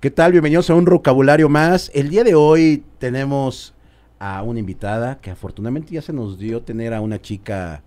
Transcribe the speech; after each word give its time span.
¿Qué 0.00 0.10
tal? 0.10 0.32
Bienvenidos 0.32 0.68
a 0.70 0.74
un 0.74 0.84
vocabulario 0.84 1.48
más. 1.48 1.90
El 1.94 2.10
día 2.10 2.22
de 2.22 2.34
hoy 2.34 2.84
tenemos 2.98 3.74
a 4.18 4.42
una 4.42 4.60
invitada 4.60 5.18
que 5.20 5.30
afortunadamente 5.30 5.94
ya 5.94 6.02
se 6.02 6.12
nos 6.12 6.38
dio 6.38 6.62
tener 6.62 6.94
a 6.94 7.00
una 7.00 7.20
chica 7.20 7.82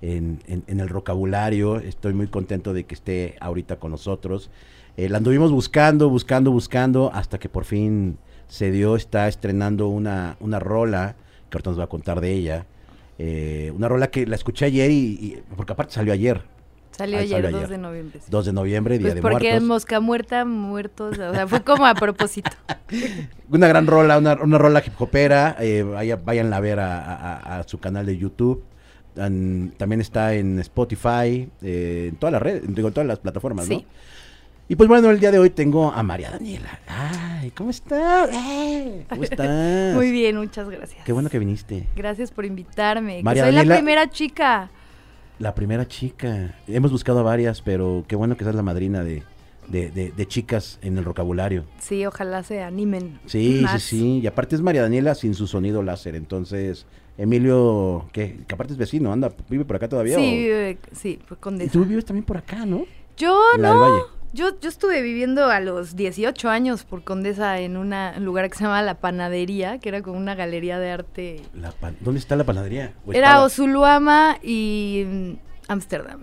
en, 0.00 0.40
en- 0.46 0.62
en 0.66 0.80
el 0.80 0.88
vocabulario. 0.88 1.76
Estoy 1.80 2.14
muy 2.14 2.28
contento 2.28 2.72
de 2.72 2.84
que 2.84 2.94
esté 2.94 3.36
ahorita 3.40 3.76
con 3.76 3.90
nosotros. 3.90 4.50
Eh, 4.96 5.08
la 5.08 5.18
anduvimos 5.18 5.52
buscando, 5.52 6.08
buscando, 6.08 6.50
buscando, 6.52 7.10
hasta 7.12 7.38
que 7.38 7.48
por 7.48 7.64
fin 7.64 8.18
se 8.48 8.70
dio. 8.70 8.96
Está 8.96 9.28
estrenando 9.28 9.88
una, 9.88 10.36
una 10.40 10.58
rola, 10.60 11.16
que 11.50 11.56
ahorita 11.56 11.70
nos 11.70 11.80
va 11.80 11.84
a 11.84 11.88
contar 11.88 12.20
de 12.20 12.32
ella. 12.32 12.66
Eh, 13.18 13.72
una 13.74 13.88
rola 13.88 14.10
que 14.10 14.26
la 14.26 14.36
escuché 14.36 14.64
ayer 14.66 14.90
y, 14.90 14.94
y- 14.94 15.42
porque 15.56 15.72
aparte 15.72 15.92
salió 15.92 16.12
ayer, 16.12 16.42
Salió 16.98 17.18
ayer, 17.18 17.30
salió 17.42 17.50
2 17.50 17.58
ayer. 17.58 17.68
de 17.70 17.78
noviembre. 17.78 18.20
sí. 18.20 18.26
2 18.30 18.44
de 18.46 18.52
noviembre, 18.52 18.98
Día 18.98 19.04
Pues 19.06 19.14
de 19.14 19.22
porque 19.22 19.44
Muertos. 19.50 19.62
mosca 19.68 20.00
muerta, 20.00 20.44
muertos, 20.44 21.18
o 21.18 21.32
sea, 21.32 21.46
fue 21.46 21.62
como 21.62 21.86
a 21.86 21.94
propósito. 21.94 22.50
Una 23.50 23.68
gran 23.68 23.86
rola, 23.86 24.18
una, 24.18 24.34
una 24.34 24.58
rola 24.58 24.82
hip 24.84 24.92
hopera. 25.00 25.56
Eh, 25.60 25.82
vaya, 25.82 26.16
váyanla 26.16 26.56
a 26.56 26.60
ver 26.60 26.80
a, 26.80 26.98
a- 27.14 27.58
a 27.60 27.62
su 27.68 27.78
canal 27.78 28.04
de 28.04 28.16
YouTube. 28.18 28.62
An- 29.16 29.72
también 29.76 30.00
está 30.00 30.34
en 30.34 30.58
Spotify, 30.60 31.48
eh, 31.62 32.08
en 32.10 32.16
todas 32.16 32.32
las 32.32 32.42
redes, 32.42 32.62
digo, 32.66 32.88
en 32.88 32.94
todas 32.94 33.06
las 33.06 33.18
plataformas, 33.18 33.68
¿no? 33.68 33.78
Sí. 33.78 33.86
Y 34.70 34.76
pues 34.76 34.86
bueno, 34.86 35.08
el 35.10 35.18
día 35.18 35.30
de 35.30 35.38
hoy 35.38 35.48
tengo 35.48 35.90
a 35.90 36.02
María 36.02 36.30
Daniela. 36.30 36.78
Ay, 36.86 37.50
¿cómo 37.52 37.70
estás? 37.70 38.28
Eh, 38.32 39.06
¿Cómo 39.08 39.24
estás? 39.24 39.48
Muy 39.94 40.10
bien, 40.12 40.36
muchas 40.36 40.68
gracias. 40.68 41.04
Qué 41.06 41.12
bueno 41.12 41.30
que 41.30 41.38
viniste. 41.38 41.86
Gracias 41.96 42.30
por 42.30 42.44
invitarme. 42.44 43.16
que 43.18 43.22
María 43.22 43.44
soy 43.44 43.54
Daniela- 43.54 43.64
la 43.68 43.74
primera 43.76 44.10
chica. 44.10 44.70
La 45.38 45.54
primera 45.54 45.86
chica. 45.86 46.56
Hemos 46.66 46.90
buscado 46.90 47.20
a 47.20 47.22
varias, 47.22 47.62
pero 47.62 48.04
qué 48.08 48.16
bueno 48.16 48.36
que 48.36 48.44
seas 48.44 48.56
la 48.56 48.62
madrina 48.62 49.04
de, 49.04 49.22
de- 49.68 49.90
de- 49.90 50.10
de 50.10 50.26
chicas 50.26 50.78
en 50.82 50.98
el 50.98 51.04
vocabulario. 51.04 51.64
Sí, 51.78 52.04
ojalá 52.06 52.42
se 52.42 52.62
animen. 52.62 53.20
Sí, 53.26 53.60
más. 53.62 53.80
sí, 53.82 53.98
sí. 53.98 54.20
Y 54.22 54.26
aparte 54.26 54.56
es 54.56 54.62
María 54.62 54.82
Daniela 54.82 55.14
sin 55.14 55.34
su 55.34 55.46
sonido 55.46 55.82
láser. 55.82 56.16
Entonces, 56.16 56.86
Emilio, 57.16 58.06
¿qué? 58.12 58.38
Que 58.48 58.54
aparte 58.54 58.72
es 58.72 58.78
vecino, 58.78 59.12
anda, 59.12 59.32
vive 59.48 59.64
por 59.64 59.76
acá 59.76 59.88
todavía. 59.88 60.16
Sí, 60.16 60.22
o- 60.22 60.26
vive- 60.36 60.78
sí, 60.92 61.18
pues 61.28 61.38
con 61.38 61.60
Y 61.60 61.68
tú 61.68 61.84
vives 61.84 62.04
también 62.04 62.24
por 62.24 62.36
acá, 62.36 62.66
¿no? 62.66 62.84
Yo 63.16 63.38
En 63.54 63.62
no. 63.62 64.17
Yo, 64.34 64.60
yo 64.60 64.68
estuve 64.68 65.00
viviendo 65.00 65.46
a 65.46 65.58
los 65.60 65.96
18 65.96 66.50
años 66.50 66.84
por 66.84 67.02
Condesa 67.02 67.58
en 67.60 67.76
una- 67.78 68.14
un 68.18 68.24
lugar 68.26 68.50
que 68.50 68.56
se 68.58 68.64
llama 68.64 68.82
La 68.82 68.94
Panadería, 69.00 69.78
que 69.78 69.88
era 69.88 70.02
como 70.02 70.18
una 70.18 70.34
galería 70.34 70.78
de 70.78 70.90
arte. 70.90 71.42
La 71.54 71.72
pan- 71.72 71.96
¿Dónde 72.00 72.20
está 72.20 72.36
la 72.36 72.44
panadería? 72.44 72.92
¿O 73.06 73.12
Era 73.12 73.28
estaba? 73.28 73.44
Osuluama 73.44 74.36
y 74.42 75.04
mm, 75.06 75.32
Ámsterdam. 75.68 76.20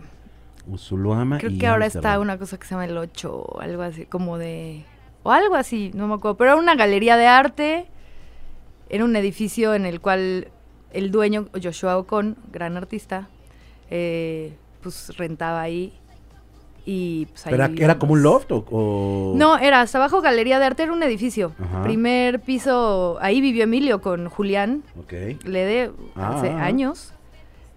Usuluama 0.68 1.40
Creo 1.40 1.52
y 1.52 1.58
que 1.58 1.68
ahora 1.68 1.86
está 1.88 2.20
una 2.20 2.38
cosa 2.38 2.58
que 2.60 2.66
se 2.68 2.72
llama 2.72 2.86
el 2.86 2.98
8 2.98 3.36
o 3.36 3.60
algo 3.62 3.82
así, 3.82 4.06
como 4.06 4.38
de... 4.38 4.84
O 5.24 5.32
algo 5.32 5.56
así, 5.56 5.92
no 5.96 6.08
me 6.08 6.14
acuerdo. 6.14 6.38
Pero 6.38 6.52
era 6.52 6.60
una 6.62 6.76
galería 6.76 7.18
de 7.18 7.26
arte. 7.26 7.88
Era 8.90 9.04
un 9.06 9.16
edificio 9.16 9.74
en 9.74 9.88
el 9.88 10.00
cual 10.00 10.50
el 10.94 11.10
dueño, 11.12 11.48
Joshua 11.62 11.98
Ocon, 11.98 12.38
gran 12.52 12.78
artista, 12.78 13.28
eh, 13.90 14.56
pues 14.84 15.18
rentaba 15.18 15.62
ahí. 15.62 15.94
Y 16.88 17.26
pues 17.28 17.48
ahí 17.48 17.52
¿Pero 17.52 17.66
era, 17.66 17.74
era 17.84 17.98
como 18.00 18.14
un 18.14 18.22
loft 18.22 18.52
o...? 18.52 18.64
o- 18.70 19.34
No, 19.36 19.58
era 19.58 19.82
hasta 19.82 19.98
abajo 19.98 20.22
Galería 20.22 20.60
de 20.60 20.66
Arte, 20.66 20.84
era 20.84 20.94
un 20.94 21.02
edificio. 21.02 21.52
Ajá. 21.60 21.82
Primer 21.84 22.40
piso, 22.42 23.18
ahí 23.22 23.42
vivió 23.42 23.64
Emilio 23.64 24.02
con 24.02 24.30
Julián 24.30 24.84
Ok. 25.00 25.14
Lede 25.46 25.92
hace 26.16 26.50
Ah. 26.52 26.64
años. 26.66 27.12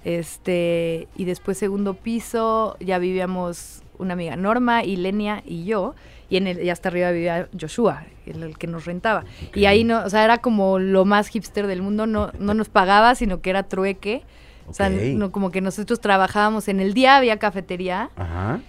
Este, 0.04 1.08
y 1.16 1.24
después 1.24 1.58
segundo 1.58 1.94
piso 1.94 2.76
ya 2.80 2.98
vivíamos 2.98 3.82
una 3.98 4.12
amiga 4.12 4.36
Norma, 4.36 4.84
y 4.84 4.96
Lenia 4.96 5.42
y 5.44 5.64
yo, 5.64 5.94
y 6.30 6.36
en 6.36 6.46
el 6.46 6.62
y 6.62 6.70
hasta 6.70 6.88
arriba 6.88 7.10
vivía 7.10 7.48
Joshua, 7.60 8.04
el, 8.26 8.42
el 8.42 8.58
que 8.58 8.66
nos 8.68 8.84
rentaba. 8.84 9.24
Y 9.54 9.64
ahí 9.64 9.82
no, 9.84 10.04
o 10.04 10.08
sea, 10.10 10.22
era 10.24 10.38
como 10.38 10.78
lo 10.78 11.04
más 11.04 11.28
hipster 11.28 11.66
del 11.66 11.82
mundo, 11.82 12.06
no 12.06 12.30
no 12.38 12.54
nos 12.54 12.68
pagaba, 12.68 13.14
sino 13.16 13.40
que 13.40 13.50
era 13.50 13.64
trueque. 13.64 14.22
O 14.68 14.74
sea, 14.74 14.88
no 14.90 15.32
como 15.32 15.50
que 15.50 15.60
nosotros 15.62 15.98
trabajábamos 16.00 16.68
en 16.68 16.78
el 16.80 16.92
día 16.94 17.16
había 17.16 17.38
cafetería, 17.38 18.10
Ajá. 18.16 18.60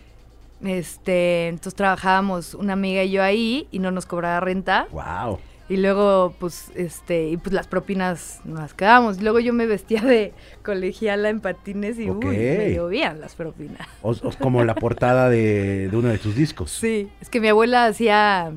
Este, 0.63 1.47
entonces 1.47 1.75
trabajábamos 1.75 2.53
una 2.53 2.73
amiga 2.73 3.03
y 3.03 3.11
yo 3.11 3.23
ahí 3.23 3.67
y 3.71 3.79
no 3.79 3.91
nos 3.91 4.05
cobraba 4.05 4.39
renta. 4.39 4.87
Wow. 4.91 5.39
Y 5.69 5.77
luego, 5.77 6.33
pues, 6.39 6.71
este, 6.75 7.29
y 7.29 7.37
pues 7.37 7.53
las 7.53 7.67
propinas 7.67 8.41
nos 8.43 8.59
las 8.59 8.73
quedábamos. 8.73 9.21
Luego 9.21 9.39
yo 9.39 9.53
me 9.53 9.67
vestía 9.67 10.01
de 10.01 10.33
colegiala 10.63 11.29
en 11.29 11.41
patines 11.41 11.99
y 11.99 12.09
uy, 12.09 12.25
me 12.25 12.73
llovían 12.73 13.21
las 13.21 13.35
propinas. 13.35 13.87
O, 14.01 14.11
o 14.11 14.31
como 14.39 14.63
la 14.63 14.73
portada 14.73 15.29
de, 15.29 15.89
de 15.89 15.95
uno 15.95 16.07
de 16.07 16.17
tus 16.17 16.35
discos. 16.35 16.71
Sí, 16.71 17.09
es 17.21 17.29
que 17.29 17.39
mi 17.39 17.49
abuela 17.49 17.85
hacía 17.85 18.51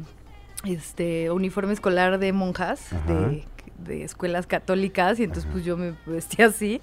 este 0.64 1.30
uniforme 1.30 1.74
escolar 1.74 2.18
de 2.18 2.32
monjas 2.32 2.92
Ajá. 2.94 3.12
de, 3.12 3.44
de 3.84 4.04
escuelas 4.04 4.46
católicas 4.46 5.20
y 5.20 5.24
entonces 5.24 5.50
pues 5.52 5.64
yo 5.64 5.76
me 5.76 5.94
vestía 6.06 6.46
así 6.46 6.80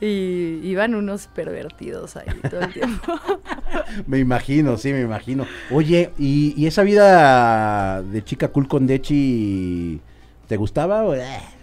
y 0.00 0.60
iban 0.62 0.94
unos 0.94 1.26
pervertidos 1.28 2.16
ahí 2.16 2.26
todo 2.50 2.60
el 2.60 2.72
tiempo. 2.72 3.14
Me 4.06 4.18
imagino, 4.18 4.76
sí, 4.76 4.92
me 4.92 5.00
imagino. 5.00 5.46
Oye, 5.70 6.10
¿y, 6.18 6.54
y 6.56 6.66
esa 6.66 6.82
vida 6.82 8.02
de 8.02 8.22
chica 8.24 8.48
cool 8.48 8.68
con 8.68 8.86
Dechi 8.86 10.00
te 10.48 10.56
gustaba? 10.56 11.04
o? 11.04 11.14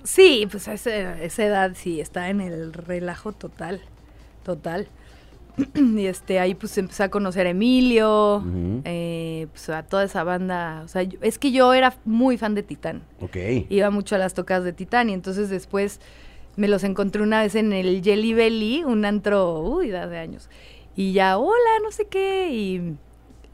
Sí, 0.04 0.48
pues 0.50 0.68
a 0.68 0.74
esa, 0.74 1.22
esa 1.22 1.46
edad 1.46 1.72
sí, 1.76 2.00
está 2.02 2.30
en 2.30 2.42
el 2.42 2.74
relajo 2.74 3.32
total, 3.34 3.82
total. 4.44 4.88
y 5.76 6.06
este, 6.08 6.40
ahí 6.40 6.56
pues 6.56 6.76
empecé 6.80 7.04
a 7.04 7.10
conocer 7.10 7.46
a 7.46 7.52
Emilio, 7.52 8.44
eh, 8.86 9.48
pues 9.52 9.70
a 9.70 9.84
toda 9.84 10.04
esa 10.04 10.24
banda. 10.24 10.82
O 10.84 10.88
sea, 10.88 11.04
yo- 11.04 11.20
es 11.22 11.38
que 11.38 11.52
yo 11.52 11.74
era 11.74 11.94
muy 12.06 12.38
fan 12.38 12.56
de 12.56 12.64
Titán. 12.64 13.04
Ok. 13.22 13.38
Iba 13.70 13.90
mucho 13.92 14.16
a 14.16 14.18
las 14.18 14.34
tocas 14.34 14.64
de 14.64 14.74
Titán 14.74 15.10
y 15.10 15.14
entonces 15.14 15.50
después 15.50 16.00
me 16.56 16.68
los 16.68 16.84
encontré 16.84 17.22
una 17.24 17.42
vez 17.42 17.56
en 17.56 17.74
el 17.74 18.02
Jelly 18.04 18.34
Belly, 18.34 18.84
un 18.84 19.06
antro, 19.06 19.60
uy, 19.62 19.90
de 19.90 19.98
hace 20.00 20.18
años. 20.18 20.50
Y 20.96 21.14
ya, 21.14 21.38
hola, 21.38 21.80
no 21.84 21.92
sé 21.92 22.06
qué, 22.08 22.50
y... 22.54 22.96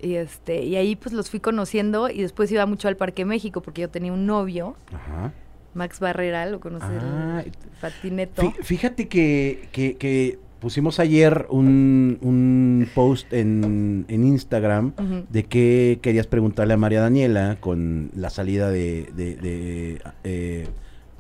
Y, 0.02 0.16
este, 0.16 0.64
y 0.64 0.78
ahí 0.78 0.96
pues 0.96 1.12
los 1.12 1.30
fui 1.30 1.42
conociendo 1.42 2.10
y 2.10 2.22
después 2.22 2.50
iba 2.54 2.66
mucho 2.66 2.88
al 2.88 2.96
Parque 2.96 3.26
México 3.26 3.60
porque 3.62 3.82
yo 3.82 3.90
tenía 3.90 4.14
un 4.14 4.26
novio 4.26 4.78
Ajá. 4.94 5.34
Max 5.74 6.00
Barrera, 6.00 6.46
lo 6.46 6.62
conoces, 6.62 6.88
Ah, 6.90 7.44
el 7.46 7.52
patineto. 7.82 8.42
Fí- 8.44 8.64
Fíjate 8.64 9.10
que, 9.10 9.68
que- 9.74 9.98
que 9.98 10.40
pusimos 10.62 11.02
ayer 11.02 11.48
un, 11.50 12.18
un 12.22 12.88
post 12.96 13.34
en, 13.34 14.06
en 14.08 14.24
Instagram 14.26 14.94
de 15.30 15.44
que 15.44 16.00
querías 16.02 16.28
preguntarle 16.28 16.76
a 16.76 16.78
María 16.78 17.02
Daniela 17.02 17.58
con 17.60 18.10
la 18.16 18.30
salida 18.30 18.70
de, 18.72 19.10
de- 19.18 19.36
de, 19.36 20.02
eh, 20.24 20.68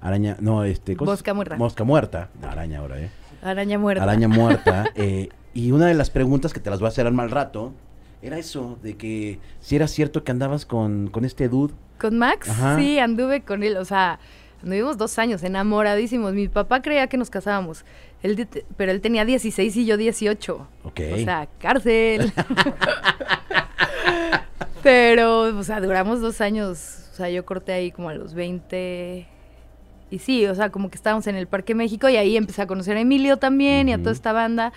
araña, 0.01 0.37
no, 0.39 0.63
este, 0.63 0.95
¿cómo 0.95 1.11
se- 1.11 1.13
Mosca 1.13 1.33
muerta. 1.33 1.57
Mosca 1.57 1.83
muerta, 1.83 2.29
araña 2.41 2.79
ahora, 2.79 2.99
¿eh? 2.99 3.09
Araña 3.41 3.77
muerta. 3.79 4.03
Araña 4.03 4.27
muerta. 4.39 4.91
eh, 4.95 5.29
y 5.53 5.71
una 5.71 5.87
de 5.87 5.93
las 5.93 6.09
preguntas 6.09 6.53
que 6.53 6.59
te 6.59 6.69
las 6.69 6.79
voy 6.79 6.87
a 6.87 6.89
hacer 6.89 7.07
al 7.07 7.13
mal 7.13 7.31
rato 7.31 7.73
era 8.21 8.37
eso, 8.37 8.77
de 8.83 8.95
que 8.97 9.39
si 9.61 9.75
era 9.75 9.87
cierto 9.87 10.23
que 10.23 10.31
andabas 10.31 10.65
con, 10.65 11.07
con 11.09 11.25
este 11.25 11.47
dude. 11.49 11.73
¿Con 11.99 12.17
Max? 12.17 12.49
Ajá. 12.49 12.77
Sí, 12.77 12.99
anduve 12.99 13.41
con 13.41 13.63
él, 13.63 13.77
o 13.77 13.85
sea, 13.85 14.19
anduvimos 14.61 14.97
dos 14.97 15.17
años 15.19 15.41
enamoradísimos. 15.43 16.33
Mi 16.33 16.47
papá 16.49 16.81
creía 16.81 17.07
que 17.07 17.17
nos 17.17 17.29
casábamos, 17.29 17.85
él 18.21 18.47
pero 18.77 18.91
él 18.91 18.99
tenía 19.01 19.23
16 19.25 19.75
y 19.77 19.85
yo 19.85 19.95
18. 19.97 20.67
Ok. 20.83 20.99
O 21.13 21.17
sea, 21.17 21.47
cárcel. 21.59 22.31
pero, 24.83 25.41
o 25.57 25.63
sea, 25.63 25.81
duramos 25.81 26.21
dos 26.21 26.41
años, 26.41 27.07
o 27.11 27.15
sea, 27.15 27.29
yo 27.29 27.45
corté 27.45 27.73
ahí 27.73 27.91
como 27.91 28.09
a 28.09 28.13
los 28.13 28.33
20... 28.33 29.27
Y 30.11 30.19
sí, 30.19 30.45
o 30.47 30.55
sea, 30.55 30.69
como 30.71 30.89
que 30.89 30.95
estábamos 30.95 31.27
en 31.27 31.35
el 31.35 31.47
Parque 31.47 31.75
México 31.75 32.09
y 32.09 32.17
ahí 32.17 32.35
empecé 32.35 32.61
a 32.63 32.67
conocer 32.67 32.97
a 32.97 33.01
Emilio 33.01 33.37
también 33.37 33.89
y 33.89 33.93
a 33.93 33.97
toda 33.99 34.11
esta 34.11 34.33
banda. 34.33 34.73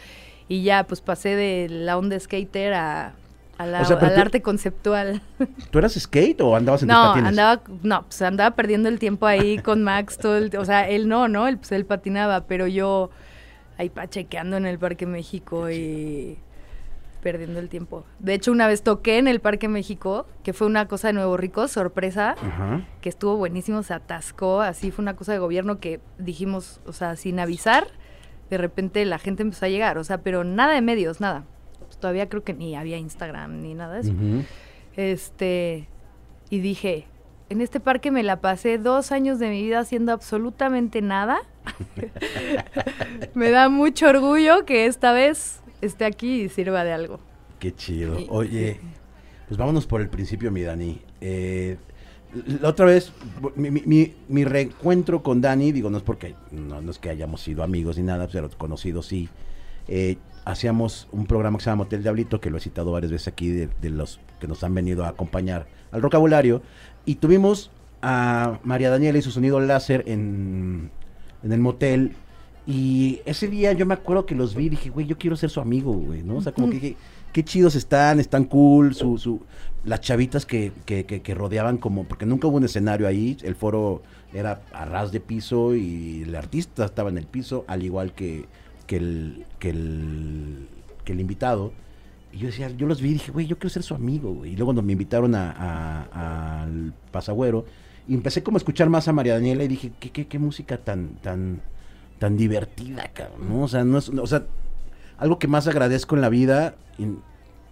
Y 0.48 0.62
ya, 0.62 0.84
pues 0.84 1.00
pasé 1.00 1.34
de 1.36 1.68
la 1.70 1.96
onda 1.96 2.18
skater 2.20 2.74
a, 2.74 3.14
a 3.56 3.66
la- 3.66 3.80
O 3.80 3.84
sea, 3.86 3.98
pero 3.98 4.08
al 4.10 4.14
tú- 4.16 4.20
arte 4.20 4.42
conceptual. 4.42 5.22
¿Tú 5.70 5.78
eras 5.78 5.94
skate 5.94 6.40
o 6.42 6.54
andabas 6.54 6.82
en 6.82 6.88
tus 6.88 6.96
No, 6.96 7.04
patines? 7.08 7.28
andaba, 7.30 7.62
no, 7.82 8.02
pues 8.02 8.20
andaba 8.22 8.54
perdiendo 8.54 8.88
el 8.90 8.98
tiempo 8.98 9.26
ahí 9.26 9.58
con 9.58 9.82
Max 9.82 10.18
todo 10.18 10.36
el, 10.36 10.54
o 10.56 10.64
sea, 10.66 10.86
él 10.88 11.08
no, 11.08 11.28
¿no? 11.28 11.48
Él, 11.48 11.56
pues 11.56 11.72
él 11.72 11.86
patinaba, 11.86 12.42
pero 12.46 12.66
yo 12.66 13.08
ahí 13.78 13.88
pachequeando 13.88 14.58
en 14.58 14.66
el 14.66 14.78
Parque 14.78 15.06
México 15.06 15.70
y 15.70 16.36
perdiendo 17.22 17.60
el 17.60 17.68
tiempo. 17.68 18.04
De 18.18 18.34
hecho, 18.34 18.52
una 18.52 18.66
vez 18.66 18.82
toqué 18.82 19.18
en 19.18 19.28
el 19.28 19.40
Parque 19.40 19.68
México, 19.68 20.26
que 20.42 20.52
fue 20.52 20.66
una 20.66 20.88
cosa 20.88 21.08
de 21.08 21.14
Nuevo 21.14 21.36
Rico, 21.36 21.68
sorpresa, 21.68 22.32
Ajá. 22.32 22.86
que 23.00 23.08
estuvo 23.08 23.36
buenísimo, 23.36 23.82
se 23.82 23.94
atascó, 23.94 24.60
así 24.60 24.90
fue 24.90 25.02
una 25.02 25.16
cosa 25.16 25.32
de 25.32 25.38
gobierno 25.38 25.78
que 25.78 26.00
dijimos, 26.18 26.80
o 26.84 26.92
sea, 26.92 27.16
sin 27.16 27.38
avisar, 27.38 27.86
de 28.50 28.58
repente 28.58 29.04
la 29.06 29.18
gente 29.18 29.42
empezó 29.42 29.64
a 29.64 29.68
llegar, 29.68 29.96
o 29.96 30.04
sea, 30.04 30.18
pero 30.18 30.44
nada 30.44 30.74
de 30.74 30.82
medios, 30.82 31.20
nada. 31.20 31.44
Pues 31.78 31.96
todavía 31.96 32.28
creo 32.28 32.42
que 32.44 32.52
ni 32.52 32.76
había 32.76 32.98
Instagram 32.98 33.62
ni 33.62 33.74
nada 33.74 33.94
de 33.94 34.00
eso. 34.00 34.12
Este, 34.96 35.88
y 36.50 36.58
dije, 36.58 37.06
en 37.48 37.60
este 37.60 37.80
parque 37.80 38.10
me 38.10 38.22
la 38.22 38.40
pasé 38.40 38.78
dos 38.78 39.12
años 39.12 39.38
de 39.38 39.48
mi 39.48 39.62
vida 39.62 39.78
haciendo 39.78 40.12
absolutamente 40.12 41.00
nada. 41.00 41.38
me 43.34 43.50
da 43.50 43.68
mucho 43.68 44.08
orgullo 44.08 44.64
que 44.64 44.86
esta 44.86 45.12
vez 45.12 45.61
esté 45.82 46.04
aquí 46.06 46.42
y 46.42 46.48
sirva 46.48 46.84
de 46.84 46.92
algo. 46.92 47.20
Qué 47.58 47.74
chido. 47.74 48.18
Oye, 48.28 48.80
pues 49.48 49.58
vámonos 49.58 49.86
por 49.86 50.00
el 50.00 50.08
principio, 50.08 50.50
mi 50.50 50.62
Dani. 50.62 51.00
eh, 51.20 51.76
la 52.62 52.70
otra 52.70 52.86
vez, 52.86 53.12
mi, 53.56 53.70
mi- 53.70 54.14
mi 54.28 54.44
reencuentro 54.44 55.22
con 55.22 55.42
Dani, 55.42 55.70
digo, 55.70 55.90
no 55.90 55.98
es 55.98 56.02
porque, 56.02 56.34
no, 56.50 56.80
no 56.80 56.90
es 56.90 56.98
que 56.98 57.10
hayamos 57.10 57.42
sido 57.42 57.62
amigos 57.62 57.98
ni 57.98 58.04
nada, 58.04 58.26
pero 58.32 58.48
conocidos 58.56 59.04
sí. 59.06 59.28
eh, 59.86 60.16
hacíamos 60.46 61.08
un 61.12 61.26
programa 61.26 61.58
que 61.58 61.64
se 61.64 61.70
llama 61.70 61.82
Hotel 61.84 62.02
Diablito, 62.02 62.40
que 62.40 62.48
lo 62.50 62.56
he 62.56 62.60
citado 62.60 62.90
varias 62.90 63.12
veces 63.12 63.28
aquí, 63.28 63.50
de, 63.50 63.68
de 63.80 63.90
los 63.90 64.18
que 64.40 64.48
nos 64.48 64.64
han 64.64 64.74
venido 64.74 65.04
a 65.04 65.08
acompañar 65.08 65.66
al 65.90 66.00
vocabulario. 66.00 66.62
Y 67.04 67.16
tuvimos 67.16 67.70
a 68.00 68.58
María 68.64 68.88
Daniela 68.90 69.18
y 69.18 69.22
su 69.22 69.30
sonido 69.30 69.60
láser 69.60 70.02
en, 70.06 70.90
en 71.42 71.52
el 71.52 71.60
motel. 71.60 72.12
Y 72.66 73.20
ese 73.24 73.48
día 73.48 73.72
yo 73.72 73.86
me 73.86 73.94
acuerdo 73.94 74.24
que 74.24 74.34
los 74.36 74.54
vi 74.54 74.66
y 74.66 74.68
dije, 74.70 74.90
güey, 74.90 75.06
yo 75.06 75.18
quiero 75.18 75.34
ser 75.36 75.50
su 75.50 75.60
amigo, 75.60 75.92
güey, 75.92 76.22
¿no? 76.22 76.36
O 76.36 76.40
sea, 76.40 76.52
como 76.52 76.70
que, 76.70 76.80
que- 76.80 76.96
qué 77.32 77.44
chidos 77.44 77.74
están, 77.74 78.20
están 78.20 78.44
cool, 78.44 78.94
su, 78.94 79.18
su, 79.18 79.40
las 79.84 80.00
chavitas 80.00 80.46
que, 80.46 80.70
que, 80.84 81.04
que, 81.04 81.22
que 81.22 81.34
rodeaban 81.34 81.78
como, 81.78 82.04
porque 82.04 82.24
nunca 82.26 82.46
hubo 82.46 82.58
un 82.58 82.64
escenario 82.64 83.08
ahí, 83.08 83.36
el 83.42 83.56
foro 83.56 84.02
era 84.32 84.62
a 84.72 84.84
ras 84.84 85.10
de 85.12 85.18
piso 85.20 85.74
y 85.74 86.22
el 86.22 86.34
artista 86.36 86.84
estaba 86.84 87.10
en 87.10 87.18
el 87.18 87.26
piso, 87.26 87.64
al 87.66 87.82
igual 87.82 88.12
que, 88.12 88.44
que, 88.86 88.96
el, 88.96 89.44
que, 89.58 89.70
el, 89.70 90.68
que 91.04 91.12
el 91.14 91.20
invitado. 91.20 91.72
Y 92.32 92.38
yo 92.38 92.46
decía, 92.46 92.70
yo 92.70 92.86
los 92.86 93.00
vi 93.02 93.10
y 93.10 93.12
dije, 93.14 93.32
güey, 93.32 93.46
yo 93.46 93.58
quiero 93.58 93.70
ser 93.70 93.82
su 93.82 93.94
amigo, 93.94 94.32
güey. 94.32 94.52
Y 94.52 94.56
luego 94.56 94.66
cuando 94.68 94.82
me 94.82 94.92
invitaron 94.92 95.34
a, 95.34 95.50
a- 95.50 96.62
al 96.62 96.94
Pasagüero, 97.10 97.64
y 98.06 98.14
empecé 98.14 98.42
como 98.42 98.56
a 98.56 98.58
escuchar 98.58 98.88
más 98.88 99.08
a 99.08 99.12
María 99.12 99.34
Daniela 99.34 99.64
y 99.64 99.68
dije, 99.68 99.90
qué, 99.98 100.10
qué, 100.10 100.26
qué 100.28 100.38
música 100.38 100.76
tan, 100.78 101.14
tan, 101.22 101.60
tan 102.22 102.36
divertida, 102.36 103.10
cabrón, 103.12 103.48
¿no? 103.48 103.62
O 103.64 103.68
sea, 103.68 103.82
no 103.82 103.98
es, 103.98 104.08
o 104.08 104.26
sea, 104.28 104.44
algo 105.18 105.40
que 105.40 105.48
más 105.48 105.66
agradezco 105.66 106.14
en 106.14 106.20
la 106.20 106.28
vida 106.28 106.76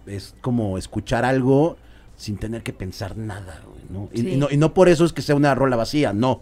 es 0.05 0.35
como 0.41 0.77
escuchar 0.77 1.23
algo 1.23 1.77
sin 2.17 2.35
tener 2.35 2.61
que 2.61 2.73
pensar 2.73 3.15
nada, 3.15 3.61
güey, 3.65 3.81
¿no? 3.89 4.09
Y, 4.11 4.17
Sí. 4.23 4.29
y 4.33 4.35
no? 4.35 4.47
y 4.51 4.57
no 4.57 4.73
por 4.73 4.89
eso 4.89 5.05
es 5.05 5.13
que 5.13 5.21
sea 5.21 5.35
una 5.35 5.55
rola 5.55 5.77
vacía, 5.77 6.11
no. 6.11 6.41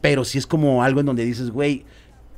Pero 0.00 0.24
sí 0.24 0.38
es 0.38 0.46
como 0.46 0.82
algo 0.82 1.00
en 1.00 1.06
donde 1.06 1.26
dices, 1.26 1.50
güey, 1.50 1.84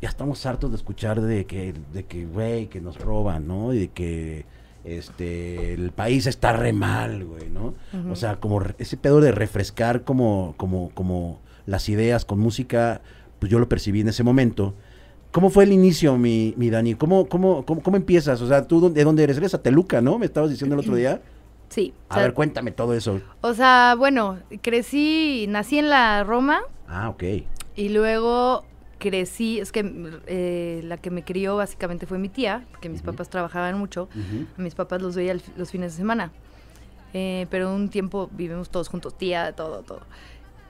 ya 0.02 0.08
estamos 0.08 0.44
hartos 0.46 0.72
de 0.72 0.78
escuchar 0.78 1.20
de 1.20 1.44
que, 1.44 1.74
de 1.92 2.04
que, 2.06 2.26
güey, 2.26 2.66
que 2.66 2.80
nos 2.80 2.98
roban, 2.98 3.46
¿no? 3.46 3.72
Y 3.72 3.78
de 3.78 3.88
que 3.88 4.46
este 4.82 5.74
el 5.74 5.92
país 5.92 6.26
está 6.26 6.52
re 6.54 6.72
mal, 6.72 7.24
güey, 7.24 7.50
¿no? 7.50 7.74
O 8.10 8.16
sea, 8.16 8.40
como 8.40 8.60
ese 8.78 8.96
pedo 8.96 9.20
de 9.20 9.30
refrescar 9.30 10.02
como, 10.02 10.54
como, 10.56 10.90
como 10.90 11.40
las 11.66 11.88
ideas 11.88 12.24
con 12.24 12.40
música, 12.40 13.00
pues 13.38 13.52
yo 13.52 13.60
lo 13.60 13.68
percibí 13.68 14.00
en 14.00 14.08
ese 14.08 14.24
momento. 14.24 14.74
¿Cómo 15.34 15.50
fue 15.50 15.64
el 15.64 15.72
inicio, 15.72 16.16
mi, 16.16 16.54
mi 16.56 16.70
Dani? 16.70 16.94
¿Cómo, 16.94 17.28
cómo, 17.28 17.66
cómo, 17.66 17.82
cómo 17.82 17.96
empiezas? 17.96 18.40
O 18.40 18.46
sea, 18.46 18.68
¿tú 18.68 18.88
de 18.92 19.02
dónde 19.02 19.24
eres? 19.24 19.36
Eres 19.36 19.60
Teluca, 19.60 20.00
¿no? 20.00 20.16
Me 20.16 20.26
estabas 20.26 20.48
diciendo 20.48 20.76
el 20.76 20.80
otro 20.80 20.94
día. 20.94 21.20
Sí. 21.70 21.92
A 22.08 22.14
sea, 22.14 22.22
ver, 22.22 22.34
cuéntame 22.34 22.70
todo 22.70 22.94
eso. 22.94 23.20
O 23.40 23.52
sea, 23.52 23.96
bueno, 23.98 24.38
crecí, 24.62 25.46
nací 25.48 25.78
en 25.78 25.90
la 25.90 26.22
Roma 26.22 26.60
Ah, 26.86 27.08
ok. 27.08 27.24
y 27.74 27.88
luego 27.88 28.64
crecí, 29.00 29.58
es 29.58 29.72
que 29.72 29.80
eh, 30.28 30.82
la 30.84 30.98
que 30.98 31.10
me 31.10 31.24
crió 31.24 31.56
básicamente 31.56 32.06
fue 32.06 32.18
mi 32.18 32.28
tía, 32.28 32.64
porque 32.70 32.88
mis 32.88 33.02
papás 33.02 33.28
trabajaban 33.28 33.76
mucho, 33.76 34.08
a 34.56 34.62
mis 34.62 34.76
papás 34.76 35.02
los 35.02 35.16
veía 35.16 35.32
el- 35.32 35.42
los 35.56 35.72
fines 35.72 35.92
de 35.94 35.96
semana, 35.96 36.30
Eh, 37.12 37.46
pero 37.50 37.74
un 37.74 37.88
tiempo 37.88 38.28
vivimos 38.30 38.70
todos 38.70 38.86
juntos, 38.88 39.18
tía, 39.18 39.52
todo, 39.56 39.80
todo. 39.82 40.02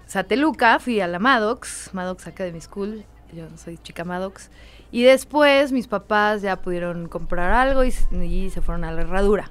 Sateluca, 0.07 0.79
fui 0.79 1.01
a 1.01 1.07
la 1.09 1.19
Maddox, 1.19 1.91
Maddox 1.93 2.27
Academy 2.29 2.61
School, 2.63 3.05
yo 3.35 3.47
soy 3.57 3.79
chica 3.79 4.05
Maddox, 4.05 4.51
y 4.91 5.03
después 5.03 5.73
mis 5.73 5.89
papás 5.89 6.43
ya 6.43 6.57
pudieron 6.57 7.09
comprar 7.09 7.53
algo 7.53 7.83
y, 7.85 7.91
se 7.91 8.61
fueron 8.61 8.85
a 8.85 8.93
la 8.93 9.03
herradura. 9.03 9.51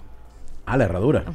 Ah, 0.65 0.77
la 0.77 0.85
herradura. 0.85 1.25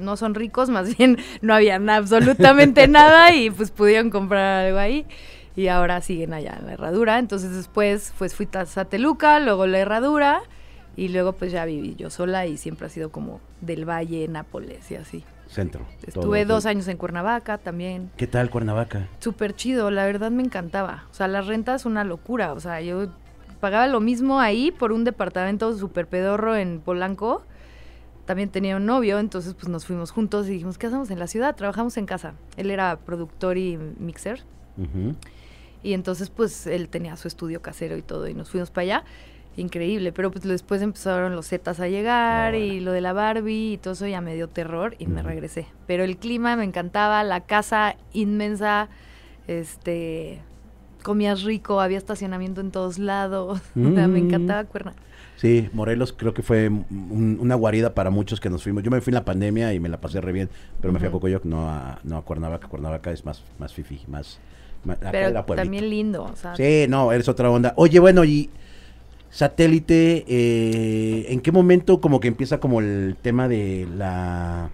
No 0.00 0.16
son 0.16 0.34
ricos, 0.34 0.70
más 0.70 0.96
bien 0.96 1.18
no 1.42 1.54
habían 1.54 1.90
absolutamente 1.90 2.88
nada 2.88 3.34
y 3.34 3.50
pues 3.50 3.70
pudieron 3.70 4.08
comprar 4.08 4.64
algo 4.64 4.78
ahí. 4.78 5.04
Y 5.56 5.68
ahora 5.68 6.00
siguen 6.00 6.32
allá 6.32 6.56
en 6.58 6.66
la 6.66 6.72
herradura. 6.72 7.18
Entonces 7.18 7.54
después 7.54 8.14
pues 8.18 8.34
fui 8.34 8.48
a 8.54 8.64
Sateluca, 8.64 9.38
luego 9.40 9.66
la 9.66 9.78
herradura 9.78 10.40
y 10.96 11.08
luego 11.08 11.34
pues 11.34 11.52
ya 11.52 11.66
viví 11.66 11.96
yo 11.96 12.08
sola 12.08 12.46
y 12.46 12.56
siempre 12.56 12.86
ha 12.86 12.90
sido 12.90 13.10
como 13.10 13.40
del 13.60 13.88
Valle, 13.88 14.26
Nápoles 14.28 14.90
y 14.90 14.96
así. 14.96 15.24
Centro. 15.54 15.86
Estuve 16.04 16.44
todo. 16.44 16.56
dos 16.56 16.66
años 16.66 16.88
en 16.88 16.96
Cuernavaca 16.96 17.58
también. 17.58 18.10
¿Qué 18.16 18.26
tal 18.26 18.50
Cuernavaca? 18.50 19.08
Súper 19.20 19.54
chido, 19.54 19.90
la 19.90 20.04
verdad 20.04 20.30
me 20.30 20.42
encantaba. 20.42 21.04
O 21.10 21.14
sea, 21.14 21.28
la 21.28 21.40
renta 21.40 21.74
es 21.76 21.86
una 21.86 22.02
locura. 22.02 22.52
O 22.52 22.60
sea, 22.60 22.80
yo 22.80 23.06
pagaba 23.60 23.86
lo 23.86 24.00
mismo 24.00 24.40
ahí 24.40 24.72
por 24.72 24.92
un 24.92 25.04
departamento 25.04 25.76
súper 25.78 26.08
pedorro 26.08 26.56
en 26.56 26.80
Polanco. 26.80 27.44
También 28.26 28.48
tenía 28.48 28.76
un 28.76 28.86
novio, 28.86 29.18
entonces 29.18 29.54
pues 29.54 29.68
nos 29.68 29.86
fuimos 29.86 30.10
juntos 30.10 30.48
y 30.48 30.52
dijimos, 30.52 30.76
¿qué 30.76 30.88
hacemos 30.88 31.10
en 31.10 31.18
la 31.18 31.26
ciudad? 31.26 31.54
Trabajamos 31.54 31.96
en 31.98 32.06
casa. 32.06 32.34
Él 32.56 32.70
era 32.70 32.96
productor 32.96 33.56
y 33.56 33.76
mixer. 33.76 34.42
Y 35.82 35.92
entonces 35.92 36.30
pues 36.30 36.66
él 36.66 36.88
tenía 36.88 37.16
su 37.16 37.28
estudio 37.28 37.62
casero 37.62 37.96
y 37.96 38.02
todo 38.02 38.26
y 38.26 38.34
nos 38.34 38.50
fuimos 38.50 38.70
para 38.70 38.82
allá. 38.82 39.04
Increíble, 39.56 40.10
pero 40.12 40.30
pues 40.32 40.42
después 40.44 40.82
empezaron 40.82 41.36
los 41.36 41.46
Zetas 41.48 41.78
a 41.78 41.86
llegar 41.88 42.54
y 42.56 42.80
lo 42.80 42.90
de 42.92 43.00
la 43.00 43.12
Barbie 43.12 43.74
y 43.74 43.78
todo 43.78 43.94
eso 43.94 44.06
ya 44.06 44.20
me 44.20 44.34
dio 44.34 44.48
terror 44.48 44.96
y 44.98 45.06
me 45.06 45.22
regresé. 45.22 45.66
Pero 45.86 46.02
el 46.02 46.16
clima 46.16 46.56
me 46.56 46.64
encantaba, 46.64 47.22
la 47.22 47.40
casa 47.42 47.94
inmensa, 48.12 48.88
este, 49.46 50.40
comías 51.02 51.42
rico, 51.42 51.80
había 51.80 51.98
estacionamiento 51.98 52.60
en 52.60 52.70
todos 52.72 52.98
lados, 52.98 53.60
o 53.76 53.94
sea, 53.94 54.08
me 54.08 54.20
Mm. 54.20 54.26
encantaba 54.26 54.64
Cuerna. 54.64 54.94
Sí, 55.36 55.68
Morelos 55.72 56.12
creo 56.12 56.32
que 56.32 56.42
fue 56.42 56.68
un- 56.68 57.38
una 57.40 57.54
guarida 57.56 57.92
para 57.94 58.10
muchos 58.10 58.40
que 58.40 58.48
nos 58.50 58.62
fuimos. 58.62 58.82
Yo 58.82 58.90
me 58.90 59.00
fui 59.00 59.10
en 59.10 59.14
la 59.16 59.24
pandemia 59.24 59.72
y 59.74 59.80
me 59.80 59.88
la 59.88 60.00
pasé 60.00 60.20
re 60.20 60.32
bien, 60.32 60.48
pero 60.80 60.92
me 60.92 60.98
fui 61.00 61.08
a. 61.08 61.10
Cocoyoc, 61.10 61.44
no 61.44 61.68
a, 61.70 61.98
no 62.04 62.16
a 62.18 62.22
Cuernavaca. 62.22 62.68
Cuernavaca 62.68 63.10
es 63.10 63.24
más, 63.24 63.42
más 63.58 63.72
fifi, 63.74 64.00
más... 64.08 64.38
Pero 65.10 65.44
también 65.44 65.88
lindo, 65.88 66.24
o 66.24 66.36
sea, 66.36 66.54
Sí, 66.56 66.86
no, 66.88 67.10
eres 67.10 67.28
otra 67.28 67.50
onda. 67.50 67.72
Oye, 67.76 67.98
bueno, 68.00 68.22
y 68.24 68.50
satélite, 69.34 70.24
eh, 70.28 71.26
¿en 71.32 71.40
qué 71.40 71.50
momento 71.50 72.00
como 72.00 72.20
que 72.20 72.28
empieza 72.28 72.60
como 72.60 72.80
el 72.80 73.16
tema 73.20 73.48
de 73.48 73.88
la... 73.96 74.70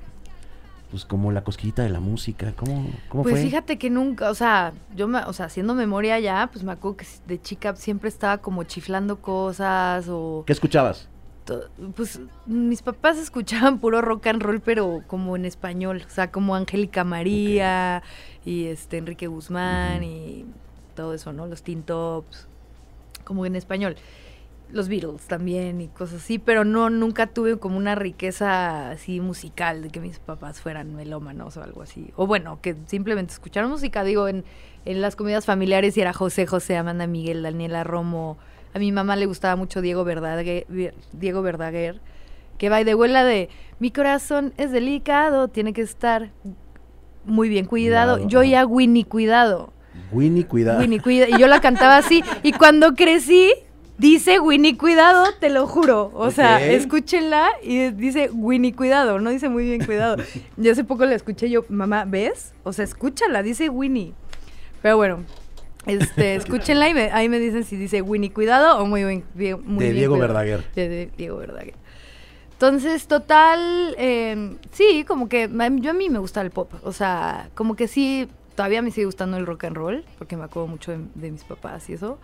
Pues 0.90 1.04
como 1.04 1.30
la 1.30 1.44
cosquillita 1.44 1.82
de 1.84 1.88
la 1.88 2.00
música, 2.00 2.52
¿cómo, 2.56 2.84
cómo 3.08 3.22
Pues 3.22 3.36
fue? 3.36 3.42
fíjate 3.44 3.78
que 3.78 3.90
nunca, 3.90 4.28
o 4.28 4.34
sea, 4.34 4.72
yo 4.96 5.06
me, 5.06 5.20
o 5.20 5.32
sea, 5.32 5.46
haciendo 5.46 5.72
memoria 5.74 6.18
ya, 6.18 6.50
pues 6.52 6.64
me 6.64 6.72
acuerdo 6.72 6.96
que 6.98 7.06
de 7.28 7.40
chica 7.40 7.76
siempre 7.76 8.08
estaba 8.08 8.38
como 8.38 8.64
chiflando 8.64 9.20
cosas 9.20 10.06
o 10.08 10.42
¿Qué 10.46 10.52
escuchabas? 10.52 11.08
pues 11.96 12.20
mis 12.46 12.82
papás 12.82 13.19
escuchaban 13.19 13.79
puro 13.79 14.02
rock 14.02 14.26
and 14.29 14.43
roll, 14.43 14.60
pero 14.60 15.02
como 15.06 15.36
en 15.36 15.44
español, 15.44 16.02
o 16.06 16.10
sea, 16.10 16.31
como 16.31 16.55
Angélica 16.55 17.02
María 17.02 18.02
y 18.44 18.67
este 18.67 18.98
Enrique 18.98 19.26
Guzmán 19.26 20.02
y 20.05 20.44
todo 20.94 21.14
eso, 21.14 21.32
¿no? 21.32 21.46
Los 21.46 21.62
Teen 21.62 21.82
Tops, 21.82 22.46
como 23.24 23.46
en 23.46 23.56
español. 23.56 23.96
Los 24.72 24.89
Beatles 24.89 25.22
también 25.22 25.81
y 25.81 25.89
cosas 25.89 26.22
así, 26.22 26.39
pero 26.39 26.65
no, 26.65 26.91
nunca 26.91 27.27
tuve 27.27 27.58
como 27.58 27.77
una 27.77 27.94
riqueza 27.94 28.91
así 28.91 29.20
musical 29.20 29.82
de 29.82 29.91
que 29.91 30.00
mis 30.00 30.19
papás 30.19 30.60
fueran 30.60 30.94
melómanos 30.94 31.56
o 31.56 31.62
algo 31.62 31.82
así. 31.82 32.12
O 32.17 32.27
bueno, 32.27 32.60
que 32.62 32.77
simplemente 32.86 33.32
escucharon 33.32 33.70
música, 33.70 34.05
digo, 34.05 34.29
en, 34.29 34.44
en 34.84 35.00
las 35.00 35.17
comidas 35.17 35.46
familiares 35.46 35.96
y 35.96 36.00
era 36.00 36.12
José 36.12 36.46
José, 36.46 36.77
Amanda 36.77 37.06
Miguel, 37.06 37.43
Daniela 37.43 37.84
Romo. 37.84 38.39
A 38.74 38.79
mi 38.79 38.93
mamá 38.93 39.17
le 39.17 39.27
gustaba 39.27 39.56
mucho 39.56 39.81
Diego 39.81 40.05
Verdaguer, 40.05 40.67
Diego 41.12 41.43
Verdaguer 41.43 42.00
que 42.60 42.69
va 42.69 42.84
de 42.84 42.93
vuela 42.93 43.24
de 43.24 43.48
mi 43.79 43.91
corazón 43.91 44.53
es 44.58 44.70
delicado, 44.70 45.48
tiene 45.48 45.72
que 45.72 45.81
estar 45.81 46.31
muy 47.24 47.48
bien 47.48 47.65
cuidado. 47.65 48.17
Cuidado, 48.17 48.29
Yo 48.29 48.41
oía 48.41 48.67
Winnie 48.67 49.06
Cuidado. 49.06 49.72
Winnie, 50.12 50.44
cuidado. 50.44 50.79
Winnie 50.79 51.00
Cuidado. 51.00 51.34
Y 51.34 51.41
yo 51.41 51.46
la 51.46 51.62
cantaba 51.62 51.96
así. 51.96 52.22
Y 52.43 52.53
cuando 52.53 52.94
crecí, 52.94 53.50
dice 54.00 54.40
Winnie 54.40 54.76
Cuidado, 54.76 55.24
te 55.38 55.50
lo 55.50 55.66
juro. 55.66 56.10
O 56.14 56.30
sea, 56.30 56.56
Ok. 56.56 56.62
escúchenla 56.62 57.48
y 57.62 57.90
dice 57.90 58.30
Winnie 58.32 58.72
Cuidado, 58.74 59.19
no 59.20 59.30
dice 59.30 59.48
muy 59.48 59.64
bien 59.64 59.84
cuidado. 59.84 60.16
Yo 60.56 60.72
hace 60.72 60.84
poco 60.84 61.04
la 61.04 61.14
escuché 61.14 61.50
yo, 61.50 61.64
mamá, 61.69 62.04
¿ves? 62.06 62.52
O 62.64 62.72
sea, 62.72 62.84
escúchala, 62.84 63.42
dice 63.42 63.69
Winnie. 63.69 64.14
Pero 64.82 64.96
bueno, 64.96 65.24
este, 65.86 66.34
escúchenla 66.36 66.88
y 66.88 66.94
me- 66.94 67.10
ahí 67.12 67.28
me 67.28 67.38
dicen 67.38 67.64
si 67.64 67.76
dice 67.76 68.02
Winnie 68.02 68.32
Cuidado 68.32 68.78
o 68.78 68.86
muy 68.86 69.04
bien, 69.04 69.24
bien- 69.34 69.60
muy 69.64 69.84
de 69.84 69.90
bien 69.90 69.96
Diego 69.96 70.14
cuidado. 70.14 70.34
Verdaguer. 70.34 70.64
De, 70.74 70.88
de 70.88 71.10
Diego 71.16 71.36
Verdaguer. 71.36 71.74
Entonces, 72.52 73.06
total, 73.06 73.94
eh, 73.98 74.56
sí, 74.72 75.04
como 75.08 75.28
que 75.30 75.48
yo 75.80 75.90
a 75.90 75.94
mí 75.94 76.10
me 76.10 76.19
gusta 76.19 76.42
el 76.42 76.50
pop. 76.50 76.70
O 76.82 76.92
sea, 76.92 77.48
como 77.54 77.74
que 77.74 77.88
sí, 77.88 78.28
todavía 78.54 78.82
me 78.82 78.90
sigue 78.90 79.06
gustando 79.06 79.38
el 79.38 79.46
rock 79.46 79.64
and 79.64 79.76
roll, 79.76 80.04
porque 80.19 80.36
me 80.36 80.44
acuerdo 80.44 80.69
mucho 80.69 80.90
de, 80.92 80.98
de 81.14 81.30
mis 81.30 81.42
papás 81.44 81.88
y 81.88 81.94
eso. 81.94 82.19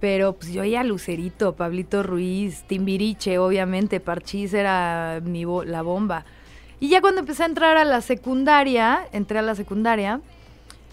Pero 0.00 0.34
pues 0.34 0.52
yo 0.52 0.62
oía 0.62 0.84
Lucerito, 0.84 1.54
Pablito 1.56 2.02
Ruiz, 2.02 2.64
Timbiriche, 2.66 3.38
obviamente, 3.38 3.98
Parchís 4.00 4.52
era 4.54 5.20
mi 5.24 5.44
bo- 5.44 5.64
la 5.64 5.82
bomba. 5.82 6.24
Y 6.80 6.88
ya 6.90 7.00
cuando 7.00 7.20
empecé 7.20 7.44
a 7.44 7.46
entrar 7.46 7.76
a 7.78 7.84
la 7.84 8.02
secundaria, 8.02 9.08
entré 9.12 9.38
a 9.38 9.42
la 9.42 9.54
secundaria, 9.54 10.20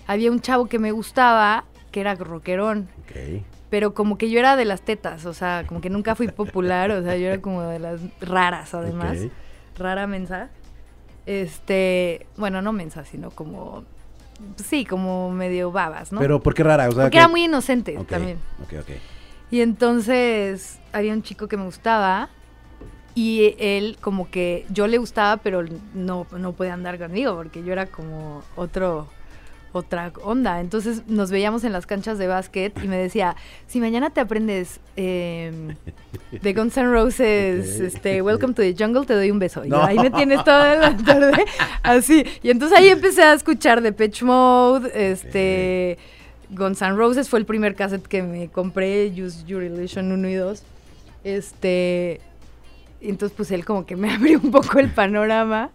había 0.08 0.32
un 0.32 0.40
chavo 0.40 0.68
que 0.68 0.80
me 0.80 0.92
gustaba, 0.92 1.66
que 1.92 2.00
era 2.02 2.16
rockerón 2.16 2.88
pero 3.70 3.94
como 3.94 4.18
que 4.18 4.30
yo 4.30 4.38
era 4.40 4.56
de 4.56 4.66
las 4.66 4.82
tetas, 4.84 5.26
o 5.26 5.34
sea, 5.34 5.64
como 5.68 5.82
que 5.82 5.90
nunca 5.90 6.14
fui 6.16 6.28
popular, 6.28 6.92
o 6.92 7.02
sea, 7.04 7.18
yo 7.18 7.28
era 7.28 7.42
como 7.42 7.64
de 7.64 7.80
las 7.80 8.00
raras 8.22 8.74
además, 8.74 9.18
Ok. 9.18 9.32
rara 9.80 10.06
mensa. 10.08 10.50
Este, 11.26 12.28
bueno, 12.38 12.62
no 12.62 12.72
mensa, 12.74 13.06
sino 13.06 13.32
como, 13.32 13.84
sí, 14.64 14.86
como 14.86 15.32
medio 15.32 15.72
babas, 15.72 16.12
¿no? 16.12 16.20
Pero 16.20 16.42
¿por 16.42 16.54
qué 16.54 16.64
rara? 16.64 16.88
O 16.88 16.92
sea, 16.92 17.04
Porque 17.04 17.12
que- 17.12 17.18
era 17.18 17.28
muy 17.28 17.44
inocente 17.46 17.98
también. 18.08 18.38
Ok, 18.64 18.74
ok. 18.82 18.90
Y 19.52 19.62
entonces 19.62 20.80
había 20.92 21.14
un 21.14 21.22
chico 21.24 21.48
que 21.48 21.58
me 21.58 21.66
gustaba 21.66 22.30
y 23.16 23.56
él 23.60 23.98
como 24.02 24.30
que 24.32 24.66
yo 24.70 24.88
le 24.88 24.98
gustaba, 24.98 25.38
pero 25.38 25.64
no, 25.94 26.26
no 26.36 26.54
podía 26.54 26.74
andar 26.74 26.98
conmigo 26.98 27.36
porque 27.36 27.64
yo 27.64 27.72
era 27.74 27.86
como 27.86 28.42
otro 28.56 29.08
otra 29.74 30.14
onda. 30.24 30.62
Entonces 30.62 31.04
nos 31.08 31.30
veíamos 31.32 31.64
en 31.66 31.74
las 31.74 31.86
canchas 31.86 32.18
de 32.18 32.28
básquet 32.28 32.74
y 32.84 32.88
me 32.88 32.96
decía, 32.98 33.36
si 33.68 33.80
mañana 33.82 34.10
te 34.12 34.22
aprendes 34.22 34.80
eh, 34.96 35.76
de 36.32 36.54
Guns 36.54 36.78
N' 36.78 36.92
Roses, 36.92 37.80
este, 37.80 38.22
Welcome 38.22 38.54
to 38.54 38.62
the 38.62 38.76
Jungle, 38.78 39.06
te 39.06 39.14
doy 39.16 39.32
un 39.32 39.40
beso. 39.40 39.66
Y 39.66 39.70
No. 39.70 39.84
ahí 39.84 39.98
me 40.00 40.12
tienes 40.12 40.44
toda 40.44 40.76
la 40.76 40.96
tarde 40.98 41.46
así. 41.84 42.24
Y 42.42 42.50
entonces 42.52 42.78
ahí 42.78 42.88
empecé 42.88 43.24
a 43.24 43.34
escuchar 43.34 43.82
Depeche 43.82 44.24
Mode, 44.24 44.92
este... 45.12 45.98
Guns 46.50 46.84
N' 46.84 46.96
Roses 46.96 47.30
fue 47.30 47.40
el 47.40 47.46
primer 47.48 47.74
cassette 47.74 48.06
que 48.06 48.22
me 48.22 48.48
compré, 48.48 49.08
Use 49.08 49.44
Your 49.48 49.64
Illusion 49.64 50.12
1 50.12 50.30
y 50.30 50.34
2. 50.36 50.64
Este. 51.24 52.22
y 53.02 53.10
Entonces, 53.10 53.36
pues 53.36 53.50
él 53.52 53.66
como 53.66 53.86
que 53.88 53.96
me 53.96 54.12
abrió 54.14 54.40
un 54.44 54.52
poco 54.52 54.78
el 54.78 54.90
panorama. 54.92 55.72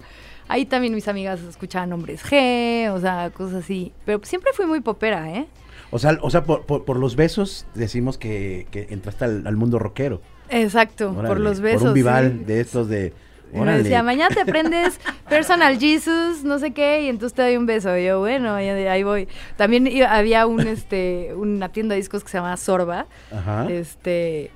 Ahí 0.49 0.65
también 0.67 0.95
mis 0.95 1.07
amigas 1.09 1.41
escuchaban 1.43 1.93
hombres 1.93 2.23
G, 2.25 2.91
o 2.91 3.01
sea, 3.01 3.31
cosas 3.31 3.65
así. 3.65 3.93
Pero 4.05 4.21
siempre 4.25 4.53
fui 4.55 4.67
muy 4.67 4.81
popera, 4.81 5.31
¿eh? 5.31 5.47
O 5.91 5.99
sea, 5.99 6.19
o 6.21 6.31
sea 6.31 6.45
por, 6.45 6.67
por- 6.67 6.85
por 6.85 6.99
los 6.99 7.17
besos 7.17 7.67
decimos 7.75 8.19
que, 8.19 8.67
que 8.71 8.87
entraste 8.91 9.25
al, 9.25 9.47
al 9.47 9.57
mundo 9.57 9.79
rockero. 9.79 10.21
Exacto, 10.51 11.13
por 11.15 11.39
los 11.41 11.61
besos. 11.61 11.83
Por 11.83 11.89
un 11.89 11.95
vival 11.95 12.37
sí. 12.39 12.45
de 12.45 12.61
estos 12.61 12.89
de... 12.89 13.13
Me 13.53 13.61
órale. 13.61 13.83
decía, 13.83 14.03
mañana 14.03 14.35
te 14.35 14.43
aprendes 14.43 15.01
Personal 15.29 15.79
Jesus, 15.79 16.45
no 16.45 16.59
sé 16.59 16.73
qué, 16.73 17.05
y 17.05 17.09
entonces 17.09 17.35
te 17.35 17.41
doy 17.41 17.57
un 17.57 17.65
beso. 17.65 17.97
Y 17.97 18.05
yo, 18.05 18.19
bueno, 18.19 18.55
ahí, 18.55 19.03
voy. 19.03 19.27
También 19.57 19.89
había 20.07 20.47
un, 20.47 20.61
este, 20.67 21.33
una 21.35 21.71
tienda 21.71 21.95
de 21.95 22.01
discos 22.01 22.23
que 22.23 22.29
se 22.31 22.37
llamaba 22.37 22.59
Sorba. 22.59 23.07
Ajá. 23.33 23.67
Este, 23.71 24.51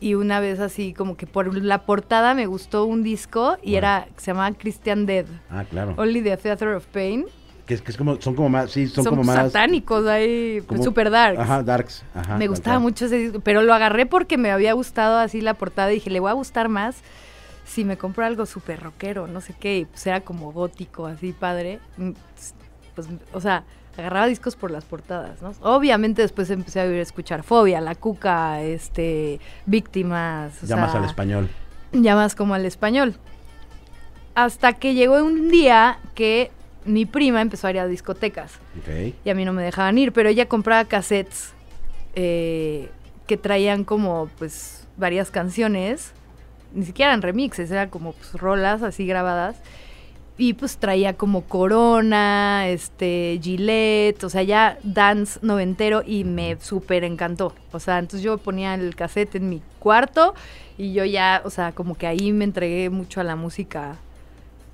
y 0.00 0.14
una 0.14 0.40
vez 0.40 0.60
así, 0.60 0.92
como 0.94 1.16
que 1.16 1.26
por 1.26 1.54
la 1.62 1.82
portada 1.82 2.34
me 2.34 2.46
gustó 2.46 2.84
un 2.86 3.02
disco 3.02 3.56
y 3.62 3.72
Bueno. 3.72 3.78
era, 3.78 4.08
se 4.16 4.30
llamaba 4.32 4.52
Christian 4.56 5.06
Dead. 5.06 5.26
Ah, 5.50 5.64
claro. 5.68 5.94
Only 5.98 6.22
the 6.22 6.36
Theater 6.36 6.68
of 6.70 6.86
Pain. 6.86 7.26
Que 7.66 7.74
es, 7.74 7.82
que 7.82 7.92
es 7.92 7.96
como, 7.96 8.20
son 8.20 8.34
como 8.34 8.48
más, 8.48 8.70
sí, 8.72 8.88
son, 8.88 9.04
Son, 9.04 9.10
como 9.12 9.22
más... 9.24 9.36
satánicos 9.52 10.06
ahí, 10.06 10.60
como- 10.66 10.82
super 10.82 11.10
dark. 11.10 11.38
Ajá, 11.38 11.62
darks. 11.62 12.02
Ajá, 12.14 12.36
me 12.36 12.48
gustaba 12.48 12.78
mucho 12.80 13.04
ese 13.06 13.16
disco, 13.18 13.40
pero 13.40 13.62
lo 13.62 13.72
agarré 13.74 14.06
porque 14.06 14.36
me 14.38 14.50
había 14.50 14.72
gustado 14.72 15.18
así 15.18 15.40
la 15.40 15.54
portada 15.54 15.92
y 15.92 15.96
dije, 15.96 16.10
le 16.10 16.18
voy 16.18 16.30
a 16.30 16.34
gustar 16.34 16.68
más 16.68 16.96
si 17.66 17.84
me 17.84 17.96
compro 17.96 18.24
algo 18.24 18.46
súper 18.46 18.80
rockero, 18.82 19.28
no 19.28 19.40
sé 19.40 19.54
qué, 19.60 19.78
y 19.78 19.84
pues 19.84 20.04
era 20.04 20.22
como 20.22 20.50
gótico, 20.52 21.06
así 21.06 21.32
padre. 21.32 21.78
Mm, 21.98 22.10
Pues, 22.96 23.06
o 23.32 23.40
sea, 23.40 23.62
agarraba 24.00 24.26
discos 24.26 24.56
por 24.56 24.70
las 24.70 24.84
portadas, 24.84 25.40
¿no? 25.42 25.52
Obviamente 25.62 26.22
después 26.22 26.50
empecé 26.50 26.80
a 26.80 26.84
oír 26.84 26.98
escuchar 26.98 27.42
Fobia, 27.42 27.80
La 27.80 27.94
Cuca, 27.94 28.60
este, 28.62 29.40
Víctimas. 29.66 30.62
o 30.62 30.66
Ya 30.66 30.76
más 30.76 30.90
sea, 30.92 31.00
al 31.00 31.06
español. 31.06 31.48
ya 31.92 32.14
más 32.16 32.34
como 32.34 32.54
al 32.54 32.64
español. 32.64 33.14
Hasta 34.34 34.72
que 34.74 34.94
llegó 34.94 35.22
un 35.24 35.48
día 35.50 35.98
que 36.14 36.50
mi 36.84 37.04
prima 37.04 37.40
empezó 37.42 37.66
a 37.66 37.70
ir 37.70 37.78
a 37.78 37.86
discotecas 37.86 38.52
y 39.24 39.28
a 39.30 39.34
mí 39.34 39.44
no 39.44 39.52
me 39.52 39.62
dejaban 39.62 39.98
ir, 39.98 40.12
pero 40.12 40.28
ella 40.28 40.46
compraba 40.46 40.84
cassettes 40.86 41.52
eh, 42.14 42.88
que 43.26 43.36
traían 43.36 43.84
como 43.84 44.28
pues 44.38 44.86
varias 44.96 45.30
canciones, 45.30 46.12
ni 46.72 46.84
siquiera 46.86 47.10
eran 47.12 47.22
remixes, 47.22 47.70
eran 47.70 47.90
como 47.90 48.12
pues, 48.12 48.32
rolas 48.34 48.82
así 48.82 49.06
grabadas. 49.06 49.56
Y 50.40 50.54
pues 50.54 50.78
traía 50.78 51.18
como 51.18 51.42
Corona, 51.42 52.66
este, 52.66 53.38
Gillette, 53.42 54.24
o 54.24 54.30
sea, 54.30 54.42
ya 54.42 54.78
dance 54.82 55.38
noventero 55.42 56.02
y 56.06 56.24
me 56.24 56.56
súper 56.58 57.04
encantó. 57.04 57.54
O 57.72 57.78
sea, 57.78 57.98
entonces 57.98 58.22
yo 58.22 58.38
ponía 58.38 58.72
el 58.72 58.96
cassette 58.96 59.34
en 59.34 59.50
mi 59.50 59.60
cuarto 59.80 60.32
y 60.78 60.94
yo 60.94 61.04
ya, 61.04 61.42
o 61.44 61.50
sea, 61.50 61.72
como 61.72 61.94
que 61.94 62.06
ahí 62.06 62.32
me 62.32 62.44
entregué 62.44 62.88
mucho 62.88 63.20
a 63.20 63.24
la 63.24 63.36
música 63.36 63.98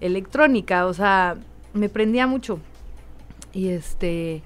electrónica, 0.00 0.86
o 0.86 0.94
sea, 0.94 1.36
me 1.72 1.88
prendía 1.88 2.28
mucho. 2.28 2.60
Y 3.52 3.70
este, 3.70 4.42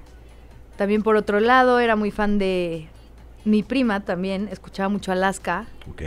también 0.78 1.02
por 1.02 1.16
otro 1.16 1.38
lado, 1.38 1.80
era 1.80 1.96
muy 1.96 2.10
fan 2.10 2.38
de 2.38 2.88
mi 3.44 3.62
prima 3.62 4.00
también, 4.00 4.48
escuchaba 4.50 4.88
mucho 4.88 5.12
Alaska. 5.12 5.66
Ok. 5.90 6.00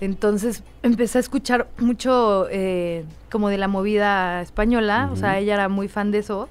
Entonces 0.00 0.62
empecé 0.82 1.18
a 1.18 1.20
escuchar 1.20 1.68
mucho 1.78 2.48
eh, 2.50 3.04
como 3.30 3.48
de 3.48 3.58
la 3.58 3.68
movida 3.68 4.42
española, 4.42 5.08
o 5.12 5.16
sea, 5.16 5.38
ella 5.38 5.54
era 5.54 5.68
muy 5.68 5.88
fan 5.88 6.10
de 6.10 6.18
eso. 6.18 6.48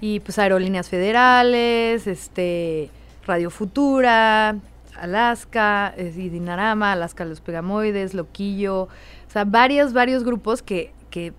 Y 0.00 0.20
pues 0.20 0.38
Aerolíneas 0.38 0.90
Federales, 0.90 2.06
este, 2.06 2.90
Radio 3.26 3.48
Futura, 3.48 4.56
Alaska, 4.96 5.94
eh, 5.96 6.12
y 6.14 6.28
Dinarama, 6.28 6.92
Alaska 6.92 7.24
Los 7.24 7.40
Pegamoides, 7.40 8.12
Loquillo, 8.12 8.82
o 8.82 8.88
sea, 9.28 9.44
varios, 9.44 9.94
varios 9.94 10.22
grupos 10.24 10.62
que, 10.62 10.92
que 11.10 11.32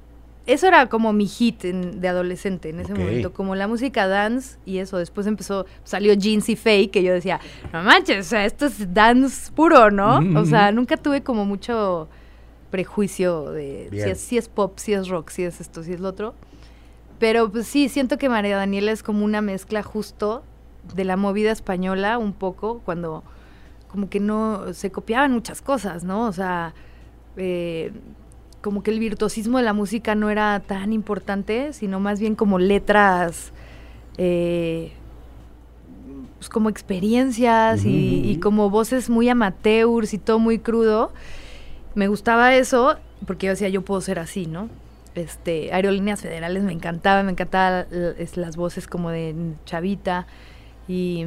eso 0.48 0.68
era 0.68 0.88
como 0.88 1.12
mi 1.14 1.28
hit 1.28 1.66
en- 1.66 2.00
de 2.02 2.08
adolescente 2.08 2.70
en 2.70 2.80
ese 2.80 2.94
momento, 2.94 3.34
como 3.34 3.56
la 3.56 3.68
música 3.68 4.08
dance 4.08 4.58
y 4.66 4.78
eso. 4.78 4.98
Después 4.98 5.26
empezó, 5.28 5.66
salió 5.84 6.14
Jeans 6.14 6.48
y 6.50 6.56
Fake, 6.56 6.92
que 6.92 7.04
yo 7.04 7.14
decía, 7.14 7.40
no 7.74 7.82
manches, 7.84 8.28
o 8.28 8.30
sea, 8.30 8.46
esto 8.46 8.66
es 8.68 8.94
dance 8.94 9.52
puro, 9.52 9.90
¿no? 9.92 10.20
Ujú, 10.20 10.38
O 10.40 10.46
sea, 10.46 10.68
ujú. 10.68 10.76
nunca 10.76 10.98
tuve 10.98 11.24
como 11.24 11.46
mucho 11.46 12.08
prejuicio 12.72 13.52
de 13.52 13.88
si 13.92 13.98
es, 14.10 14.20
si 14.20 14.38
es 14.38 14.50
pop, 14.50 14.78
si 14.78 14.94
es 14.94 15.08
rock, 15.08 15.30
si 15.30 15.44
es 15.44 15.62
esto, 15.62 15.82
si 15.84 15.94
es 15.94 16.00
lo 16.00 16.10
otro. 16.10 16.36
Pero 17.20 17.50
pues 17.52 17.68
sí, 17.68 17.88
siento 17.90 18.18
que 18.18 18.28
María 18.28 18.58
Daniela 18.58 18.92
es 18.92 19.02
como 19.02 19.24
una 19.24 19.42
mezcla 19.42 19.82
justo 19.84 20.44
de 20.94 21.06
la 21.06 21.16
movida 21.18 21.52
española 21.52 22.18
un 22.18 22.34
poco, 22.34 22.82
cuando 22.84 23.24
como 23.88 24.10
que 24.10 24.20
no 24.20 24.74
se 24.74 24.92
copiaban 24.92 25.32
muchas 25.32 25.62
cosas, 25.62 26.04
¿no? 26.04 26.28
O 26.28 26.34
sea, 26.34 26.74
eh, 27.38 27.94
como 28.66 28.82
que 28.82 28.90
el 28.90 28.98
virtuosismo 28.98 29.60
de 29.60 29.64
la 29.64 29.74
música 29.74 30.16
no 30.16 30.32
era 30.32 30.60
tan 30.60 30.92
importante, 30.92 31.72
sino 31.72 32.00
más 32.00 32.20
bien 32.20 32.34
como 32.34 32.58
letras, 32.58 33.52
eh, 34.18 34.92
pues 36.40 36.50
como 36.50 36.70
experiencias 36.70 37.86
y, 37.86 38.40
como 38.42 38.72
voces 38.72 39.08
muy 39.08 39.30
amateurs 39.30 40.16
y 40.16 40.18
todo 40.18 40.40
muy 40.40 40.58
crudo. 40.58 41.14
Me 41.94 42.08
gustaba 42.08 42.56
eso 42.56 42.96
porque 43.28 43.46
yo 43.46 43.52
decía, 43.52 43.70
yo 43.70 43.84
puedo 43.84 44.02
ser 44.02 44.18
así, 44.18 44.48
¿no? 44.48 44.68
Este, 45.14 45.72
aerolíneas 45.72 46.22
federales 46.22 46.64
me 46.64 46.74
encantaba, 46.74 47.22
me 47.22 47.34
encantaban 47.34 47.86
las 48.34 48.56
voces 48.58 48.88
como 48.88 49.12
de 49.12 49.36
Chavita 49.66 50.26
y, 50.88 51.24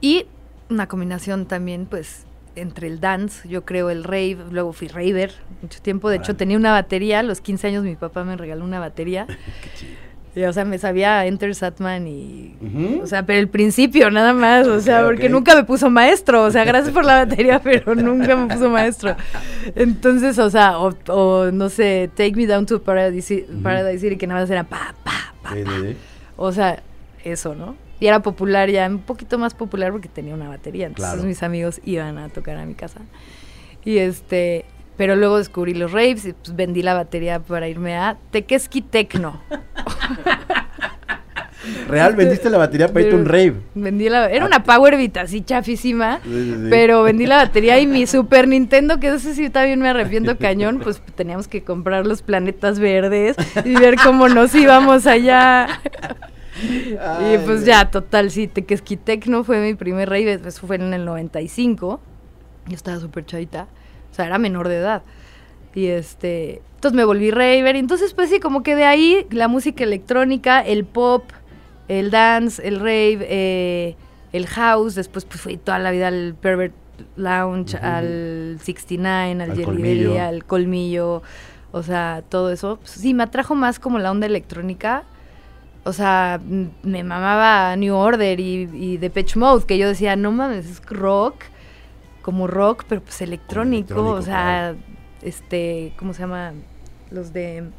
y 0.00 0.24
una 0.70 0.88
combinación 0.88 1.44
también, 1.44 1.84
pues, 1.84 2.25
entre 2.56 2.88
el 2.88 3.00
dance, 3.00 3.48
yo 3.48 3.64
creo 3.64 3.90
el 3.90 4.02
rave, 4.02 4.38
luego 4.50 4.72
fui 4.72 4.88
raver 4.88 5.32
mucho 5.62 5.80
tiempo, 5.80 6.10
de 6.10 6.16
hecho 6.16 6.34
tenía 6.36 6.56
una 6.56 6.72
batería, 6.72 7.20
a 7.20 7.22
los 7.22 7.40
15 7.40 7.68
años 7.68 7.84
mi 7.84 7.94
papá 7.96 8.24
me 8.24 8.36
regaló 8.36 8.64
una 8.64 8.80
batería, 8.80 9.26
y, 10.34 10.42
o 10.42 10.52
sea, 10.52 10.64
me 10.64 10.78
sabía 10.78 11.24
Enter 11.26 11.54
Satman 11.54 12.06
y... 12.06 12.54
O 13.02 13.06
sea, 13.06 13.24
pero 13.24 13.38
el 13.38 13.48
principio 13.48 14.10
nada 14.10 14.34
más, 14.34 14.66
o 14.66 14.80
sea, 14.80 15.02
porque 15.04 15.30
nunca 15.30 15.54
me 15.54 15.64
puso 15.64 15.88
maestro, 15.88 16.44
o 16.44 16.50
sea, 16.50 16.64
gracias 16.64 16.92
por 16.92 17.04
la 17.06 17.16
batería, 17.24 17.60
pero 17.62 17.94
nunca 17.94 18.36
me 18.36 18.54
puso 18.54 18.68
maestro. 18.68 19.16
Entonces, 19.74 20.38
o 20.38 20.50
sea, 20.50 20.78
o, 20.78 20.94
o, 21.08 21.50
no 21.52 21.70
sé, 21.70 22.10
Take 22.14 22.34
Me 22.36 22.46
Down 22.46 22.66
to 22.66 22.82
Paradise. 22.82 23.46
Paradise 23.62 24.00
City, 24.00 24.16
que 24.18 24.26
nada 24.26 24.42
más 24.42 24.50
era 24.50 24.64
pa, 24.64 24.94
pa, 25.02 25.34
pa, 25.42 25.54
Sí, 25.54 25.62
pa. 25.62 25.70
sí, 25.70 25.76
sí. 25.88 25.96
O 26.36 26.52
sea, 26.52 26.82
eso, 27.24 27.54
¿no? 27.54 27.76
Y 28.00 28.06
era 28.06 28.20
popular 28.20 28.70
ya, 28.70 28.86
un 28.86 28.98
poquito 28.98 29.38
más 29.38 29.54
popular 29.54 29.92
porque 29.92 30.08
tenía 30.08 30.34
una 30.34 30.48
batería. 30.48 30.86
Entonces 30.86 31.12
Claro. 31.14 31.26
mis 31.28 31.42
amigos 31.42 31.80
iban 31.84 32.18
a 32.18 32.28
tocar 32.28 32.56
a 32.58 32.66
mi 32.66 32.74
casa. 32.74 33.00
Y 33.84 33.98
este, 33.98 34.64
pero 34.96 35.16
luego 35.16 35.38
descubrí 35.38 35.74
los 35.74 35.92
raves 35.92 36.24
y 36.26 36.32
pues 36.32 36.54
vendí 36.56 36.82
la 36.82 36.94
batería 36.94 37.38
para 37.40 37.68
irme 37.68 37.96
a 37.96 38.16
Tequesqui 38.30 38.82
Tecno. 38.82 39.40
Real, 41.88 42.14
vendiste 42.14 42.48
la 42.48 42.58
batería 42.58 42.86
para 42.88 43.00
irte 43.00 43.14
a 43.16 43.18
un 43.18 43.24
rave. 43.24 43.54
Vendí 43.74 44.08
la, 44.08 44.30
era 44.30 44.44
una 44.46 44.62
Power 44.62 44.96
Beat 44.96 45.16
así 45.16 45.40
chafísima. 45.42 46.20
Sí, 46.22 46.30
sí, 46.30 46.52
sí. 46.54 46.66
Pero 46.70 47.02
vendí 47.02 47.26
la 47.26 47.36
batería 47.44 47.80
y 47.80 47.86
mi 47.88 48.06
Super 48.06 48.46
Nintendo, 48.46 49.00
que 49.00 49.08
eso 49.08 49.32
sí 49.34 49.50
también 49.50 49.80
me 49.80 49.88
arrepiento 49.88 50.36
cañón, 50.38 50.78
pues 50.80 51.02
teníamos 51.16 51.48
que 51.48 51.64
comprar 51.64 52.06
los 52.06 52.22
planetas 52.22 52.78
verdes 52.78 53.36
y 53.64 53.74
ver 53.74 53.96
cómo 53.96 54.28
nos 54.28 54.54
íbamos 54.54 55.06
allá. 55.06 55.80
y 56.92 57.38
pues 57.38 57.60
güey. 57.60 57.64
ya, 57.66 57.90
total, 57.90 58.30
sí, 58.30 58.46
Tequesquitec 58.48 59.26
no 59.26 59.44
fue 59.44 59.60
mi 59.60 59.74
primer 59.74 60.08
rave, 60.08 60.40
eso 60.44 60.66
fue 60.66 60.76
en 60.76 60.92
el 60.94 61.04
95. 61.04 62.00
Yo 62.66 62.74
estaba 62.74 62.98
súper 62.98 63.24
chavita, 63.26 63.68
o 64.10 64.14
sea, 64.14 64.26
era 64.26 64.38
menor 64.38 64.68
de 64.68 64.76
edad. 64.76 65.02
Y 65.76 65.88
este, 65.88 66.62
entonces 66.76 66.96
me 66.96 67.04
volví 67.04 67.30
raver. 67.30 67.76
Y 67.76 67.80
entonces, 67.80 68.14
pues 68.14 68.30
sí, 68.30 68.40
como 68.40 68.62
que 68.62 68.74
de 68.74 68.84
ahí 68.84 69.26
la 69.30 69.46
música 69.46 69.84
electrónica, 69.84 70.60
el 70.60 70.86
pop, 70.86 71.24
el 71.88 72.10
dance, 72.10 72.66
el 72.66 72.80
rave, 72.80 73.18
eh, 73.28 73.96
el 74.32 74.46
house. 74.46 74.94
Después, 74.94 75.26
pues 75.26 75.40
fui 75.40 75.58
toda 75.58 75.78
la 75.78 75.90
vida 75.90 76.08
al 76.08 76.34
Pervert 76.40 76.74
Lounge, 77.16 77.76
al 77.76 78.58
69, 78.62 79.42
al, 79.42 79.50
Al 79.50 79.56
Jelly 79.56 80.16
al 80.16 80.44
Colmillo. 80.44 81.22
O 81.72 81.82
sea, 81.82 82.24
todo 82.26 82.50
eso. 82.50 82.78
Pues, 82.78 82.92
sí, 82.92 83.12
me 83.12 83.24
atrajo 83.24 83.54
más 83.54 83.78
como 83.78 83.98
la 83.98 84.10
onda 84.10 84.26
electrónica. 84.26 85.04
O 85.86 85.92
sea, 85.92 86.40
me 86.82 87.04
mamaba 87.04 87.76
New 87.76 87.94
Order 87.94 88.40
y, 88.40 88.68
y 88.72 88.96
Depeche 88.96 89.38
Mode, 89.38 89.66
que 89.66 89.78
yo 89.78 89.86
decía, 89.86 90.16
no 90.16 90.32
mames, 90.32 90.66
es 90.66 90.84
rock, 90.86 91.36
como 92.22 92.48
rock, 92.48 92.84
pero 92.88 93.00
pues 93.02 93.22
electrónico. 93.22 93.94
electrónico, 93.94 94.16
o 94.18 94.22
sea, 94.22 94.74
este, 95.22 95.92
¿cómo 95.96 96.12
se 96.12 96.22
llama? 96.22 96.54
Los 97.12 97.32
de, 97.32 97.70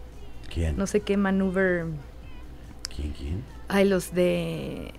¿Quién? 0.53 0.77
no 0.77 0.87
sé 0.87 1.01
qué, 1.01 1.17
Maneuver. 1.17 1.85
¿Quién, 2.95 3.11
quién? 3.11 3.43
Ay, 3.67 3.89
los 3.89 4.13
de 4.13 4.93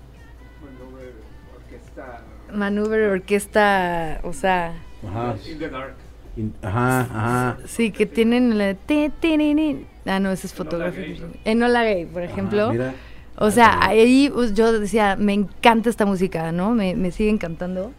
Maneuver 2.52 3.10
Orquesta, 3.10 4.20
o 4.22 4.32
sea, 4.32 4.74
Ajá. 5.06 5.36
In 5.50 5.58
the 5.58 5.68
dark. 5.68 5.94
In- 6.36 6.54
Ajá, 6.62 7.00
ajá. 7.00 7.58
sí, 7.66 7.90
que 7.90 8.06
tienen 8.06 8.58
la... 8.58 8.74
ti, 8.74 9.10
ti, 9.20 9.36
ni, 9.36 9.54
ni. 9.54 9.86
Ah, 10.08 10.18
no, 10.20 10.30
ese 10.32 10.46
es 10.46 10.54
fotografía. 10.54 11.16
Enola 11.44 11.84
Gay, 11.84 12.06
por 12.06 12.22
ejemplo. 12.22 12.64
Ajá, 12.64 12.72
mira. 12.72 12.94
O 13.36 13.50
sea, 13.50 13.72
Ah, 13.74 13.88
ahí 13.90 14.30
pues, 14.32 14.54
yo 14.54 14.78
decía, 14.78 15.16
me 15.16 15.32
encanta 15.32 15.90
esta 15.90 16.04
música, 16.06 16.50
¿no? 16.50 16.72
Me, 16.72 16.96
me 16.96 17.12
sigue 17.12 17.30
encantando. 17.30 17.92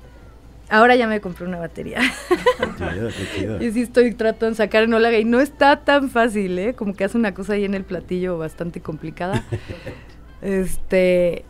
Ahora 0.70 0.96
ya 0.96 1.08
me 1.08 1.22
compré 1.22 1.46
una 1.46 1.58
batería. 1.60 2.00
Qué 2.28 3.12
chido, 3.36 3.62
y 3.64 3.72
sí 3.72 3.82
estoy 3.82 4.14
tratando 4.14 4.50
de 4.50 4.56
sacar 4.56 4.84
Enola 4.84 5.10
Gay. 5.10 5.24
No 5.26 5.40
está 5.40 5.84
tan 5.84 6.10
fácil, 6.10 6.60
¿eh? 6.60 6.74
Como 6.74 6.94
que 6.94 7.06
hace 7.06 7.18
una 7.18 7.34
cosa 7.34 7.54
ahí 7.54 7.64
en 7.66 7.74
el 7.74 7.86
platillo 7.86 8.38
bastante 8.38 8.82
complicada. 8.82 9.46
este, 10.42 11.46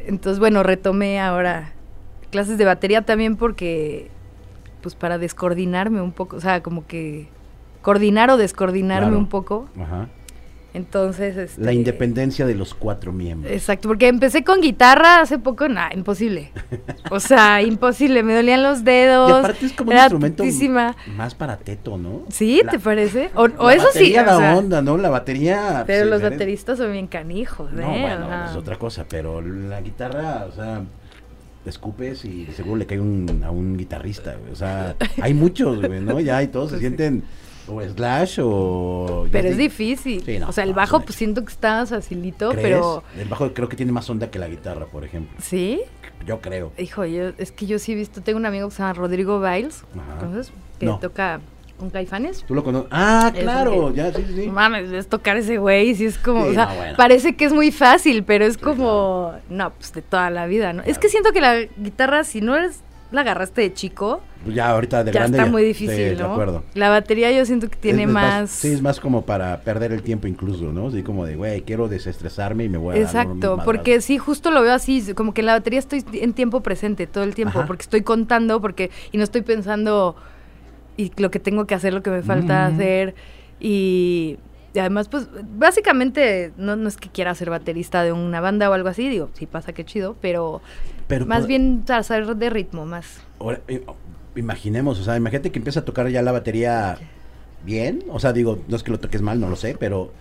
entonces, 0.00 0.38
bueno, 0.38 0.62
retomé 0.62 1.20
ahora 1.20 1.72
clases 2.30 2.58
de 2.58 2.64
batería 2.64 3.02
también 3.02 3.36
porque, 3.36 4.10
pues 4.82 4.94
para 4.94 5.18
descoordinarme 5.18 6.00
un 6.00 6.12
poco, 6.12 6.36
o 6.36 6.40
sea, 6.40 6.62
como 6.62 6.86
que 6.86 7.28
coordinar 7.82 8.30
o 8.30 8.36
descoordinarme 8.36 9.06
Claro. 9.08 9.18
un 9.18 9.28
poco. 9.28 9.68
Ajá. 9.80 10.08
Entonces, 10.72 11.36
este, 11.36 11.60
La 11.64 11.72
independencia 11.72 12.46
de 12.46 12.54
los 12.54 12.74
cuatro 12.74 13.12
miembros. 13.12 13.52
Exacto, 13.52 13.88
porque 13.88 14.06
empecé 14.06 14.44
con 14.44 14.60
guitarra 14.60 15.20
hace 15.20 15.36
poco, 15.40 15.68
nada, 15.68 15.90
imposible. 15.94 16.52
O 17.10 17.18
sea, 17.18 17.60
imposible, 17.62 18.22
me 18.22 18.34
dolían 18.36 18.62
los 18.62 18.84
dedos. 18.84 19.30
Y 19.30 19.32
aparte 19.32 19.66
es 19.66 19.72
como 19.72 19.90
un 19.90 19.96
instrumento 19.96 20.44
más 21.16 21.34
para 21.34 21.56
teto, 21.56 21.98
¿no? 21.98 22.22
¿Sí? 22.28 22.62
La- 22.64 22.70
¿Te 22.70 22.78
parece? 22.78 23.30
O, 23.34 23.48
o 23.58 23.66
la 23.68 23.74
eso 23.74 23.86
sí. 23.92 24.12
batería 24.12 24.22
o 24.22 24.26
da 24.26 24.38
sea, 24.38 24.56
onda, 24.58 24.80
¿no? 24.80 24.96
La 24.96 25.10
batería. 25.10 25.82
Pero 25.88 26.02
pues, 26.02 26.10
los 26.10 26.20
eres- 26.20 26.30
bateristas 26.38 26.78
son 26.78 26.92
bien 26.92 27.08
canijos, 27.08 27.72
¿eh? 27.72 27.76
No, 27.76 27.88
bueno, 27.90 28.26
Ajá. 28.26 28.50
es 28.52 28.56
otra 28.56 28.76
cosa, 28.76 29.04
pero 29.08 29.40
la 29.42 29.80
guitarra, 29.80 30.46
o 30.48 30.52
sea, 30.52 30.84
escupes 31.66 32.24
y 32.24 32.46
seguro 32.54 32.76
le 32.76 32.86
cae 32.86 33.00
un, 33.00 33.42
a 33.44 33.50
un 33.50 33.76
guitarrista, 33.76 34.36
güey. 34.36 34.52
O 34.52 34.56
sea, 34.56 34.94
hay 35.20 35.34
muchos, 35.34 35.84
güey, 35.84 36.00
¿no? 36.00 36.20
Ya 36.20 36.40
y 36.44 36.46
todos 36.46 36.68
se 36.70 36.74
Pues 36.76 36.80
sienten 36.82 37.24
o 37.70 37.80
slash 37.82 38.40
o... 38.42 39.26
Pero 39.30 39.48
es 39.48 39.56
di- 39.56 39.64
difícil. 39.64 40.22
Sí, 40.24 40.38
no, 40.38 40.48
o 40.48 40.52
sea, 40.52 40.64
el 40.64 40.70
no, 40.70 40.76
bajo 40.76 41.00
pues 41.00 41.14
siento 41.16 41.44
que 41.44 41.52
está 41.52 41.86
facilito, 41.86 42.50
¿Crees? 42.50 42.62
pero... 42.62 43.02
El 43.18 43.28
bajo 43.28 43.52
creo 43.52 43.68
que 43.68 43.76
tiene 43.76 43.92
más 43.92 44.08
onda 44.10 44.30
que 44.30 44.38
la 44.38 44.48
guitarra, 44.48 44.86
por 44.86 45.04
ejemplo. 45.04 45.36
¿Sí? 45.40 45.80
Yo 46.26 46.40
creo. 46.40 46.72
Hijo, 46.78 47.04
yo, 47.06 47.30
es 47.38 47.52
que 47.52 47.66
yo 47.66 47.78
sí 47.78 47.92
he 47.92 47.94
visto, 47.94 48.20
tengo 48.22 48.38
un 48.38 48.46
amigo 48.46 48.68
que 48.68 48.74
se 48.74 48.82
llama 48.82 48.92
Rodrigo 48.94 49.40
Biles, 49.40 49.84
Ajá. 49.98 50.18
¿conoces? 50.20 50.52
Que 50.78 50.86
No. 50.86 50.98
toca 50.98 51.40
con 51.78 51.88
caifanes. 51.88 52.44
¿Tú 52.46 52.54
lo 52.54 52.62
conoces? 52.62 52.88
Ah, 52.92 53.32
claro, 53.34 53.94
ya, 53.94 54.12
sí, 54.12 54.22
sí, 54.34 54.48
mames, 54.48 54.92
es 54.92 55.08
tocar 55.08 55.38
ese 55.38 55.56
güey, 55.56 55.94
sí 55.94 56.04
es 56.04 56.18
como, 56.18 56.44
Sí, 56.44 56.50
o 56.50 56.52
sea, 56.54 56.66
no, 56.66 56.74
bueno. 56.74 56.96
parece 56.98 57.36
que 57.36 57.46
es 57.46 57.54
muy 57.54 57.70
fácil, 57.72 58.22
pero 58.22 58.44
es 58.44 58.54
Sí, 58.54 58.60
como, 58.60 59.32
no, 59.48 59.70
pues 59.72 59.90
de 59.94 60.02
toda 60.02 60.28
la 60.28 60.46
vida, 60.46 60.74
¿no? 60.74 60.82
Es 60.82 60.98
que 60.98 61.08
siento 61.08 61.32
que 61.32 61.40
la 61.40 61.56
guitarra, 61.78 62.24
si 62.24 62.42
no 62.42 62.54
eres, 62.54 62.82
la 63.10 63.22
agarraste 63.22 63.60
de 63.62 63.72
chico, 63.74 64.20
Pues 64.44 64.54
Ya 64.56 64.70
ahorita 64.70 65.04
de 65.04 65.12
ya 65.12 65.20
grande. 65.20 65.38
está 65.38 65.50
muy 65.50 65.62
difícil, 65.62 65.96
De 65.96 66.16
¿no? 66.16 66.32
acuerdo. 66.32 66.62
La 66.74 66.88
batería 66.88 67.30
yo 67.30 67.44
siento 67.44 67.68
que 67.68 67.76
tiene 67.76 68.04
Es- 68.04 68.08
es 68.08 68.14
más... 68.14 68.50
Sí, 68.50 68.68
es 68.68 68.80
más 68.80 68.98
como 69.00 69.26
para 69.26 69.60
perder 69.60 69.92
el 69.92 70.02
tiempo 70.02 70.26
incluso, 70.28 70.72
¿no? 70.72 70.86
Así 70.88 71.02
como 71.02 71.26
de, 71.26 71.36
güey, 71.36 71.60
quiero 71.62 71.88
desestresarme 71.88 72.64
y 72.64 72.68
me 72.70 72.78
voy 72.78 72.96
a 72.96 73.00
Exacto, 73.00 73.58
porque 73.64 74.00
sí, 74.00 74.16
justo 74.16 74.50
lo 74.50 74.62
veo 74.62 74.72
así, 74.72 75.12
como 75.14 75.34
que 75.34 75.40
en 75.42 75.46
la 75.46 75.52
batería 75.54 75.78
estoy 75.78 76.04
en 76.14 76.32
tiempo 76.32 76.62
presente 76.62 77.06
todo 77.06 77.24
el 77.24 77.34
tiempo, 77.34 77.58
Ajá. 77.58 77.66
porque 77.66 77.82
estoy 77.82 78.00
contando, 78.02 78.60
porque 78.62 78.90
y 79.12 79.18
no 79.18 79.24
estoy 79.24 79.42
pensando 79.42 80.16
y 80.96 81.12
lo 81.16 81.30
que 81.30 81.38
tengo 81.40 81.66
que 81.66 81.74
hacer, 81.74 81.92
lo 81.92 82.02
que 82.02 82.10
me 82.10 82.22
falta 82.22 82.68
Mm. 82.70 82.74
hacer 82.74 83.14
y, 83.58 84.38
y 84.72 84.78
además 84.78 85.08
pues 85.08 85.28
básicamente 85.58 86.52
no, 86.56 86.76
no 86.76 86.88
es 86.88 86.96
que 86.96 87.08
quiera 87.08 87.34
ser 87.34 87.50
baterista 87.50 88.02
de 88.02 88.12
una 88.12 88.40
banda 88.40 88.70
o 88.70 88.72
algo 88.72 88.88
así, 88.88 89.08
digo, 89.08 89.28
sí 89.34 89.46
pasa 89.46 89.72
que 89.72 89.84
chido, 89.84 90.16
pero, 90.20 90.60
Pero 91.10 91.26
más 91.26 91.46
bien 91.46 91.84
saber 91.86 92.34
de 92.36 92.48
ritmo, 92.48 92.86
más. 92.86 93.20
ahora, 93.38 93.60
eh, 93.68 93.84
imaginemos, 94.36 94.98
o 94.98 95.04
sea, 95.04 95.16
imagínate 95.16 95.50
que 95.52 95.58
empieza 95.58 95.80
a 95.80 95.84
tocar 95.84 96.08
ya 96.08 96.22
la 96.22 96.32
batería 96.32 96.96
bien. 97.64 98.04
O 98.08 98.18
sea, 98.20 98.32
digo, 98.32 98.60
no 98.68 98.76
es 98.76 98.82
que 98.82 98.90
lo 98.90 98.98
toques 98.98 99.20
mal, 99.20 99.38
no 99.40 99.48
lo 99.50 99.56
sé, 99.56 99.76
pero. 99.78 100.12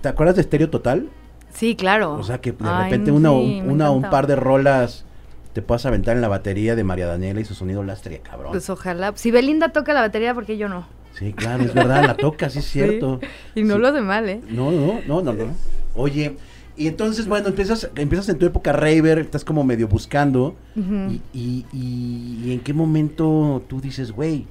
¿Te 0.00 0.08
acuerdas 0.08 0.36
de 0.36 0.42
Estéreo 0.42 0.68
Total? 0.70 1.08
Sí, 1.52 1.74
claro. 1.76 2.14
O 2.14 2.22
sea, 2.22 2.40
que 2.40 2.52
de 2.52 2.58
Ay, 2.68 2.84
repente 2.84 3.10
una, 3.12 3.32
o- 3.32 3.40
sí, 3.40 3.60
una 3.64 3.90
un 3.90 4.02
par 4.02 4.26
de 4.26 4.36
rolas 4.36 5.04
te 5.52 5.62
puedas 5.62 5.84
aventar 5.86 6.14
en 6.16 6.22
la 6.22 6.28
batería 6.28 6.76
de 6.76 6.84
María 6.84 7.06
Daniela 7.06 7.40
y 7.40 7.44
su 7.44 7.54
sonido 7.54 7.82
lastre, 7.82 8.20
cabrón. 8.20 8.52
Pues 8.52 8.68
ojalá. 8.70 9.12
Si 9.16 9.30
Belinda 9.32 9.70
toca 9.70 9.92
la 9.92 10.00
batería, 10.02 10.34
porque 10.34 10.56
yo 10.58 10.68
no? 10.68 10.86
sí, 11.12 11.32
claro, 11.32 11.64
es 11.64 11.74
verdad, 11.74 12.04
la 12.04 12.14
toca, 12.16 12.50
sí 12.50 12.60
es 12.60 12.64
cierto. 12.70 13.20
Y 13.54 13.62
no 13.64 13.74
Sí. 13.76 13.80
lo 13.80 13.88
hace 13.88 14.00
mal, 14.00 14.28
¿eh? 14.28 14.40
No, 14.48 14.70
no, 14.70 15.00
no, 15.06 15.22
no, 15.22 15.32
no. 15.32 15.54
Oye, 15.96 16.36
y 16.80 16.88
entonces, 16.88 17.26
bueno, 17.28 17.48
empiezas, 17.48 17.90
empiezas 17.96 18.28
en 18.30 18.38
tu 18.38 18.46
época 18.46 18.72
raver, 18.72 19.18
estás 19.18 19.44
como 19.44 19.62
medio 19.64 19.86
buscando. 19.86 20.54
Ujú. 20.76 21.10
y, 21.12 21.20
y, 21.38 21.66
y- 21.72 22.42
y 22.46 22.52
en 22.52 22.60
qué 22.60 22.72
momento 22.72 23.62
tú 23.68 23.80
dices, 23.80 24.12
güey, 24.12 24.46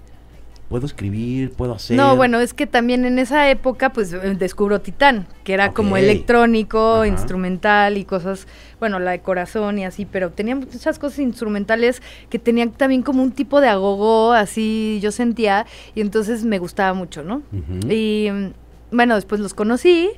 puedo 0.69 0.85
escribir, 0.85 1.51
puedo 1.53 1.73
hacer. 1.73 1.97
No, 1.97 2.15
bueno, 2.15 2.39
es 2.39 2.53
que 2.53 2.67
también 2.67 3.03
en 3.03 3.17
esa 3.17 3.49
época, 3.49 3.91
pues 3.91 4.13
eh, 4.13 4.19
descubro 4.37 4.79
Titán, 4.81 5.25
que 5.43 5.53
era 5.53 5.73
como 5.73 5.97
electrónico, 5.97 7.03
instrumental 7.05 7.97
y 7.97 8.05
cosas, 8.05 8.45
bueno, 8.79 8.99
la 8.99 9.09
de 9.11 9.21
corazón 9.21 9.79
y 9.79 9.85
así, 9.85 10.05
pero 10.05 10.29
tenía 10.29 10.55
muchas 10.55 10.99
cosas 10.99 11.17
instrumentales 11.17 12.03
que 12.29 12.37
tenían 12.37 12.69
también 12.69 13.01
como 13.01 13.23
un 13.23 13.31
tipo 13.31 13.59
de 13.61 13.69
agogo, 13.69 14.33
así 14.33 14.99
yo 15.01 15.11
sentía, 15.11 15.65
y 15.95 16.01
entonces 16.01 16.43
me 16.45 16.59
gustaba 16.59 16.93
mucho, 16.93 17.23
¿no? 17.23 17.41
Y 17.89 18.29
mm, 18.31 18.95
bueno, 18.95 19.15
después 19.15 19.41
los 19.41 19.55
conocí. 19.55 20.11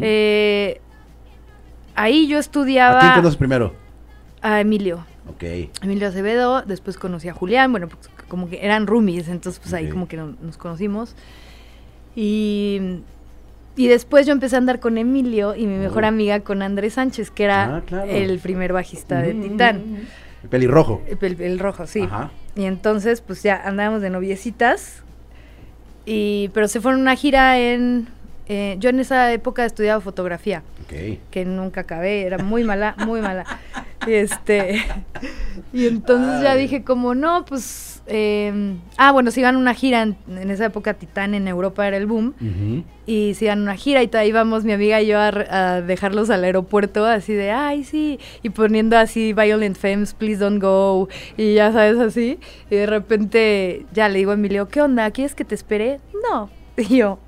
eh, 0.00 0.80
ahí 1.94 2.26
yo 2.28 2.36
¿A 2.36 2.40
estudiaba 2.40 3.00
quién 3.00 3.12
conoces 3.14 3.36
primero? 3.36 3.74
a 4.42 4.60
Emilio. 4.60 5.04
Ok. 5.28 5.42
Emilio 5.82 6.08
Acevedo, 6.08 6.62
después 6.62 6.98
conocí 6.98 7.28
a 7.28 7.32
Julián, 7.34 7.70
bueno, 7.72 7.88
pues 7.88 8.10
como 8.28 8.48
que 8.48 8.64
eran 8.64 8.86
roomies, 8.86 9.28
entonces 9.28 9.58
pues 9.60 9.72
ahí 9.74 9.88
como 9.88 10.06
que 10.08 10.16
no- 10.16 10.34
nos 10.42 10.58
conocimos. 10.58 11.14
Y, 12.16 13.00
y 13.76 13.88
después 13.88 14.26
yo 14.26 14.32
empecé 14.32 14.56
a 14.56 14.58
andar 14.58 14.80
con 14.80 14.98
Emilio 14.98 15.54
y 15.54 15.66
mi 15.66 15.76
mejor 15.78 16.04
Oh. 16.04 16.08
amiga 16.08 16.40
con 16.40 16.62
Andrés 16.62 16.94
Sánchez, 16.94 17.30
que 17.30 17.44
era 17.44 17.76
Ah, 17.76 17.82
claro. 17.86 18.10
el 18.10 18.38
primer 18.38 18.72
bajista 18.72 19.20
de 19.22 19.32
Ujú, 19.34 19.42
Titán. 19.48 19.82
El 20.42 20.48
pelirrojo. 20.48 21.02
El, 21.20 21.40
el 21.40 21.58
rojo, 21.58 21.86
sí. 21.86 22.02
Ajá. 22.02 22.30
Y 22.54 22.64
entonces 22.64 23.20
pues 23.20 23.42
ya 23.42 23.56
andábamos 23.64 24.02
de 24.02 24.10
noviecitas. 24.10 25.02
Y, 26.06 26.50
pero 26.52 26.68
se 26.68 26.80
fueron 26.80 27.00
a 27.00 27.02
una 27.02 27.16
gira 27.16 27.58
en... 27.58 28.08
eh, 28.48 28.76
yo 28.78 28.90
en 28.90 29.00
esa 29.00 29.32
época 29.32 29.64
estudiaba 29.64 30.00
fotografía 30.00 30.62
Ok. 30.84 31.18
que 31.30 31.44
nunca 31.44 31.82
acabé, 31.82 32.22
era 32.22 32.38
muy 32.38 32.62
mala, 32.64 32.94
muy 33.06 33.20
mala. 33.20 33.44
Este 34.06 34.82
y 35.72 35.86
entonces 35.86 36.42
ya 36.42 36.54
dije 36.56 36.84
como 36.84 37.14
no, 37.14 37.46
pues 37.46 38.02
eh, 38.06 38.74
ah 38.98 39.12
bueno, 39.12 39.30
se 39.30 39.40
iban 39.40 39.54
a 39.54 39.58
una 39.58 39.72
gira 39.72 40.02
en, 40.02 40.16
en 40.28 40.50
esa 40.50 40.66
época 40.66 40.92
Titán 40.92 41.32
en 41.32 41.48
Europa 41.48 41.88
era 41.88 41.96
el 41.96 42.04
boom 42.04 42.34
y 43.06 43.32
se 43.32 43.46
iban 43.46 43.60
a 43.60 43.62
una 43.62 43.76
gira 43.76 44.02
y 44.02 44.08
todavía 44.08 44.28
íbamos 44.28 44.64
mi 44.64 44.72
amiga 44.72 45.00
y 45.00 45.06
yo 45.06 45.18
a, 45.18 45.28
a 45.28 45.80
dejarlos 45.80 46.28
al 46.28 46.44
aeropuerto 46.44 47.06
así 47.06 47.32
de 47.32 47.50
ay 47.50 47.84
sí 47.84 48.20
y 48.42 48.50
poniendo 48.50 48.98
así 48.98 49.32
Violent 49.32 49.78
Femmes 49.78 50.12
Please 50.12 50.38
Don't 50.44 50.60
Go 50.62 51.08
y 51.38 51.54
ya 51.54 51.72
sabes 51.72 51.98
así 51.98 52.38
y 52.70 52.74
de 52.76 52.84
repente 52.84 53.86
ya 53.94 54.10
le 54.10 54.18
digo 54.18 54.32
a 54.32 54.34
Emilio 54.34 54.68
¿qué 54.68 54.82
onda? 54.82 55.10
¿Quieres 55.12 55.34
que 55.34 55.46
te 55.46 55.54
espere? 55.54 55.98
No 56.30 56.50
y 56.76 56.96
yo 56.98 57.18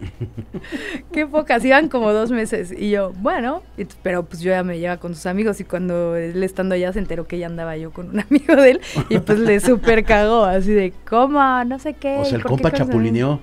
Qué 1.12 1.26
pocas, 1.26 1.64
iban 1.64 1.88
como 1.88 2.12
dos 2.12 2.30
meses. 2.30 2.72
Y 2.76 2.90
yo, 2.90 3.12
bueno, 3.18 3.62
pero 4.02 4.24
pues 4.24 4.40
yo 4.40 4.50
ya 4.50 4.62
me 4.62 4.78
llevaba 4.78 5.00
con 5.00 5.14
sus 5.14 5.26
amigos 5.26 5.60
y 5.60 5.64
cuando 5.64 6.16
él 6.16 6.42
estando 6.42 6.74
allá 6.74 6.92
se 6.92 6.98
enteró 6.98 7.26
que 7.26 7.38
ya 7.38 7.46
andaba 7.46 7.76
yo 7.76 7.92
con 7.92 8.10
un 8.10 8.20
amigo 8.30 8.56
de 8.56 8.72
él 8.72 8.80
y 9.08 9.18
pues 9.18 9.38
le 9.38 9.60
super 9.60 10.04
cagó, 10.04 10.44
así 10.44 10.72
de, 10.72 10.92
¿cómo? 11.08 11.40
No 11.64 11.78
sé 11.78 11.94
qué. 11.94 12.18
O 12.18 12.24
sea, 12.24 12.32
¿y 12.32 12.36
el 12.36 12.44
compa 12.44 12.70
cosa?". 12.70 12.84
chapulineó. 12.84 13.40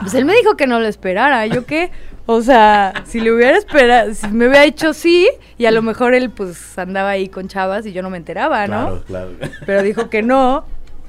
Pues 0.00 0.14
él 0.14 0.24
me 0.24 0.34
dijo 0.34 0.56
que 0.56 0.68
no 0.68 0.78
lo 0.78 0.86
esperara, 0.86 1.44
¿yo 1.48 1.66
qué? 1.66 1.90
O 2.26 2.40
sea, 2.40 2.92
si 3.04 3.20
le 3.20 3.32
hubiera 3.32 3.58
esperado, 3.58 4.14
si 4.14 4.28
me 4.28 4.46
hubiera 4.46 4.62
dicho 4.62 4.94
sí, 4.94 5.28
y 5.58 5.66
a 5.66 5.72
lo 5.72 5.82
mejor 5.82 6.14
él 6.14 6.30
pues 6.30 6.78
andaba 6.78 7.10
ahí 7.10 7.28
con 7.28 7.48
chavas 7.48 7.84
y 7.84 7.92
yo 7.92 8.00
no 8.00 8.08
me 8.08 8.16
enteraba, 8.16 8.68
¿no? 8.68 9.02
Claro, 9.02 9.32
claro. 9.36 9.52
Pero 9.66 9.82
dijo 9.82 10.08
que 10.08 10.22
no. 10.22 10.64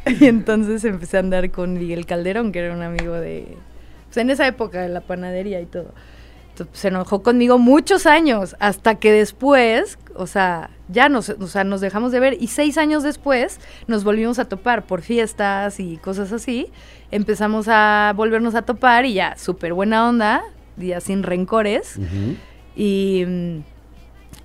Y 0.06 0.26
entonces 0.26 0.84
empecé 0.86 1.18
a 1.18 1.20
andar 1.20 1.52
con 1.52 1.76
Miguel 1.76 2.06
Calderón, 2.06 2.52
que 2.52 2.60
era 2.60 2.74
un 2.74 2.82
amigo 2.82 3.14
de. 3.14 3.56
Pues 4.14 4.18
en 4.18 4.30
esa 4.30 4.46
época 4.46 4.82
de 4.82 4.90
la 4.90 5.02
panadería 5.02 5.60
y 5.60 5.66
todo. 5.66 5.92
t- 6.56 6.66
se 6.74 6.90
enojó 6.90 7.24
conmigo 7.24 7.58
muchos 7.58 8.06
años, 8.06 8.56
hasta 8.60 8.96
que 8.96 9.12
después, 9.12 9.98
o 10.16 10.28
sea, 10.28 10.70
ya 10.88 11.10
nos, 11.10 11.30
o 11.30 11.48
sea, 11.48 11.64
nos 11.64 11.82
dejamos 11.82 12.12
de 12.12 12.20
ver 12.20 12.38
y 12.40 12.48
seis 12.48 12.78
años 12.78 13.02
después 13.02 13.60
nos 13.88 14.04
volvimos 14.04 14.38
a 14.38 14.46
topar 14.46 14.86
por 14.86 15.02
fiestas 15.02 15.80
y 15.80 15.98
cosas 15.98 16.32
así. 16.32 16.72
Empezamos 17.10 17.66
a 17.70 18.14
volvernos 18.16 18.54
a 18.54 18.62
topar 18.62 19.06
y 19.06 19.16
ya, 19.16 19.36
súper 19.36 19.74
buena 19.74 20.08
onda, 20.08 20.44
ya 20.78 21.00
sin 21.02 21.24
rencores. 21.24 21.98
Y, 22.76 23.26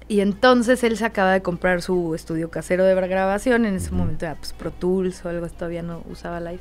y 0.08 0.20
entonces 0.20 0.82
él 0.84 0.96
se 0.96 1.04
acaba 1.04 1.32
de 1.32 1.42
comprar 1.42 1.82
su 1.82 2.14
estudio 2.14 2.50
casero 2.50 2.84
de 2.84 2.94
grabación. 2.94 3.66
En 3.66 3.74
ese 3.74 3.90
momento 3.90 4.24
era 4.24 4.36
pues, 4.36 4.54
Pro 4.54 4.70
Tools 4.70 5.22
o 5.26 5.28
algo, 5.28 5.46
todavía 5.48 5.82
no 5.82 6.02
usaba 6.10 6.40
Live. 6.40 6.60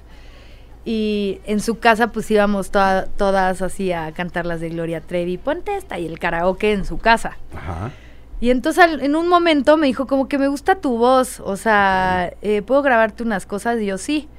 Y 0.90 1.42
en 1.46 1.60
su 1.60 1.80
casa 1.80 2.14
pues 2.14 2.32
íbamos 2.32 2.72
toda- 2.72 3.08
todas 3.08 3.62
así 3.62 3.92
a 3.92 4.14
cantar 4.14 4.46
las 4.46 4.62
de 4.62 4.70
Gloria 4.70 5.02
Trevi, 5.02 5.38
ponte 5.38 5.76
esta 5.76 6.00
y 6.00 6.06
el 6.06 6.18
karaoke 6.18 6.72
en 6.72 6.86
su 6.86 6.98
casa. 6.98 7.38
Ajá. 7.54 7.92
Y 8.40 8.52
entonces 8.52 8.82
al- 8.82 9.02
en 9.02 9.18
un 9.18 9.28
momento 9.28 9.76
me 9.76 9.88
dijo 9.88 10.08
como 10.08 10.30
que 10.30 10.38
me 10.38 10.48
gusta 10.48 10.76
tu 10.76 10.98
voz, 10.98 11.42
o 11.42 11.58
sea, 11.58 12.32
eh, 12.42 12.62
¿puedo 12.62 12.82
grabarte 12.84 13.24
unas 13.24 13.46
cosas? 13.46 13.82
Y 13.82 13.88
yo 13.88 13.98
sí. 13.98 14.30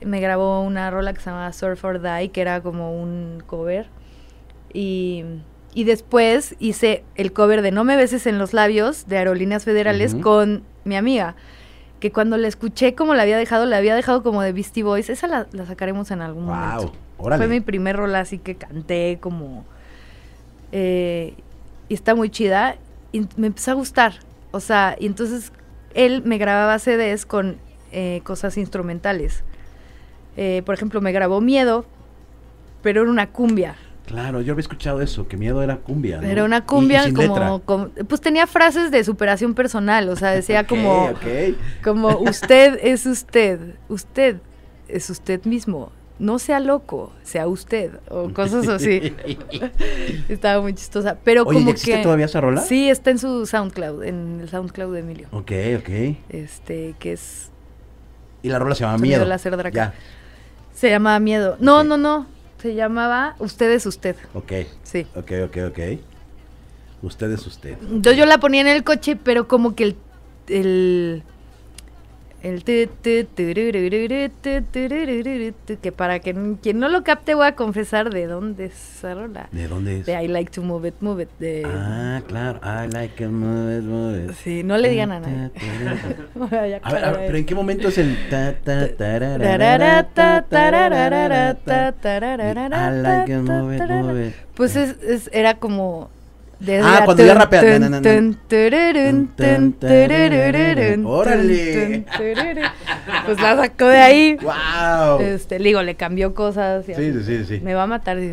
Me 0.00 0.18
grabó 0.20 0.62
una 0.62 0.90
rola 0.90 1.12
que 1.12 1.20
se 1.20 1.26
llamaba 1.30 1.52
Surf 1.52 1.84
or 1.84 2.00
Die, 2.02 2.30
que 2.30 2.40
era 2.40 2.60
como 2.60 3.00
un 3.00 3.40
cover. 3.46 3.86
Y, 4.72 5.24
y 5.74 5.84
después 5.84 6.56
hice 6.58 7.04
el 7.14 7.32
cover 7.32 7.62
de 7.62 7.70
No 7.70 7.84
me 7.84 7.96
beses 7.96 8.26
en 8.26 8.38
los 8.38 8.52
labios 8.52 9.06
de 9.06 9.18
Aerolíneas 9.18 9.64
Federales 9.64 10.14
con 10.22 10.64
mi 10.84 10.96
amiga. 10.96 11.36
Que 12.00 12.12
cuando 12.12 12.36
la 12.36 12.46
escuché 12.48 12.94
como 12.94 13.14
la 13.14 13.22
había 13.22 13.36
dejado, 13.36 13.66
la 13.66 13.76
había 13.78 13.94
dejado 13.96 14.22
como 14.22 14.42
de 14.42 14.52
Beastie 14.52 14.82
Boys. 14.84 15.10
Esa 15.10 15.26
la, 15.26 15.46
la 15.52 15.66
sacaremos 15.66 16.10
en 16.10 16.20
algún 16.22 16.46
Wow. 16.46 16.54
momento. 16.54 16.92
Órale. 17.18 17.44
Fue 17.44 17.48
mi 17.52 17.60
primer 17.60 17.96
rola 17.96 18.20
así 18.20 18.38
que 18.38 18.54
canté 18.56 19.18
como... 19.20 19.64
eh, 20.72 21.34
y 21.88 21.94
está 21.94 22.14
muy 22.14 22.30
chida. 22.30 22.76
Y 23.12 23.26
me 23.36 23.48
empezó 23.48 23.70
a 23.72 23.74
gustar. 23.74 24.14
O 24.50 24.60
sea, 24.60 24.96
y 24.98 25.06
entonces 25.06 25.52
él 25.94 26.22
me 26.24 26.38
grababa 26.38 26.78
CDs 26.78 27.26
con 27.26 27.56
eh, 27.92 28.20
cosas 28.24 28.56
instrumentales. 28.58 29.42
Eh, 30.36 30.62
por 30.64 30.74
ejemplo, 30.74 31.00
me 31.00 31.10
grabó 31.12 31.40
Miedo, 31.40 31.84
pero 32.82 33.02
era 33.02 33.10
una 33.10 33.30
cumbia. 33.30 33.74
Claro, 34.08 34.40
yo 34.40 34.52
había 34.54 34.62
escuchado 34.62 35.02
eso, 35.02 35.28
que 35.28 35.36
miedo 35.36 35.62
era 35.62 35.76
cumbia. 35.76 36.20
¿no? 36.20 36.26
Era 36.26 36.40
Y- 36.42 36.44
una 36.44 36.58
y 36.58 36.62
cumbia 36.62 37.02
sin 37.04 37.14
como, 37.14 37.60
como- 37.62 37.88
Pues 38.08 38.20
tenía 38.22 38.46
frases 38.46 38.90
de 38.90 39.04
superación 39.04 39.52
personal. 39.54 40.08
O 40.08 40.16
sea, 40.16 40.30
decía 40.30 40.66
como... 40.66 41.10
Como 41.84 42.18
usted 42.20 42.78
es 42.82 43.04
usted, 43.06 43.74
usted 43.88 44.38
es 44.88 45.10
usted 45.10 45.44
mismo, 45.44 45.92
no 46.18 46.38
sea 46.38 46.58
loco, 46.58 47.12
sea 47.22 47.46
usted, 47.48 47.90
o 48.08 48.30
cosas 48.32 48.66
así. 48.68 49.14
Estaba 50.30 50.62
muy 50.62 50.72
chistosa, 50.74 51.18
pero 51.22 51.42
Oye, 51.42 51.58
¿y 51.58 51.62
como 51.62 51.70
existe 51.72 51.96
que... 51.98 52.02
todavía 52.02 52.24
esa 52.24 52.40
rola? 52.40 52.62
Sí, 52.62 52.88
está 52.88 53.10
en 53.10 53.18
su 53.18 53.44
SoundCloud, 53.46 54.02
en 54.04 54.40
el 54.40 54.48
SoundCloud 54.48 54.94
de 54.94 55.00
Emilio, 55.00 55.28
Ok, 55.32 55.52
ok. 55.78 56.16
este, 56.30 56.94
que 56.98 57.12
es... 57.12 57.50
Y 58.42 58.48
la 58.48 58.58
rola 58.58 58.74
se 58.74 58.84
llama 58.84 58.98
Miedo. 58.98 59.24
láser 59.26 59.56
Draca. 59.56 59.70
Ya. 59.76 59.94
Se 60.72 60.88
llamaba 60.88 61.18
Miedo. 61.20 61.56
No, 61.60 61.82
no, 61.84 61.96
no, 61.98 62.26
se 62.60 62.74
llamaba 62.74 63.36
Usted 63.38 63.70
es 63.72 63.86
usted, 63.86 64.16
Ok, 64.34 64.52
sí. 64.82 65.06
ok, 65.14 65.32
ok, 65.46 65.56
ok. 65.68 65.78
Usted 67.02 67.30
es 67.32 67.46
usted. 67.46 67.76
Yo, 68.00 68.12
yo 68.12 68.26
la 68.26 68.38
ponía 68.38 68.60
en 68.60 68.66
el 68.68 68.82
coche, 68.84 69.16
pero 69.16 69.46
como 69.46 69.74
que 69.76 69.84
el... 69.84 69.96
el 70.48 71.22
el 72.48 72.64
que 75.80 75.92
para 75.92 76.18
que 76.20 76.34
quien 76.62 76.78
no 76.78 76.88
lo 76.88 77.04
capte 77.04 77.34
voy 77.34 77.46
a 77.46 77.54
confesar 77.54 78.10
de 78.10 78.26
dónde 78.26 78.66
es 78.66 78.72
esa 78.98 79.14
rola. 79.14 79.48
¿De 79.52 79.68
dónde 79.68 80.00
es? 80.00 80.06
De 80.06 80.22
I 80.22 80.28
like 80.28 80.50
to 80.52 80.62
move 80.62 80.88
it, 80.88 80.94
move 81.00 81.22
it. 81.22 81.28
De, 81.38 81.62
Ah, 81.66 82.20
claro. 82.26 82.60
I 82.62 82.88
like 82.92 83.22
it, 83.22 83.30
move 83.30 83.78
it, 83.78 83.84
move 83.84 84.24
it. 84.24 84.32
Sí, 84.42 84.62
no 84.62 84.76
le 84.78 84.88
digan 84.90 85.12
a 85.12 85.20
nadie. 85.20 85.50
A 86.82 86.92
ver, 86.92 87.04
a 87.04 87.10
ver, 87.12 87.26
pero 87.26 87.38
¿en 87.38 87.46
qué 87.46 87.54
momento 87.54 87.88
es 87.88 87.98
el 87.98 88.16
ta 88.30 88.54
ta 88.64 88.86
I 88.86 88.88
like 93.02 93.32
ta, 93.32 93.42
move 93.42 93.76
it, 93.76 93.82
move 93.88 94.26
it. 94.28 94.34
Pues 94.54 94.76
es, 94.76 94.96
es- 95.02 95.30
era 95.32 95.54
como... 95.54 96.10
Ah, 96.82 97.02
cuando 97.04 97.24
ya 97.24 97.32
tun, 97.34 97.40
rapea. 97.42 97.60
tun, 97.60 97.70
Na, 97.70 97.78
na, 97.78 97.88
na, 97.88 98.00
na. 98.00 98.02
tun, 98.02 98.38
tururun, 98.48 99.28
tun, 99.36 99.72
turururun, 99.74 101.06
Órale. 101.06 102.04
Pues 103.26 103.40
la 103.40 103.56
sacó 103.56 103.86
de 103.86 103.98
ahí. 103.98 104.36
¡Wow! 104.42 105.20
Este, 105.20 105.58
digo, 105.58 105.82
le 105.82 105.94
cambió 105.94 106.34
cosas. 106.34 106.88
y 106.88 106.94
Sí, 106.94 107.10
así. 107.10 107.22
sí, 107.24 107.44
sí. 107.44 107.60
Me 107.62 107.74
va 107.74 107.84
a 107.84 107.86
matar, 107.86 108.18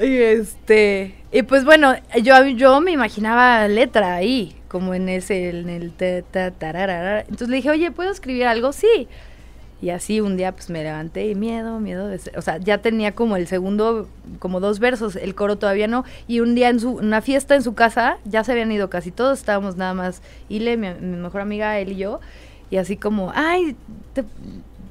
y 0.00 0.16
este, 0.16 1.14
y 1.32 1.42
pues 1.42 1.64
bueno, 1.64 1.94
yo, 2.22 2.46
yo 2.46 2.80
me 2.80 2.92
imaginaba 2.92 3.66
letra 3.68 4.14
ahí, 4.14 4.54
como 4.68 4.94
en 4.94 5.08
ese, 5.08 5.50
en 5.50 5.68
el 5.68 5.92
ta, 5.92 6.22
ta, 6.22 6.50
tararara. 6.52 7.20
Entonces 7.20 7.48
le 7.48 7.56
dije, 7.56 7.70
oye, 7.70 7.90
¿puedo 7.90 8.10
escribir 8.12 8.46
algo? 8.46 8.72
Sí. 8.72 9.08
Y 9.80 9.90
así 9.90 10.20
un 10.20 10.36
día 10.36 10.50
pues 10.52 10.70
me 10.70 10.82
levanté 10.82 11.28
y 11.28 11.36
miedo, 11.36 11.78
miedo 11.78 12.10
o 12.36 12.42
sea, 12.42 12.56
ya 12.58 12.78
tenía 12.78 13.14
como 13.14 13.36
el 13.36 13.46
segundo, 13.46 14.08
como 14.40 14.58
dos 14.58 14.80
versos, 14.80 15.14
el 15.14 15.36
coro 15.36 15.56
todavía 15.56 15.86
no, 15.86 16.04
y 16.26 16.40
un 16.40 16.56
día 16.56 16.68
en 16.68 16.80
su, 16.80 16.90
una 16.94 17.22
fiesta 17.22 17.54
en 17.54 17.62
su 17.62 17.74
casa, 17.74 18.18
ya 18.24 18.42
se 18.42 18.50
habían 18.50 18.72
ido 18.72 18.90
casi 18.90 19.12
todos, 19.12 19.38
estábamos 19.38 19.76
nada 19.76 19.94
más, 19.94 20.20
Ile, 20.48 20.76
mi, 20.76 20.88
mi 20.94 21.16
mejor 21.16 21.42
amiga, 21.42 21.78
él 21.78 21.92
y 21.92 21.96
yo, 21.96 22.18
y 22.72 22.78
así 22.78 22.96
como, 22.96 23.30
ay, 23.36 23.76
te- 24.14 24.24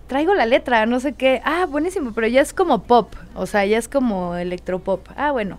traigo 0.08 0.34
la 0.34 0.46
letra, 0.46 0.86
no 0.86 1.02
sé 1.02 1.12
qué, 1.12 1.42
ah, 1.44 1.66
buenísimo, 1.70 2.14
pero 2.16 2.28
ya 2.28 2.40
es 2.40 2.54
como 2.54 2.84
pop, 2.84 3.14
o 3.36 3.46
sea, 3.46 3.66
ya 3.66 3.78
es 3.78 3.90
como 3.90 4.36
electropop, 4.36 5.06
ah, 5.18 5.32
bueno, 5.34 5.58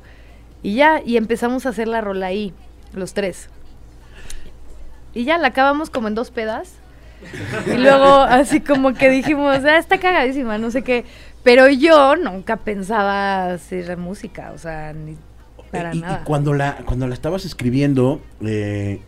y 0.63 0.75
ya, 0.75 1.03
y 1.05 1.19
empezamos 1.19 1.67
a 1.67 1.69
hacer 1.69 1.87
la 1.87 2.01
rola 2.01 2.29
ahí, 2.29 2.55
los 2.95 3.13
tres. 3.13 3.51
Y 5.13 5.25
ya 5.25 5.37
la 5.37 5.49
acabamos 5.49 5.91
como 5.91 6.09
en 6.09 6.15
dos 6.15 6.31
pedas. 6.31 6.78
Y 7.67 7.77
luego 7.77 8.07
así 8.07 8.61
como 8.61 8.95
que 8.95 9.11
dijimos, 9.11 9.65
ah, 9.65 9.79
está 9.79 9.99
cagadísima, 9.99 10.59
no 10.59 10.71
sé 10.71 10.83
qué. 10.83 11.05
Pero 11.43 11.69
yo 11.69 12.17
nunca 12.17 12.57
pensaba 12.57 13.53
hacer 13.53 13.97
música, 13.97 14.53
o 14.55 14.59
sea, 14.59 14.93
ni 14.93 15.17
para 15.71 15.95
y, 15.95 15.99
y 15.99 16.01
nada. 16.01 16.25
cuando 16.25 16.55
la 16.55 16.79
cuando 16.85 17.07
la 17.07 17.15
estabas 17.15 17.45
escribiendo, 17.45 18.21
eh, 18.45 19.01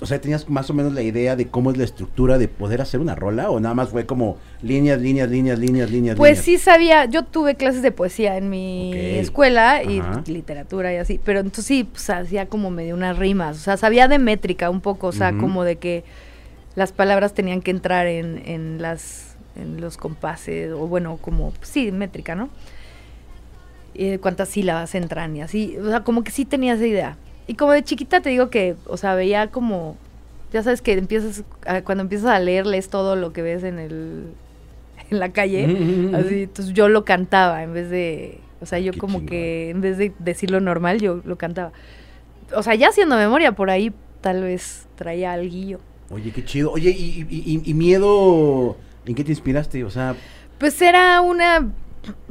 o 0.00 0.06
sea, 0.06 0.20
tenías 0.20 0.48
más 0.48 0.70
o 0.70 0.74
menos 0.74 0.92
la 0.92 1.02
idea 1.02 1.34
de 1.34 1.48
cómo 1.48 1.70
es 1.70 1.76
la 1.76 1.84
estructura 1.84 2.38
de 2.38 2.46
poder 2.46 2.80
hacer 2.80 3.00
una 3.00 3.14
rola 3.14 3.50
o 3.50 3.58
nada 3.58 3.74
más 3.74 3.88
fue 3.88 4.06
como 4.06 4.38
líneas, 4.62 5.00
líneas, 5.00 5.28
líneas, 5.28 5.58
líneas, 5.58 5.90
líneas. 5.90 6.16
Pues 6.16 6.38
líneas? 6.38 6.44
sí 6.44 6.58
sabía, 6.58 7.04
yo 7.06 7.24
tuve 7.24 7.56
clases 7.56 7.82
de 7.82 7.90
poesía 7.90 8.36
en 8.36 8.48
mi 8.48 8.92
escuela 8.94 9.82
y 9.82 10.00
literatura 10.26 10.92
y 10.92 10.96
así, 10.96 11.20
pero 11.22 11.40
entonces 11.40 11.64
sí, 11.64 11.84
pues 11.84 12.08
hacía 12.10 12.46
como 12.46 12.70
medio 12.70 12.94
unas 12.94 13.18
rimas, 13.18 13.56
o 13.56 13.60
sea, 13.60 13.76
sabía 13.76 14.06
de 14.08 14.18
métrica 14.18 14.70
un 14.70 14.80
poco, 14.80 15.08
o 15.08 15.12
sea, 15.12 15.32
como 15.32 15.64
de 15.64 15.76
que 15.76 16.04
las 16.74 16.92
palabras 16.92 17.34
tenían 17.34 17.60
que 17.62 17.70
entrar 17.70 18.06
en, 18.06 18.42
en 18.46 18.80
las 18.82 19.28
en 19.54 19.82
los 19.82 19.98
compases, 19.98 20.72
o 20.72 20.86
bueno, 20.88 21.18
como, 21.18 21.52
sí, 21.60 21.92
métrica, 21.92 22.34
¿no? 22.34 22.48
Y 23.94 24.08
de 24.08 24.18
cuántas 24.18 24.48
sílabas 24.48 24.94
entran 24.94 25.36
y 25.36 25.42
así, 25.42 25.76
o 25.78 25.86
sea, 25.88 26.00
como 26.02 26.24
que 26.24 26.30
sí 26.30 26.46
tenía 26.46 26.74
esa 26.74 26.86
idea. 26.86 27.16
Y 27.46 27.54
como 27.54 27.72
de 27.72 27.82
chiquita 27.82 28.22
te 28.22 28.30
digo 28.30 28.48
que, 28.48 28.76
o 28.86 28.96
sea, 28.96 29.14
veía 29.14 29.48
como, 29.48 29.96
ya 30.50 30.62
sabes 30.62 30.80
que 30.80 30.94
empiezas, 30.94 31.44
a- 31.66 31.82
cuando 31.82 32.02
empiezas 32.02 32.30
a 32.30 32.38
leer, 32.38 32.66
lees 32.66 32.88
todo 32.88 33.16
lo 33.16 33.34
que 33.34 33.42
ves 33.42 33.64
en 33.64 33.78
el, 33.78 34.24
en 35.10 35.18
la 35.20 35.30
calle, 35.32 35.66
Ujú, 35.66 35.82
ujú, 35.82 36.06
ujú. 36.08 36.16
así, 36.16 36.42
entonces 36.44 36.72
yo 36.74 36.88
lo 36.88 37.04
cantaba 37.04 37.62
en 37.62 37.74
vez 37.74 37.90
de, 37.90 38.38
o 38.62 38.66
sea, 38.66 38.78
yo 38.78 38.92
Qué 38.92 38.98
como 38.98 39.26
que 39.26 39.68
en 39.68 39.82
vez 39.82 39.98
de 39.98 40.12
decirlo 40.20 40.60
normal, 40.60 40.98
yo 41.00 41.20
lo 41.24 41.36
cantaba. 41.36 41.72
O 42.56 42.62
sea, 42.62 42.74
ya 42.74 42.88
haciendo 42.88 43.16
memoria 43.16 43.52
por 43.52 43.68
ahí, 43.68 43.92
tal 44.22 44.42
vez 44.42 44.86
traía 44.96 45.32
alguillo. 45.34 45.80
Oye, 46.12 46.30
qué 46.30 46.44
chido. 46.44 46.70
Oye, 46.72 46.90
y, 46.90 47.26
y- 47.30 47.42
y- 47.54 47.70
y 47.70 47.74
miedo, 47.74 48.76
¿en 49.06 49.14
qué 49.14 49.24
te 49.24 49.30
inspiraste? 49.32 49.82
O 49.84 49.90
sea, 49.90 50.14
Pues 50.58 50.80
era 50.82 51.20
una, 51.22 51.70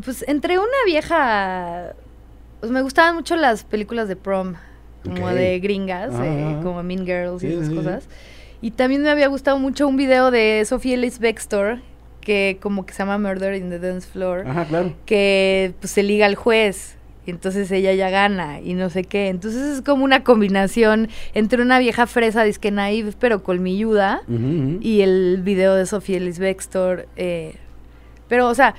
pues 0.05 0.23
entre 0.27 0.57
una 0.59 0.67
vieja, 0.85 1.93
pues 2.59 2.71
me 2.71 2.81
gustaban 2.81 3.15
mucho 3.15 3.35
las 3.35 3.63
películas 3.63 4.07
de 4.07 4.15
prom, 4.15 4.53
como 5.03 5.29
de 5.29 5.59
gringas, 5.59 6.13
Ajá, 6.13 6.25
eh, 6.27 6.45
ajá. 6.53 6.61
como 6.63 6.83
Mean 6.83 7.05
Girls 7.05 7.43
y 7.43 7.47
esas 7.47 7.67
sí. 7.67 7.75
cosas. 7.75 8.07
Y 8.61 8.71
también 8.71 9.01
me 9.01 9.09
había 9.09 9.27
gustado 9.27 9.57
mucho 9.57 9.87
un 9.87 9.97
video 9.97 10.29
de 10.29 10.63
Sophie 10.65 10.93
Ellis 10.93 11.17
Bextor, 11.19 11.79
que 12.21 12.59
como 12.61 12.85
que 12.85 12.93
se 12.93 12.99
llama 12.99 13.17
Murder 13.17 13.55
in 13.55 13.69
the 13.71 13.79
Dance 13.79 14.07
Floor, 14.07 14.45
ajá, 14.47 14.65
claro. 14.65 14.93
que 15.07 15.73
pues 15.79 15.89
se 15.91 16.03
liga 16.03 16.27
al 16.27 16.35
juez. 16.35 16.95
Y 17.25 17.29
entonces 17.31 17.69
ella 17.71 17.93
ya 17.93 18.09
gana 18.09 18.61
y 18.61 18.73
no 18.73 18.89
sé 18.89 19.03
qué. 19.03 19.27
Entonces 19.29 19.61
es 19.77 19.81
como 19.83 20.03
una 20.03 20.23
combinación 20.23 21.07
entre 21.35 21.61
una 21.61 21.77
vieja 21.79 22.07
fresa, 22.07 22.43
disque 22.43 22.71
naive, 22.71 23.13
pero 23.19 23.43
colmilluda, 23.43 24.21
Ujú, 24.27 24.35
ujú. 24.37 24.77
y 24.81 25.01
el 25.01 25.41
video 25.43 25.75
de 25.75 25.85
Sofía 25.85 26.17
Ellis 26.17 26.39
Bextor. 26.39 27.07
eh, 27.17 27.55
pero, 28.27 28.47
o 28.47 28.55
sea, 28.55 28.73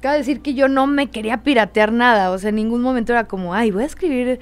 cabe 0.00 0.18
decir 0.18 0.40
que 0.40 0.54
yo 0.54 0.68
no 0.68 0.86
me 0.86 1.08
quería 1.08 1.42
piratear 1.42 1.92
nada. 1.92 2.30
O 2.30 2.38
sea, 2.38 2.50
en 2.50 2.54
ningún 2.56 2.80
momento 2.80 3.12
era 3.12 3.24
como, 3.24 3.52
ay, 3.54 3.70
voy 3.70 3.82
a 3.82 3.86
escribir. 3.86 4.38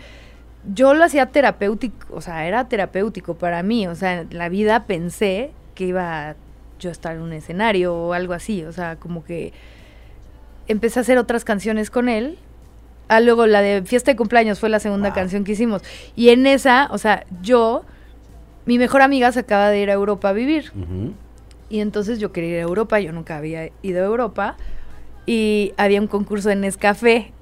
Yo 0.72 0.94
lo 0.94 1.02
hacía 1.04 1.26
terapéutico, 1.26 2.14
o 2.14 2.20
sea, 2.20 2.46
era 2.46 2.68
terapéutico 2.68 3.34
para 3.34 3.62
mí. 3.62 3.86
O 3.88 3.94
sea, 3.94 4.20
en 4.20 4.28
la 4.36 4.48
vida 4.48 4.84
pensé 4.84 5.50
que 5.74 5.86
iba 5.86 6.36
yo 6.78 6.90
a 6.90 6.92
estar 6.92 7.16
en 7.16 7.22
un 7.22 7.32
escenario 7.32 7.94
o 7.94 8.12
algo 8.12 8.34
así. 8.34 8.62
O 8.64 8.72
sea, 8.72 8.96
como 8.96 9.24
que 9.24 9.52
empecé 10.68 10.98
a 10.98 11.02
hacer 11.02 11.18
otras 11.18 11.44
canciones 11.44 11.90
con 11.90 12.08
él. 12.08 12.38
Ah, 13.08 13.20
luego 13.20 13.46
la 13.46 13.60
de 13.62 13.82
fiesta 13.82 14.10
de 14.10 14.16
cumpleaños 14.16 14.58
fue 14.58 14.68
la 14.68 14.80
segunda 14.80 15.10
Wow. 15.10 15.14
canción 15.14 15.44
que 15.44 15.52
hicimos. 15.52 15.82
Y 16.16 16.30
en 16.30 16.46
esa, 16.46 16.88
o 16.90 16.98
sea, 16.98 17.24
yo, 17.42 17.84
mi 18.64 18.78
mejor 18.78 19.02
amiga 19.02 19.30
se 19.32 19.40
acaba 19.40 19.70
de 19.70 19.80
ir 19.80 19.90
a 19.90 19.92
Europa 19.92 20.30
a 20.30 20.32
vivir. 20.32 20.72
Y 21.68 21.80
entonces 21.80 22.18
yo 22.18 22.32
quería 22.32 22.50
ir 22.50 22.58
a 22.58 22.62
Europa, 22.62 22.98
yo 23.00 23.12
nunca 23.12 23.36
había 23.36 23.70
ido 23.82 24.02
a 24.02 24.06
Europa. 24.06 24.56
Y 25.24 25.72
había 25.76 26.00
un 26.00 26.06
concurso 26.06 26.50
en 26.50 26.60
Nescafé, 26.60 27.32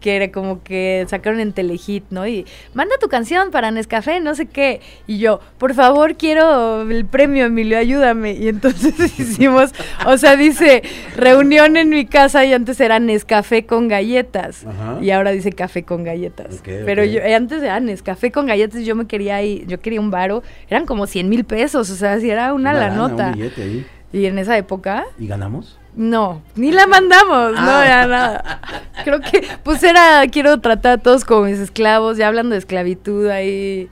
que 0.00 0.16
era 0.16 0.30
como 0.30 0.62
que 0.62 1.04
sacaron 1.08 1.40
en 1.40 1.52
Telehit, 1.52 2.04
¿no? 2.10 2.26
Y 2.26 2.46
manda 2.74 2.96
tu 3.00 3.08
canción 3.08 3.50
para 3.50 3.70
Nescafé, 3.70 4.20
no 4.20 4.34
sé 4.34 4.46
qué. 4.46 4.80
Y 5.06 5.18
yo, 5.18 5.40
por 5.58 5.74
favor, 5.74 6.16
quiero 6.16 6.82
el 6.82 7.06
premio, 7.06 7.46
Emilio, 7.46 7.78
ayúdame. 7.78 8.32
Y 8.32 8.48
entonces 8.48 8.94
hicimos, 9.18 9.72
o 10.06 10.16
sea, 10.18 10.36
dice, 10.36 10.82
reunión 11.16 11.76
en 11.76 11.88
mi 11.88 12.06
casa 12.06 12.44
y 12.44 12.52
antes 12.52 12.80
era 12.80 12.98
Nescafé 12.98 13.66
con 13.66 13.88
galletas. 13.88 14.66
Ajá. 14.66 14.98
Y 15.00 15.10
ahora 15.10 15.30
dice 15.32 15.52
café 15.52 15.82
con 15.84 16.04
galletas. 16.04 16.60
Pero 16.64 17.02
ok. 17.02 17.08
yo, 17.08 17.20
eh, 17.20 17.34
antes 17.34 17.62
era 17.62 17.80
Nescafé 17.80 18.30
con 18.30 18.46
galletas, 18.46 18.84
yo 18.84 18.94
me 18.94 19.06
quería 19.06 19.42
ir, 19.42 19.66
yo 19.66 19.80
quería 19.80 20.00
un 20.00 20.10
varo, 20.10 20.42
eran 20.68 20.86
como 20.86 21.06
100 21.06 21.28
mil 21.28 21.44
pesos, 21.44 21.90
o 21.90 21.94
sea, 21.96 22.20
si 22.20 22.30
era 22.30 22.52
una, 22.52 22.72
la 22.72 22.88
lana, 22.88 22.96
nota. 22.96 23.26
Un 23.28 23.32
billete 23.34 23.62
ahí. 23.62 23.86
Y 24.12 24.26
en 24.26 24.38
esa 24.38 24.56
época, 24.56 25.04
¿Y 25.18 25.26
ganamos? 25.26 25.78
No, 25.96 26.42
ni 26.54 26.70
la 26.72 26.86
mandamos, 26.86 27.52
no, 27.52 27.58
Ah. 27.70 27.84
era 27.86 28.06
nada. 28.06 28.60
Creo 29.04 29.20
que, 29.20 29.46
pues 29.62 29.82
era, 29.82 30.22
quiero 30.30 30.60
tratar 30.60 30.92
a 30.92 30.98
todos 31.02 31.24
como 31.24 31.42
mis 31.46 31.58
esclavos, 31.58 32.16
ya 32.18 32.28
hablando 32.28 32.52
de 32.52 32.58
esclavitud 32.58 33.28
ahí. 33.28 33.88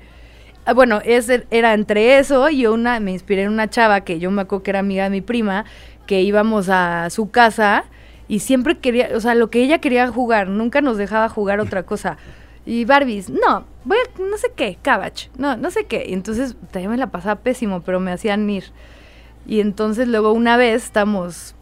Ah, 0.66 0.72
Bueno, 0.74 1.00
ese, 1.04 1.46
era 1.50 1.74
entre 1.74 2.18
eso 2.18 2.48
y 2.50 2.66
una, 2.66 3.00
me 3.00 3.12
inspiré 3.12 3.42
en 3.42 3.50
una 3.50 3.68
chava 3.68 4.02
que 4.02 4.18
yo 4.18 4.30
me 4.30 4.42
acuerdo 4.42 4.62
que 4.62 4.70
era 4.70 4.78
amiga 4.80 5.04
de 5.04 5.10
mi 5.10 5.20
prima, 5.20 5.64
que 6.06 6.20
íbamos 6.22 6.68
a 6.68 7.08
su 7.10 7.30
casa 7.30 7.84
y 8.28 8.38
siempre 8.40 8.78
quería, 8.78 9.08
o 9.14 9.20
sea, 9.20 9.34
lo 9.34 9.50
que 9.50 9.62
ella 9.62 9.78
quería 9.78 10.06
jugar, 10.08 10.48
nunca 10.48 10.80
nos 10.82 10.96
dejaba 10.98 11.28
jugar 11.28 11.60
otra 11.60 11.82
cosa. 11.84 12.16
Y 12.66 12.84
Barbies, 12.86 13.28
no, 13.28 13.66
voy 13.84 13.98
a, 13.98 14.20
no 14.22 14.36
sé 14.38 14.48
qué, 14.56 14.78
Cabbage, 14.80 15.30
no, 15.36 15.56
no 15.56 15.70
sé 15.70 15.84
qué. 15.84 16.04
Y 16.08 16.14
entonces 16.14 16.56
también 16.70 16.90
me 16.90 16.96
la 16.96 17.08
pasaba 17.08 17.36
pésimo, 17.40 17.82
pero 17.82 18.00
me 18.00 18.10
hacían 18.12 18.48
ir. 18.48 18.64
Y 19.46 19.60
entonces 19.60 20.08
luego 20.08 20.32
una 20.32 20.56
vez 20.56 20.84
estamos 20.84 21.54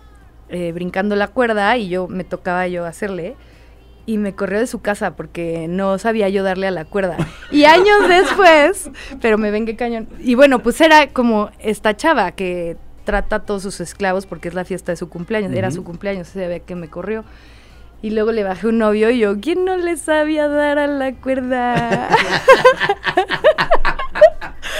eh, 0.52 0.72
brincando 0.72 1.16
la 1.16 1.28
cuerda 1.28 1.76
y 1.76 1.88
yo 1.88 2.08
me 2.08 2.24
tocaba 2.24 2.68
yo 2.68 2.84
hacerle 2.84 3.34
y 4.06 4.18
me 4.18 4.34
corrió 4.34 4.58
de 4.58 4.66
su 4.66 4.80
casa 4.80 5.16
porque 5.16 5.66
no 5.68 5.98
sabía 5.98 6.28
yo 6.28 6.42
darle 6.42 6.66
a 6.66 6.70
la 6.70 6.84
cuerda. 6.84 7.16
Y 7.50 7.64
años 7.64 8.08
después, 8.08 8.90
pero 9.20 9.38
me 9.38 9.50
vengué 9.50 9.76
cañón. 9.76 10.08
Y 10.20 10.34
bueno, 10.34 10.60
pues 10.60 10.80
era 10.80 11.08
como 11.08 11.50
esta 11.58 11.96
chava 11.96 12.32
que 12.32 12.76
trata 13.04 13.36
a 13.36 13.40
todos 13.40 13.62
sus 13.62 13.80
esclavos 13.80 14.26
porque 14.26 14.48
es 14.48 14.54
la 14.54 14.64
fiesta 14.64 14.92
de 14.92 14.96
su 14.96 15.08
cumpleaños, 15.08 15.52
era 15.52 15.70
su 15.70 15.82
cumpleaños, 15.82 16.28
se 16.28 16.46
ve 16.46 16.60
que 16.60 16.76
me 16.76 16.88
corrió. 16.88 17.24
Y 18.00 18.10
luego 18.10 18.32
le 18.32 18.42
bajé 18.42 18.66
un 18.66 18.78
novio 18.78 19.10
y 19.10 19.20
yo, 19.20 19.40
¿quién 19.40 19.64
no 19.64 19.76
le 19.76 19.96
sabía 19.96 20.48
dar 20.48 20.78
a 20.78 20.88
la 20.88 21.12
cuerda? 21.14 22.08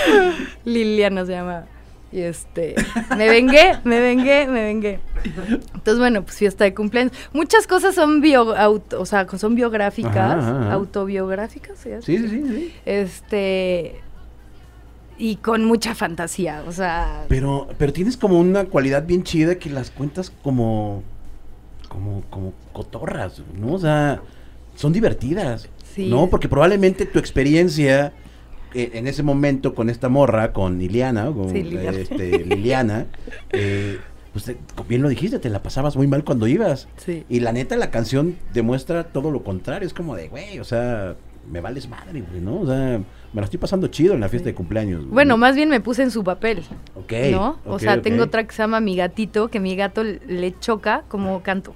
Liliana 0.65 1.25
se 1.25 1.33
llama. 1.33 1.65
Y 2.13 2.21
este, 2.21 2.75
me 3.17 3.29
vengué, 3.29 3.73
me 3.85 3.99
vengué, 3.99 4.47
me 4.47 4.63
vengué. 4.65 5.01
Entonces, 5.25 5.99
bueno, 5.99 6.23
pues 6.23 6.37
fiesta 6.37 6.65
de 6.65 6.75
cumpleaños. 6.75 7.13
Muchas 7.33 7.67
cosas 7.67 7.95
son 7.95 8.21
bio, 8.21 8.55
auto- 8.55 9.01
o 9.01 9.07
sea, 9.07 9.27
son 9.39 9.55
biográficas, 9.55 10.17
Ajá, 10.17 10.39
ajá, 10.39 10.61
ajá. 10.61 10.73
autobiográficas, 10.75 11.79
¿sí? 11.79 11.89
Sí, 12.03 12.19
sí, 12.19 12.29
sí, 12.29 12.43
sí. 12.47 12.75
Este, 12.85 13.95
y 15.19 15.37
con 15.37 15.65
mucha 15.65 15.95
fantasía, 15.95 16.63
o 16.67 16.73
sea, 16.73 17.25
Pero, 17.29 17.69
pero 17.79 17.93
tienes 17.93 18.17
como 18.17 18.39
una 18.39 18.65
cualidad 18.67 19.05
bien 19.07 19.23
chida 19.23 19.55
que 19.55 19.71
las 19.71 19.91
cuentas 19.91 20.31
como, 20.43 21.03
como, 21.89 22.23
como 22.29 22.53
cotorras, 22.73 23.43
¿no? 23.59 23.73
O 23.75 23.79
sea, 23.79 24.21
son 24.75 24.93
divertidas, 24.93 25.69
Sí. 25.95 26.09
¿no? 26.09 26.29
Porque 26.29 26.49
probablemente 26.49 27.05
tu 27.07 27.19
experiencia 27.19 28.13
eh, 28.75 28.91
en 28.95 29.07
ese 29.07 29.23
momento 29.23 29.75
con 29.75 29.91
esta 29.91 30.09
morra, 30.09 30.53
con 30.53 30.79
Liliana, 30.79 31.27
con 31.33 31.51
Sí, 31.51 31.63
Liliana. 31.63 31.99
este, 31.99 32.45
Liliana, 32.45 33.07
eh, 33.53 33.99
pues 34.33 34.45
te- 34.47 34.57
bien 34.89 35.03
lo 35.03 35.09
dijiste, 35.09 35.39
te 35.39 35.51
la 35.51 35.63
pasabas 35.63 35.97
muy 35.97 36.07
mal 36.07 36.25
cuando 36.25 36.47
ibas. 36.47 36.89
sí. 36.97 37.25
Y 37.29 37.41
la 37.41 37.53
neta, 37.53 37.77
la 37.77 37.91
canción 37.91 38.37
demuestra 38.55 39.05
todo 39.05 39.31
lo 39.31 39.43
contrario. 39.45 39.87
Es 39.87 39.95
como 39.95 40.17
de, 40.17 40.29
güey, 40.29 40.59
o 40.59 40.65
sea, 40.65 41.17
me 41.51 41.61
vales 41.61 41.89
madre, 41.89 42.23
güey, 42.23 42.41
¿no? 42.41 42.61
O 42.61 42.67
sea, 42.67 42.99
me 43.33 43.41
la 43.41 43.45
estoy 43.45 43.59
pasando 43.59 43.89
chido 43.89 44.15
en 44.15 44.21
la 44.21 44.29
fiesta 44.29 44.49
de 44.49 44.55
cumpleaños. 44.55 45.01
güey. 45.03 45.13
Bueno, 45.13 45.37
más 45.37 45.55
bien 45.57 45.69
me 45.69 45.81
puse 45.81 46.03
en 46.03 46.11
su 46.11 46.23
papel, 46.25 46.63
Ok, 46.95 47.13
¿no? 47.33 47.59
o 47.67 47.79
sea, 47.79 48.01
tengo 48.01 48.23
otra 48.25 48.45
que 48.47 48.55
se 48.55 48.63
llama 48.63 48.81
Mi 48.81 48.97
Gatito, 48.97 49.49
que 49.49 49.59
mi 49.61 49.75
gato 49.77 50.03
le 50.05 50.59
choca 50.61 51.03
como 51.09 51.43
canto. 51.43 51.75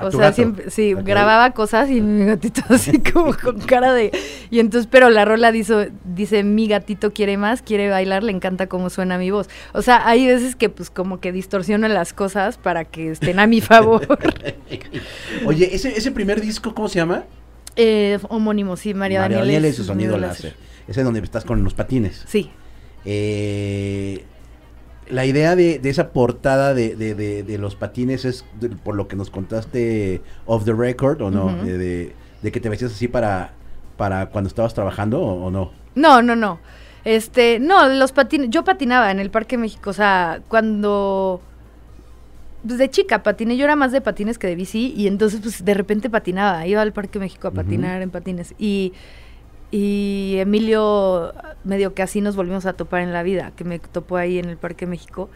O 0.00 0.10
sea, 0.10 0.20
gato. 0.20 0.34
siempre, 0.34 0.70
sí, 0.70 0.94
grababa 0.94 1.50
cosas 1.52 1.90
y 1.90 2.00
mi 2.00 2.26
gatito 2.26 2.62
así 2.68 2.98
como 3.00 3.36
con 3.36 3.60
cara 3.60 3.92
de... 3.92 4.10
Y 4.50 4.58
entonces, 4.60 4.88
pero 4.90 5.10
la 5.10 5.24
rola 5.24 5.52
dice, 5.52 5.92
dice, 6.04 6.42
mi 6.44 6.66
gatito 6.68 7.12
quiere 7.12 7.36
más, 7.36 7.62
quiere 7.62 7.88
bailar, 7.90 8.22
le 8.22 8.32
encanta 8.32 8.68
cómo 8.68 8.90
suena 8.90 9.18
mi 9.18 9.30
voz. 9.30 9.48
O 9.72 9.82
sea, 9.82 10.06
hay 10.08 10.26
veces 10.26 10.56
que 10.56 10.68
pues 10.68 10.90
como 10.90 11.20
que 11.20 11.32
distorsiono 11.32 11.88
las 11.88 12.12
cosas 12.12 12.58
para 12.58 12.84
que 12.84 13.10
estén 13.10 13.38
a 13.38 13.46
mi 13.46 13.60
favor. 13.62 14.06
Oye, 15.46 15.74
ese, 15.74 15.96
ese 15.96 16.10
primer 16.12 16.40
disco, 16.40 16.74
¿cómo 16.74 16.88
se 16.88 16.96
llama? 16.98 17.24
eh, 17.76 18.18
homónimo, 18.28 18.76
sí, 18.76 18.92
María, 18.94 19.20
Daniela. 19.20 19.44
Daniela 19.44 19.68
y 19.68 19.72
su 19.72 19.84
sonido 19.84 20.18
láser. 20.18 20.54
Ese 20.86 21.00
es 21.00 21.04
donde 21.04 21.20
estás 21.20 21.44
con 21.44 21.62
los 21.64 21.74
patines. 21.74 22.24
Sí. 22.26 22.50
Eh, 23.04 24.21
la 25.12 25.24
idea 25.26 25.54
de, 25.56 25.78
de 25.78 25.90
esa 25.90 26.08
portada 26.10 26.74
de, 26.74 26.96
de- 26.96 27.14
de- 27.14 27.42
de 27.42 27.58
los 27.58 27.76
patines 27.76 28.24
es 28.24 28.44
por 28.82 28.94
lo 28.96 29.06
que 29.08 29.16
nos 29.16 29.30
contaste 29.30 30.20
off 30.46 30.64
the 30.64 30.72
record, 30.72 31.20
¿o 31.22 31.30
no? 31.30 31.46
Ujú. 31.46 31.64
de, 31.66 32.12
que 32.42 32.60
te 32.60 32.68
vestías 32.68 32.92
así 32.92 33.06
para, 33.08 33.52
para 33.96 34.26
cuando 34.30 34.48
estabas 34.48 34.74
trabajando, 34.74 35.20
¿o, 35.20 35.44
o 35.46 35.50
no? 35.50 35.70
No, 35.94 36.22
no, 36.22 36.34
no. 36.34 36.58
Este, 37.04 37.58
no, 37.60 37.88
los 37.88 38.12
patines, 38.12 38.48
yo 38.50 38.64
patinaba 38.64 39.10
en 39.10 39.18
el 39.20 39.30
Parque 39.30 39.58
México, 39.58 39.90
o 39.90 39.92
sea, 39.92 40.40
cuando 40.48 41.40
pues 42.66 42.78
de 42.78 42.88
chica 42.90 43.24
patiné, 43.24 43.56
yo 43.56 43.64
era 43.64 43.74
más 43.74 43.90
de 43.90 44.00
patines 44.00 44.38
que 44.38 44.46
de 44.46 44.54
bici 44.54 44.94
y 44.96 45.08
entonces 45.08 45.40
pues 45.42 45.64
de 45.64 45.74
repente 45.74 46.08
patinaba, 46.10 46.64
iba 46.66 46.80
al 46.80 46.92
Parque 46.92 47.18
México 47.18 47.48
a 47.48 47.50
patinar 47.50 48.02
en 48.02 48.10
patines 48.10 48.54
y 48.56 48.92
y 49.72 50.36
Emilio 50.38 51.32
medio 51.64 51.94
que 51.94 52.02
así 52.02 52.20
nos 52.20 52.36
volvimos 52.36 52.66
a 52.66 52.74
topar 52.74 53.00
en 53.00 53.12
la 53.12 53.22
vida, 53.22 53.52
que 53.56 53.64
me 53.64 53.78
topó 53.78 54.18
ahí 54.18 54.38
en 54.38 54.44
el 54.44 54.58
Parque 54.58 54.86
México. 54.86 55.30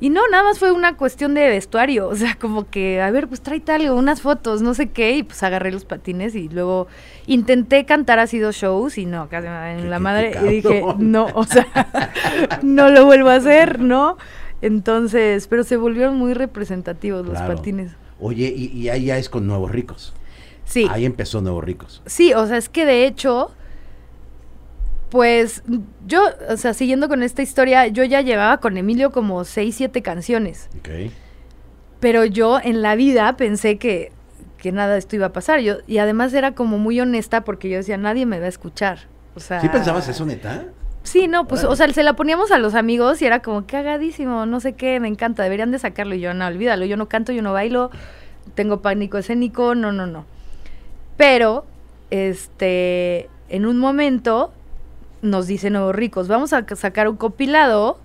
Y 0.00 0.10
no, 0.10 0.22
nada 0.30 0.44
más 0.44 0.58
fue 0.58 0.72
una 0.72 0.96
cuestión 0.96 1.34
de 1.34 1.48
vestuario, 1.48 2.08
o 2.08 2.16
sea, 2.16 2.36
como 2.40 2.68
que, 2.68 3.00
a 3.00 3.10
ver, 3.10 3.28
pues 3.28 3.40
tráete 3.40 3.72
algo, 3.72 3.96
unas 3.96 4.22
fotos, 4.22 4.62
no 4.62 4.74
sé 4.74 4.90
qué, 4.90 5.16
y 5.16 5.22
pues 5.24 5.42
agarré 5.42 5.72
los 5.72 5.84
patines 5.84 6.34
y 6.34 6.48
luego 6.48 6.86
intenté 7.26 7.84
cantar 7.84 8.18
así 8.20 8.38
dos 8.38 8.56
shows 8.56 8.96
y 8.96 9.06
no, 9.06 9.28
casi 9.28 9.48
me 9.48 9.78
en 9.78 9.90
la 9.90 9.98
madre 9.98 10.32
y 10.44 10.48
dije, 10.48 10.84
no, 10.98 11.26
o 11.34 11.44
sea, 11.44 11.66
no 12.62 12.90
lo 12.90 13.04
vuelvo 13.04 13.28
a 13.28 13.36
hacer, 13.36 13.80
¿no? 13.80 14.16
Entonces, 14.62 15.46
pero 15.48 15.64
se 15.64 15.76
volvieron 15.76 16.16
muy 16.16 16.32
representativos 16.32 17.26
los 17.26 17.38
patines. 17.38 17.92
Oye, 18.20 18.52
y, 18.56 18.66
y 18.66 18.88
ahí 18.88 19.06
ya 19.06 19.18
es 19.18 19.28
con 19.28 19.46
Nuevos 19.46 19.70
Ricos. 19.70 20.12
Sí. 20.64 20.86
Ahí 20.90 21.04
empezó 21.04 21.40
Nuevos 21.40 21.64
Ricos. 21.64 22.02
Sí, 22.06 22.32
o 22.32 22.46
sea, 22.46 22.56
es 22.56 22.68
que 22.68 22.84
de 22.84 23.06
hecho, 23.06 23.50
pues 25.10 25.62
yo, 26.06 26.22
o 26.48 26.56
sea, 26.56 26.74
siguiendo 26.74 27.08
con 27.08 27.22
esta 27.22 27.42
historia, 27.42 27.86
yo 27.86 28.04
ya 28.04 28.20
llevaba 28.20 28.58
con 28.58 28.76
Emilio 28.76 29.10
como 29.12 29.44
seis, 29.44 29.76
siete 29.76 30.02
canciones, 30.02 30.68
Ok. 30.78 31.10
pero 32.00 32.24
yo 32.24 32.58
en 32.62 32.82
la 32.82 32.96
vida 32.96 33.36
pensé 33.36 33.78
que, 33.78 34.10
que 34.58 34.72
nada 34.72 34.94
de 34.94 34.98
esto 34.98 35.16
iba 35.16 35.26
a 35.26 35.32
pasar. 35.32 35.60
Yo, 35.60 35.76
y 35.86 35.98
además 35.98 36.32
era 36.34 36.52
como 36.52 36.78
muy 36.78 37.00
honesta 37.00 37.44
porque 37.44 37.68
yo 37.68 37.76
decía, 37.76 37.96
nadie 37.96 38.26
me 38.26 38.40
va 38.40 38.46
a 38.46 38.48
escuchar. 38.48 39.00
O 39.36 39.40
sea, 39.40 39.60
¿Sí 39.60 39.68
pensabas 39.68 40.08
eso, 40.08 40.24
neta? 40.26 40.64
Sí, 41.02 41.28
no, 41.28 41.46
pues, 41.46 41.64
o 41.64 41.76
sea, 41.76 41.92
se 41.92 42.02
la 42.02 42.14
poníamos 42.14 42.50
a 42.50 42.58
los 42.58 42.74
amigos 42.74 43.20
y 43.20 43.26
era 43.26 43.40
como 43.42 43.66
cagadísimo, 43.66 44.46
no 44.46 44.58
sé 44.60 44.72
qué, 44.72 45.00
me 45.00 45.08
encanta, 45.08 45.42
deberían 45.42 45.70
de 45.70 45.78
sacarlo. 45.78 46.14
Y 46.14 46.20
yo, 46.20 46.32
no, 46.32 46.46
olvídalo, 46.46 46.86
yo 46.86 46.96
no 46.96 47.08
canto, 47.10 47.30
yo 47.30 47.42
no 47.42 47.52
bailo, 47.52 47.90
tengo 48.54 48.80
pánico 48.80 49.18
escénico, 49.18 49.74
no, 49.74 49.92
no, 49.92 50.06
no. 50.06 50.24
Pero, 51.18 51.66
este, 52.10 53.28
en 53.50 53.66
un 53.66 53.78
momento 53.78 54.52
nos 55.24 55.46
dice 55.46 55.70
Nuevos 55.70 55.94
Ricos, 55.96 56.28
vamos 56.28 56.52
a 56.52 56.64
ca- 56.66 56.76
sacar 56.76 57.08
un 57.08 57.16
compilado, 57.16 57.98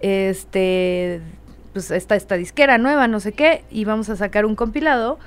este, 0.00 1.20
pues 1.72 1.90
esta, 1.90 2.16
esta 2.16 2.36
disquera 2.36 2.78
nueva, 2.78 3.08
no 3.08 3.20
sé 3.20 3.32
qué, 3.32 3.64
y 3.70 3.84
vamos 3.84 4.08
a 4.10 4.16
sacar 4.16 4.44
un 4.46 4.54
compilado, 4.54 5.18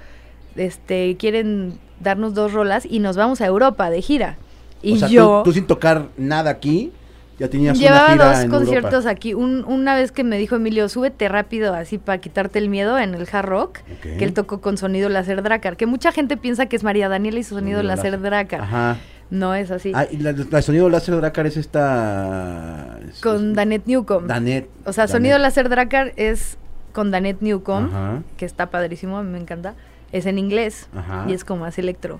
este, 0.56 1.16
quieren 1.18 1.80
darnos 2.00 2.34
dos 2.34 2.54
rolas 2.54 2.86
y 2.90 3.00
nos 3.00 3.18
vamos 3.18 3.42
a 3.42 3.46
Europa 3.46 3.90
de 3.90 4.02
gira. 4.02 4.38
Y 4.82 4.94
o 4.94 4.98
sea, 4.98 5.08
yo... 5.10 5.42
tú, 5.44 5.52
sin 5.52 5.68
tocar 5.68 6.08
nada 6.18 6.50
aquí, 6.52 6.92
ya 7.38 7.50
tenías 7.50 7.78
Llevaba 7.78 8.06
una 8.08 8.14
gira 8.14 8.26
dos 8.34 8.40
en 8.44 8.50
conciertos 8.52 8.94
Europa. 8.94 9.10
aquí. 9.10 9.34
Un- 9.34 9.64
una 9.66 9.96
vez 9.96 10.12
que 10.12 10.24
me 10.24 10.38
dijo 10.38 10.56
Emilio, 10.56 10.88
súbete 10.90 11.28
rápido 11.30 11.74
así 11.74 11.98
para 11.98 12.20
quitarte 12.20 12.60
el 12.60 12.70
miedo 12.70 12.98
en 13.00 13.14
el 13.16 13.28
hard 13.32 13.46
rock, 13.46 13.80
que 14.02 14.24
él 14.24 14.34
tocó 14.34 14.62
con 14.62 14.78
sonido 14.78 15.10
láser 15.10 15.42
Dracar, 15.42 15.76
que 15.78 15.86
mucha 15.86 16.12
gente 16.12 16.38
piensa 16.38 16.66
que 16.68 16.76
es 16.76 16.84
María 16.84 17.10
Daniela 17.10 17.40
y 17.40 17.44
su 17.44 17.56
sonido 17.56 17.82
láser. 17.84 18.20
Dracar. 18.22 18.62
Ajá. 18.62 18.98
No 19.30 19.54
es 19.54 19.70
así. 19.72 19.92
Ah, 19.94 20.08
y 20.10 20.18
la, 20.18 20.32
la 20.34 20.62
sonido 20.62 20.90
láser 20.90 21.16
Dracar 21.16 21.46
es 21.46 21.56
esta... 21.58 22.98
es- 23.08 23.22
con 23.22 23.50
es- 23.52 23.56
Danet 23.56 23.86
Newcomb. 23.86 24.28
Danet. 24.28 24.68
o 24.86 24.94
sea, 24.94 25.04
Danet. 25.06 25.12
sonido 25.16 25.38
láser 25.38 25.70
Dracar 25.70 26.14
es 26.16 26.58
con 26.94 27.12
Danet 27.12 27.42
Newcomb, 27.42 27.88
Ajá. 27.94 28.24
que 28.38 28.46
está 28.46 28.72
padrísimo, 28.72 29.18
a 29.18 29.24
mí 29.24 29.30
me 29.32 29.40
encanta. 29.40 29.76
es 30.12 30.26
en 30.26 30.40
inglés 30.40 30.88
Ajá. 30.96 31.26
y 31.28 31.34
es 31.34 31.44
como 31.46 31.62
más 31.62 31.78
electro. 31.78 32.20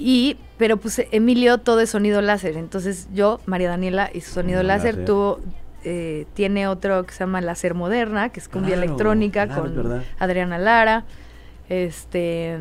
Y, 0.00 0.36
pero 0.58 0.76
pues 0.76 1.00
Emilio 1.12 1.58
todo 1.58 1.80
es 1.80 1.90
sonido 1.90 2.20
láser. 2.20 2.56
Entonces 2.56 3.08
yo, 3.14 3.40
María 3.46 3.68
Daniela, 3.68 4.10
y 4.12 4.20
su 4.20 4.32
sonido 4.32 4.62
láser, 4.64 4.94
láser. 4.94 5.04
tuvo, 5.06 5.40
eh, 5.84 6.26
tiene 6.34 6.66
otro 6.68 7.04
que 7.06 7.12
se 7.12 7.20
llama 7.20 7.40
Láser 7.40 7.74
Moderna, 7.74 8.28
que 8.30 8.40
es 8.40 8.48
cumbia 8.48 8.74
Claro, 8.74 8.82
electrónica 8.84 9.46
claro, 9.46 9.62
con. 9.62 10.02
Adriana 10.18 10.58
Lara. 10.58 11.04
Este, 11.68 12.58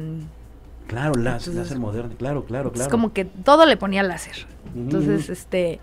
Claro, 0.88 1.14
Entonces, 1.16 1.54
láser 1.56 1.80
moderno, 1.80 2.16
claro, 2.18 2.46
claro, 2.46 2.72
claro. 2.72 2.86
es 2.86 2.92
como 2.92 3.12
que 3.14 3.26
todo 3.26 3.66
le 3.66 3.78
ponía 3.78 4.04
láser. 4.04 4.46
Entonces, 4.76 5.30
este, 5.30 5.80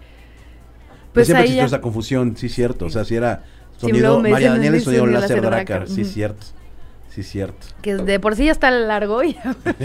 Pues 1.13 1.27
siempre 1.27 1.43
ahí 1.43 1.49
existió 1.51 1.63
ya- 1.63 1.67
esa 1.67 1.81
confusión, 1.81 2.37
sí, 2.37 2.49
cierto. 2.49 2.87
O 2.87 2.91
sea, 2.91 3.05
si 3.05 3.15
era 3.17 3.45
sonido 3.77 4.19
María 4.21 4.51
Daniela 4.53 4.77
y 4.77 4.79
"Es 4.79 4.85
sonido 4.85 5.03
sonido 5.05 5.21
láser 5.21 5.37
láser 5.39 5.51
Dracar. 5.51 5.79
Dracar". 5.81 5.89
Sí, 5.95 6.05
cierto. 6.05 6.47
Sí, 7.11 7.23
cierto. 7.23 7.67
que 7.81 7.95
de 7.95 8.19
por 8.19 8.35
sí 8.35 8.47
ya 8.47 8.51
está 8.53 8.71
largo 8.73 9.23
y 9.23 9.35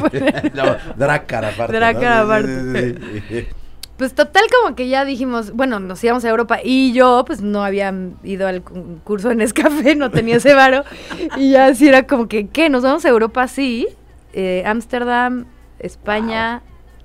no, 0.56 0.76
Dracar 0.98 1.46
aparte. 1.46 1.74
Dracar 1.76 2.18
¿no? 2.26 2.34
aparte. 2.34 2.96
Sí, 2.96 3.00
sí, 3.14 3.24
sí. 3.42 3.48
Pues 3.98 4.14
total 4.16 4.44
como 4.64 4.76
que 4.78 4.88
ya 4.88 5.04
dijimos, 5.04 5.52
bueno, 5.52 5.80
nos 5.82 6.02
íbamos 6.04 6.24
a 6.24 6.30
Europa 6.30 6.60
y 6.64 6.94
yo 6.94 7.26
pues 7.28 7.42
no 7.42 7.64
había 7.66 7.94
ido 8.24 8.48
al 8.48 8.64
curso 8.64 9.30
en 9.30 9.42
Escafé, 9.42 9.94
no 9.96 10.10
tenía 10.10 10.38
ese 10.38 10.54
varo 10.54 10.86
y 11.36 11.52
ya 11.52 11.66
así 11.68 11.90
era 11.90 12.08
como 12.08 12.30
que, 12.30 12.48
¿qué? 12.48 12.70
Nos 12.70 12.82
vamos 12.84 13.04
a 13.04 13.10
Europa, 13.10 13.46
sí, 13.50 13.88
eh, 14.34 14.64
Ámsterdam, 14.66 15.46
España 15.80 16.62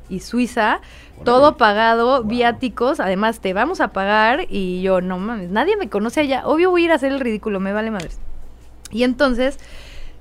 y 0.08 0.20
Suiza, 0.20 0.80
todo 1.24 1.56
pagado, 1.56 2.22
Wow. 2.22 2.28
viáticos, 2.30 3.00
además 3.00 3.40
te 3.40 3.52
vamos 3.54 3.80
a 3.80 3.88
pagar 3.88 4.46
y 4.50 4.82
yo, 4.82 5.00
no 5.00 5.18
mames, 5.18 5.50
nadie 5.50 5.76
me 5.76 5.88
conoce 5.88 6.20
allá, 6.20 6.46
obvio 6.46 6.70
voy 6.70 6.82
a 6.82 6.84
ir 6.86 6.92
a 6.92 6.96
hacer 6.96 7.12
el 7.12 7.20
ridículo, 7.20 7.60
me 7.60 7.72
vale 7.72 7.90
madres. 7.90 8.18
Y 8.90 9.02
entonces 9.04 9.58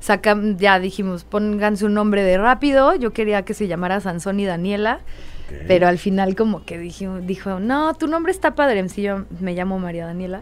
sacam- 0.01 0.57
ya 0.57 0.79
dijimos, 0.79 1.23
pónganse 1.25 1.85
un 1.85 1.93
nombre 1.93 2.23
de 2.23 2.37
rápido, 2.37 2.95
yo 2.95 3.11
quería 3.11 3.43
que 3.43 3.53
se 3.53 3.67
llamara 3.67 3.99
Sansón 3.99 4.39
y 4.39 4.45
Daniela. 4.45 4.99
Ok. 5.47 5.65
Pero 5.67 5.87
al 5.87 5.97
final 5.97 6.35
como 6.35 6.63
que 6.65 6.77
dijo, 6.77 7.19
dijo, 7.19 7.59
no, 7.59 7.93
tu 7.95 8.07
nombre 8.07 8.31
está 8.31 8.55
padre, 8.55 8.87
si 8.89 9.01
yo 9.01 9.25
me 9.39 9.53
llamo 9.53 9.77
María 9.79 10.05
Daniela. 10.05 10.41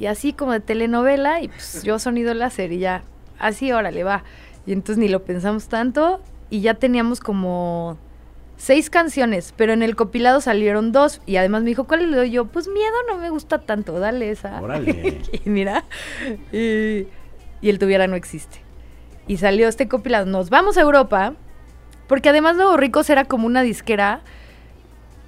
Y 0.00 0.06
así 0.06 0.32
como 0.32 0.52
de 0.52 0.60
telenovela, 0.60 1.40
y 1.40 1.48
pues 1.48 1.82
yo 1.84 1.98
sonido 2.00 2.34
láser 2.34 2.72
y 2.72 2.78
ya, 2.78 3.02
así, 3.38 3.70
órale, 3.72 4.02
va. 4.02 4.24
Y 4.66 4.72
entonces 4.72 4.98
ni 4.98 5.08
lo 5.08 5.24
pensamos 5.24 5.68
tanto 5.68 6.20
y 6.50 6.60
ya 6.60 6.74
teníamos 6.74 7.20
como 7.20 7.98
seis 8.56 8.90
canciones, 8.90 9.52
pero 9.56 9.72
en 9.72 9.82
el 9.82 9.96
compilado 9.96 10.40
salieron 10.40 10.92
dos 10.92 11.20
y 11.26 11.36
además 11.36 11.62
me 11.62 11.70
dijo, 11.70 11.84
¿cuál 11.84 12.08
le 12.10 12.16
doy 12.16 12.30
yo? 12.30 12.44
Pues 12.44 12.68
miedo 12.68 12.94
no 13.08 13.18
me 13.18 13.30
gusta 13.30 13.58
tanto, 13.58 13.98
dale 13.98 14.30
esa. 14.30 14.60
Órale. 14.60 15.20
y 15.44 15.48
mira, 15.50 15.84
y, 16.52 17.08
y 17.60 17.70
el 17.70 17.78
tuviera 17.78 18.06
no 18.06 18.14
existe. 18.14 18.58
Y 19.26 19.38
salió 19.38 19.68
este 19.68 19.88
compilado, 19.88 20.26
nos 20.26 20.50
vamos 20.50 20.76
a 20.76 20.82
Europa, 20.82 21.34
porque 22.06 22.28
además 22.28 22.56
Nuevo 22.56 22.76
Ricos 22.76 23.10
era 23.10 23.24
como 23.24 23.46
una 23.46 23.62
disquera 23.62 24.20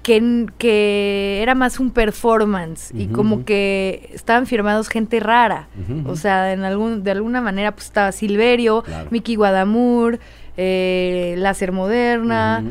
que, 0.05 0.45
que 0.59 1.39
era 1.41 1.55
más 1.55 1.79
un 1.79 1.89
performance 1.89 2.91
y 2.93 3.07
como 3.07 3.43
que 3.43 4.11
estaban 4.13 4.45
firmados 4.45 4.87
gente 4.87 5.19
rara. 5.19 5.67
O 6.05 6.15
sea, 6.15 6.53
en 6.53 6.63
algún, 6.63 7.03
de 7.03 7.09
alguna 7.09 7.41
manera 7.41 7.71
pues 7.73 7.87
estaba 7.87 8.11
Silverio, 8.11 8.83
Claro. 8.83 9.07
Mickey 9.09 9.35
Guadamur, 9.35 10.19
eh, 10.57 11.33
Láser 11.39 11.71
Moderna. 11.71 12.63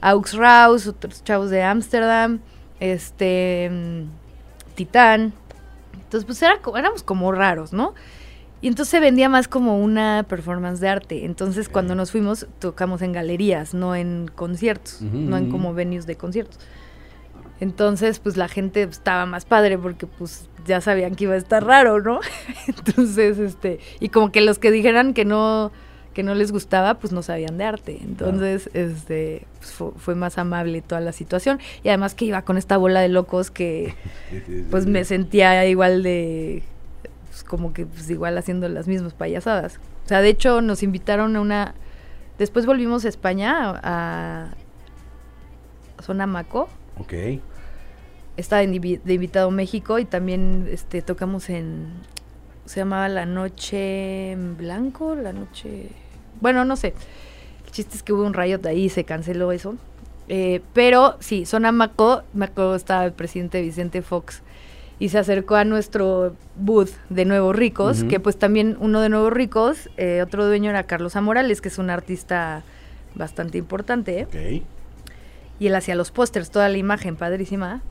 Aux 0.00 0.32
Raus, 0.34 0.88
otros 0.88 1.22
chavos 1.22 1.50
de 1.50 1.62
Ámsterdam, 1.62 2.40
este 2.80 3.70
mm, 3.70 4.74
Titán. 4.74 5.32
Entonces, 5.94 6.24
pues 6.24 6.42
era, 6.42 6.58
éramos 6.76 7.04
como 7.04 7.30
raros, 7.30 7.72
¿no? 7.72 7.94
Y 8.62 8.66
entonces 8.68 8.90
se 8.90 8.98
vendía 8.98 9.28
más 9.28 9.46
como 9.46 9.78
una 9.78 10.24
performance 10.28 10.80
de 10.80 10.88
arte. 10.88 11.24
Entonces, 11.24 11.68
cuando 11.68 11.94
nos 11.94 12.10
fuimos, 12.10 12.48
tocamos 12.58 13.00
en 13.02 13.12
galerías, 13.12 13.74
no 13.74 13.94
en 13.94 14.28
conciertos, 14.34 15.02
no 15.02 15.36
en 15.36 15.50
como 15.50 15.72
venues 15.72 16.06
de 16.06 16.16
conciertos. 16.16 16.58
Entonces, 17.60 18.18
pues 18.18 18.36
la 18.36 18.48
gente 18.48 18.82
estaba 18.82 19.26
más 19.26 19.44
padre 19.44 19.76
porque 19.76 20.06
pues 20.06 20.48
ya 20.66 20.80
sabían 20.80 21.14
que 21.14 21.24
iba 21.24 21.34
a 21.34 21.38
estar 21.38 21.64
raro, 21.64 22.00
¿no? 22.00 22.20
Entonces, 22.66 23.38
este, 23.38 23.80
y 24.00 24.08
como 24.08 24.32
que 24.32 24.40
los 24.40 24.58
que 24.58 24.70
dijeran 24.70 25.14
que 25.14 25.24
no 25.24 25.70
que 26.14 26.24
no 26.24 26.34
les 26.34 26.50
gustaba, 26.50 26.94
pues 26.94 27.12
no 27.12 27.22
sabían 27.22 27.56
de 27.56 27.64
arte. 27.64 27.98
Entonces, 28.02 28.68
este, 28.74 29.46
pues, 29.58 29.70
fue, 29.70 29.92
fue 29.96 30.14
más 30.16 30.38
amable 30.38 30.82
toda 30.82 31.00
la 31.00 31.12
situación 31.12 31.60
y 31.84 31.88
además 31.88 32.14
que 32.14 32.24
iba 32.24 32.42
con 32.42 32.58
esta 32.58 32.76
bola 32.76 33.00
de 33.00 33.08
locos 33.08 33.50
que 33.52 33.94
pues 34.70 34.86
me 34.86 35.04
sentía 35.04 35.64
igual 35.66 36.02
de 36.02 36.64
pues, 37.28 37.44
como 37.44 37.72
que 37.72 37.86
pues 37.86 38.10
igual 38.10 38.36
haciendo 38.38 38.68
las 38.68 38.88
mismas 38.88 39.14
payasadas. 39.14 39.78
O 40.04 40.08
sea, 40.08 40.20
de 40.20 40.30
hecho 40.30 40.62
nos 40.62 40.82
invitaron 40.82 41.36
a 41.36 41.40
una 41.40 41.74
después 42.38 42.66
volvimos 42.66 43.04
a 43.04 43.08
España 43.08 43.78
a, 43.82 44.48
a 45.96 46.02
Zona 46.02 46.26
Maco 46.26 46.68
Ok. 46.98 47.12
estaba 48.36 48.62
de, 48.62 48.68
invi- 48.68 49.00
de 49.02 49.14
invitado 49.14 49.50
México 49.50 49.98
y 49.98 50.04
también 50.04 50.68
este 50.70 51.02
tocamos 51.02 51.50
en 51.50 51.88
se 52.64 52.80
llamaba 52.80 53.08
La 53.08 53.26
Noche 53.26 54.32
en 54.32 54.56
Blanco, 54.56 55.14
La 55.14 55.32
Noche 55.32 55.88
bueno, 56.40 56.64
no 56.64 56.76
sé. 56.76 56.94
El 57.66 57.72
chiste 57.72 57.96
es 57.96 58.02
que 58.02 58.12
hubo 58.12 58.24
un 58.24 58.32
riot 58.34 58.64
ahí 58.66 58.84
y 58.84 58.88
se 58.88 59.04
canceló 59.04 59.52
eso. 59.52 59.76
Eh, 60.28 60.60
pero 60.72 61.16
sí, 61.20 61.44
Zona 61.44 61.72
Maco, 61.72 62.22
acuerdo 62.40 62.76
estaba 62.76 63.04
el 63.04 63.12
presidente 63.12 63.60
Vicente 63.60 64.00
Fox 64.02 64.42
y 65.00 65.08
se 65.08 65.18
acercó 65.18 65.56
a 65.56 65.64
nuestro 65.64 66.34
booth 66.56 66.90
de 67.08 67.24
Nuevos 67.24 67.56
Ricos, 67.56 68.04
que 68.04 68.20
pues 68.20 68.38
también 68.38 68.76
uno 68.80 69.00
de 69.00 69.08
Nuevos 69.08 69.32
Ricos, 69.32 69.88
eh, 69.96 70.22
otro 70.22 70.46
dueño 70.46 70.70
era 70.70 70.84
Carlos 70.84 71.16
Amorales, 71.16 71.60
que 71.60 71.68
es 71.68 71.78
un 71.78 71.90
artista 71.90 72.62
bastante 73.14 73.58
importante. 73.58 74.20
¿eh? 74.20 74.24
Ok. 74.24 74.62
Y 75.60 75.68
él 75.68 75.74
hacía 75.76 75.94
los 75.94 76.10
pósters, 76.10 76.50
toda 76.50 76.68
la 76.68 76.76
imagen 76.78 77.14
padrísima. 77.14 77.82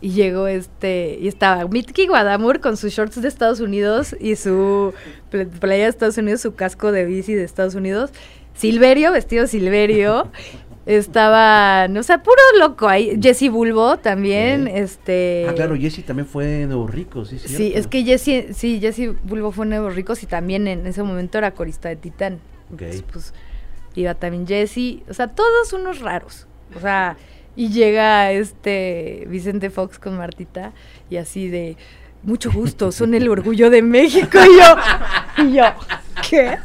Y 0.00 0.10
llegó 0.10 0.46
este, 0.48 1.16
y 1.20 1.28
estaba 1.28 1.66
Mitki 1.68 2.06
Guadamur 2.08 2.60
con 2.60 2.76
sus 2.76 2.92
shorts 2.92 3.22
de 3.22 3.28
Estados 3.28 3.60
Unidos 3.60 4.14
y 4.20 4.36
su 4.36 4.92
pl- 5.30 5.46
playa 5.46 5.84
de 5.84 5.90
Estados 5.90 6.18
Unidos, 6.18 6.40
su 6.42 6.54
casco 6.54 6.90
de 6.92 7.04
bici 7.06 7.32
de 7.34 7.44
Estados 7.44 7.74
Unidos. 7.76 8.10
Silverio, 8.54 9.12
vestido 9.12 9.46
Silverio. 9.46 10.30
Estaba, 10.86 11.88
no 11.88 12.02
sé, 12.04 12.16
puro 12.20 12.36
loco 12.60 12.88
ahí. 12.88 13.18
Jesse 13.20 13.50
Bulbo 13.50 13.98
también, 13.98 14.68
este... 14.68 15.44
Ah, 15.48 15.52
claro, 15.52 15.74
Jesse 15.76 16.04
también 16.04 16.26
fue 16.26 16.44
de 16.46 16.66
Nuevo 16.66 16.86
Rico, 16.86 17.24
sí, 17.24 17.38
Sí, 17.40 17.48
cierto. 17.48 17.78
es 17.78 17.86
que 17.88 18.04
Jesse, 18.04 18.56
sí, 18.56 18.78
Jesse 18.80 19.10
Bulbo 19.24 19.50
fue 19.50 19.66
Nuevos 19.66 19.96
Ricos 19.96 20.22
y 20.22 20.26
también 20.26 20.68
en 20.68 20.86
ese 20.86 21.02
momento 21.02 21.38
era 21.38 21.50
corista 21.50 21.88
de 21.88 21.96
Titán. 21.96 22.34
Ok. 22.72 22.82
Entonces, 22.82 23.02
pues, 23.12 23.34
iba 23.96 24.14
también 24.14 24.46
Jesse, 24.46 25.02
o 25.08 25.14
sea, 25.14 25.26
todos 25.28 25.72
unos 25.72 25.98
raros. 25.98 26.45
O 26.74 26.80
sea, 26.80 27.16
y 27.54 27.70
llega 27.70 28.32
este 28.32 29.26
Vicente 29.28 29.70
Fox 29.70 29.98
con 29.98 30.16
Martita 30.16 30.72
y 31.08 31.16
así 31.16 31.48
de 31.48 31.76
mucho 32.22 32.50
gusto, 32.50 32.90
son 32.90 33.14
el 33.14 33.28
orgullo 33.28 33.70
de 33.70 33.82
México. 33.82 34.38
Y 34.38 34.58
yo, 34.58 35.44
y 35.44 35.52
yo, 35.54 35.64
¿qué? 36.28 36.58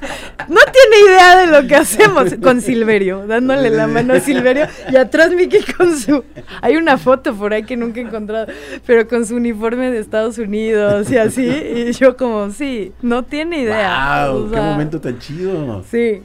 No 0.48 0.60
tiene 0.72 1.06
idea 1.08 1.38
de 1.38 1.48
lo 1.48 1.68
que 1.68 1.76
hacemos 1.76 2.34
con 2.42 2.62
Silverio, 2.62 3.28
dándole 3.28 3.70
la 3.70 3.86
mano 3.88 4.16
a 4.16 4.20
Silverio 4.20 4.68
y 4.92 4.96
atrás 4.96 5.32
Mickey 5.32 5.62
con 5.78 5.98
su. 5.98 6.24
Hay 6.62 6.78
una 6.78 6.98
foto 6.98 7.36
por 7.36 7.54
ahí 7.54 7.64
que 7.64 7.78
nunca 7.78 8.00
he 8.00 8.04
encontrado, 8.04 8.48
pero 8.86 9.08
con 9.08 9.26
su 9.26 9.36
uniforme 9.36 9.92
de 9.92 10.00
Estados 10.00 10.40
Unidos 10.40 11.12
y 11.12 11.18
así. 11.18 11.46
Y 11.46 11.92
yo, 11.92 12.18
como, 12.18 12.50
sí, 12.50 12.92
no 13.02 13.24
tiene 13.24 13.62
idea. 13.62 14.30
Wow, 14.32 14.48
o 14.48 14.52
qué 14.52 14.58
momento 14.58 15.00
tan 15.00 15.20
chido. 15.20 15.84
Sí, 15.90 16.24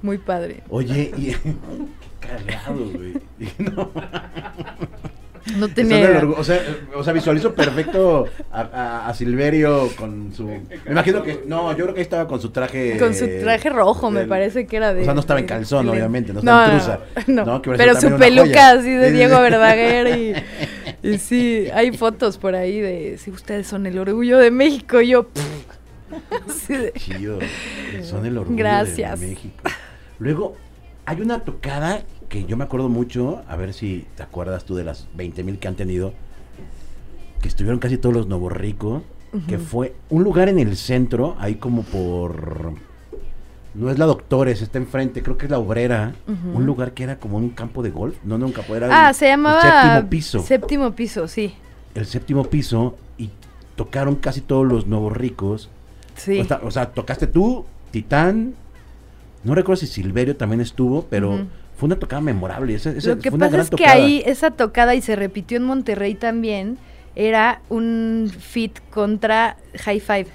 muy 0.00 0.18
padre. 0.18 0.62
Oye, 0.68 1.10
y 1.16 1.34
cagado, 2.26 2.90
güey. 2.92 3.14
No. 3.58 3.90
No 5.58 5.68
tenía 5.68 6.22
o, 6.36 6.42
sea, 6.42 6.60
o 6.96 7.04
sea, 7.04 7.12
visualizo 7.12 7.54
perfecto 7.54 8.26
a, 8.50 8.62
a- 8.62 9.08
a 9.08 9.14
Silverio 9.14 9.88
con 9.96 10.32
su. 10.34 10.44
Me 10.46 10.60
imagino 10.90 11.22
que. 11.22 11.44
No, 11.46 11.70
yo 11.70 11.84
creo 11.84 11.94
que 11.94 12.00
ahí 12.00 12.02
estaba 12.02 12.26
con 12.26 12.40
su 12.40 12.50
traje. 12.50 12.96
Con 12.98 13.14
su 13.14 13.26
traje 13.40 13.70
rojo, 13.70 14.10
me 14.10 14.26
parece 14.26 14.66
que 14.66 14.76
era 14.76 14.92
de. 14.92 15.02
O 15.02 15.04
sea, 15.04 15.14
no 15.14 15.20
estaba 15.20 15.38
en 15.38 15.46
calzón, 15.46 15.86
de- 15.86 15.92
obviamente, 15.92 16.32
no 16.32 16.40
estaba 16.40 16.64
en 16.64 16.70
trusa. 16.72 17.00
No, 17.28 17.44
¿no? 17.44 17.62
Que 17.62 17.70
pero 17.72 17.94
su 18.00 18.16
peluca 18.16 18.44
joya. 18.48 18.70
así 18.72 18.90
de 18.90 19.04
Sí, 19.06 19.10
sí, 19.12 19.16
Diego 19.18 19.36
sí. 19.36 19.42
Verdaguer 19.42 20.18
y, 20.18 21.08
y 21.08 21.18
sí, 21.18 21.68
hay 21.72 21.96
fotos 21.96 22.38
por 22.38 22.56
ahí 22.56 22.80
de 22.80 23.16
si 23.18 23.30
ustedes 23.30 23.68
son 23.68 23.86
el 23.86 23.96
orgullo 24.00 24.38
de 24.38 24.50
México, 24.50 25.00
y 25.00 25.08
yo. 25.10 25.28
así 26.48 26.74
de- 26.74 26.92
Chido. 26.94 27.38
Son 28.02 28.26
el 28.26 28.36
orgullo 28.36 28.58
Gracias. 28.58 29.20
de 29.20 29.28
México. 29.28 29.62
Luego, 30.18 30.56
hay 31.04 31.20
una 31.20 31.38
tocada 31.38 32.02
que 32.28 32.44
yo 32.44 32.56
me 32.56 32.64
acuerdo 32.64 32.88
mucho, 32.88 33.42
a 33.48 33.56
ver 33.56 33.72
si 33.72 34.06
te 34.16 34.22
acuerdas 34.22 34.64
tú 34.64 34.74
de 34.74 34.84
las 34.84 35.06
20 35.16 35.42
mil 35.44 35.58
que 35.58 35.68
han 35.68 35.74
tenido, 35.76 36.12
que 37.40 37.48
estuvieron 37.48 37.78
casi 37.78 37.98
todos 37.98 38.14
los 38.14 38.26
novorricos, 38.26 39.02
que 39.48 39.56
Ujú. 39.56 39.64
fue 39.64 39.94
un 40.08 40.24
lugar 40.24 40.48
en 40.48 40.58
el 40.58 40.76
centro, 40.76 41.36
ahí 41.38 41.56
como 41.56 41.82
por... 41.82 42.72
No 43.74 43.90
es 43.90 43.98
la 43.98 44.06
Doctores, 44.06 44.62
está 44.62 44.78
enfrente, 44.78 45.22
creo 45.22 45.36
que 45.36 45.44
es 45.44 45.50
la 45.50 45.58
Obrera, 45.58 46.14
un 46.54 46.64
lugar 46.64 46.92
que 46.94 47.04
era 47.04 47.18
como 47.18 47.36
un 47.36 47.50
campo 47.50 47.82
de 47.82 47.90
golf, 47.90 48.16
no, 48.24 48.38
no, 48.38 48.46
un 48.46 48.52
campo, 48.52 48.74
era 48.74 48.88
Ah, 48.90 49.10
el- 49.10 49.14
se 49.14 49.26
llamaba. 49.26 49.60
el 49.60 49.70
séptimo 49.70 50.10
piso. 50.10 50.38
Séptimo 50.40 50.92
piso, 50.92 51.28
sí. 51.28 51.54
el 51.94 52.06
séptimo 52.06 52.44
piso 52.44 52.96
y 53.18 53.28
tocaron 53.76 54.16
casi 54.16 54.40
todos 54.40 54.66
los 54.66 54.86
nuevos 54.86 55.14
ricos. 55.16 55.68
Sí. 56.14 56.40
O, 56.40 56.44
sea, 56.44 56.60
o 56.64 56.70
sea, 56.70 56.86
tocaste 56.92 57.26
tú, 57.26 57.64
Titán, 57.90 58.54
No 59.44 59.54
recuerdo 59.54 59.80
si 59.80 59.86
Silverio 59.86 60.36
también 60.36 60.60
estuvo, 60.62 61.02
pero. 61.08 61.46
Fue 61.76 61.86
una 61.86 61.96
tocada 61.96 62.20
memorable. 62.22 62.74
esa- 62.74 62.90
esa- 62.90 63.10
Lo 63.10 63.18
que 63.18 63.30
fue 63.30 63.36
una 63.36 63.46
pasa 63.46 63.52
gran 63.56 63.64
es 63.64 63.70
que 63.70 63.76
tocada. 63.76 63.94
ahí 63.94 64.22
esa 64.26 64.50
tocada 64.50 64.94
y 64.94 65.02
se 65.02 65.14
repitió 65.16 65.56
en 65.58 65.64
Monterrey 65.64 66.14
también 66.14 66.78
era 67.14 67.60
un 67.68 68.30
fit 68.38 68.78
contra 68.90 69.56
High 69.84 70.00
Five 70.00 70.26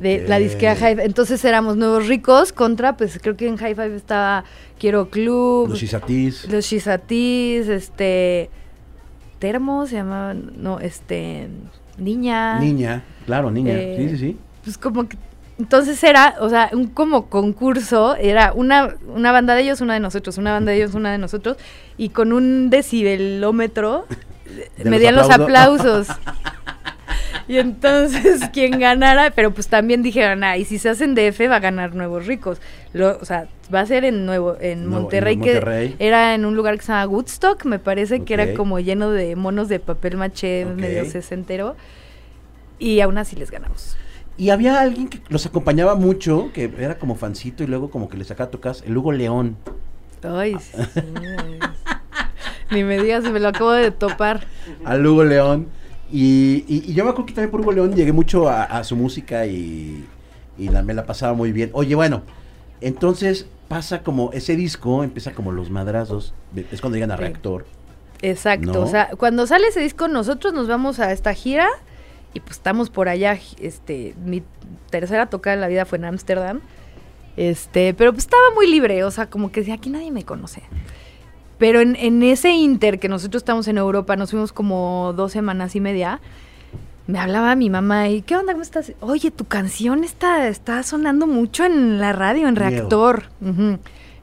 de 0.00 0.26
la 0.28 0.36
Ok. 0.36 0.42
disquera 0.42 0.76
High 0.76 0.94
Five. 0.96 1.04
Entonces 1.06 1.44
éramos 1.44 1.76
nuevos 1.76 2.06
ricos 2.06 2.52
contra, 2.52 2.96
pues 2.96 3.18
creo 3.20 3.36
que 3.36 3.48
en 3.48 3.56
High 3.56 3.74
Five 3.74 3.96
estaba 3.96 4.44
Quiero 4.78 5.10
Club, 5.10 5.68
Los 5.70 5.82
Isatís. 5.82 6.48
los 6.50 6.64
Shizatis, 6.64 7.68
este 7.68 8.48
Termo 9.38 9.86
se 9.86 9.96
llamaba, 9.96 10.34
no, 10.34 10.80
este 10.80 11.48
Niña. 11.96 12.60
Niña, 12.60 13.02
claro, 13.26 13.50
niña. 13.50 13.72
Eh, 13.74 13.96
sí, 13.98 14.08
sí, 14.10 14.16
sí. 14.18 14.36
Pues 14.64 14.78
como 14.78 15.08
que 15.08 15.16
entonces 15.58 16.02
era, 16.04 16.36
o 16.40 16.48
sea, 16.48 16.70
un 16.72 16.86
como 16.86 17.26
concurso, 17.26 18.14
era 18.16 18.52
una, 18.52 18.94
una 19.08 19.32
banda 19.32 19.54
de 19.54 19.62
ellos, 19.62 19.80
una 19.80 19.94
de 19.94 20.00
nosotros, 20.00 20.38
una 20.38 20.52
banda 20.52 20.70
de 20.70 20.78
ellos, 20.78 20.94
una 20.94 21.10
de 21.10 21.18
nosotros, 21.18 21.56
y 21.96 22.10
con 22.10 22.32
un 22.32 22.70
decibelómetro 22.70 24.06
De 24.78 24.88
medían 24.88 25.14
los 25.14 25.28
los 25.28 25.38
aplausos. 25.38 26.08
y 27.48 27.58
entonces 27.58 28.48
quien 28.52 28.78
ganara, 28.78 29.30
pero 29.30 29.52
pues 29.52 29.68
también 29.68 30.02
dijeron, 30.02 30.44
ah, 30.44 30.56
y 30.56 30.64
si 30.64 30.78
se 30.78 30.88
hacen 30.88 31.14
DF 31.14 31.50
va 31.50 31.56
a 31.56 31.60
ganar 31.60 31.94
Nuevos 31.94 32.26
Ricos. 32.26 32.60
Lo, 32.92 33.18
o 33.18 33.24
sea, 33.24 33.48
va 33.72 33.80
a 33.80 33.86
ser 33.86 34.04
en 34.04 34.26
Nuevo, 34.26 34.56
en 34.60 34.86
Monterrey, 34.86 35.34
en 35.34 35.40
que 35.42 35.96
era 35.98 36.34
en 36.34 36.46
un 36.46 36.56
lugar 36.56 36.76
que 36.76 36.82
se 36.82 36.92
llama 36.92 37.06
Woodstock, 37.06 37.64
me 37.64 37.78
parece 37.78 38.24
que 38.24 38.34
era 38.34 38.54
como 38.54 38.80
lleno 38.80 39.10
de 39.10 39.36
monos 39.36 39.68
de 39.68 39.80
papel 39.80 40.16
maché 40.16 40.64
Ok. 40.64 40.74
medio 40.74 41.04
sesentero. 41.04 41.76
Y 42.78 43.00
aún 43.00 43.18
así 43.18 43.34
les 43.34 43.50
ganamos. 43.50 43.96
Y 44.38 44.50
había 44.50 44.80
alguien 44.80 45.08
que 45.08 45.20
los 45.28 45.44
acompañaba 45.46 45.96
mucho, 45.96 46.50
que 46.54 46.72
era 46.78 46.98
como 46.98 47.16
fancito 47.16 47.64
y 47.64 47.66
luego 47.66 47.90
como 47.90 48.08
que 48.08 48.16
le 48.16 48.24
sacaba 48.24 48.50
tocas, 48.50 48.82
el 48.86 48.96
Hugo 48.96 49.12
León. 49.12 49.56
Ay, 50.22 50.56
sí. 50.60 50.72
Ni 52.70 52.84
me 52.84 52.98
digas, 53.02 53.24
me 53.24 53.40
lo 53.40 53.48
acabo 53.48 53.72
de 53.72 53.90
topar. 53.90 54.46
Al 54.84 55.04
Hugo 55.06 55.24
León. 55.24 55.68
Y, 56.12 56.64
y- 56.68 56.84
y 56.90 56.94
yo 56.94 57.04
me 57.04 57.10
acuerdo 57.10 57.26
que 57.26 57.32
también 57.34 57.50
por 57.50 57.60
Hugo 57.60 57.72
León 57.72 57.94
llegué 57.94 58.12
mucho 58.12 58.48
a, 58.48 58.62
a 58.64 58.84
su 58.84 58.94
música 58.96 59.46
y, 59.46 60.06
y 60.56 60.68
la, 60.68 60.82
me 60.82 60.94
la 60.94 61.04
pasaba 61.04 61.32
muy 61.34 61.50
bien. 61.52 61.70
Oye, 61.72 61.94
bueno, 61.94 62.22
entonces 62.80 63.46
pasa 63.68 64.02
como 64.02 64.30
ese 64.32 64.54
disco, 64.56 65.02
empieza 65.02 65.32
como 65.32 65.52
los 65.52 65.68
madrazos, 65.70 66.32
es 66.70 66.80
cuando 66.80 66.96
llegan 66.96 67.10
a 67.10 67.16
Sí. 67.16 67.22
Reactor. 67.22 67.66
Exacto. 68.22 68.72
¿No? 68.72 68.80
O 68.80 68.86
sea, 68.86 69.10
cuando 69.18 69.46
sale 69.46 69.66
ese 69.68 69.80
disco, 69.80 70.08
nosotros 70.08 70.52
nos 70.54 70.68
vamos 70.68 70.98
a 71.00 71.12
esta 71.12 71.34
gira 71.34 71.68
y 72.34 72.40
pues 72.40 72.56
estamos 72.56 72.90
por 72.90 73.08
allá. 73.08 73.38
Este, 73.60 74.14
mi 74.24 74.42
tercera 74.90 75.26
tocada 75.26 75.54
en 75.54 75.60
la 75.60 75.68
vida 75.68 75.84
fue 75.84 75.98
en 75.98 76.04
Ámsterdam. 76.06 76.60
Este, 77.36 77.94
pero 77.94 78.12
pues 78.12 78.24
estaba 78.24 78.42
muy 78.54 78.66
libre, 78.66 79.04
o 79.04 79.10
sea, 79.10 79.30
como 79.30 79.52
que 79.52 79.60
decía, 79.60 79.74
aquí 79.74 79.90
nadie 79.90 80.10
me 80.10 80.24
conoce. 80.24 80.62
Pero 81.58 81.80
en, 81.80 81.96
en 81.96 82.22
ese 82.22 82.50
inter 82.50 82.98
que 82.98 83.08
nosotros 83.08 83.40
estamos 83.40 83.68
en 83.68 83.78
Europa, 83.78 84.16
nos 84.16 84.30
fuimos 84.30 84.52
como 84.52 85.12
dos 85.16 85.32
semanas 85.32 85.76
y 85.76 85.80
media, 85.80 86.20
me 87.06 87.18
hablaba 87.18 87.54
mi 87.54 87.70
mamá 87.70 88.08
y, 88.08 88.22
¿qué 88.22 88.36
onda? 88.36 88.52
¿Cómo 88.52 88.62
estás? 88.62 88.92
Oye, 89.00 89.30
tu 89.30 89.44
canción 89.46 90.04
está, 90.04 90.46
está 90.48 90.82
sonando 90.82 91.26
mucho 91.26 91.64
en 91.64 91.98
la 91.98 92.12
radio, 92.12 92.48
en 92.48 92.56
reactor. 92.56 93.24
Ujú. 93.40 93.78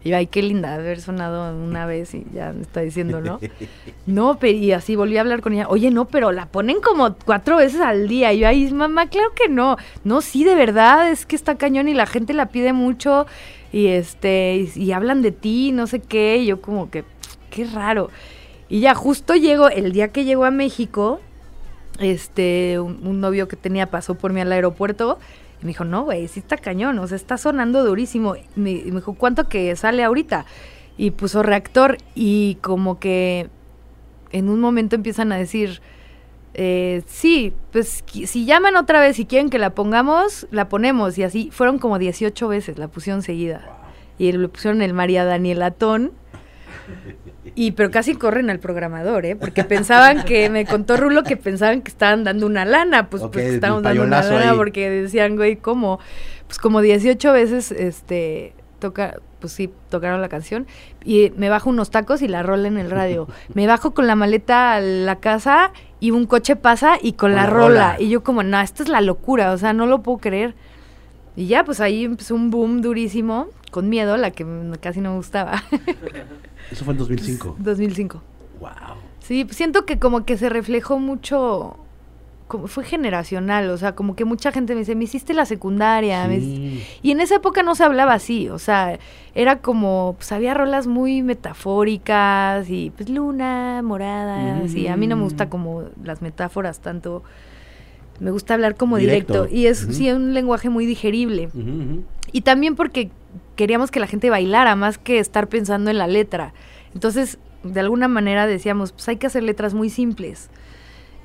Y 0.06 0.14
ay, 0.14 0.28
qué 0.28 0.44
linda 0.44 0.76
haber 0.76 1.02
sonado 1.02 1.58
una 1.58 1.88
vez 1.88 2.14
y 2.14 2.28
ya 2.32 2.54
me 2.54 2.62
está 2.62 2.82
diciendo, 2.82 3.22
¿no? 3.22 3.40
No, 4.06 4.38
pero 4.38 4.56
y 4.56 4.72
así 4.72 4.96
volví 4.96 5.18
a 5.18 5.22
hablar 5.22 5.42
con 5.42 5.54
ella. 5.54 5.66
Oye, 5.68 5.90
no, 5.90 6.06
pero 6.06 6.32
la 6.32 6.46
ponen 6.46 6.80
como 6.80 7.16
cuatro 7.26 7.58
veces 7.58 7.82
al 7.82 8.08
día. 8.08 8.32
Y 8.32 8.38
yo, 8.42 8.48
ay, 8.48 8.72
mamá, 8.72 9.08
claro 9.10 9.34
que 9.34 9.50
no. 9.50 9.78
No, 10.04 10.22
sí, 10.22 10.44
de 10.44 10.54
verdad, 10.54 11.10
es 11.10 11.26
que 11.26 11.36
está 11.36 11.56
cañón 11.56 11.90
y 11.90 11.96
la 11.96 12.06
gente 12.06 12.36
la 12.36 12.50
pide 12.50 12.72
mucho. 12.72 13.26
Y 13.74 13.88
este, 13.88 14.70
y, 14.76 14.80
y 14.80 14.92
hablan 14.92 15.24
de 15.24 15.32
ti, 15.32 15.72
no 15.72 15.88
sé 15.88 16.02
qué. 16.02 16.38
Y 16.38 16.46
yo 16.46 16.62
como 16.62 16.92
que, 16.92 17.04
qué 17.50 17.66
raro. 17.66 18.12
Y 18.70 18.82
ya 18.82 18.94
justo 18.94 19.34
llego, 19.34 19.70
el 19.70 19.92
día 19.92 20.10
que 20.10 20.24
llego 20.24 20.46
a 20.46 20.52
México, 20.52 21.20
este, 21.98 22.80
un, 22.80 23.00
un 23.08 23.22
novio 23.22 23.48
que 23.48 23.56
tenía 23.56 23.90
pasó 23.90 24.14
por 24.14 24.34
mí 24.34 24.42
al 24.42 24.52
aeropuerto. 24.52 25.18
Me 25.66 25.70
dijo, 25.70 25.84
no, 25.84 26.04
güey, 26.04 26.28
sí 26.28 26.40
está 26.40 26.58
cañón, 26.58 27.00
o 27.00 27.08
sea, 27.08 27.16
está 27.16 27.38
sonando 27.38 27.84
durísimo. 27.84 28.36
Y 28.36 28.44
me, 28.56 28.84
me 28.86 28.96
dijo, 28.96 29.16
¿cuánto 29.16 29.50
que 29.50 29.76
sale 29.76 30.04
ahorita? 30.04 30.46
Y 30.98 31.12
puso 31.12 31.42
reactor 31.44 31.98
y 32.14 32.56
como 32.62 33.00
que 33.00 33.50
en 34.32 34.50
un 34.50 34.60
momento 34.62 34.96
empiezan 34.96 35.32
a 35.32 35.38
decir, 35.38 35.82
eh, 36.58 37.04
sí, 37.06 37.54
pues 37.72 38.04
si 38.08 38.46
llaman 38.46 38.78
otra 38.78 39.02
vez 39.02 39.20
y 39.20 39.26
quieren 39.26 39.50
que 39.50 39.60
la 39.60 39.72
pongamos, 39.72 40.48
la 40.52 40.70
ponemos. 40.70 41.18
Y 41.18 41.24
así 41.24 41.50
fueron 41.52 41.80
como 41.80 42.00
18 42.00 42.48
veces, 42.48 42.78
la 42.78 42.88
pusieron 42.88 43.22
seguida. 43.22 43.78
Y 44.18 44.32
le 44.32 44.48
pusieron 44.48 44.82
el 44.82 44.94
María 44.94 45.26
Daniela 45.26 45.72
Ton. 45.72 46.14
Y 47.58 47.72
pero 47.72 47.92
casi 47.92 48.16
corren 48.16 48.50
al 48.50 48.60
programador, 48.60 49.26
¿eh? 49.26 49.36
Porque 49.36 49.64
pensaban 49.64 50.24
que, 50.26 50.50
me 50.50 50.66
contó 50.66 50.98
Rulo 50.98 51.24
que 51.24 51.38
pensaban 51.38 51.82
que 51.82 51.90
estaban 51.90 52.24
dando 52.24 52.46
una 52.48 52.66
lana, 52.66 53.10
pues 53.10 53.24
estábamos 53.24 53.84
dando 53.84 54.04
una 54.04 54.22
lana, 54.22 54.52
ahí. 54.52 54.58
porque 54.58 54.90
decían, 54.90 55.36
güey, 55.36 55.56
¿cómo? 55.56 56.00
Pues 56.48 56.58
como 56.58 56.82
18 56.82 57.32
veces, 57.32 57.72
este, 57.72 58.54
toca, 58.80 59.20
pues 59.40 59.54
sí, 59.54 59.72
tocaron 59.90 60.22
la 60.22 60.28
canción. 60.28 60.68
Y 61.04 61.32
me 61.38 61.50
bajo 61.50 61.70
unos 61.70 61.92
tacos 61.92 62.22
y 62.22 62.28
la 62.28 62.44
rola 62.44 62.68
en 62.68 62.78
el 62.78 62.92
radio. 62.92 63.28
me 63.54 63.68
bajo 63.68 63.94
con 63.94 64.08
la 64.08 64.16
maleta 64.16 64.74
a 64.74 64.82
la 64.82 65.18
casa 65.18 65.72
y 66.00 66.12
un 66.12 66.26
coche 66.26 66.56
pasa 66.56 66.98
y 67.02 67.14
con, 67.14 67.30
Con 67.30 67.36
la, 67.36 67.44
la 67.44 67.50
rola. 67.50 67.68
rola. 67.68 67.96
Y 68.00 68.10
yo 68.10 68.24
como, 68.24 68.44
no, 68.44 68.60
esto 68.60 68.84
es 68.84 68.90
la 68.90 69.02
locura, 69.02 69.54
o 69.54 69.58
sea, 69.58 69.72
no 69.72 69.86
lo 69.86 70.02
puedo 70.02 70.18
creer. 70.18 70.56
Y 71.36 71.48
ya, 71.48 71.64
pues 71.64 71.80
ahí 71.80 72.06
empezó 72.06 72.36
un 72.36 72.50
boom 72.50 72.82
durísimo, 72.82 73.48
con 73.72 73.90
miedo, 73.90 74.18
la 74.18 74.32
que 74.32 74.46
casi 74.82 75.02
no 75.02 75.12
me 75.12 75.18
gustaba. 75.18 75.64
Eso 76.72 76.84
fue 76.86 76.94
en 76.94 76.98
2005. 77.00 77.56
2005. 77.60 78.22
Wow. 78.60 78.70
Sí, 79.20 79.44
pues 79.46 79.58
siento 79.58 79.86
que 79.86 80.00
como 80.00 80.24
que 80.26 80.38
se 80.38 80.50
reflejó 80.50 81.00
mucho, 81.00 81.78
como 82.48 82.68
fue 82.68 82.84
generacional, 82.84 83.70
o 83.72 83.78
sea, 83.78 83.96
como 83.96 84.16
que 84.16 84.24
mucha 84.24 84.52
gente 84.52 84.74
me 84.76 84.80
dice, 84.82 84.96
me 84.96 85.04
hiciste 85.06 85.34
la 85.34 85.46
secundaria. 85.46 86.28
me 86.28 86.38
hic-". 86.38 86.82
Y 87.02 87.12
en 87.12 87.20
esa 87.22 87.36
época 87.36 87.64
no 87.64 87.74
se 87.76 87.84
hablaba 87.84 88.14
así, 88.14 88.50
o 88.50 88.60
sea, 88.60 89.00
era 89.34 89.60
como, 89.60 90.16
pues 90.18 90.32
había 90.32 90.54
rolas 90.54 90.86
muy 90.88 91.22
metafóricas 91.24 92.70
y 92.70 92.92
pues 92.92 93.10
luna, 93.10 93.82
moradas, 93.84 94.74
y 94.76 94.88
a 94.88 94.96
mí 94.96 95.08
no 95.08 95.16
me 95.16 95.24
gusta 95.24 95.46
Mm. 95.46 95.50
como 95.50 95.84
las 96.04 96.22
metáforas 96.22 96.80
tanto, 96.80 97.24
me 98.20 98.32
gusta 98.32 98.54
hablar 98.54 98.76
como 98.76 98.98
Directo. 98.98 99.34
directo, 99.46 99.56
y 99.56 99.66
es 99.68 99.80
sí 99.92 100.10
un 100.12 100.34
lenguaje 100.34 100.70
muy 100.70 100.86
digerible. 100.86 101.50
Y 102.32 102.42
también 102.42 102.76
porque 102.76 103.10
queríamos 103.56 103.92
que 103.92 104.00
la 104.00 104.08
gente 104.08 104.30
bailara 104.30 104.76
más 104.76 104.98
que 104.98 105.20
estar 105.20 105.48
pensando 105.48 105.90
en 105.92 105.98
la 105.98 106.08
letra. 106.08 106.54
Entonces, 106.94 107.38
de 107.64 107.80
alguna 107.80 108.08
manera 108.08 108.48
decíamos, 108.48 108.92
pues 108.92 109.08
hay 109.10 109.18
que 109.18 109.28
hacer 109.28 109.44
letras 109.44 109.74
muy 109.74 109.90
simples. 109.90 110.50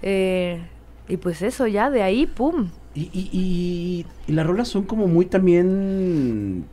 Eh, 0.02 0.60
y 1.08 1.16
pues 1.16 1.42
eso, 1.42 1.66
ya 1.66 1.90
de 1.90 2.02
ahí, 2.02 2.26
¡pum! 2.26 2.68
Y, 2.94 3.02
y, 3.12 3.28
y, 3.32 4.06
y 4.26 4.32
las 4.32 4.46
rolas 4.46 4.68
son 4.68 4.84
como 4.84 5.06
muy 5.06 5.26
también 5.26 6.64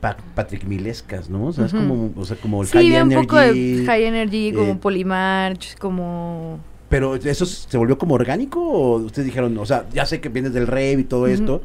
pa 0.00 0.16
Patrick 0.34 0.64
Milescas, 0.64 1.30
¿no? 1.30 1.46
O 1.46 1.52
sea, 1.52 1.66
es 1.66 1.72
como, 1.72 2.12
o 2.16 2.24
sea, 2.24 2.36
como 2.36 2.62
el 2.62 2.68
Sí, 2.68 2.76
high 2.78 2.90
un 3.02 3.12
energy. 3.12 3.26
poco 3.26 3.36
de 3.38 3.82
high 3.86 4.04
energy, 4.04 4.52
como 4.52 4.72
eh, 4.72 4.78
Polymarch, 4.80 5.78
como... 5.78 6.58
Pero 6.90 7.14
eso 7.16 7.46
se 7.46 7.76
volvió 7.78 7.96
como 7.98 8.14
orgánico 8.14 8.60
o 8.60 8.96
ustedes 8.98 9.26
dijeron, 9.26 9.56
o 9.58 9.66
sea, 9.66 9.86
ya 9.92 10.06
sé 10.06 10.20
que 10.20 10.28
vienes 10.28 10.52
del 10.52 10.66
rap 10.66 10.98
y 10.98 11.04
todo 11.04 11.26
esto, 11.26 11.62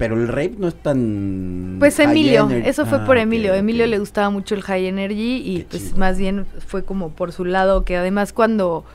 pero 0.00 0.14
el 0.14 0.28
rap 0.28 0.52
no 0.56 0.68
es 0.68 0.74
tan 0.76 1.76
Pues 1.78 1.98
Emilio, 1.98 2.48
eso 2.64 2.86
fue 2.86 3.00
Ah, 3.02 3.04
por 3.04 3.18
Emilio. 3.18 3.52
Emilio 3.52 3.86
le 3.86 3.98
gustaba 3.98 4.30
mucho 4.30 4.54
el 4.54 4.62
high 4.62 4.86
energy 4.86 5.42
y 5.44 5.58
Qué 5.58 5.66
pues 5.72 5.94
más 5.94 6.16
bien 6.16 6.46
fue 6.66 6.86
como 6.86 7.10
por 7.10 7.32
su 7.32 7.44
lado, 7.44 7.84
que 7.84 7.98
además 7.98 8.32
cuando, 8.32 8.86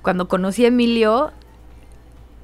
cuando 0.00 0.28
conocí 0.28 0.64
a 0.64 0.68
Emilio, 0.68 1.32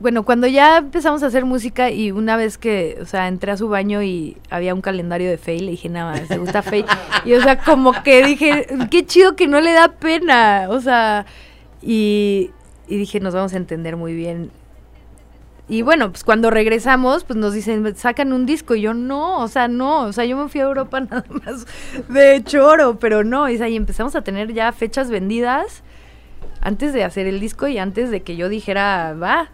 bueno, 0.00 0.24
cuando 0.24 0.48
ya 0.48 0.78
empezamos 0.78 1.22
a 1.22 1.26
hacer 1.26 1.44
música 1.44 1.92
y 1.92 2.10
una 2.10 2.36
vez 2.36 2.58
que, 2.58 2.98
o 3.00 3.06
sea, 3.06 3.28
entré 3.28 3.52
a 3.52 3.56
su 3.56 3.68
baño 3.68 4.02
y 4.02 4.38
había 4.50 4.74
un 4.74 4.80
calendario 4.80 5.30
de 5.30 5.38
Faye, 5.38 5.60
le 5.60 5.70
dije, 5.70 5.88
nada 5.88 6.10
más, 6.10 6.26
¿te 6.26 6.36
gusta 6.38 6.62
Faye? 6.62 6.86
Y 7.24 7.34
o 7.34 7.42
sea, 7.42 7.60
como 7.60 7.92
que 8.02 8.26
dije, 8.26 8.66
qué 8.90 9.06
chido 9.06 9.36
que 9.36 9.46
no 9.46 9.60
le 9.60 9.72
da 9.72 9.86
pena, 9.92 10.66
o 10.68 10.80
sea, 10.80 11.26
y, 11.80 12.50
y 12.88 12.96
dije, 12.96 13.20
nos 13.20 13.34
vamos 13.34 13.54
a 13.54 13.56
entender 13.56 13.96
muy 13.96 14.14
bien. 14.14 14.50
Y 15.66 15.80
bueno, 15.80 16.10
pues 16.10 16.24
cuando 16.24 16.50
regresamos, 16.50 17.24
pues 17.24 17.38
nos 17.38 17.54
dicen, 17.54 17.96
sacan 17.96 18.32
un 18.32 18.44
disco. 18.44 18.74
Y 18.74 18.82
yo, 18.82 18.92
no, 18.92 19.40
o 19.40 19.48
sea, 19.48 19.68
no, 19.68 20.02
o 20.02 20.12
sea, 20.12 20.24
yo 20.24 20.36
me 20.36 20.48
fui 20.48 20.60
a 20.60 20.64
Europa 20.64 21.00
nada 21.00 21.24
más 21.28 21.66
de 22.08 22.42
choro, 22.44 22.98
pero 22.98 23.24
no. 23.24 23.48
Y, 23.48 23.56
empezamos 23.76 24.14
a 24.14 24.22
tener 24.22 24.52
ya 24.52 24.72
fechas 24.72 25.10
vendidas 25.10 25.82
antes 26.60 26.92
de 26.92 27.04
hacer 27.04 27.26
el 27.26 27.40
disco 27.40 27.66
y 27.66 27.78
antes 27.78 28.10
de 28.10 28.22
que 28.22 28.36
yo 28.36 28.48
dijera, 28.48 29.14
va. 29.14 29.50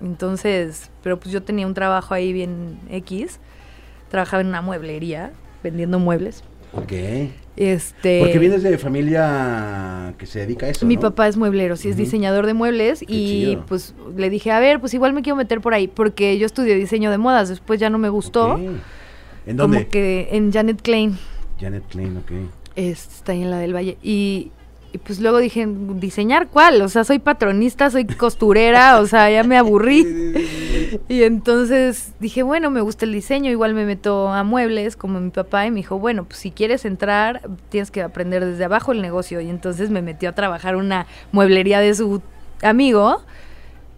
Entonces, 0.00 0.90
pero 1.02 1.18
pues 1.18 1.32
yo 1.32 1.42
tenía 1.42 1.66
un 1.66 1.74
trabajo 1.74 2.14
ahí 2.14 2.32
bien 2.32 2.78
X. 2.90 3.38
Trabajaba 4.10 4.40
en 4.40 4.48
una 4.48 4.62
mueblería, 4.62 5.32
vendiendo 5.62 5.98
muebles. 5.98 6.44
Ok. 6.72 6.92
Este, 7.56 8.20
Porque 8.20 8.38
vienes 8.38 8.62
de 8.62 8.76
familia 8.78 10.14
que 10.18 10.26
se 10.26 10.40
dedica 10.40 10.66
a 10.66 10.68
eso, 10.68 10.84
mi 10.84 10.96
¿no? 10.96 11.00
papá 11.00 11.26
es 11.26 11.36
mueblero, 11.38 11.76
sí 11.76 11.88
es 11.88 11.96
diseñador 11.96 12.44
de 12.46 12.52
muebles 12.52 13.00
Qué 13.00 13.06
y 13.08 13.26
chido. 13.46 13.64
pues 13.66 13.94
le 14.14 14.28
dije, 14.28 14.50
a 14.52 14.60
ver, 14.60 14.78
pues 14.78 14.92
igual 14.92 15.14
me 15.14 15.22
quiero 15.22 15.36
meter 15.36 15.60
por 15.62 15.72
ahí, 15.72 15.88
porque 15.88 16.36
yo 16.38 16.44
estudié 16.44 16.74
diseño 16.74 17.10
de 17.10 17.16
modas, 17.18 17.48
después 17.48 17.80
ya 17.80 17.88
no 17.88 17.96
me 17.98 18.10
gustó. 18.10 18.58
¿En 19.46 19.56
dónde? 19.56 19.78
como 19.78 19.90
que 19.90 20.28
en 20.32 20.52
Janet 20.52 20.82
Klein, 20.82 21.16
Janet 21.58 21.84
Klein, 21.88 22.18
ok. 22.18 22.32
Está 22.76 23.32
ahí 23.32 23.42
en 23.42 23.50
la 23.50 23.58
del 23.58 23.74
Valle. 23.74 23.96
Y, 24.02 24.50
y 24.92 24.98
pues 24.98 25.20
luego 25.20 25.38
dije, 25.38 25.66
¿diseñar 25.66 26.48
cuál? 26.48 26.80
O 26.82 26.88
sea, 26.88 27.04
soy 27.04 27.18
patronista, 27.18 27.90
soy 27.90 28.06
costurera, 28.06 29.00
o 29.00 29.06
sea, 29.06 29.30
ya 29.30 29.42
me 29.44 29.56
aburrí. 29.56 30.34
Y 31.08 31.22
entonces 31.22 32.12
dije, 32.20 32.42
bueno, 32.42 32.70
me 32.70 32.80
gusta 32.80 33.04
el 33.04 33.12
diseño, 33.12 33.50
igual 33.50 33.74
me 33.74 33.84
meto 33.84 34.28
a 34.28 34.44
muebles 34.44 34.96
como 34.96 35.20
mi 35.20 35.30
papá 35.30 35.66
y 35.66 35.70
me 35.70 35.76
dijo, 35.76 35.98
bueno, 35.98 36.24
pues 36.24 36.38
si 36.38 36.50
quieres 36.50 36.84
entrar, 36.84 37.42
tienes 37.68 37.90
que 37.90 38.02
aprender 38.02 38.44
desde 38.44 38.64
abajo 38.64 38.92
el 38.92 39.02
negocio. 39.02 39.40
Y 39.40 39.50
entonces 39.50 39.90
me 39.90 40.02
metió 40.02 40.28
a 40.28 40.32
trabajar 40.32 40.76
una 40.76 41.06
mueblería 41.32 41.80
de 41.80 41.94
su 41.94 42.22
amigo, 42.62 43.22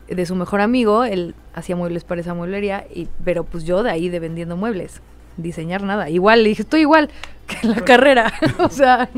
de 0.08 0.26
su 0.26 0.34
mejor 0.34 0.60
amigo, 0.60 1.04
él 1.04 1.34
hacía 1.54 1.76
muebles 1.76 2.04
para 2.04 2.20
esa 2.20 2.34
mueblería, 2.34 2.86
y, 2.92 3.08
pero 3.24 3.44
pues 3.44 3.64
yo 3.64 3.82
de 3.82 3.90
ahí 3.90 4.08
de 4.08 4.20
vendiendo 4.20 4.56
muebles, 4.56 5.00
diseñar 5.38 5.82
nada. 5.82 6.10
Igual, 6.10 6.42
le 6.42 6.50
dije, 6.50 6.62
estoy 6.62 6.80
igual 6.82 7.08
que 7.46 7.56
en 7.66 7.70
la 7.70 7.80
carrera, 7.82 8.32
o 8.58 8.68
sea... 8.68 9.08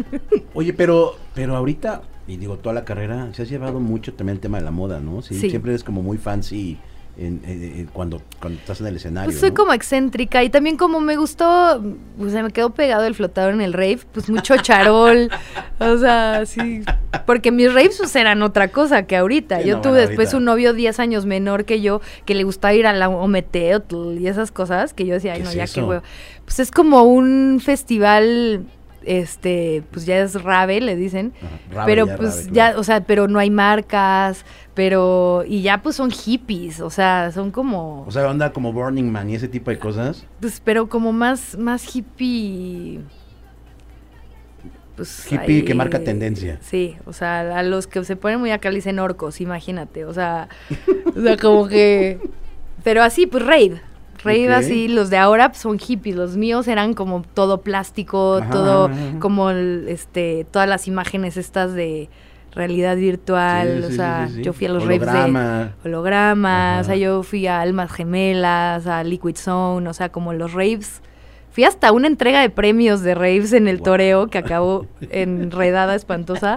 Oye, 0.55 0.73
pero, 0.73 1.16
pero 1.35 1.57
ahorita, 1.57 2.03
y 2.29 2.37
digo, 2.37 2.59
toda 2.59 2.75
la 2.75 2.85
carrera, 2.85 3.29
se 3.35 3.43
has 3.43 3.49
llevado 3.49 3.81
mucho 3.81 4.14
también 4.14 4.37
el 4.37 4.41
tema 4.41 4.59
de 4.59 4.64
la 4.64 4.71
moda, 4.71 5.01
¿no? 5.01 5.23
Sí, 5.23 5.35
Sí. 5.35 5.51
Siempre 5.51 5.73
eres 5.73 5.83
como 5.83 6.03
muy 6.03 6.16
fancy 6.18 6.79
en, 7.18 7.41
en- 7.45 7.62
en- 7.81 7.87
cuando, 7.87 8.23
cuando 8.41 8.59
estás 8.61 8.81
en 8.81 8.87
el 8.87 8.97
escenario. 8.97 9.27
Pues 9.31 9.41
soy 9.41 9.51
¿no? 9.51 9.57
como 9.57 9.73
excéntrica 9.73 10.45
y 10.45 10.49
también 10.51 10.77
como 10.77 11.01
me 11.01 11.16
gustó, 11.16 11.83
o 12.21 12.29
sea, 12.31 12.43
me 12.45 12.51
quedó 12.53 12.71
pegado 12.71 13.05
el 13.05 13.14
flotador 13.16 13.53
en 13.55 13.61
el 13.61 13.73
rave, 13.73 13.99
pues 14.12 14.31
mucho 14.31 14.57
charol, 14.59 15.29
o 15.81 15.99
sea, 15.99 16.47
sí, 16.47 16.83
porque 17.26 17.50
mis 17.50 17.72
raves 17.72 17.96
pues 17.98 18.14
eran 18.16 18.42
otra 18.42 18.68
cosa 18.68 19.06
que 19.06 19.16
ahorita. 19.16 19.61
Sí, 19.61 19.68
yo 19.68 19.76
no, 19.76 19.82
tuve 19.82 19.92
bueno, 19.92 20.08
después 20.08 20.28
ahorita. 20.28 20.36
un 20.38 20.44
novio 20.44 20.72
10 20.72 21.00
años 21.00 21.26
menor 21.26 21.64
que 21.64 21.80
yo, 21.80 22.00
que 22.24 22.34
le 22.34 22.44
gustaba 22.44 22.74
ir 22.74 22.86
a 22.86 22.92
la 22.92 23.08
Ometeotl 23.08 24.18
y 24.18 24.28
esas 24.28 24.52
cosas, 24.52 24.94
que 24.94 25.06
yo 25.06 25.14
decía, 25.14 25.32
ay 25.32 25.38
¿Qué 25.38 25.44
no, 25.44 25.50
es 25.50 25.56
ya 25.56 25.66
qué 25.66 25.82
huevo. 25.82 26.02
Pues 26.44 26.61
es 26.61 26.70
como 26.70 27.02
un 27.02 27.61
festival, 27.62 28.64
este, 29.04 29.82
pues 29.90 30.06
ya 30.06 30.20
es 30.20 30.40
rave, 30.42 30.80
le 30.80 30.96
dicen, 30.96 31.32
rave, 31.72 31.86
pero 31.86 32.06
ya, 32.06 32.16
pues 32.16 32.44
rave, 32.44 32.50
ya, 32.52 32.74
o 32.76 32.84
sea, 32.84 33.04
pero 33.04 33.28
no 33.28 33.38
hay 33.38 33.50
marcas, 33.50 34.44
pero, 34.74 35.44
y 35.46 35.62
ya 35.62 35.82
pues 35.82 35.96
son 35.96 36.11
hippies, 36.11 36.80
o 36.80 36.90
sea, 36.90 37.32
son 37.32 37.50
como... 37.50 38.04
O 38.06 38.11
sea, 38.11 38.28
onda 38.28 38.52
como 38.52 38.72
Burning 38.72 39.11
Man 39.11 39.30
y 39.30 39.34
ese 39.34 39.48
tipo 39.48 39.70
de 39.70 39.78
cosas. 39.78 40.26
Pues, 40.40 40.61
pero 40.64 40.88
como 40.88 41.12
más, 41.12 41.58
más 41.58 41.94
hippie. 41.94 43.00
Pues, 45.01 45.32
Hippie 45.32 45.64
que 45.64 45.74
marca 45.74 45.98
tendencia. 46.01 46.59
Sí, 46.61 46.96
o 47.07 47.12
sea, 47.12 47.59
a 47.59 47.62
los 47.62 47.86
que 47.86 48.05
se 48.05 48.16
ponen 48.16 48.38
muy 48.40 48.51
acá 48.51 48.68
le 48.70 48.76
dicen 48.76 48.98
orcos, 48.98 49.40
imagínate. 49.40 50.05
O 50.05 50.12
sea, 50.12 50.48
o 51.16 51.20
sea, 51.20 51.36
como 51.38 51.66
que. 51.68 52.18
Pero 52.84 53.03
así, 53.03 53.26
pues 53.26 53.44
rave. 53.44 53.80
Rave 54.22 54.48
Ok. 54.51 54.55
así, 54.59 54.88
los 54.88 55.09
de 55.09 55.16
ahora 55.16 55.48
pues, 55.48 55.62
son 55.62 55.78
hippies, 55.78 56.14
los 56.16 56.36
míos 56.36 56.68
eran 56.68 56.92
como 56.92 57.22
todo 57.34 57.62
plástico, 57.62 58.36
Ajá, 58.42 58.51
todo 58.51 58.84
ajá, 58.86 58.94
ajá. 59.09 59.18
como 59.20 59.48
el, 59.51 59.86
este, 59.88 60.46
todas 60.51 60.68
las 60.68 60.86
imágenes 60.86 61.38
estas 61.38 61.72
de 61.72 62.11
realidad 62.53 62.96
virtual, 62.96 63.78
Sí, 63.80 63.84
o 63.86 63.88
sí, 63.90 63.96
sea, 63.96 64.28
sí, 64.30 64.42
yo 64.42 64.53
fui 64.53 64.66
a 64.66 64.70
los 64.70 64.82
raves 64.84 65.01
de 65.01 65.07
Holograma. 65.09 65.72
hologramas, 65.84 66.80
o 66.82 66.84
sea, 66.84 66.92
Ajá. 66.94 67.01
yo 67.01 67.22
fui 67.22 67.46
a 67.46 67.61
Almas 67.62 67.90
Gemelas, 67.92 68.86
a 68.86 69.03
Liquid 69.05 69.36
Zone, 69.36 69.88
o 69.88 69.94
sea, 69.94 70.11
como 70.11 70.32
los 70.34 70.53
raves. 70.53 71.01
Fui 71.51 71.64
hasta 71.64 71.92
una 71.92 72.07
entrega 72.07 72.40
de 72.40 72.51
premios 72.51 73.03
de 73.03 73.14
raves 73.14 73.53
en 73.53 73.66
el 73.68 73.78
Wow. 73.78 73.84
toreo 73.84 74.26
que 74.28 74.38
acabó 74.38 74.86
enredada 75.11 75.94
espantosa. 75.96 76.57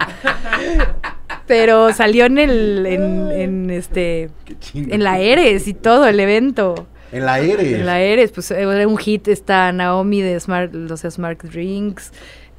Pero 1.48 1.92
salió 1.94 2.26
en 2.26 2.38
el 2.38 2.86
en, 2.86 3.32
en, 3.32 3.70
este 3.70 4.30
en 4.74 5.04
la 5.04 5.20
Eres 5.20 5.68
y 5.68 5.74
todo 5.74 6.08
el 6.08 6.20
evento. 6.20 6.88
En 7.12 7.26
la 7.26 7.40
Eres. 7.40 7.74
En 7.74 7.86
la 7.86 8.00
Eres, 8.02 8.32
pues 8.32 8.50
era 8.52 8.88
un 8.88 8.98
hit 8.98 9.28
está 9.28 9.72
Naomi 9.72 10.22
de 10.22 10.40
Smart 10.40 10.74
los 10.74 11.02
Smart 11.02 11.44
Drinks, 11.44 12.12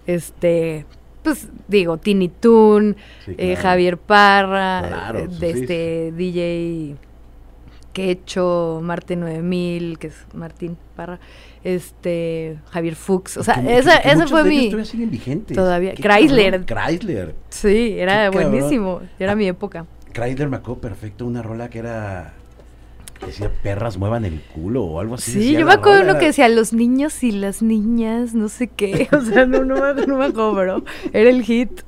este 0.06 0.84
pues 1.22 1.48
digo, 1.68 1.96
Tiny 1.96 2.28
Toon, 2.28 2.96
Sí, 3.24 3.34
eh. 3.38 3.56
Javier 3.56 3.96
Parra, 3.96 4.84
Claro, 4.86 5.18
eh, 5.20 5.28
sí, 5.30 5.38
de 5.40 5.52
sí, 5.54 5.60
este 5.60 6.12
DJ 6.12 6.96
Quecho, 7.94 8.80
Marte 8.82 9.16
9000, 9.16 9.98
que 9.98 10.08
es 10.08 10.26
Martín 10.34 10.76
Parra, 10.94 11.18
este 11.64 12.58
Javier 12.70 12.94
Fuchs, 12.94 13.36
o 13.38 13.42
sea, 13.42 13.54
Que- 13.62 13.78
esa, 13.78 14.00
que- 14.00 14.26
fue 14.28 14.42
de 14.44 14.48
mi... 14.50 14.64
todavía 14.70 14.84
siguen 14.84 15.10
vigentes. 15.10 15.56
Todavía. 15.56 15.94
Qué 15.94 16.02
Chrysler. 16.02 16.64
cabrón. 16.64 16.86
Chrysler. 16.86 17.34
Sí, 17.48 17.94
era 17.98 18.30
Qué 18.30 18.36
cabrón. 18.36 18.52
buenísimo, 18.52 19.00
era 19.18 19.32
Ah, 19.32 19.36
mi 19.36 19.46
época. 19.48 19.86
Chrysler 20.12 20.48
me 20.48 20.58
acuerdo 20.58 20.80
perfecto 20.80 21.26
una 21.26 21.42
rola 21.42 21.68
que 21.70 21.78
era. 21.80 22.34
que 23.18 23.26
decía 23.26 23.50
perras 23.62 23.96
muevan 23.96 24.24
el 24.24 24.40
culo 24.40 24.84
o 24.84 25.00
algo 25.00 25.14
así. 25.14 25.32
Sí, 25.32 25.52
yo 25.52 25.64
me 25.66 25.72
acuerdo 25.72 26.00
rola. 26.00 26.10
uno 26.12 26.20
que 26.20 26.26
decía 26.26 26.48
los 26.48 26.72
niños 26.72 27.22
y 27.22 27.32
las 27.32 27.62
niñas, 27.62 28.34
no 28.34 28.48
sé 28.48 28.66
qué, 28.68 29.08
o 29.16 29.20
sea, 29.22 29.46
no, 29.46 29.64
no, 29.64 29.76
me- 29.94 30.06
no 30.06 30.18
me 30.18 30.26
acuerdo, 30.26 30.84
era 31.12 31.30
el 31.30 31.42
hit. 31.42 31.80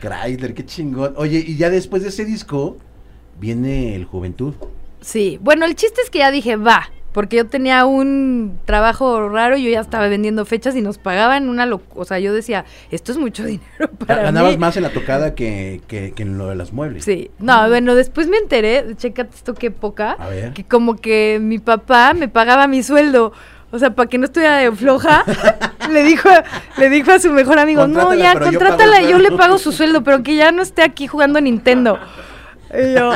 Chrysler, 0.00 0.54
qué 0.54 0.64
chingón. 0.64 1.12
Oye, 1.16 1.44
y 1.46 1.56
ya 1.56 1.68
después 1.68 2.02
de 2.02 2.08
ese 2.08 2.24
disco 2.24 2.76
viene 3.38 3.94
el 3.94 4.04
Juventud. 4.04 4.54
Sí, 5.00 5.38
bueno, 5.42 5.64
el 5.66 5.74
chiste 5.76 6.00
es 6.02 6.10
que 6.10 6.18
ya 6.20 6.30
dije, 6.30 6.56
va, 6.56 6.90
porque 7.12 7.36
yo 7.38 7.46
tenía 7.46 7.84
un 7.86 8.58
trabajo 8.64 9.28
raro, 9.28 9.56
yo 9.56 9.70
ya 9.70 9.80
estaba 9.80 10.08
vendiendo 10.08 10.44
fechas 10.44 10.76
y 10.76 10.82
nos 10.82 10.98
pagaban 10.98 11.48
una 11.48 11.66
locura, 11.66 12.02
o 12.02 12.04
sea, 12.04 12.18
yo 12.18 12.32
decía, 12.32 12.64
esto 12.90 13.12
es 13.12 13.18
mucho 13.18 13.44
dinero 13.46 13.90
para 14.06 14.22
Ganabas 14.24 14.52
mí. 14.52 14.58
más 14.58 14.76
en 14.76 14.82
la 14.84 14.90
tocada 14.90 15.34
que, 15.34 15.80
que, 15.88 16.12
que 16.12 16.22
en 16.22 16.38
lo 16.38 16.48
de 16.48 16.54
las 16.56 16.72
muebles. 16.72 17.04
Sí, 17.04 17.30
no, 17.38 17.68
bueno, 17.68 17.94
después 17.94 18.28
me 18.28 18.36
enteré, 18.36 18.84
chécate 18.96 19.34
esto 19.34 19.54
qué 19.54 19.68
época, 19.68 20.16
A 20.18 20.28
ver. 20.28 20.52
que 20.52 20.64
como 20.64 20.96
que 20.96 21.38
mi 21.40 21.58
papá 21.58 22.12
me 22.14 22.28
pagaba 22.28 22.66
mi 22.66 22.82
sueldo. 22.82 23.32
O 23.70 23.78
sea, 23.78 23.90
para 23.90 24.08
que 24.08 24.16
no 24.16 24.24
estuviera 24.24 24.56
de 24.56 24.72
floja, 24.72 25.24
le 25.90 26.02
dijo, 26.02 26.30
le 26.78 26.88
dijo 26.88 27.10
a 27.12 27.18
su 27.18 27.30
mejor 27.32 27.58
amigo, 27.58 27.86
no, 27.86 28.14
ya, 28.14 28.32
yo 28.32 28.40
contrátala, 28.40 29.00
el 29.00 29.08
yo, 29.08 29.18
le 29.18 29.24
sueldo". 29.28 29.36
pago 29.36 29.58
su 29.58 29.72
sueldo, 29.72 30.02
pero 30.02 30.22
que 30.22 30.36
ya 30.36 30.52
no 30.52 30.62
esté 30.62 30.82
aquí 30.82 31.06
jugando 31.06 31.38
Nintendo. 31.38 31.98
Y 32.72 32.94
yo 32.94 33.12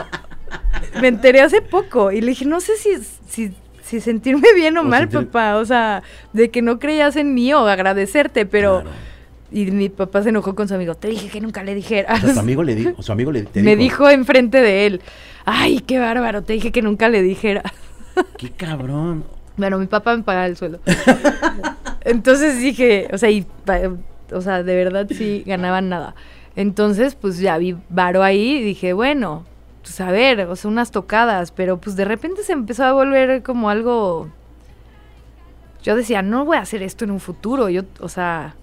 me 1.01 1.09
enteré 1.09 1.40
hace 1.40 1.62
poco 1.62 2.12
y 2.12 2.20
le 2.20 2.28
dije, 2.28 2.45
no 2.45 2.61
sé 2.61 2.76
si, 2.76 2.90
si, 3.28 3.55
si 3.93 4.01
sentirme 4.01 4.49
bien 4.57 4.76
o 4.78 4.80
O 4.80 4.84
mal, 4.84 5.09
sentir- 5.09 5.26
papá. 5.28 5.57
O 5.59 5.64
sea, 5.64 6.03
de 6.32 6.51
que 6.51 6.62
no 6.62 6.78
creías 6.78 7.14
en 7.16 7.32
mí 7.34 7.53
o 7.53 7.59
agradecerte, 7.68 8.45
pero... 8.47 8.80
Claro. 8.82 8.97
Y 9.55 9.66
mi 9.70 9.90
papá 9.90 10.22
se 10.22 10.30
enojó 10.30 10.55
con 10.55 10.66
su 10.66 10.74
amigo, 10.74 10.95
te 10.95 11.09
dije 11.09 11.28
que 11.28 11.38
nunca 11.43 11.62
le 11.62 11.72
O 11.72 11.74
dijeras. 11.74 12.22
sea, 12.22 12.32
su 12.32 12.40
amigo 12.47 12.62
le 12.62 12.74
dijo, 12.74 13.03
su 13.03 13.12
amigo 13.12 13.30
le 13.30 13.43
te 13.43 13.62
me 13.62 13.76
dijo 13.76 14.09
enfrente 14.09 14.62
de 14.62 14.86
él, 14.86 15.03
ay, 15.45 15.80
qué 15.80 15.99
bárbaro, 15.99 16.40
te 16.40 16.55
dije 16.55 16.72
que 16.72 16.80
nunca 16.80 17.11
le 17.11 17.20
dijera. 17.20 17.62
Qué 18.38 18.49
cabrón. 18.51 19.24
Bueno, 19.59 19.78
mi 19.78 19.86
papá 19.88 20.16
me 20.16 20.22
pagaba 20.22 20.47
el 20.47 20.57
sueldo. 20.57 20.80
Entonces 22.05 22.61
dije, 22.61 23.09
o 23.12 23.18
sea, 23.18 23.30
y, 23.30 23.47
o 24.32 24.40
sea, 24.40 24.62
de 24.62 24.74
verdad 24.74 25.07
sí 25.11 25.43
ganaban 25.47 25.88
nada. 25.88 26.14
Entonces, 26.57 27.14
pues 27.14 27.38
ya 27.38 27.59
vi 27.59 27.76
varo 27.88 28.22
ahí 28.22 28.57
y 28.57 28.62
dije, 28.62 28.93
bueno, 28.93 29.45
pues 29.83 30.01
a 30.01 30.11
ver, 30.11 30.41
o 30.43 30.57
sea, 30.57 30.70
unas 30.70 30.91
tocadas, 30.91 31.51
pero 31.51 31.78
pues 31.78 31.97
de 31.97 32.05
repente 32.05 32.43
se 32.43 32.53
empezó 32.53 32.85
a 32.85 32.93
volver 32.93 33.43
como 33.43 33.68
algo... 33.70 34.28
Yo 35.83 35.97
decía, 35.97 36.22
no 36.22 36.45
voy 36.45 36.57
a 36.57 36.61
hacer 36.61 36.83
esto 36.83 37.05
en 37.05 37.11
un 37.11 37.18
futuro, 37.20 37.68
yo, 37.68 37.83
o 38.01 38.09
sea, 38.09 38.55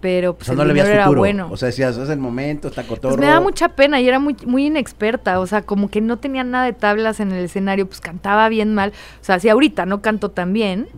pero 0.00 0.30
O 0.30 0.34
pues 0.34 0.46
sea, 0.46 0.54
el 0.54 0.58
no 0.58 0.64
le 0.64 0.72
veías 0.72 0.88
era 0.88 1.04
futuro. 1.04 1.20
bueno. 1.20 1.48
O 1.50 1.56
sea, 1.58 1.66
decías, 1.66 1.96
es 1.98 2.08
el 2.08 2.18
momento, 2.18 2.68
está 2.68 2.82
cotorro. 2.82 3.14
Pues 3.14 3.20
me 3.20 3.26
da 3.30 3.40
mucha 3.40 3.68
pena 3.68 4.00
y 4.00 4.08
era 4.08 4.18
muy, 4.18 4.34
muy 4.46 4.66
inexperta, 4.66 5.38
o 5.38 5.46
sea, 5.46 5.62
como 5.62 5.90
que 5.90 6.00
no 6.00 6.18
tenía 6.18 6.44
nada 6.44 6.64
de 6.64 6.72
tablas 6.72 7.20
en 7.20 7.30
el 7.32 7.44
escenario, 7.44 7.86
pues 7.86 8.00
cantaba 8.00 8.48
bien 8.48 8.74
mal, 8.74 8.92
o 9.20 9.24
sea, 9.24 9.38
si 9.38 9.50
ahorita 9.50 9.84
no 9.84 10.00
canto 10.00 10.30
tan 10.30 10.52
bien, 10.54 10.88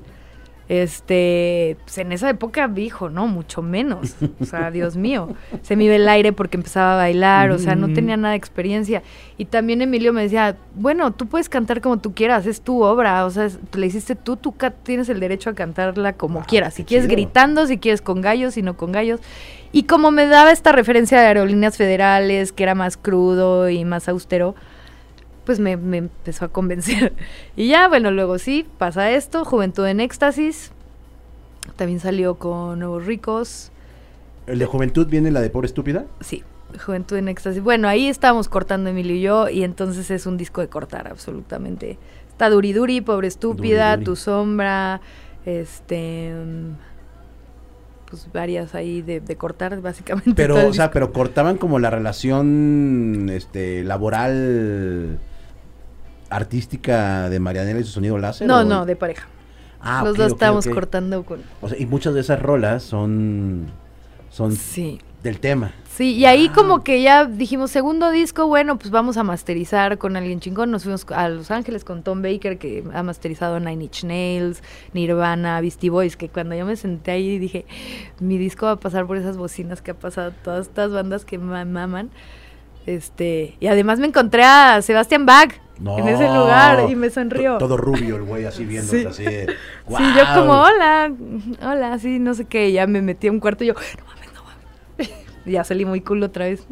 este, 0.68 1.76
pues 1.84 1.98
en 1.98 2.12
esa 2.12 2.28
época, 2.30 2.70
hijo, 2.76 3.08
no, 3.10 3.26
mucho 3.26 3.62
menos, 3.62 4.16
o 4.40 4.44
sea, 4.44 4.70
Dios 4.70 4.96
mío, 4.96 5.28
se 5.62 5.76
me 5.76 5.84
iba 5.84 5.94
el 5.94 6.08
aire 6.08 6.32
porque 6.32 6.56
empezaba 6.56 6.94
a 6.94 6.96
bailar, 6.96 7.50
o 7.50 7.58
sea, 7.58 7.74
no 7.76 7.92
tenía 7.92 8.16
nada 8.16 8.32
de 8.32 8.38
experiencia, 8.38 9.02
y 9.38 9.46
también 9.46 9.82
Emilio 9.82 10.12
me 10.12 10.22
decía, 10.22 10.56
bueno, 10.74 11.12
tú 11.12 11.26
puedes 11.26 11.48
cantar 11.48 11.80
como 11.80 11.98
tú 11.98 12.14
quieras, 12.14 12.46
es 12.46 12.60
tu 12.60 12.82
obra, 12.82 13.24
o 13.24 13.30
sea, 13.30 13.46
es- 13.46 13.58
la 13.74 13.86
hiciste 13.86 14.14
tú, 14.16 14.36
tú 14.36 14.54
tienes 14.82 15.08
el 15.08 15.20
derecho 15.20 15.50
a 15.50 15.54
cantarla 15.54 16.14
como 16.14 16.40
Wow, 16.40 16.46
quieras, 16.48 16.74
si 16.74 16.84
quieres 16.84 17.06
chido. 17.06 17.16
gritando, 17.16 17.66
si 17.66 17.78
quieres 17.78 18.02
con 18.02 18.20
gallos, 18.20 18.54
si 18.54 18.62
no 18.62 18.76
con 18.76 18.92
gallos, 18.92 19.20
y 19.72 19.84
como 19.84 20.10
me 20.10 20.26
daba 20.26 20.52
esta 20.52 20.72
referencia 20.72 21.20
de 21.20 21.26
aerolíneas 21.26 21.76
federales, 21.76 22.52
que 22.52 22.62
era 22.62 22.74
más 22.74 22.96
crudo 22.96 23.68
y 23.68 23.84
más 23.84 24.08
austero, 24.08 24.54
pues 25.44 25.60
me, 25.60 25.76
me 25.76 25.98
empezó 25.98 26.46
a 26.46 26.48
convencer. 26.48 27.12
Y 27.56 27.68
ya, 27.68 27.88
bueno, 27.88 28.10
luego 28.10 28.38
sí, 28.38 28.66
pasa 28.78 29.10
esto, 29.10 29.44
Juventud 29.44 29.86
en 29.86 30.00
Éxtasis. 30.00 30.72
También 31.76 32.00
salió 32.00 32.36
con 32.36 32.78
Nuevos 32.80 33.06
Ricos. 33.06 33.70
¿El 34.46 34.58
de 34.58 34.66
Juventud 34.66 35.06
viene 35.06 35.30
la 35.30 35.40
de 35.40 35.50
Pobre 35.50 35.66
Estúpida? 35.66 36.04
Sí, 36.20 36.42
Juventud 36.84 37.16
en 37.16 37.28
Éxtasis. 37.28 37.62
Bueno, 37.62 37.88
ahí 37.88 38.08
estábamos 38.08 38.48
cortando 38.48 38.90
Emilio 38.90 39.14
y 39.14 39.20
yo, 39.20 39.48
y 39.48 39.64
entonces 39.64 40.10
es 40.10 40.26
un 40.26 40.36
disco 40.36 40.60
de 40.60 40.68
cortar, 40.68 41.08
absolutamente. 41.08 41.98
Está 42.28 42.50
Duri 42.50 42.72
Duri, 42.72 43.00
Pobre 43.00 43.28
Estúpida. 43.28 43.98
Tu 43.98 44.16
Sombra, 44.16 45.00
este... 45.46 46.32
Pues 48.10 48.28
varias 48.32 48.74
ahí 48.74 49.02
de, 49.02 49.20
de 49.20 49.36
cortar, 49.36 49.80
básicamente. 49.80 50.34
Pero, 50.34 50.68
o 50.68 50.72
sea, 50.72 50.90
pero 50.90 51.12
cortaban 51.12 51.56
como 51.56 51.78
la 51.78 51.90
relación 51.90 53.28
este, 53.32 53.82
laboral 53.82 55.18
artística 56.36 57.28
de 57.28 57.38
Marianela 57.40 57.80
y 57.80 57.84
su 57.84 57.92
sonido 57.92 58.18
láser. 58.18 58.46
No, 58.46 58.58
¿o? 58.60 58.64
no, 58.64 58.86
de 58.86 58.96
pareja. 58.96 59.26
Ah, 59.80 60.02
Los 60.04 60.12
ok, 60.18 60.40
dos 60.40 60.66
ok. 60.66 60.72
cortando 60.74 61.24
con... 61.24 61.40
O 61.60 61.68
sea, 61.68 61.78
y 61.78 61.84
muchas 61.86 62.14
de 62.14 62.20
esas 62.20 62.40
rolas 62.40 62.82
son, 62.82 63.66
son 64.30 64.52
Sí. 64.52 64.98
del 65.22 65.40
tema. 65.40 65.72
Sí, 65.90 66.14
y 66.14 66.24
ahí 66.24 66.48
Ah. 66.50 66.52
como 66.54 66.82
que 66.82 67.02
ya 67.02 67.24
dijimos, 67.26 67.70
segundo 67.70 68.10
disco, 68.10 68.46
bueno, 68.48 68.78
pues 68.78 68.90
vamos 68.90 69.16
a 69.18 69.22
masterizar 69.22 69.96
con 69.98 70.16
alguien 70.16 70.40
chingón. 70.40 70.70
Nos 70.70 70.82
fuimos 70.84 71.06
a 71.10 71.28
Los 71.28 71.50
Ángeles 71.50 71.84
con 71.84 72.02
Tom 72.02 72.22
Baker, 72.22 72.58
que 72.58 72.82
ha 72.94 73.02
masterizado 73.02 73.60
Nine 73.60 73.84
Inch 73.84 74.04
Nails, 74.04 74.62
Nirvana, 74.94 75.60
Beastie 75.60 75.90
Boys, 75.90 76.16
que 76.16 76.28
cuando 76.30 76.54
yo 76.56 76.64
me 76.66 76.76
senté 76.76 77.10
ahí 77.12 77.38
dije, 77.38 77.66
mi 78.20 78.38
disco 78.38 78.66
va 78.66 78.72
a 78.72 78.76
pasar 78.80 79.06
por 79.06 79.18
esas 79.18 79.36
bocinas 79.36 79.82
que 79.82 79.90
ha 79.92 79.94
pasado 79.94 80.32
todas 80.42 80.66
estas 80.66 80.90
bandas 80.90 81.24
que 81.26 81.38
ma- 81.38 81.64
maman. 81.66 82.10
Este, 82.86 83.56
y 83.60 83.66
además 83.66 83.98
me 83.98 84.06
encontré 84.08 84.42
a 84.44 84.80
Sebastián 84.82 85.24
Bach 85.26 85.54
No. 85.78 85.98
en 85.98 86.06
ese 86.08 86.24
lugar 86.26 86.90
y 86.90 86.96
me 86.96 87.08
sonrió. 87.10 87.52
To- 87.58 87.66
Todo 87.66 87.76
rubio 87.76 88.16
el 88.16 88.22
güey 88.24 88.44
así 88.44 88.64
viendo 88.64 88.90
Sí. 88.92 89.04
así. 89.06 89.24
de, 89.24 89.46
Sí, 89.88 90.04
yo 90.16 90.24
como, 90.40 90.52
hola, 90.60 91.12
hola, 91.62 91.98
sí, 91.98 92.18
no 92.18 92.34
sé 92.34 92.44
qué, 92.44 92.68
y 92.68 92.72
ya 92.74 92.86
me 92.86 93.00
metí 93.02 93.28
a 93.28 93.32
un 93.32 93.40
cuarto 93.40 93.64
y 93.64 93.68
yo, 93.68 93.74
no 93.74 94.04
mames, 94.06 94.32
no 94.34 94.42
mames. 94.44 95.10
Y 95.46 95.52
ya 95.52 95.64
salí 95.64 95.84
muy 95.84 96.00
cool 96.02 96.22
otra 96.22 96.44
vez. 96.46 96.66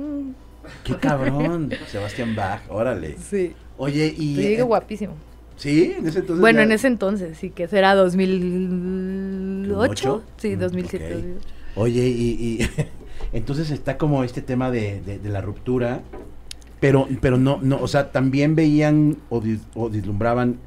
Qué 0.84 0.94
cabrón. 0.96 1.70
Sebastián 1.88 2.34
Bach, 2.36 2.60
órale. 2.68 3.16
Sí. 3.18 3.54
Oye, 3.78 4.14
y. 4.16 4.36
Te 4.36 4.40
digo 4.48 4.60
eh, 4.60 4.64
guapísimo. 4.64 5.14
Sí, 5.56 5.94
en 5.98 6.06
ese 6.06 6.20
entonces. 6.20 6.40
Bueno, 6.40 6.58
ya- 6.60 6.64
en 6.64 6.72
ese 6.72 6.86
entonces, 6.88 7.36
sí, 7.38 7.50
que 7.50 7.68
será 7.68 7.94
2008. 7.94 9.76
¿Ocho? 9.78 10.22
Sí, 10.36 10.56
Mm, 10.56 10.60
2007. 10.60 11.04
ok. 11.06 11.10
2008. 11.12 11.46
Oye, 11.76 12.06
y, 12.06 12.28
y 12.30 12.58
entonces 13.32 13.70
está 13.70 13.96
como 13.98 14.24
este 14.24 14.42
tema 14.42 14.70
de, 14.70 15.00
de- 15.00 15.18
de 15.18 15.28
la 15.28 15.40
ruptura, 15.40 16.00
pero, 16.80 17.06
pero 17.20 17.38
no, 17.38 17.58
no, 17.62 17.78
o 17.80 17.88
sea, 17.88 18.10
también 18.12 18.54
veían 18.56 19.16
o, 19.30 19.40
dis- 19.40 19.60
o 19.74 19.88
vislumbraban 19.88 20.58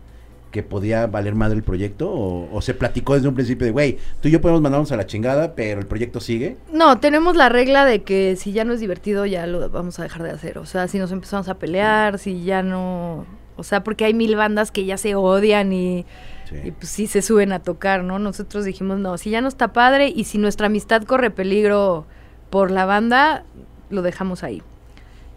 que 0.52 0.64
podía 0.64 1.06
valer 1.08 1.36
madre 1.36 1.58
el 1.58 1.64
proyecto, 1.64 2.10
o, 2.10 2.50
o 2.56 2.62
se 2.62 2.74
platicó 2.74 3.16
desde 3.16 3.28
un 3.28 3.36
principio 3.36 3.66
de, 3.66 3.72
güey, 3.72 3.98
tú 4.22 4.30
y 4.30 4.32
yo 4.32 4.40
podemos 4.40 4.62
mandarnos 4.62 4.90
a 4.94 4.96
la 4.96 5.06
chingada, 5.06 5.54
pero 5.54 5.82
el 5.82 5.86
proyecto 5.86 6.22
sigue. 6.22 6.56
No, 6.72 6.98
tenemos 7.02 7.36
la 7.36 7.50
regla 7.50 7.84
de 7.84 8.04
que 8.04 8.38
si 8.38 8.54
ya 8.54 8.64
no 8.64 8.72
es 8.72 8.80
divertido, 8.80 9.26
ya 9.26 9.46
lo 9.48 9.70
vamos 9.70 10.00
a 10.00 10.04
dejar 10.04 10.24
de 10.24 10.32
hacer. 10.32 10.58
O 10.58 10.66
sea, 10.66 10.88
si 10.88 10.98
nos 10.98 11.12
empezamos 11.12 11.50
a 11.50 11.56
pelear, 11.56 12.20
si 12.20 12.46
ya 12.46 12.64
no. 12.64 13.26
O 13.58 13.64
sea, 13.64 13.84
porque 13.84 14.06
hay 14.06 14.14
mil 14.14 14.38
bandas 14.38 14.72
que 14.72 14.86
ya 14.86 14.98
se 14.98 15.16
odian 15.16 15.74
y, 15.74 16.06
Sí. 16.50 16.56
y 16.64 16.72
pues 16.72 16.88
sí 16.90 17.08
se 17.08 17.22
suben 17.22 17.52
a 17.52 17.60
tocar, 17.60 18.04
¿no? 18.06 18.18
Nosotros 18.20 18.64
dijimos, 18.64 18.98
no, 19.00 19.18
si 19.18 19.32
ya 19.32 19.42
no 19.42 19.50
está 19.50 19.74
padre 19.74 20.08
y 20.16 20.24
si 20.24 20.38
nuestra 20.38 20.68
amistad 20.68 21.04
corre 21.04 21.32
peligro 21.32 22.06
por 22.50 22.72
la 22.72 22.86
banda, 22.86 23.44
lo 23.90 24.02
dejamos 24.02 24.44
ahí. 24.44 24.62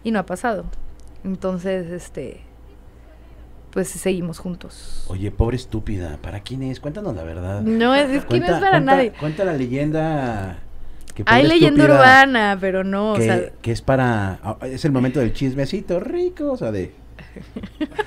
Y 0.03 0.11
no 0.11 0.19
ha 0.19 0.25
pasado. 0.25 0.65
Entonces, 1.23 1.91
este. 1.91 2.41
Pues 3.71 3.87
seguimos 3.89 4.39
juntos. 4.39 5.05
Oye, 5.09 5.29
pobre 5.29 5.55
estúpida, 5.55 6.17
¿para 6.23 6.39
quién 6.39 6.63
es? 6.63 6.79
Cuéntanos 6.79 7.15
la 7.15 7.23
verdad. 7.23 7.61
No, 7.61 7.93
es, 7.93 8.09
es 8.09 8.25
que 8.25 8.39
no 8.39 8.45
es 8.45 8.51
para 8.53 8.69
cuenta- 8.71 8.79
nadie. 8.79 9.11
Cuenta 9.19 9.45
la 9.45 9.53
leyenda. 9.53 10.57
Que 11.13 11.23
Hay 11.27 11.45
leyenda 11.45 11.83
urbana, 11.83 12.57
pero 12.59 12.83
no, 12.83 13.13
Que, 13.15 13.21
o 13.21 13.23
sea, 13.25 13.49
que 13.61 13.71
es 13.71 13.81
para. 13.81 14.39
ah, 14.41 14.57
Es 14.63 14.85
el 14.85 14.91
momento 14.91 15.19
del 15.19 15.33
chismecito 15.33 15.99
rico, 15.99 16.51
o 16.53 16.57
sea, 16.57 16.71
de. 16.71 16.93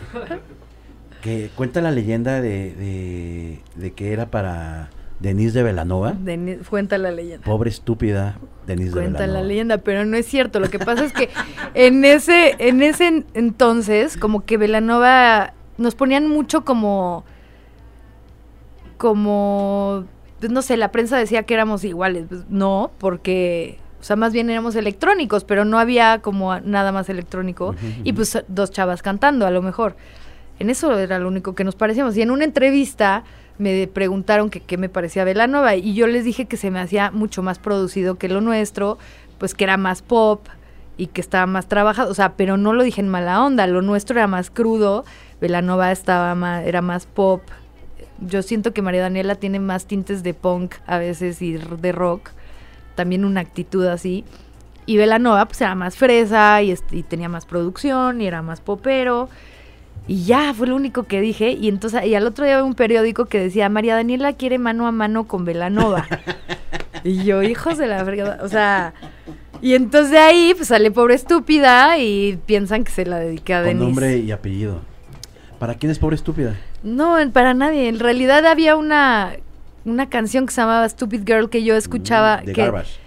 que 1.22 1.50
cuenta 1.54 1.80
la 1.80 1.90
leyenda 1.90 2.40
de, 2.40 2.72
de, 2.74 3.60
de 3.76 3.92
que 3.92 4.12
era 4.12 4.26
para 4.30 4.90
Denise 5.22 5.58
de 5.58 5.62
Velanova. 5.62 6.12
Deni- 6.14 6.58
cuenta 6.68 6.98
la 6.98 7.10
leyenda. 7.12 7.44
Pobre 7.44 7.70
estúpida 7.70 8.38
Denise 8.66 8.88
de 8.90 8.92
Cuenta 8.92 9.20
Velanova. 9.20 9.40
la 9.40 9.46
leyenda, 9.46 9.78
pero 9.78 10.04
no 10.04 10.16
es 10.16 10.26
cierto. 10.26 10.60
Lo 10.60 10.68
que 10.68 10.78
pasa 10.78 11.04
es 11.04 11.12
que 11.12 11.30
en 11.74 12.04
ese, 12.04 12.56
en 12.58 12.82
ese 12.82 13.06
en- 13.06 13.26
entonces, 13.34 14.16
como 14.16 14.44
que 14.44 14.56
Velanova 14.58 15.54
nos 15.78 15.94
ponían 15.94 16.28
mucho 16.28 16.64
como, 16.64 17.24
como, 18.98 20.04
pues 20.40 20.52
no 20.52 20.62
sé, 20.62 20.76
la 20.76 20.90
prensa 20.92 21.16
decía 21.18 21.42
que 21.44 21.54
éramos 21.54 21.84
iguales. 21.84 22.26
Pues, 22.28 22.44
no, 22.48 22.90
porque, 22.98 23.78
o 24.00 24.04
sea, 24.04 24.16
más 24.16 24.32
bien 24.32 24.50
éramos 24.50 24.76
electrónicos, 24.76 25.44
pero 25.44 25.64
no 25.64 25.78
había 25.78 26.20
como 26.20 26.58
nada 26.60 26.92
más 26.92 27.08
electrónico. 27.08 27.74
Y 28.04 28.12
pues 28.12 28.42
dos 28.48 28.70
chavas 28.70 29.02
cantando, 29.02 29.46
a 29.46 29.50
lo 29.50 29.62
mejor. 29.62 29.96
En 30.58 30.70
eso 30.70 30.96
era 30.98 31.18
lo 31.18 31.28
único 31.28 31.54
que 31.54 31.64
nos 31.64 31.74
parecíamos. 31.74 32.16
Y 32.16 32.22
en 32.22 32.30
una 32.30 32.44
entrevista 32.44 33.24
me 33.58 33.86
preguntaron 33.86 34.50
que 34.50 34.60
qué 34.60 34.76
me 34.76 34.88
parecía 34.88 35.24
Velanova 35.24 35.76
y 35.76 35.94
yo 35.94 36.06
les 36.06 36.24
dije 36.24 36.46
que 36.46 36.56
se 36.56 36.70
me 36.70 36.80
hacía 36.80 37.10
mucho 37.10 37.42
más 37.42 37.58
producido 37.58 38.16
que 38.16 38.28
lo 38.28 38.40
nuestro, 38.40 38.98
pues 39.38 39.54
que 39.54 39.64
era 39.64 39.76
más 39.76 40.02
pop 40.02 40.46
y 40.96 41.08
que 41.08 41.20
estaba 41.20 41.46
más 41.46 41.66
trabajado, 41.66 42.10
o 42.10 42.14
sea, 42.14 42.34
pero 42.36 42.56
no 42.56 42.72
lo 42.72 42.82
dije 42.82 43.00
en 43.00 43.08
mala 43.08 43.44
onda, 43.44 43.66
lo 43.66 43.82
nuestro 43.82 44.18
era 44.18 44.26
más 44.26 44.50
crudo, 44.50 45.04
Velanova 45.40 45.90
estaba 45.90 46.34
más, 46.34 46.64
era 46.66 46.82
más 46.82 47.06
pop. 47.06 47.42
Yo 48.20 48.42
siento 48.42 48.72
que 48.72 48.82
María 48.82 49.02
Daniela 49.02 49.34
tiene 49.34 49.58
más 49.58 49.86
tintes 49.86 50.22
de 50.22 50.34
punk 50.34 50.76
a 50.86 50.98
veces 50.98 51.42
y 51.42 51.54
de 51.54 51.92
rock, 51.92 52.30
también 52.94 53.24
una 53.24 53.40
actitud 53.40 53.86
así. 53.86 54.24
Y 54.86 54.96
Velanova 54.96 55.46
pues 55.46 55.60
era 55.60 55.74
más 55.74 55.96
fresa 55.96 56.62
y, 56.62 56.74
y 56.90 57.02
tenía 57.02 57.28
más 57.28 57.46
producción 57.46 58.20
y 58.20 58.26
era 58.26 58.42
más 58.42 58.60
popero. 58.60 59.28
Y 60.08 60.24
ya, 60.24 60.52
fue 60.54 60.66
lo 60.66 60.76
único 60.76 61.04
que 61.04 61.20
dije. 61.20 61.52
Y 61.52 61.68
entonces, 61.68 62.04
y 62.04 62.14
al 62.14 62.26
otro 62.26 62.44
día 62.44 62.54
había 62.54 62.64
un 62.64 62.74
periódico 62.74 63.26
que 63.26 63.38
decía, 63.38 63.68
María 63.68 63.94
Daniela 63.94 64.32
quiere 64.32 64.58
mano 64.58 64.86
a 64.86 64.92
mano 64.92 65.26
con 65.26 65.44
Velanova. 65.44 66.06
y 67.04 67.24
yo, 67.24 67.42
hijos 67.42 67.78
de 67.78 67.86
la 67.86 68.04
fregada, 68.04 68.40
o 68.42 68.48
sea... 68.48 68.94
Y 69.60 69.74
entonces 69.74 70.10
de 70.10 70.18
ahí, 70.18 70.54
pues 70.56 70.68
sale 70.68 70.90
pobre 70.90 71.14
estúpida 71.14 71.96
y 71.96 72.36
piensan 72.46 72.82
que 72.82 72.90
se 72.90 73.06
la 73.06 73.20
dediqué 73.20 73.54
a 73.54 73.58
Con 73.58 73.66
Denise. 73.68 73.84
nombre 73.84 74.16
y 74.18 74.32
apellido. 74.32 74.80
¿Para 75.60 75.74
quién 75.74 75.92
es 75.92 76.00
pobre 76.00 76.16
estúpida? 76.16 76.56
No, 76.82 77.16
para 77.32 77.54
nadie. 77.54 77.86
En 77.86 78.00
realidad 78.00 78.44
había 78.44 78.74
una, 78.74 79.34
una 79.84 80.08
canción 80.08 80.46
que 80.46 80.52
se 80.52 80.60
llamaba 80.62 80.88
Stupid 80.88 81.22
Girl 81.24 81.48
que 81.48 81.62
yo 81.62 81.76
escuchaba. 81.76 82.38
Mm, 82.42 82.46
De 82.46 82.52
que, 82.54 82.60
Garbage. 82.60 82.98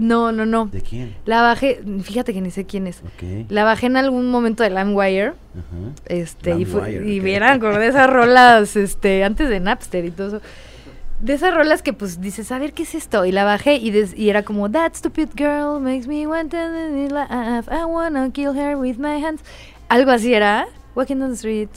No, 0.00 0.32
no, 0.32 0.46
no. 0.46 0.66
¿De 0.66 0.80
quién? 0.80 1.14
La 1.26 1.42
bajé, 1.42 1.80
fíjate 2.02 2.32
que 2.32 2.40
ni 2.40 2.50
sé 2.50 2.64
quién 2.64 2.86
es. 2.86 3.00
Ok. 3.00 3.50
La 3.50 3.64
bajé 3.64 3.86
en 3.86 3.96
algún 3.96 4.30
momento 4.30 4.62
de 4.62 4.70
LimeWire. 4.70 5.28
Ajá. 5.28 5.34
Este, 6.06 6.58
y, 6.58 6.64
fue- 6.64 6.88
LimeWire, 6.90 7.12
y 7.14 7.18
ok. 7.18 7.24
vieran 7.24 7.60
como 7.60 7.78
de 7.78 7.86
esas 7.88 8.08
rolas, 8.10 8.76
este, 8.76 9.22
antes 9.24 9.48
de 9.48 9.60
Napster 9.60 10.04
y 10.04 10.10
todo 10.10 10.28
eso. 10.28 10.40
De 11.20 11.34
esas 11.34 11.52
rolas 11.54 11.82
que 11.82 11.92
pues 11.92 12.20
dices, 12.22 12.50
a 12.50 12.58
ver, 12.58 12.72
¿qué 12.72 12.84
es 12.84 12.94
esto? 12.94 13.26
Y 13.26 13.32
la 13.32 13.44
bajé 13.44 13.74
y, 13.74 13.90
des- 13.90 14.16
y 14.18 14.30
era 14.30 14.42
como, 14.42 14.70
That 14.70 14.94
stupid 14.94 15.28
girl 15.36 15.78
makes 15.80 16.06
me 16.08 16.26
want 16.26 16.50
to 16.52 16.56
laugh. 17.14 17.68
I 17.70 17.84
wanna 17.84 18.30
kill 18.32 18.56
her 18.58 18.76
with 18.76 18.96
my 18.96 19.22
hands. 19.22 19.42
Algo 19.90 20.12
así 20.12 20.32
era. 20.32 20.66
Walking 20.94 21.16
down 21.18 21.30
the 21.30 21.36
street. 21.36 21.68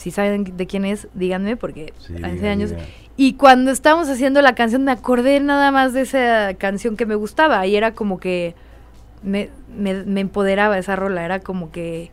Si 0.00 0.10
saben 0.10 0.56
de 0.56 0.66
quién 0.66 0.86
es, 0.86 1.08
díganme 1.12 1.56
porque 1.58 1.92
Sí, 1.98 2.14
hace 2.22 2.48
años. 2.48 2.72
Y 3.18 3.34
cuando 3.34 3.70
estábamos 3.70 4.08
haciendo 4.08 4.40
la 4.40 4.54
canción 4.54 4.82
me 4.82 4.92
acordé 4.92 5.40
nada 5.40 5.70
más 5.72 5.92
de 5.92 6.00
esa 6.00 6.54
canción 6.54 6.96
que 6.96 7.04
me 7.04 7.16
gustaba 7.16 7.66
y 7.66 7.76
era 7.76 7.92
como 7.92 8.18
que 8.18 8.54
me, 9.22 9.50
me, 9.76 10.04
me 10.04 10.20
empoderaba 10.22 10.78
esa 10.78 10.96
rola, 10.96 11.22
era 11.22 11.40
como 11.40 11.70
que 11.70 12.10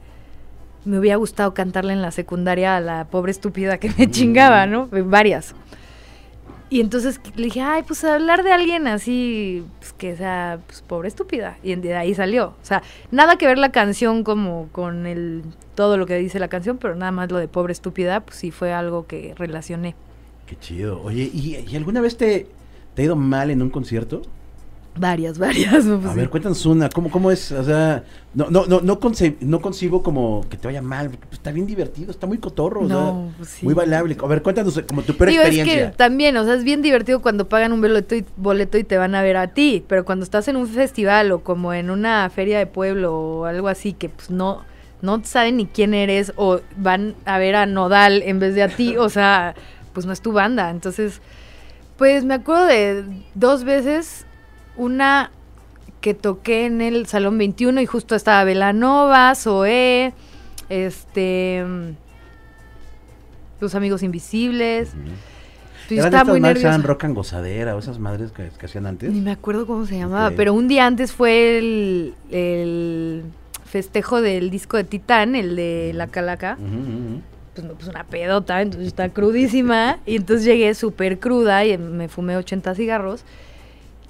me 0.84 1.00
hubiera 1.00 1.16
gustado 1.16 1.54
cantarle 1.54 1.94
en 1.94 2.02
la 2.02 2.12
secundaria 2.12 2.76
a 2.76 2.82
la 2.82 3.06
pobre 3.06 3.32
estúpida 3.32 3.78
que 3.78 3.90
me 3.98 4.08
Mm. 4.08 4.12
chingaba, 4.12 4.66
¿no? 4.66 4.90
Varias. 4.92 5.56
Y 6.70 6.82
entonces 6.82 7.22
le 7.36 7.46
dije, 7.46 7.62
ay, 7.62 7.84
pues 7.84 8.04
hablar 8.04 8.44
de 8.44 8.52
alguien 8.52 8.88
así, 8.88 9.64
pues 9.80 9.94
que 9.94 10.18
sea, 10.18 10.60
pues 10.66 10.82
pobre 10.82 11.08
estúpida. 11.08 11.58
Y 11.64 11.76
de 11.76 11.96
ahí 11.96 12.14
salió. 12.14 12.48
O 12.62 12.66
sea, 12.66 12.84
nada 13.10 13.38
que 13.38 13.48
ver 13.48 13.58
la 13.58 13.72
canción 13.72 14.24
como 14.24 14.68
con 14.74 15.06
el 15.06 15.44
todo 15.76 15.98
lo 15.98 16.06
que 16.06 16.18
dice 16.18 16.40
la 16.40 16.50
canción, 16.50 16.78
pero 16.78 16.96
nada 16.96 17.12
más 17.12 17.32
lo 17.32 17.38
de 17.38 17.48
pobre 17.48 17.72
estúpida, 17.72 18.20
pues 18.20 18.38
sí 18.38 18.52
fue 18.52 18.74
algo 18.74 19.08
que 19.08 19.34
relacioné. 19.38 19.96
Qué 20.46 20.58
chido. 20.58 21.02
Oye, 21.02 21.30
¿y, 21.34 21.56
y 21.56 21.76
alguna 21.78 22.02
vez 22.02 22.18
te, 22.18 22.48
te 22.96 23.02
ha 23.02 23.06
ido 23.06 23.16
mal 23.16 23.50
en 23.50 23.62
un 23.62 23.70
concierto? 23.70 24.22
Varias, 25.00 25.38
varias. 25.38 25.86
pues, 25.86 26.06
A 26.06 26.12
sí. 26.14 26.18
ver, 26.18 26.30
cuéntanos 26.30 26.66
una. 26.66 26.90
¿Cómo, 26.90 27.10
cómo 27.12 27.32
es? 27.32 27.52
O 27.52 27.64
sea, 27.64 28.04
no, 28.34 28.50
no, 28.50 28.66
no, 28.66 28.82
no, 28.82 29.00
conce- 29.00 29.38
no 29.42 29.62
concibo 29.62 30.02
como 30.04 30.46
que 30.50 30.58
te 30.58 30.68
vaya 30.68 30.82
mal. 30.82 31.10
pues, 31.10 31.20
está 31.34 31.52
bien 31.52 31.66
divertido, 31.68 32.12
está 32.12 32.28
muy 32.28 32.38
cotorro. 32.38 32.82
o 32.82 32.88
sea, 32.88 33.14
pues 33.38 33.50
sí. 33.50 33.66
Muy 33.66 33.74
bailable. 33.74 34.18
A 34.22 34.28
ver, 34.28 34.42
cuéntanos 34.42 34.82
como 34.88 35.02
tu 35.04 35.16
peor 35.16 35.30
Digo, 35.30 35.42
es 35.44 35.50
experiencia. 35.50 35.92
que 35.92 35.98
también, 35.98 36.36
o 36.38 36.44
sea, 36.46 36.54
es 36.56 36.64
bien 36.64 36.82
divertido 36.82 37.22
cuando 37.22 37.48
pagan 37.50 37.74
un 37.74 37.82
boleto 37.82 38.16
y, 38.16 38.26
boleto 38.38 38.78
y 38.78 38.84
te 38.84 38.98
van 38.98 39.16
a 39.16 39.22
ver 39.22 39.38
a 39.38 39.48
ti, 39.48 39.84
pero 39.88 40.06
cuando 40.06 40.24
estás 40.24 40.48
en 40.48 40.56
un 40.56 40.68
festival 40.68 41.32
o 41.32 41.40
como 41.40 41.74
en 41.74 41.90
una 41.90 42.30
feria 42.30 42.58
de 42.60 42.68
pueblo 42.68 43.16
o 43.18 43.46
algo 43.46 43.68
así 43.68 43.94
que 43.94 44.10
pues 44.10 44.30
no, 44.30 44.64
no 45.02 45.22
saben 45.24 45.58
ni 45.58 45.66
quién 45.66 45.94
eres 45.94 46.34
o 46.36 46.60
van 46.76 47.16
a 47.26 47.38
ver 47.40 47.56
a 47.56 47.66
Nodal 47.66 48.22
en 48.24 48.40
vez 48.40 48.56
de 48.56 48.64
a 48.64 48.68
ti, 48.70 48.98
o 48.98 49.10
sea, 49.10 49.56
pues 49.94 50.06
no 50.06 50.14
es 50.14 50.22
tu 50.22 50.32
banda. 50.32 50.70
Entonces, 50.70 51.22
pues 51.98 52.24
me 52.26 52.36
acuerdo 52.36 52.68
de 52.68 53.04
dos 53.34 53.64
veces, 53.64 54.27
una 54.78 55.32
que 56.02 56.14
toqué 56.14 56.66
en 56.66 56.82
el 56.82 57.06
Salón 57.08 57.38
21 57.38 57.82
y 57.82 57.86
justo 57.86 58.16
estaba 58.16 58.44
Velanova, 58.44 59.34
Zoé, 59.36 60.14
este... 60.70 61.64
Los 63.60 63.74
Amigos 63.76 64.04
Invisibles. 64.04 64.90
Ujú. 64.90 65.02
Pues 65.88 65.90
yo 65.90 65.96
¿Eran 66.06 66.14
estaba 66.14 66.32
muy 66.32 66.42
que 66.42 66.48
eran 66.48 66.54
nerviosa. 66.64 66.88
rock 66.88 67.04
and 67.06 67.16
gozadera 67.16 67.76
o 67.76 67.80
esas 67.80 67.98
madres 67.98 68.32
que, 68.32 68.50
que 68.58 68.66
hacían 68.66 68.86
antes? 68.86 69.12
Ni 69.12 69.22
me 69.22 69.32
acuerdo 69.32 69.66
cómo 69.66 69.86
se 69.86 69.98
llamaba, 69.98 70.28
Ok. 70.28 70.34
pero 70.36 70.54
un 70.54 70.68
día 70.68 70.86
antes 70.86 71.12
fue 71.14 71.58
el, 71.58 72.14
el 72.30 73.24
festejo 73.66 74.22
del 74.22 74.50
disco 74.52 74.78
de 74.78 74.84
Titán, 74.84 75.36
el 75.36 75.56
de 75.56 75.92
La 75.96 76.08
Calaca. 76.08 76.58
Ujú, 76.60 76.68
ujú. 76.68 77.22
pues, 77.56 77.66
no, 77.68 77.74
pues 77.74 77.88
una 77.88 78.04
pedota, 78.04 78.62
entonces 78.62 78.88
está 78.88 79.10
crudísima. 79.10 79.98
Y 80.06 80.18
entonces 80.18 80.46
llegué 80.46 80.76
súper 80.76 81.20
cruda 81.20 81.66
y 81.66 81.78
me 81.78 82.10
fumé 82.10 82.38
80 82.38 82.76
cigarros. 82.76 83.24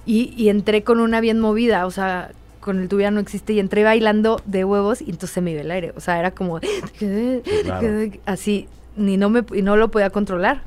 Y, 0.08 0.32
y 0.36 0.48
entré 0.48 0.82
con 0.84 1.00
una 1.00 1.20
bien 1.20 1.38
movida, 1.38 1.84
o 1.84 1.90
sea, 1.90 2.30
con 2.60 2.80
el 2.80 2.88
tuviera 2.88 3.10
no 3.10 3.20
existe. 3.20 3.52
Y 3.52 3.60
entré 3.60 3.84
bailando 3.84 4.40
de 4.46 4.64
huevos 4.64 5.00
y 5.02 5.04
entonces 5.10 5.30
se 5.30 5.40
me 5.42 5.50
iba 5.52 5.60
el 5.60 5.70
aire. 5.70 5.92
O 5.96 6.00
sea, 6.00 6.18
era 6.18 6.30
como 6.30 6.58
Claro. 7.64 8.10
así, 8.26 8.68
ni 8.96 9.16
no, 9.16 9.28
me, 9.30 9.44
y 9.54 9.62
no 9.62 9.76
lo 9.76 9.90
podía 9.90 10.10
controlar. 10.10 10.62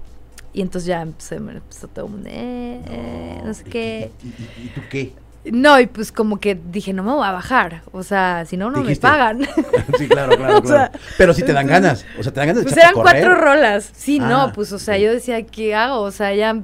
Y 0.54 0.62
entonces 0.62 0.86
ya 0.88 1.08
se 1.18 1.40
me 1.40 1.54
empezó 1.54 1.88
todo 1.88 2.08
mundo, 2.10 2.28
eh, 2.30 2.82
eh, 2.88 3.42
no 3.44 3.54
sé 3.54 3.64
¿y- 3.66 3.70
qué. 3.70 4.12
¿Y, 4.24 4.28
y- 4.28 4.66
y 4.66 4.68
tú 4.76 4.82
qué? 4.90 5.14
No, 5.46 5.80
y 5.80 5.88
pues 5.88 6.12
como 6.12 6.40
que 6.40 6.54
dije, 6.72 6.94
no 6.94 7.02
me 7.04 7.14
voy 7.14 7.26
a 7.26 7.32
bajar. 7.32 7.82
O 7.94 8.04
sea, 8.04 8.46
si 8.46 8.58
no, 8.58 8.70
no 8.70 8.84
me 8.84 8.96
pagan. 8.98 9.40
sí, 9.98 10.08
claro, 10.08 10.38
claro, 10.38 10.58
O 10.60 10.62
claro. 10.62 10.92
Pero 11.18 11.34
si 11.34 11.42
te 11.42 11.52
dan 11.54 11.66
ganas, 11.66 12.06
o 12.20 12.22
sea, 12.22 12.32
te 12.32 12.42
dan 12.42 12.50
ganas 12.50 12.64
de 12.64 12.70
Pues 12.70 12.78
eran 12.78 12.92
a 12.92 12.94
correr. 12.94 13.24
cuatro 13.24 13.36
rolas. 13.42 13.90
Sí, 13.96 14.20
Ah, 14.22 14.28
no, 14.30 14.54
pues 14.54 14.72
o 14.72 14.78
sea, 14.78 15.00
yo 15.00 15.12
decía, 15.12 15.42
¿qué 15.44 15.74
hago? 15.74 16.02
O 16.02 16.12
sea, 16.12 16.36
ya 16.36 16.60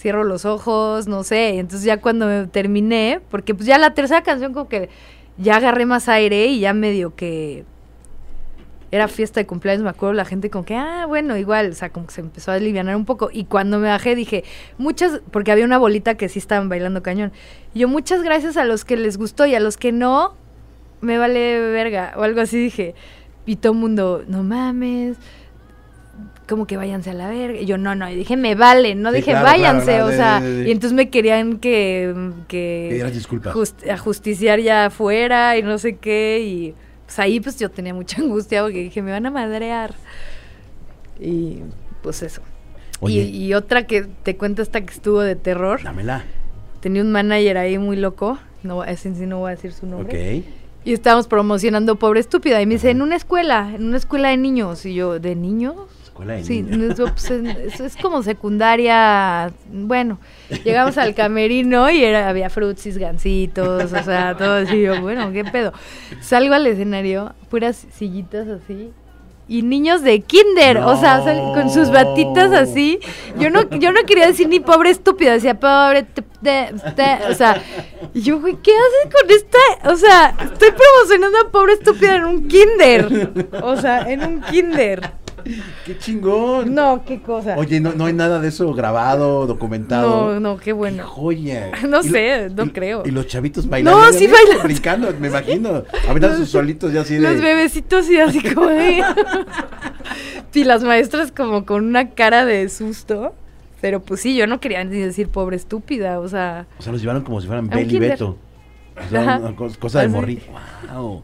cierro 0.00 0.24
los 0.24 0.44
ojos, 0.46 1.06
no 1.06 1.22
sé. 1.24 1.58
Entonces 1.58 1.84
ya 1.84 2.00
cuando 2.00 2.48
terminé, 2.48 3.20
porque 3.30 3.54
pues 3.54 3.66
ya 3.66 3.76
la 3.78 3.92
tercera 3.92 4.22
canción 4.22 4.54
como 4.54 4.68
que 4.68 4.88
ya 5.36 5.56
agarré 5.56 5.84
más 5.84 6.08
aire 6.08 6.46
y 6.46 6.60
ya 6.60 6.72
medio 6.72 7.14
que 7.14 7.64
era 8.92 9.06
fiesta 9.06 9.38
de 9.40 9.46
cumpleaños, 9.46 9.84
me 9.84 9.90
acuerdo 9.90 10.14
la 10.14 10.24
gente 10.24 10.50
como 10.50 10.64
que, 10.64 10.74
ah, 10.74 11.04
bueno, 11.06 11.36
igual, 11.36 11.70
o 11.70 11.74
sea, 11.74 11.90
como 11.90 12.06
que 12.06 12.14
se 12.14 12.22
empezó 12.22 12.50
a 12.50 12.54
aliviar 12.54 12.86
un 12.96 13.04
poco. 13.04 13.30
Y 13.32 13.44
cuando 13.44 13.78
me 13.78 13.88
bajé 13.88 14.16
dije, 14.16 14.42
muchas, 14.78 15.20
porque 15.30 15.52
había 15.52 15.64
una 15.64 15.78
bolita 15.78 16.16
que 16.16 16.28
sí 16.28 16.38
estaban 16.40 16.68
bailando 16.68 17.02
cañón. 17.02 17.30
Y 17.72 17.80
yo, 17.80 17.88
muchas 17.88 18.22
gracias 18.22 18.56
a 18.56 18.64
los 18.64 18.84
que 18.84 18.96
les 18.96 19.16
gustó 19.16 19.46
y 19.46 19.54
a 19.54 19.60
los 19.60 19.76
que 19.76 19.92
no, 19.92 20.34
me 21.02 21.18
vale 21.18 21.60
verga, 21.70 22.14
o 22.16 22.22
algo 22.22 22.40
así 22.40 22.58
dije. 22.58 22.94
Y 23.46 23.56
todo 23.56 23.72
el 23.74 23.78
mundo, 23.78 24.24
no 24.26 24.42
mames, 24.42 25.16
como 26.50 26.66
que 26.66 26.76
váyanse 26.76 27.08
a 27.10 27.14
la 27.14 27.28
verga. 27.30 27.58
Y 27.58 27.64
yo, 27.64 27.78
no, 27.78 27.94
no, 27.94 28.10
y 28.10 28.14
dije, 28.14 28.36
me 28.36 28.54
vale, 28.54 28.94
no 28.94 29.10
Sí, 29.10 29.16
dije, 29.16 29.30
claro, 29.30 29.46
váyanse, 29.46 29.84
claro, 29.96 30.06
o 30.06 30.10
sea, 30.10 30.42
y 30.44 30.70
entonces 30.70 30.92
me 30.92 31.08
querían 31.08 31.56
que, 31.58 32.14
que 32.48 33.10
disculpas. 33.14 33.54
just- 33.54 33.88
a 33.88 33.96
justiciar 33.96 34.60
ya 34.60 34.86
afuera 34.86 35.56
y 35.56 35.62
no 35.62 35.78
sé 35.78 35.96
qué, 35.96 36.40
y 36.44 36.74
pues 37.06 37.18
ahí 37.18 37.40
pues 37.40 37.58
yo 37.58 37.70
tenía 37.70 37.94
mucha 37.94 38.20
angustia 38.20 38.62
porque 38.62 38.80
dije, 38.82 39.00
me 39.00 39.12
van 39.12 39.24
a 39.24 39.30
madrear. 39.30 39.94
Y 41.18 41.58
pues 42.02 42.22
eso. 42.22 42.42
Oye. 43.00 43.22
Y, 43.22 43.46
y 43.46 43.54
otra 43.54 43.86
que 43.86 44.02
te 44.22 44.36
cuento 44.36 44.62
esta 44.62 44.80
que 44.82 44.92
estuvo 44.92 45.20
de 45.20 45.36
terror, 45.36 45.82
Dámela. 45.82 46.24
tenía 46.80 47.02
un 47.02 47.12
manager 47.12 47.56
ahí 47.58 47.78
muy 47.78 47.96
loco, 47.96 48.38
no, 48.62 48.84
ese 48.84 49.14
sí 49.14 49.26
no 49.26 49.38
voy 49.38 49.52
a 49.52 49.54
decir 49.54 49.72
su 49.72 49.86
nombre. 49.86 50.38
Ok. 50.40 50.44
Y 50.82 50.94
estábamos 50.94 51.26
promocionando 51.28 51.96
Pobre 51.96 52.20
Estúpida. 52.20 52.60
Y 52.62 52.66
me 52.66 52.74
dice, 52.74 52.88
en 52.90 53.02
una 53.02 53.14
escuela, 53.16 53.70
en 53.74 53.84
una 53.84 53.98
escuela 53.98 54.30
de 54.30 54.38
niños. 54.38 54.86
Y 54.86 54.94
yo, 54.94 55.18
¿de 55.18 55.36
niños? 55.36 55.76
Escuela 56.20 56.34
de 56.34 56.44
Sí, 56.44 56.62
niños. 56.62 56.96
pues, 56.98 57.30
es 57.80 57.96
como 57.96 58.22
secundaria. 58.22 59.50
Bueno, 59.72 60.18
llegamos 60.64 60.98
al 60.98 61.14
camerino 61.14 61.88
y 61.90 62.04
era, 62.04 62.28
había 62.28 62.50
frutsis, 62.50 62.98
gancitos, 62.98 63.92
o 63.92 64.02
sea, 64.02 64.36
todo 64.36 64.54
así. 64.54 64.82
Yo, 64.82 65.00
bueno, 65.00 65.32
¿qué 65.32 65.44
pedo? 65.44 65.72
Salgo 66.20 66.54
al 66.54 66.66
escenario, 66.66 67.34
puras 67.48 67.86
sillitas 67.92 68.46
así. 68.48 68.90
Y 69.48 69.62
niños 69.62 70.02
de 70.02 70.20
kinder, 70.20 70.78
o 70.78 70.96
sea, 70.96 71.22
con 71.54 71.70
sus 71.70 71.90
batitas 71.90 72.52
así. 72.52 73.00
Yo 73.36 73.50
no, 73.50 73.68
yo 73.70 73.90
no 73.90 74.04
quería 74.06 74.28
decir 74.28 74.48
ni 74.48 74.60
pobre 74.60 74.90
estúpida, 74.90 75.32
decía 75.32 75.58
pobre, 75.58 76.04
te- 76.04 76.22
te- 76.22 76.72
te- 76.94 77.18
o 77.28 77.34
sea, 77.34 77.60
y 78.14 78.20
yo, 78.22 78.40
güey, 78.40 78.56
¿qué 78.62 78.70
haces 78.70 79.12
con 79.12 79.28
esta? 79.28 79.90
O 79.90 79.96
sea, 79.96 80.36
estoy 80.40 80.68
promocionando 80.70 81.38
a 81.40 81.50
pobre 81.50 81.72
estúpida 81.72 82.14
en 82.14 82.24
un 82.26 82.46
kinder. 82.46 83.32
O 83.64 83.76
sea, 83.76 84.08
en 84.08 84.22
un 84.22 84.40
kinder. 84.42 85.10
¡Qué 85.86 85.98
chingón! 85.98 86.74
No, 86.74 87.02
qué 87.04 87.20
cosa. 87.22 87.56
Oye, 87.56 87.80
no, 87.80 87.92
no 87.92 88.06
hay 88.06 88.12
nada 88.12 88.40
de 88.40 88.48
eso 88.48 88.72
grabado, 88.74 89.46
documentado. 89.46 90.34
No, 90.34 90.40
no, 90.40 90.56
qué 90.58 90.64
¡Qué 90.66 90.72
bueno. 90.72 91.06
joya! 91.06 91.70
No 91.82 92.00
Y 92.02 92.04
lo- 92.08 92.12
sé, 92.12 92.50
no 92.54 92.64
y- 92.64 92.70
creo. 92.70 93.02
Y 93.06 93.10
los 93.10 93.26
chavitos 93.26 93.68
bailando. 93.68 94.00
No, 94.00 94.12
sí 94.12 94.26
bailan. 94.26 94.62
Brincando, 94.64 95.12
me 95.18 95.28
imagino. 95.28 95.84
Ahorita 96.08 96.36
sus 96.36 96.48
solitos 96.50 96.92
ya 96.92 97.00
así 97.02 97.14
de... 97.14 97.20
Los 97.32 97.40
bebecitos 97.40 98.08
y 98.10 98.18
así 98.18 98.40
como 98.54 98.66
de... 98.68 99.02
y 100.54 100.64
las 100.64 100.82
maestras 100.82 101.32
como 101.32 101.64
con 101.64 101.84
una 101.86 102.10
cara 102.10 102.44
de 102.44 102.68
susto. 102.68 103.34
Pero 103.80 104.00
pues 104.00 104.20
sí, 104.20 104.36
yo 104.36 104.46
no 104.46 104.60
quería 104.60 104.84
ni 104.84 104.98
decir 104.98 105.28
pobre 105.28 105.56
estúpida, 105.56 106.20
o 106.20 106.28
sea... 106.28 106.66
O 106.78 106.82
sea, 106.82 106.92
los 106.92 107.00
llevaron 107.00 107.22
como 107.22 107.40
si 107.40 107.46
fueran 107.46 107.64
un 107.64 107.70
Beli 107.70 107.96
y. 107.96 107.98
Beto. 107.98 108.36
O 109.06 109.08
sea, 109.10 109.38
una 109.40 109.56
cos- 109.56 109.78
cosa 109.78 110.00
de 110.02 110.08
morrito. 110.08 110.44
¡Wow! 110.92 111.22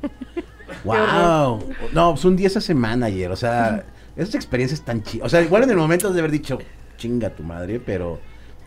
¡Wow! 0.84 1.74
No, 1.92 2.12
pues 2.12 2.24
un 2.24 2.36
día 2.36 2.46
esa 2.46 2.60
semana 2.60 3.06
ayer. 3.06 3.30
O 3.30 3.36
sea, 3.36 3.84
esas 4.16 4.34
experiencias 4.34 4.82
tan 4.84 5.02
chidas. 5.02 5.26
O 5.26 5.28
sea, 5.28 5.42
igual 5.42 5.62
en 5.64 5.70
el 5.70 5.76
momento 5.76 6.12
de 6.12 6.18
haber 6.20 6.30
dicho, 6.32 6.58
chinga 6.96 7.30
tu 7.30 7.42
madre, 7.42 7.80
pero. 7.80 8.18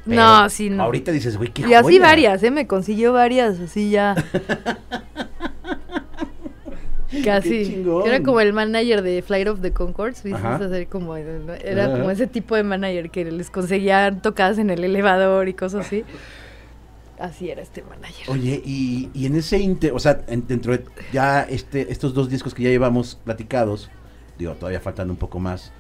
pero 0.05 0.15
No, 0.21 0.49
sí, 0.49 0.69
no. 0.69 0.83
Ahorita 0.83 1.11
dices, 1.11 1.37
güey, 1.37 1.51
qué 1.51 1.63
Y 1.67 1.73
así 1.73 1.83
joya". 1.97 2.01
varias, 2.01 2.43
¿eh? 2.43 2.51
Me 2.51 2.67
consiguió 2.67 3.13
varias, 3.13 3.59
así 3.59 3.89
ya. 3.89 4.15
Casi. 7.23 7.83
Era 8.05 8.21
como 8.21 8.39
el 8.39 8.53
manager 8.53 9.01
de 9.01 9.23
Flight 9.23 9.47
of 9.47 9.61
the 9.61 9.71
Concords, 9.71 10.21
¿viste? 10.21 10.45
Hacer 10.45 10.87
como, 10.87 11.15
era 11.15 11.85
Ajá. 11.85 11.97
como 11.97 12.11
ese 12.11 12.27
tipo 12.27 12.55
de 12.55 12.61
manager 12.63 13.09
que 13.09 13.25
les 13.31 13.49
conseguían 13.49 14.21
tocadas 14.21 14.59
en 14.59 14.69
el 14.69 14.83
elevador 14.83 15.47
y 15.49 15.53
cosas 15.55 15.87
así. 15.87 16.03
Así 17.17 17.49
era 17.49 17.63
este 17.63 17.81
manager. 17.83 18.29
Oye, 18.29 18.61
y, 18.63 19.09
y 19.15 19.25
en 19.25 19.35
ese 19.35 19.57
inter, 19.57 19.91
o 19.93 19.99
sea, 19.99 20.21
en- 20.27 20.45
dentro 20.47 20.71
de 20.71 20.85
ya 21.11 21.41
este, 21.41 21.91
estos 21.91 22.13
dos 22.13 22.29
discos 22.29 22.53
que 22.53 22.63
ya 22.63 22.69
llevamos 22.69 23.19
platicados, 23.25 23.89
digo, 24.39 24.53
todavía 24.53 24.79
faltan 24.79 25.11
un 25.11 25.17
poco 25.17 25.39
más, 25.39 25.71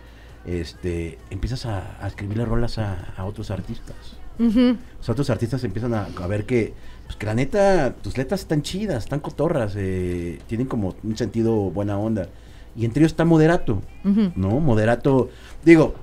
este, 0.45 1.17
empiezas 1.31 1.65
a, 1.65 1.97
a 2.03 2.07
escribirle 2.07 2.45
rolas 2.45 2.77
a, 2.77 3.13
a 3.17 3.25
otros 3.25 3.49
artistas. 3.49 3.95
Ujú. 4.37 4.77
O 4.99 5.03
sea, 5.03 5.13
otros 5.13 5.29
artistas 5.29 5.63
empiezan 5.63 5.93
a, 5.93 6.07
a 6.21 6.27
ver 6.27 6.45
que, 6.45 6.73
pues 7.05 7.15
que 7.17 7.25
la 7.25 7.33
neta, 7.33 7.95
tus 7.95 8.17
letras 8.17 8.41
están 8.41 8.61
chidas, 8.61 9.03
están 9.05 9.19
cotorras, 9.19 9.73
eh, 9.75 10.39
tienen 10.47 10.67
como 10.67 10.95
un 11.03 11.17
sentido 11.17 11.55
buena 11.71 11.97
onda. 11.97 12.29
Y 12.75 12.85
entre 12.85 13.01
ellos 13.01 13.11
está 13.13 13.25
Moderato. 13.25 13.81
¿no? 14.03 14.59
Moderato, 14.59 15.29
digo, 15.65 15.95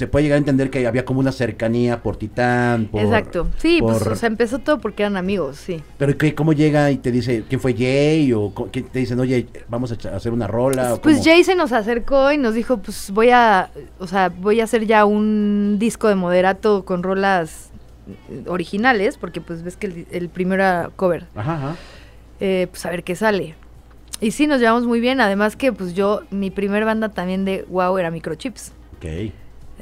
se 0.00 0.08
puede 0.08 0.24
llegar 0.24 0.36
a 0.36 0.38
entender 0.38 0.68
que 0.70 0.84
había 0.86 1.04
como 1.04 1.20
una 1.20 1.30
cercanía 1.30 2.02
por 2.02 2.16
Titán, 2.16 2.86
por... 2.86 3.00
Exacto. 3.02 3.46
Sí, 3.58 3.78
pues, 3.80 3.98
por- 4.02 4.12
o 4.12 4.16
sea, 4.16 4.26
empezó 4.26 4.58
todo 4.58 4.80
porque 4.80 5.04
eran 5.04 5.16
amigos, 5.16 5.56
sí. 5.58 5.80
Pero 5.98 6.18
¿qué, 6.18 6.34
¿cómo 6.34 6.52
llega 6.52 6.90
y 6.90 6.96
te 6.98 7.12
dice 7.12 7.44
quién 7.48 7.60
fue 7.60 7.74
Jay? 7.74 8.32
¿O 8.32 8.50
quién 8.72 8.86
te 8.86 8.98
dicen, 8.98 9.20
oye, 9.20 9.46
vamos 9.68 9.92
a 9.92 10.16
hacer 10.16 10.32
una 10.32 10.48
rola? 10.48 10.94
o 10.94 11.00
Pues 11.00 11.18
cómo? 11.18 11.24
Jay 11.24 11.44
se 11.44 11.54
nos 11.54 11.70
acercó 11.70 12.32
y 12.32 12.38
nos 12.38 12.54
dijo, 12.54 12.78
pues 12.78 13.10
voy 13.12 13.30
a, 13.30 13.70
o 14.00 14.06
sea, 14.08 14.28
voy 14.30 14.60
a 14.60 14.64
hacer 14.64 14.86
ya 14.86 15.04
un 15.04 15.76
disco 15.78 16.08
de 16.08 16.16
moderato 16.16 16.84
con 16.84 17.02
rolas 17.04 17.70
eh, 18.30 18.42
originales, 18.48 19.18
porque 19.18 19.40
pues 19.40 19.62
ves 19.62 19.76
que 19.76 19.86
el, 19.86 20.06
el 20.10 20.28
primero 20.28 20.62
era 20.62 20.90
cover. 20.96 21.26
Ajá, 21.36 21.54
ajá. 21.54 21.76
eh, 22.40 22.66
pues 22.70 22.84
a 22.86 22.90
ver 22.90 23.04
qué 23.04 23.14
sale. 23.14 23.54
Y 24.22 24.32
sí, 24.32 24.46
nos 24.46 24.60
llevamos 24.60 24.86
muy 24.86 25.00
bien. 25.00 25.20
Además 25.20 25.56
que 25.56 25.72
pues 25.72 25.94
yo, 25.94 26.22
mi 26.30 26.50
primer 26.50 26.84
banda 26.84 27.08
también 27.08 27.44
de 27.44 27.64
wow 27.70 27.96
era 27.96 28.10
Microchips. 28.10 28.72
Ok, 28.98 29.32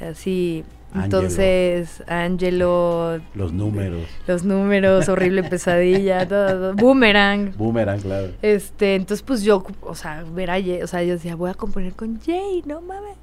Así, 0.01 0.63
Angelo. 0.93 1.03
entonces, 1.05 2.03
Angelo, 2.07 3.19
los 3.35 3.51
números. 3.53 4.07
los 4.27 4.43
números, 4.43 5.09
horrible 5.09 5.43
pesadilla, 5.49 6.27
todo, 6.27 6.47
todo, 6.47 6.73
Boomerang. 6.75 7.53
Boomerang, 7.57 7.99
claro. 7.99 8.27
Este, 8.41 8.95
entonces 8.95 9.21
pues 9.23 9.43
yo, 9.43 9.63
o 9.81 9.95
sea, 9.95 10.23
ver 10.33 10.51
a 10.51 10.53
Jay, 10.53 10.81
o 10.81 10.87
sea, 10.87 11.03
yo 11.03 11.13
decía, 11.13 11.35
voy 11.35 11.49
a 11.49 11.53
componer 11.53 11.93
con 11.93 12.19
Jay, 12.21 12.63
no 12.65 12.81
mames. 12.81 13.17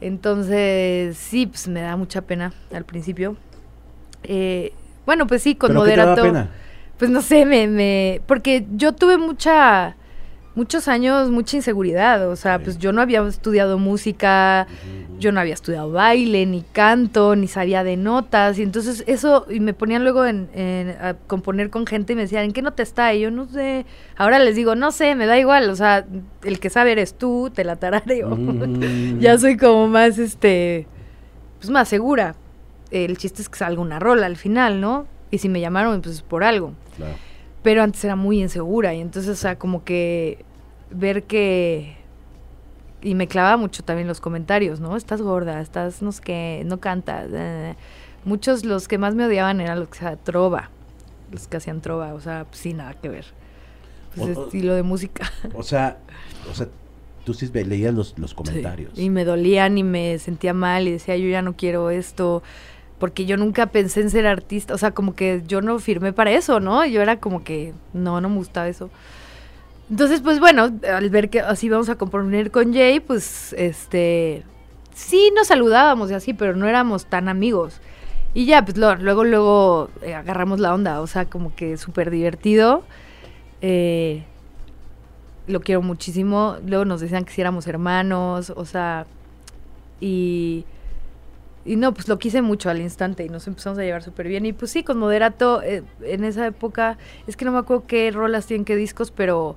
Entonces, 0.00 1.16
sí, 1.16 1.46
pues 1.46 1.68
me 1.68 1.80
da 1.80 1.96
mucha 1.96 2.22
pena 2.22 2.52
al 2.74 2.84
principio. 2.84 3.36
Eh, 4.24 4.72
bueno, 5.06 5.26
pues 5.26 5.42
sí, 5.42 5.54
con 5.54 5.68
¿Pero 5.70 5.84
qué 5.84 5.90
te 5.90 5.96
moderato. 5.96 6.22
pena? 6.22 6.50
Pues 6.98 7.10
no 7.10 7.22
sé, 7.22 7.44
me, 7.46 7.68
me, 7.68 8.20
porque 8.26 8.66
yo 8.74 8.92
tuve 8.94 9.16
mucha, 9.18 9.96
muchos 10.54 10.86
años, 10.88 11.30
mucha 11.30 11.56
inseguridad, 11.56 12.28
o 12.28 12.36
sea, 12.36 12.58
Sí. 12.58 12.64
pues 12.64 12.78
yo 12.78 12.92
no 12.92 13.00
había 13.00 13.26
estudiado 13.26 13.78
música, 13.78 14.66
yo 15.18 15.32
no 15.32 15.40
había 15.40 15.54
estudiado 15.54 15.90
baile, 15.92 16.44
ni 16.46 16.62
canto, 16.72 17.36
ni 17.36 17.48
sabía 17.48 17.84
de 17.84 17.96
notas, 17.96 18.58
y 18.58 18.62
entonces 18.62 19.02
eso, 19.06 19.46
y 19.48 19.60
me 19.60 19.72
ponían 19.72 20.02
luego 20.02 20.26
en, 20.26 20.48
en- 20.54 20.90
a 21.00 21.14
componer 21.26 21.70
con 21.70 21.86
gente 21.86 22.12
y 22.12 22.16
me 22.16 22.22
decían, 22.22 22.44
¿en 22.44 22.52
qué 22.52 22.60
nota 22.60 22.82
está? 22.82 23.14
Y 23.14 23.20
yo 23.20 23.30
no 23.30 23.46
sé, 23.48 23.86
ahora 24.16 24.38
les 24.40 24.54
digo, 24.56 24.74
no 24.74 24.92
sé, 24.92 25.14
me 25.14 25.26
da 25.26 25.38
igual, 25.38 25.70
o 25.70 25.76
sea, 25.76 26.04
el 26.44 26.60
que 26.60 26.68
sabe 26.70 26.92
eres 26.92 27.14
tú, 27.14 27.50
te 27.54 27.64
la 27.64 27.76
tarareo. 27.76 28.36
Ya 29.20 29.38
soy 29.38 29.56
como 29.56 29.88
más, 29.88 30.18
este, 30.18 30.86
pues 31.60 31.70
más 31.70 31.88
segura. 31.88 32.34
El 32.90 33.16
chiste 33.16 33.40
es 33.40 33.48
que 33.48 33.56
salga 33.58 33.80
una 33.80 33.98
rola 33.98 34.26
al 34.26 34.36
final, 34.36 34.80
¿no? 34.82 35.06
Y 35.30 35.38
si 35.38 35.48
me 35.48 35.60
llamaron, 35.60 36.02
pues 36.02 36.16
es 36.16 36.22
por 36.22 36.44
algo 36.44 36.74
Claro. 36.96 37.14
Pero 37.62 37.82
antes 37.82 38.04
era 38.04 38.16
muy 38.16 38.40
insegura 38.40 38.94
y 38.94 39.00
entonces, 39.00 39.30
o 39.32 39.40
sea, 39.40 39.58
como 39.58 39.84
que 39.84 40.44
ver 40.90 41.24
que... 41.24 41.96
Y 43.00 43.14
me 43.16 43.26
clavaba 43.26 43.56
mucho 43.56 43.82
también 43.82 44.06
los 44.06 44.20
comentarios, 44.20 44.78
¿no? 44.78 44.96
Estás 44.96 45.20
gorda, 45.22 45.60
estás, 45.60 46.02
no 46.02 46.12
sé 46.12 46.20
qué, 46.22 46.62
no 46.66 46.78
cantas. 46.78 47.28
eh. 47.32 47.74
Muchos, 48.24 48.64
los 48.64 48.86
que 48.86 48.96
más 48.98 49.16
me 49.16 49.26
odiaban 49.26 49.60
eran 49.60 49.80
los 49.80 49.88
que 49.88 49.96
hacían 49.98 50.18
trova, 50.22 50.70
los 51.32 51.48
que 51.48 51.56
hacían 51.56 51.80
trova, 51.80 52.14
o 52.14 52.20
sea, 52.20 52.44
pues 52.44 52.58
sí, 52.58 52.74
nada 52.74 52.94
que 52.94 53.08
ver. 53.08 53.24
Pues 54.14 54.36
O- 54.38 54.44
estilo 54.44 54.74
de 54.74 54.84
música. 54.84 55.28
O 55.54 55.64
sea, 55.64 55.98
o 56.48 56.54
sea, 56.54 56.68
tú 57.24 57.34
sí 57.34 57.50
leías 57.52 57.92
los, 57.92 58.16
los 58.18 58.30
Sí, 58.30 58.36
comentarios. 58.36 58.96
Y 58.96 59.10
me 59.10 59.24
dolían 59.24 59.78
y 59.78 59.82
me 59.82 60.18
sentía 60.20 60.54
mal 60.54 60.86
y 60.86 60.92
decía, 60.92 61.16
yo 61.16 61.28
ya 61.28 61.42
no 61.42 61.56
quiero 61.56 61.90
esto, 61.90 62.44
porque 63.02 63.26
yo 63.26 63.36
nunca 63.36 63.66
pensé 63.66 64.00
en 64.00 64.10
ser 64.10 64.28
artista, 64.28 64.74
o 64.74 64.78
sea, 64.78 64.92
como 64.92 65.16
que 65.16 65.42
yo 65.48 65.60
no 65.60 65.80
firmé 65.80 66.12
para 66.12 66.30
eso, 66.30 66.60
¿no? 66.60 66.86
Yo 66.86 67.02
era 67.02 67.18
como 67.18 67.42
que, 67.42 67.74
no, 67.92 68.20
no 68.20 68.28
me 68.28 68.36
gustaba 68.36 68.68
eso. 68.68 68.90
Entonces, 69.90 70.20
pues 70.20 70.38
bueno, 70.38 70.70
al 70.88 71.10
ver 71.10 71.28
que 71.28 71.40
así 71.40 71.68
vamos 71.68 71.88
a 71.88 71.96
componer 71.96 72.52
con 72.52 72.72
Jay, 72.72 73.00
pues, 73.00 73.54
este, 73.54 74.44
sí 74.94 75.32
nos 75.34 75.48
saludábamos 75.48 76.12
y 76.12 76.14
así, 76.14 76.32
pero 76.32 76.54
no 76.54 76.68
éramos 76.68 77.06
tan 77.06 77.28
amigos. 77.28 77.80
Y 78.34 78.44
ya, 78.46 78.64
pues 78.64 78.78
luego, 78.78 79.24
luego 79.24 79.90
eh, 80.02 80.14
agarramos 80.14 80.60
la 80.60 80.72
onda, 80.72 81.00
o 81.00 81.08
sea, 81.08 81.24
como 81.24 81.56
que 81.56 81.78
súper 81.78 82.08
divertido. 82.08 82.84
Eh, 83.62 84.22
lo 85.48 85.58
quiero 85.58 85.82
muchísimo. 85.82 86.58
Luego 86.64 86.84
nos 86.84 87.00
decían 87.00 87.24
que 87.24 87.32
si 87.32 87.40
éramos 87.40 87.66
hermanos, 87.66 88.52
o 88.54 88.64
sea, 88.64 89.06
y, 90.00 90.66
y 91.64 91.76
no, 91.76 91.94
pues 91.94 92.08
lo 92.08 92.18
quise 92.18 92.42
mucho 92.42 92.70
al 92.70 92.80
instante 92.80 93.24
y 93.24 93.28
nos 93.28 93.46
empezamos 93.46 93.78
a 93.78 93.82
llevar 93.82 94.02
súper 94.02 94.26
bien. 94.28 94.44
Y 94.46 94.52
pues 94.52 94.70
sí, 94.70 94.82
con 94.82 94.98
Moderato, 94.98 95.62
eh, 95.62 95.84
en 96.02 96.24
esa 96.24 96.46
época, 96.46 96.98
es 97.26 97.36
que 97.36 97.44
no 97.44 97.52
me 97.52 97.58
acuerdo 97.58 97.86
qué 97.86 98.10
rolas 98.10 98.46
tienen, 98.46 98.64
qué 98.64 98.74
discos, 98.74 99.10
pero 99.10 99.56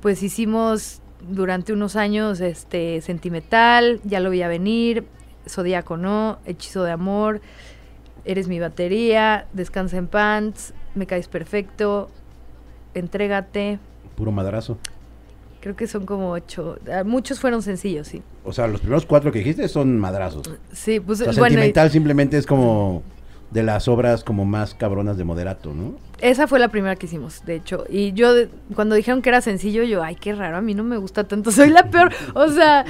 pues 0.00 0.22
hicimos 0.22 1.00
durante 1.20 1.72
unos 1.72 1.96
años 1.96 2.40
este 2.40 3.00
Sentimental, 3.00 4.00
Ya 4.04 4.20
lo 4.20 4.30
vi 4.30 4.42
a 4.42 4.48
venir, 4.48 5.06
Zodíaco 5.48 5.96
no, 5.96 6.38
Hechizo 6.44 6.84
de 6.84 6.92
Amor, 6.92 7.40
Eres 8.24 8.46
mi 8.46 8.60
batería, 8.60 9.46
Descansa 9.54 9.96
en 9.96 10.06
Pants, 10.06 10.74
Me 10.94 11.06
caes 11.06 11.28
perfecto, 11.28 12.10
Entrégate. 12.94 13.78
Puro 14.16 14.32
madrazo. 14.32 14.78
Creo 15.60 15.74
que 15.76 15.86
son 15.86 16.06
como 16.06 16.30
ocho. 16.32 16.78
ah, 16.92 17.02
Muchos 17.04 17.40
fueron 17.40 17.62
sencillos, 17.62 18.06
sí. 18.08 18.22
O 18.44 18.52
sea, 18.52 18.66
los 18.68 18.80
primeros 18.80 19.04
cuatro 19.06 19.32
que 19.32 19.40
dijiste 19.40 19.68
son 19.68 19.98
madrazos. 19.98 20.48
Sí, 20.72 21.00
pues 21.00 21.20
O 21.20 21.24
sea, 21.24 21.32
bueno, 21.32 21.54
y- 21.54 21.56
sentimental 21.56 21.90
simplemente 21.90 22.36
es 22.38 22.46
como 22.46 23.02
de 23.50 23.62
las 23.62 23.88
obras 23.88 24.24
como 24.24 24.44
más 24.44 24.74
cabronas 24.74 25.16
de 25.16 25.24
moderato, 25.24 25.72
¿no? 25.72 25.94
esa 26.20 26.48
fue 26.48 26.58
la 26.58 26.68
primera 26.68 26.96
que 26.96 27.06
hicimos, 27.06 27.44
de 27.46 27.54
hecho. 27.54 27.84
Y 27.88 28.12
yo, 28.12 28.28
cuando 28.74 28.96
dijeron 28.96 29.22
que 29.22 29.28
era 29.28 29.40
sencillo, 29.40 29.84
yo, 29.84 30.02
ay, 30.02 30.16
qué 30.16 30.34
raro, 30.34 30.56
a 30.56 30.60
mí 30.60 30.74
no 30.74 30.82
me 30.82 30.96
gusta 30.96 31.24
tanto, 31.24 31.50
soy 31.52 31.70
la 31.70 31.88
peor. 31.90 32.12
O 32.34 32.48
sea, 32.48 32.84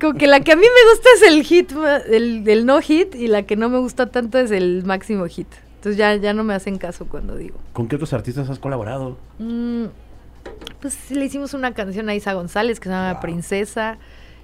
como 0.00 0.12
que 0.14 0.26
la 0.26 0.40
que 0.40 0.52
a 0.52 0.56
mí 0.56 0.62
me 0.62 0.90
gusta 0.92 1.08
es 1.16 1.22
el 1.32 1.42
hit, 1.42 1.72
el, 2.10 2.46
el 2.46 2.66
no 2.66 2.80
hit, 2.82 3.14
y 3.14 3.28
la 3.28 3.42
que 3.44 3.56
no 3.56 3.68
me 3.70 3.78
gusta 3.78 4.10
tanto 4.10 4.38
es 4.38 4.50
el 4.50 4.84
máximo 4.84 5.26
hit. 5.26 5.48
Entonces 5.76 5.96
ya, 5.96 6.14
ya 6.16 6.34
no 6.34 6.44
me 6.44 6.52
hacen 6.54 6.76
caso 6.78 7.06
cuando 7.06 7.34
digo. 7.36 7.58
¿Con 7.72 7.88
qué 7.88 7.96
otros 7.96 8.12
artistas 8.12 8.50
has 8.50 8.58
colaborado? 8.58 9.16
Mm, 9.38 9.84
pues 10.80 11.10
le 11.10 11.24
hicimos 11.24 11.54
una 11.54 11.74
canción 11.74 12.08
a 12.08 12.14
Isa 12.14 12.32
González 12.32 12.80
que 12.80 12.88
se 12.88 12.94
llama 12.94 13.14
Wow. 13.14 13.22
Princesa. 13.22 13.98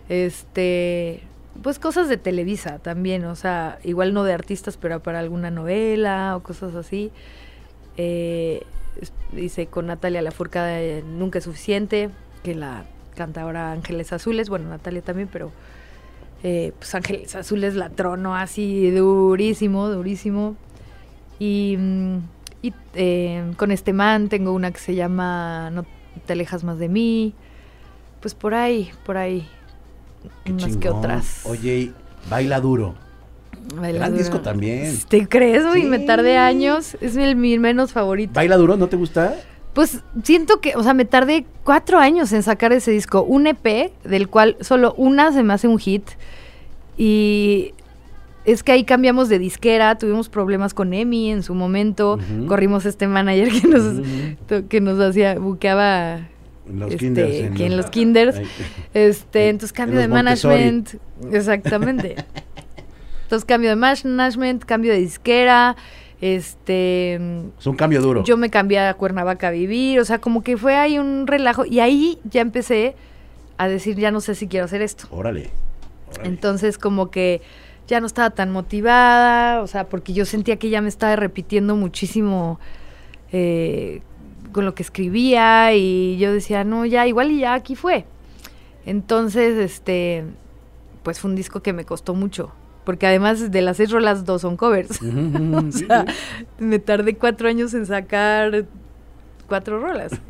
Este, 0.09 1.22
pues 1.62 1.78
cosas 1.78 2.09
de 2.09 2.16
Televisa 2.16 2.78
también, 2.78 3.24
o 3.24 3.36
sea, 3.36 3.78
igual 3.84 4.14
no 4.14 4.24
de 4.24 4.32
artistas, 4.32 4.76
pero 4.76 5.00
para 5.00 5.20
alguna 5.20 5.50
novela 5.50 6.36
o 6.36 6.42
cosas 6.42 6.74
así. 6.74 7.11
Eh, 7.96 8.62
hice 9.36 9.66
con 9.66 9.86
Natalia 9.86 10.22
Lafourcade 10.22 11.03
Nunca 11.03 11.38
es 11.38 11.44
suficiente, 11.44 12.11
que 12.42 12.55
la 12.55 12.84
canta 13.14 13.42
ahora 13.42 13.72
Ángeles 13.72 14.12
Azules, 14.12 14.48
bueno, 14.48 14.68
Natalia 14.68 15.03
también, 15.03 15.28
pero 15.30 15.53
eh, 16.42 16.72
pues 16.78 16.94
Ángeles 16.94 17.34
Azules 17.36 17.74
la 17.74 17.90
trono 17.90 18.34
así 18.34 18.90
durísimo, 18.90 19.88
durísimo. 19.88 20.57
Y, 21.38 21.76
mm, 21.78 22.18
y, 22.62 22.72
eh, 22.94 23.52
con 23.56 23.70
este 23.72 23.92
man 23.92 24.28
tengo 24.28 24.52
una 24.52 24.70
que 24.70 24.78
se 24.80 24.94
llama 24.94 25.70
No 25.70 25.84
te 26.26 26.32
alejas 26.32 26.64
más 26.64 26.78
de 26.78 26.88
mí. 26.88 27.34
Pues 28.20 28.34
por 28.34 28.54
ahí, 28.54 28.90
por 29.04 29.16
ahí. 29.16 29.46
Qué 30.44 30.52
unas 30.52 30.76
que 30.76 30.88
otras. 30.88 31.40
Oye, 31.44 31.92
baila 32.30 32.60
duro. 32.60 32.94
Baila 33.74 33.98
gran 33.98 34.10
duro. 34.12 34.22
disco 34.22 34.40
también. 34.40 34.96
¿Te 35.08 35.28
crees? 35.28 35.64
Me 35.64 35.98
Sí. 35.98 36.06
tardé 36.06 36.38
años. 36.38 36.96
Es 37.00 37.16
mi, 37.16 37.34
mi 37.34 37.58
menos 37.58 37.92
favorito. 37.92 38.32
¿Baila 38.34 38.56
duro? 38.56 38.76
¿No 38.76 38.86
te 38.88 38.96
gusta? 38.96 39.34
Pues 39.74 40.02
siento 40.22 40.60
que, 40.60 40.76
o 40.76 40.82
sea, 40.82 40.94
me 40.94 41.04
tardé 41.04 41.46
cuatro 41.64 41.98
años 41.98 42.32
en 42.32 42.42
sacar 42.42 42.72
ese 42.72 42.90
disco. 42.92 43.22
Un 43.22 43.46
EP, 43.46 43.92
del 44.04 44.28
cual 44.28 44.56
solo 44.60 44.94
una 44.96 45.32
se 45.32 45.42
me 45.42 45.54
hace 45.54 45.66
un 45.66 45.78
hit. 45.78 46.04
Y 46.96 47.72
es 48.45 48.62
que 48.62 48.72
ahí 48.72 48.84
cambiamos 48.84 49.28
de 49.28 49.38
disquera, 49.38 49.97
tuvimos 49.99 50.28
problemas 50.28 50.74
con 50.74 50.93
Emi 50.95 51.30
en 51.30 51.43
su 51.43 51.55
momento. 51.55 52.18
Corrimos 52.49 52.86
este 52.86 53.07
manager 53.09 53.49
que 53.51 53.68
nos, 53.68 54.64
que 54.68 54.80
nos 54.80 54.99
hacía, 55.01 55.38
buqueaba 55.38 56.28
En 56.68 56.78
los 56.78 56.90
Este, 56.93 56.99
kinders. 57.07 57.57
que 57.57 57.66
en 57.66 57.76
los 57.76 57.86
kinders. 57.86 58.40
Este, 58.95 59.45
En- 59.45 59.51
entonces 59.51 59.72
cambio 59.72 60.01
en 60.01 60.11
de 60.11 60.16
Montessori. 60.16 60.55
management. 60.57 60.88
Exactamente. 61.32 62.16
entonces 63.24 63.45
cambio 63.45 63.70
de 63.70 63.76
management, 63.76 64.64
cambio 64.64 64.93
de 64.93 64.99
disquera. 64.99 65.76
Este. 66.20 67.14
Es 67.59 67.66
un 67.66 67.74
cambio 67.76 68.01
duro. 68.01 68.22
Yo 68.24 68.36
me 68.36 68.49
cambié 68.49 68.78
a 68.78 68.95
Cuernavaca 68.95 69.49
a 69.49 69.51
vivir. 69.51 69.99
O 70.01 70.05
sea, 70.05 70.18
como 70.20 70.43
que 70.45 70.57
fue 70.57 70.76
ahí 70.76 70.99
un 70.99 71.26
relajo. 71.26 71.64
Y 71.66 71.80
ahí 71.80 72.18
ya 72.24 72.40
empecé 72.40 72.95
a 73.59 73.66
decir, 73.68 73.97
ya 73.97 74.11
no 74.12 74.20
sé 74.20 74.34
si 74.36 74.47
quiero 74.47 74.64
hacer 74.66 74.82
esto. 74.82 75.07
Órale. 75.11 75.51
órale. 76.12 76.28
Entonces, 76.28 76.78
como 76.78 77.11
que 77.11 77.43
ya 77.93 78.01
no 78.01 78.07
estaba 78.07 78.30
tan 78.30 78.51
motivada. 78.51 79.62
O 79.62 79.66
sea, 79.66 79.88
porque 79.88 80.12
yo 80.14 80.24
sentía 80.24 80.57
que 80.57 80.70
ya 80.70 80.80
me 80.80 80.88
estaba 80.88 81.14
repitiendo 81.16 81.76
muchísimo. 81.76 82.59
eh, 83.32 84.03
con 84.53 84.66
lo 84.66 84.74
que 84.74 84.82
escribía 84.82 85.74
y 85.74 86.18
yo 86.18 86.32
decía, 86.32 86.62
no, 86.62 86.84
ya, 86.84 87.07
igual 87.07 87.30
y 87.30 87.40
ya 87.40 87.55
aquí 87.55 87.74
fue. 87.74 88.05
Entonces, 88.84 89.57
este, 89.59 90.24
pues 91.03 91.20
fue 91.20 91.30
un 91.30 91.36
disco 91.36 91.62
que 91.62 91.72
me 91.72 91.86
costó 91.86 92.14
mucho, 92.14 92.53
porque 92.84 93.07
además 93.07 93.51
de 93.51 93.62
las 93.62 93.78
seis 93.78 93.90
rolas, 93.90 94.26
dos 94.26 94.43
son 94.43 94.57
covers. 94.59 95.01
O 95.03 95.72
sea, 95.72 96.05
me 96.59 96.78
tardé 96.78 97.14
cuatro 97.16 97.49
años 97.49 97.72
en 97.72 97.86
sacar 97.86 98.66
cuatro 99.53 99.78
rolas. 99.78 100.12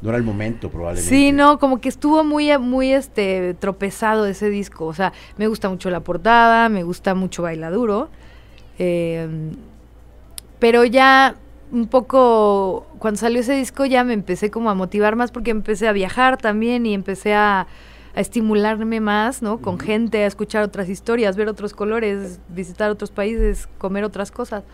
No 0.00 0.08
era 0.08 0.16
el 0.16 0.24
momento, 0.24 0.70
probablemente. 0.70 1.10
Sí, 1.10 1.30
no, 1.30 1.58
como 1.58 1.80
que 1.80 1.88
estuvo 1.90 2.24
muy, 2.24 2.56
muy, 2.58 2.92
este, 2.92 3.52
tropezado 3.54 4.24
ese 4.24 4.48
disco. 4.48 4.86
O 4.86 4.94
sea, 4.94 5.12
me 5.36 5.46
gusta 5.46 5.68
mucho 5.68 5.90
la 5.90 6.00
portada, 6.00 6.70
me 6.70 6.84
gusta 6.84 7.14
mucho 7.14 7.42
Bailaduro. 7.42 8.08
eh, 8.78 9.28
pero 10.58 10.84
ya 10.84 11.34
un 11.72 11.86
poco, 11.88 12.86
cuando 12.98 13.18
salió 13.18 13.40
ese 13.40 13.54
disco 13.54 13.84
ya 13.86 14.04
me 14.04 14.12
empecé 14.14 14.50
como 14.50 14.70
a 14.70 14.74
motivar 14.74 15.16
más 15.16 15.30
porque 15.32 15.50
empecé 15.50 15.86
a 15.88 15.92
viajar 15.92 16.36
también 16.36 16.86
y 16.86 16.94
empecé 16.94 17.34
a, 17.34 17.66
a 18.14 18.20
estimularme 18.20 19.00
más, 19.00 19.42
¿no? 19.42 19.58
Con 19.58 19.74
Ujú. 19.74 19.84
gente, 19.84 20.24
a 20.24 20.26
escuchar 20.26 20.62
otras 20.62 20.88
historias, 20.88 21.36
ver 21.36 21.48
otros 21.48 21.74
colores, 21.74 22.40
visitar 22.48 22.90
otros 22.90 23.10
países, 23.10 23.68
comer 23.78 24.04
otras 24.04 24.30
cosas. 24.30 24.64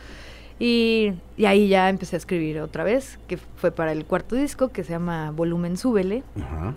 Y, 0.59 1.13
y 1.37 1.45
ahí 1.45 1.69
ya 1.69 1.89
empecé 1.91 2.17
a 2.17 2.19
escribir 2.19 2.61
otra 2.61 2.83
vez, 2.83 3.19
que 3.29 3.37
fue 3.37 3.71
para 3.73 3.93
el 3.93 4.05
cuarto 4.07 4.37
disco, 4.37 4.69
que 4.69 4.85
se 4.85 4.93
llama 4.93 5.31
Volumen 5.31 5.77
Súbele. 5.77 6.23
Ajá. 6.41 6.75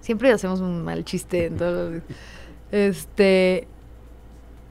Siempre 0.00 0.32
hacemos 0.32 0.60
un 0.60 0.82
mal 0.84 1.04
chiste 1.04 1.46
en 1.46 1.56
todo. 1.56 1.90
lo- 1.90 2.00
Este. 2.72 3.66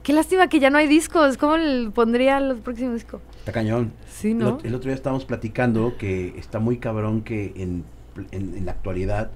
Qué 0.02 0.12
lástima 0.12 0.48
que 0.48 0.58
ya 0.58 0.70
no 0.70 0.78
hay 0.78 0.88
discos. 0.88 1.36
¿Cómo 1.36 1.56
le 1.56 1.90
pondría 1.90 2.40
los 2.40 2.60
próximos 2.60 2.94
discos? 2.94 3.20
Está 3.38 3.52
cañón. 3.52 3.92
Sí, 4.10 4.34
¿no? 4.34 4.58
el 4.64 4.74
otro 4.74 4.88
día 4.88 4.94
estábamos 4.94 5.24
platicando 5.24 5.96
que 5.98 6.28
está 6.38 6.60
muy 6.60 6.78
cabrón 6.78 7.22
que 7.22 7.52
en, 7.56 7.84
en- 8.30 8.56
en 8.56 8.64
la 8.66 8.72
actualidad 8.72 9.30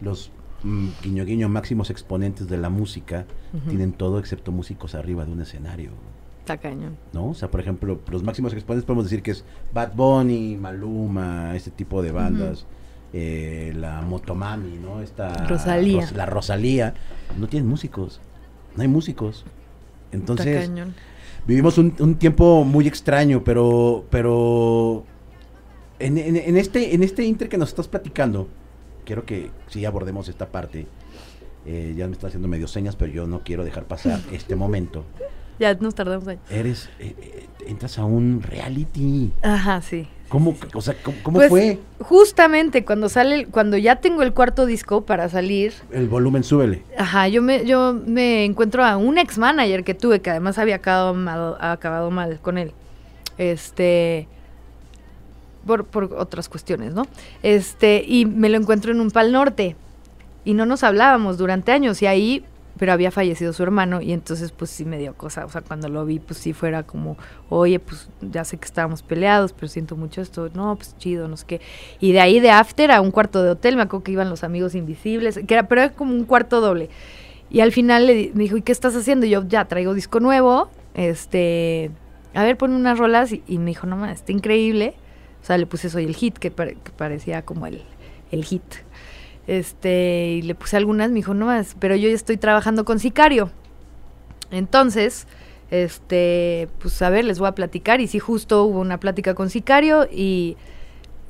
los 0.00 0.30
mm, 0.64 0.88
guiño 1.02 1.24
guiño 1.24 1.48
máximos 1.48 1.90
exponentes 1.90 2.48
de 2.48 2.56
la 2.58 2.68
música 2.68 3.24
tienen 3.68 3.92
todo 3.92 4.18
excepto 4.18 4.52
músicos 4.52 4.94
arriba 4.94 5.24
de 5.24 5.32
un 5.32 5.40
escenario, 5.40 5.90
Está 6.52 6.58
cañón. 6.58 6.96
¿no? 7.12 7.28
O 7.30 7.34
sea, 7.34 7.50
por 7.50 7.60
ejemplo, 7.60 8.00
los 8.10 8.22
máximos 8.22 8.52
exponentes 8.52 8.86
podemos 8.86 9.04
decir 9.04 9.22
que 9.22 9.32
es 9.32 9.44
Bad 9.72 9.92
Bunny, 9.94 10.56
Maluma, 10.56 11.54
este 11.54 11.70
tipo 11.70 12.02
de 12.02 12.12
bandas, 12.12 12.66
eh, 13.12 13.72
la 13.76 14.00
Motomami, 14.02 14.78
¿no? 14.78 15.00
Esta 15.02 15.46
Rosalía. 15.46 16.00
Ros- 16.02 16.12
la 16.12 16.26
Rosalía, 16.26 16.94
no 17.38 17.48
tienen 17.48 17.68
músicos, 17.68 18.20
no 18.76 18.82
hay 18.82 18.88
músicos. 18.88 19.44
Está 20.06 20.16
Entonces, 20.16 20.68
cañón. 20.68 20.94
Vivimos 21.46 21.78
un, 21.78 21.94
un 21.98 22.14
tiempo 22.16 22.64
muy 22.64 22.86
extraño, 22.88 23.42
pero, 23.44 24.04
pero 24.10 25.04
en, 25.98 26.18
en- 26.18 26.36
en 26.36 26.56
este, 26.56 26.94
en 26.94 27.02
este 27.02 27.24
inter 27.24 27.48
que 27.48 27.58
nos 27.58 27.70
estás 27.70 27.88
platicando, 27.88 28.48
quiero 29.04 29.24
que 29.24 29.50
sí 29.68 29.84
abordemos 29.84 30.28
esta 30.28 30.46
parte. 30.46 30.86
Eh, 31.66 31.94
ya 31.96 32.06
me 32.06 32.12
está 32.12 32.28
haciendo 32.28 32.48
medio 32.48 32.66
señas, 32.68 32.96
pero 32.96 33.12
yo 33.12 33.26
no 33.26 33.40
quiero 33.44 33.64
dejar 33.64 33.84
pasar 33.84 34.20
este 34.32 34.56
momento. 34.56 35.04
Ya 35.60 35.74
nos 35.74 35.94
tardamos 35.94 36.26
ahí. 36.28 36.38
Eres, 36.50 36.88
eh, 37.00 37.14
eh, 37.20 37.48
entras 37.66 37.98
a 37.98 38.04
un 38.04 38.42
reality. 38.42 39.32
Ajá, 39.42 39.80
sí. 39.82 40.06
¿Cómo, 40.28 40.54
o 40.74 40.80
sea, 40.82 40.94
cómo, 41.02 41.16
cómo 41.22 41.38
Pues, 41.38 41.48
fue 41.48 41.78
Justamente 42.00 42.84
cuando 42.84 43.08
sale, 43.08 43.46
cuando 43.46 43.78
ya 43.78 43.96
tengo 43.96 44.22
el 44.22 44.34
cuarto 44.34 44.66
disco 44.66 45.00
para 45.06 45.28
salir, 45.30 45.72
el 45.90 46.06
volumen? 46.06 46.44
Súbele. 46.44 46.82
Ajá, 46.98 47.28
yo 47.28 47.40
me, 47.40 47.64
yo 47.64 47.94
me 48.06 48.44
encuentro 48.44 48.84
a 48.84 48.98
un 48.98 49.16
ex 49.16 49.38
manager 49.38 49.84
que 49.84 49.94
tuve, 49.94 50.20
que 50.20 50.28
además 50.30 50.58
había 50.58 50.76
acabado 50.76 51.14
mal, 51.14 51.56
acabado 51.60 52.10
mal 52.10 52.38
con 52.40 52.58
él. 52.58 52.72
Este. 53.38 54.28
Por, 55.66 55.84
por 55.84 56.04
otras 56.14 56.48
cuestiones, 56.48 56.94
¿no? 56.94 57.06
Este, 57.42 58.04
y 58.06 58.24
me 58.26 58.48
lo 58.48 58.56
encuentro 58.58 58.92
en 58.92 59.00
un 59.00 59.10
pal 59.10 59.32
norte. 59.32 59.76
y 60.44 60.54
no 60.54 60.64
nos 60.66 60.82
hablábamos 60.82 61.36
durante 61.36 61.72
años 61.72 62.00
y 62.00 62.06
ahí 62.06 62.44
pero 62.78 62.92
había 62.92 63.10
fallecido 63.10 63.52
su 63.52 63.62
hermano 63.62 64.00
y 64.00 64.12
entonces 64.12 64.52
pues 64.52 64.70
sí 64.70 64.84
me 64.84 64.98
dio 64.98 65.14
cosa, 65.14 65.44
o 65.44 65.48
sea, 65.50 65.60
cuando 65.60 65.88
lo 65.88 66.04
vi 66.06 66.18
pues 66.18 66.38
sí 66.38 66.52
fuera 66.52 66.84
como, 66.84 67.16
oye, 67.48 67.80
pues 67.80 68.08
ya 68.20 68.44
sé 68.44 68.56
que 68.56 68.64
estábamos 68.64 69.02
peleados, 69.02 69.52
pero 69.52 69.68
siento 69.68 69.96
mucho 69.96 70.20
esto, 70.22 70.48
no, 70.54 70.76
pues 70.76 70.96
chido, 70.98 71.28
no 71.28 71.36
sé 71.36 71.44
qué. 71.46 71.60
Y 72.00 72.12
de 72.12 72.20
ahí 72.20 72.40
de 72.40 72.50
after 72.50 72.90
a 72.90 73.00
un 73.00 73.10
cuarto 73.10 73.42
de 73.42 73.50
hotel, 73.50 73.76
me 73.76 73.82
acuerdo 73.82 74.04
que 74.04 74.12
iban 74.12 74.30
los 74.30 74.44
amigos 74.44 74.74
invisibles, 74.74 75.40
que 75.46 75.54
era, 75.54 75.68
pero 75.68 75.82
era 75.82 75.92
como 75.92 76.14
un 76.14 76.24
cuarto 76.24 76.60
doble. 76.60 76.88
Y 77.50 77.60
al 77.60 77.72
final 77.72 78.06
le, 78.06 78.30
me 78.34 78.44
dijo, 78.44 78.56
¿y 78.56 78.62
qué 78.62 78.72
estás 78.72 78.94
haciendo? 78.94 79.26
Y 79.26 79.30
yo, 79.30 79.46
ya, 79.46 79.64
traigo 79.66 79.94
disco 79.94 80.20
nuevo, 80.20 80.68
este, 80.94 81.90
a 82.34 82.44
ver, 82.44 82.56
pon 82.56 82.72
unas 82.72 82.98
rolas 82.98 83.32
y, 83.32 83.58
me 83.58 83.66
dijo, 83.66 83.86
no, 83.86 83.96
man, 83.96 84.10
está 84.10 84.32
increíble. 84.32 84.94
O 85.42 85.46
sea, 85.46 85.56
le 85.56 85.66
puse 85.66 85.88
Soy 85.88 86.04
el 86.04 86.14
Hit, 86.14 86.38
que, 86.38 86.50
que 86.50 86.92
parecía 86.96 87.42
como 87.42 87.66
el, 87.66 87.82
el 88.30 88.44
hit. 88.44 88.62
Este, 89.48 90.34
y 90.34 90.42
le 90.42 90.54
puse 90.54 90.76
algunas, 90.76 91.08
me 91.08 91.16
dijo, 91.16 91.32
no 91.32 91.46
más, 91.46 91.74
pero 91.80 91.96
yo 91.96 92.08
ya 92.08 92.14
estoy 92.14 92.36
trabajando 92.36 92.84
con 92.84 92.98
Sicario. 92.98 93.50
Entonces, 94.50 95.26
este, 95.70 96.68
pues 96.78 97.00
a 97.00 97.08
ver, 97.08 97.24
les 97.24 97.38
voy 97.38 97.48
a 97.48 97.52
platicar. 97.52 98.02
Y 98.02 98.08
sí, 98.08 98.18
justo 98.18 98.64
hubo 98.64 98.78
una 98.78 99.00
plática 99.00 99.34
con 99.34 99.48
Sicario 99.48 100.06
y, 100.12 100.58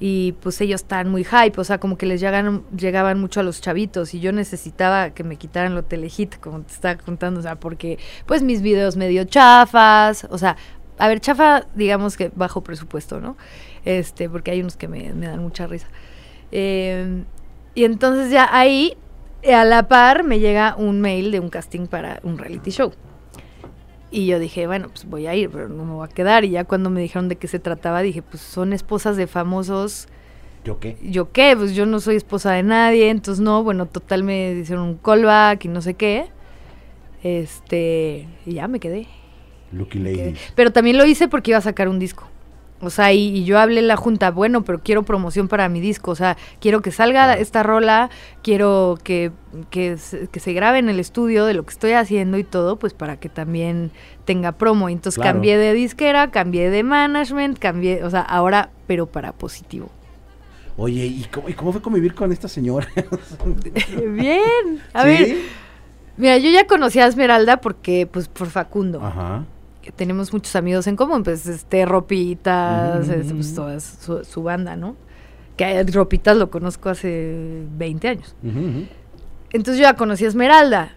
y 0.01 0.33
pues 0.41 0.61
ellos 0.61 0.83
están 0.83 1.09
muy 1.11 1.23
hype, 1.23 1.61
o 1.61 1.63
sea, 1.63 1.79
como 1.79 1.97
que 1.97 2.07
les 2.07 2.21
llegan, 2.21 2.65
llegaban 2.77 3.21
mucho 3.21 3.39
a 3.39 3.45
los 3.45 3.61
chavitos 3.61 4.13
y 4.15 4.19
yo 4.19 4.33
necesitaba 4.33 5.11
que 5.11 5.23
me 5.23 5.37
quitaran 5.37 5.77
lo 5.77 5.85
telehit, 5.85 6.41
como 6.41 6.63
te 6.63 6.73
estaba 6.73 6.97
contando, 6.97 7.39
o 7.39 7.43
sea, 7.45 7.55
porque 7.55 8.01
pues 8.27 8.43
mis 8.43 8.63
videos 8.63 8.97
medio 8.97 9.23
chafas, 9.27 10.27
o 10.29 10.39
sea, 10.39 10.57
a 10.99 11.07
ver, 11.07 11.21
chafa, 11.21 11.67
digamos 11.77 12.17
que 12.17 12.33
bajo 12.35 12.65
presupuesto, 12.65 13.21
¿no? 13.21 13.37
Este, 13.85 14.29
porque 14.29 14.51
hay 14.51 14.61
unos 14.61 14.77
que 14.77 14.89
me, 14.89 15.13
me 15.13 15.29
dan 15.29 15.39
mucha 15.39 15.69
risa. 15.69 15.87
Eh, 16.51 17.23
y 17.79 17.85
entonces 17.85 18.33
ya 18.33 18.49
ahí, 18.51 18.97
a 19.47 19.65
la 19.65 19.87
par, 19.87 20.25
me 20.25 20.41
llega 20.41 20.75
un 20.77 21.01
mail 21.01 21.31
de 21.31 21.39
un 21.39 21.49
casting 21.49 21.87
para 21.87 22.19
un 22.25 22.37
reality 22.37 22.73
show. 22.73 22.93
Y 24.11 24.27
yo 24.27 24.41
dije, 24.41 24.67
bueno, 24.67 24.89
pues 24.89 25.05
voy 25.05 25.29
a 25.29 25.37
ir, 25.37 25.49
pero 25.49 25.69
no 25.69 25.85
me 25.85 25.93
voy 25.93 26.05
a 26.05 26.13
quedar. 26.13 26.45
Y 26.45 26.51
ya 26.51 26.65
cuando 26.65 26.91
me 26.91 27.01
dijeron 27.01 27.29
de 27.29 27.37
qué 27.37 27.47
se 27.47 27.61
trataba, 27.61 28.03
dije, 28.03 28.21
pues 28.21 28.43
son 28.43 28.73
esposas 28.73 29.17
de 29.17 29.29
famosos. 29.29 30.09
¿Yo 30.65 30.81
qué? 30.81 30.97
¿Yo 31.05 31.31
qué? 31.31 31.55
Pues 31.57 31.77
yo 31.77 31.87
no 31.87 32.01
soy 32.01 32.17
esposa 32.17 32.51
de 32.51 32.65
nadie, 32.65 33.11
entonces 33.11 33.41
no, 33.41 33.63
bueno, 33.63 33.87
total 33.87 34.25
me 34.25 34.55
hicieron 34.55 34.85
un 34.85 34.97
callback 34.97 35.67
y 35.67 35.69
no 35.69 35.81
sé 35.81 35.95
qué. 35.95 36.33
Este, 37.23 38.27
y 38.45 38.55
ya 38.55 38.67
me 38.67 38.81
quedé. 38.81 39.07
Lucky 39.71 40.01
Lady. 40.01 40.35
Pero 40.57 40.73
también 40.73 40.99
lo 40.99 41.05
hice 41.05 41.29
porque 41.29 41.53
iba 41.53 41.59
a 41.59 41.63
sacar 41.63 41.89
un 41.89 42.01
disco. 42.01 42.29
O 42.81 42.91
sea, 42.91 43.13
y, 43.13 43.45
yo 43.45 43.59
hablé 43.59 43.81
en 43.81 43.89
la 43.89 43.97
junta, 43.97 44.31
bueno, 44.31 44.63
pero 44.63 44.79
quiero 44.79 45.03
promoción 45.03 45.49
para 45.49 45.69
mi 45.69 45.81
disco, 45.81 46.13
o 46.13 46.15
sea, 46.15 46.37
quiero 46.61 46.81
que 46.81 46.93
salga 46.93 47.35
esta 47.35 47.65
rola, 47.65 48.09
quiero 48.43 48.99
que, 49.03 49.33
que, 49.71 49.97
se, 49.99 50.53
grabe 50.53 50.79
en 50.79 50.89
el 50.89 51.01
estudio 51.01 51.45
de 51.45 51.55
lo 51.55 51.65
que 51.65 51.73
estoy 51.73 51.93
haciendo 51.93 52.39
y 52.39 52.45
todo, 52.45 52.79
pues 52.79 52.95
para 52.95 53.19
que 53.19 53.29
también 53.29 53.91
tenga 54.25 54.53
promo. 54.53 54.89
Entonces 54.89 55.21
cambié 55.21 55.59
de 55.59 55.73
disquera, 55.73 56.31
cambié 56.31 56.71
de 56.71 56.85
management, 56.85 57.59
cambié, 57.59 58.05
o 58.05 58.11
sea, 58.11 58.21
ahora, 58.21 58.71
pero 58.87 59.07
para 59.07 59.33
positivo. 59.33 59.91
Oye, 60.77 61.05
¿y 61.07 61.27
cómo, 61.57 61.73
fue 61.73 61.83
convivir 61.83 62.15
con 62.15 62.31
esta 62.31 62.47
señora? 62.47 62.87
Bien, 63.97 64.81
a 64.93 65.05
ver. 65.05 65.37
Mira, 66.17 66.39
yo 66.39 66.51
ya 66.51 66.69
conocí 66.69 67.01
a 67.01 67.07
Esmeralda 67.09 67.61
porque, 67.61 68.07
pues, 68.07 68.29
por 68.29 68.47
Facundo. 68.49 69.03
Ajá 69.03 69.45
tenemos 69.97 70.33
muchos 70.33 70.55
amigos 70.57 70.87
en 70.87 70.97
común, 70.97 71.23
pues 71.23 71.47
este 71.47 71.85
Ropitas, 71.85 73.09
este, 73.09 73.35
pues, 73.35 73.55
toda 73.55 73.81
su, 73.81 74.43
banda, 74.43 74.77
¿no? 74.77 74.97
Que 75.57 75.83
Ropitas 75.85 76.37
lo 76.37 76.51
conozco 76.51 76.89
hace 76.89 77.65
20 77.77 78.09
años. 78.09 78.35
Entonces 79.53 79.79
yo 79.79 79.83
ya 79.83 79.95
conocí 79.95 80.25
a 80.25 80.29
Esmeralda. 80.29 80.93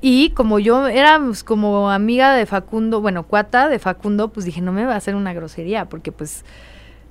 Y 0.00 0.30
como 0.30 0.58
yo 0.58 0.86
era 0.86 1.18
pues, 1.18 1.42
como 1.42 1.90
amiga 1.90 2.34
de 2.34 2.46
Facundo, 2.46 3.00
bueno, 3.00 3.24
cuata 3.24 3.68
de 3.68 3.78
Facundo, 3.78 4.28
pues 4.28 4.44
dije, 4.44 4.60
no 4.60 4.72
me 4.72 4.84
va 4.84 4.94
a 4.94 4.96
hacer 4.96 5.14
una 5.14 5.32
grosería, 5.32 5.86
porque 5.86 6.12
pues, 6.12 6.44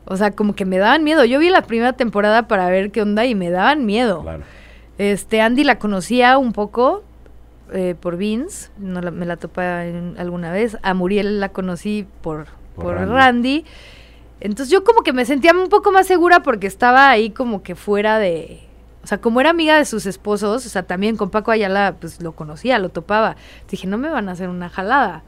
o 0.06 0.16
sea, 0.18 0.32
como 0.32 0.56
que 0.56 0.66
me 0.66 0.78
daban 0.78 1.04
miedo. 1.04 1.26
Yo 1.26 1.40
vi 1.40 1.50
la 1.50 1.64
primera 1.64 1.94
temporada 1.94 2.48
para 2.48 2.70
ver 2.70 2.92
qué 2.92 3.02
onda 3.02 3.26
y 3.26 3.34
me 3.34 3.50
daban 3.50 3.86
miedo. 3.86 4.24
Este, 4.98 5.42
Andy 5.42 5.64
la 5.64 5.80
conocía 5.80 6.38
un 6.38 6.54
poco, 6.54 7.04
eh, 7.74 7.96
por 8.00 8.18
Vince, 8.18 8.70
no 8.78 9.02
me 9.12 9.26
la 9.26 9.38
topa 9.38 9.82
alguna 10.18 10.52
vez. 10.52 10.78
A 10.82 10.94
Muriel 10.94 11.40
la 11.40 11.50
conocí 11.50 12.08
por, 12.22 12.48
por, 12.76 12.96
Randy. 12.96 13.66
Entonces 14.40 14.72
yo 14.72 14.84
como 14.84 15.02
que 15.02 15.14
me 15.14 15.26
sentía 15.26 15.54
un 15.54 15.70
poco 15.70 15.92
más 15.92 16.08
segura 16.08 16.42
porque 16.42 16.68
estaba 16.68 17.10
ahí 17.10 17.30
como 17.30 17.64
que 17.64 17.76
fuera 17.76 18.20
de... 18.20 18.62
O 19.04 19.08
sea, 19.08 19.20
como 19.20 19.40
era 19.40 19.52
amiga 19.52 19.78
de 19.78 19.86
sus 19.86 20.08
esposos, 20.08 20.66
o 20.66 20.70
sea, 20.70 20.84
también 20.84 21.16
con 21.16 21.30
Paco 21.30 21.52
Ayala, 21.52 21.96
pues 22.00 22.22
lo 22.22 22.32
conocía, 22.32 22.80
lo 22.80 22.90
topaba. 22.90 23.36
Dije, 23.70 23.86
no 23.86 24.00
me 24.00 24.10
van 24.10 24.30
a 24.30 24.32
hacer 24.32 24.50
una 24.50 24.68
jalada. 24.68 25.24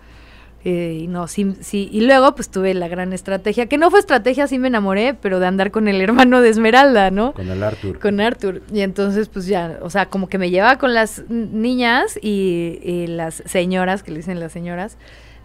Eh, 0.70 1.04
y 1.04 1.08
no, 1.08 1.30
sí, 1.30 1.56
sí. 1.62 1.88
Y 1.94 2.02
luego, 2.02 2.36
pues 2.36 2.50
tuve 2.50 2.74
la 2.74 2.90
gran 2.90 3.14
estrategia, 3.14 3.68
que 3.68 3.78
no 3.78 3.90
fue 3.90 4.02
estrategia, 4.02 4.48
sí 4.48 4.60
me 4.60 4.68
enamoré, 4.68 5.14
pero 5.14 5.40
de 5.40 5.48
andar 5.48 5.72
con 5.72 5.88
el 5.88 6.02
hermano 6.02 6.42
de 6.42 6.50
Esmeralda, 6.50 7.10
¿no? 7.10 7.32
Con 7.32 7.50
el 7.50 7.64
Arthur. 7.64 8.00
Con 8.00 8.20
Arthur. 8.20 8.62
Y 8.74 8.82
entonces, 8.82 9.30
pues 9.30 9.46
ya, 9.46 9.80
o 9.82 9.90
sea, 9.90 10.08
como 10.08 10.28
que 10.28 10.38
me 10.38 10.50
llevaba 10.50 10.78
con 10.78 10.94
las 10.94 11.24
niñas 11.30 12.20
y, 12.22 13.06
las 13.08 13.44
señoras, 13.46 14.04
que 14.04 14.12
le 14.12 14.18
dicen 14.18 14.42
las 14.42 14.52
señoras, 14.52 14.98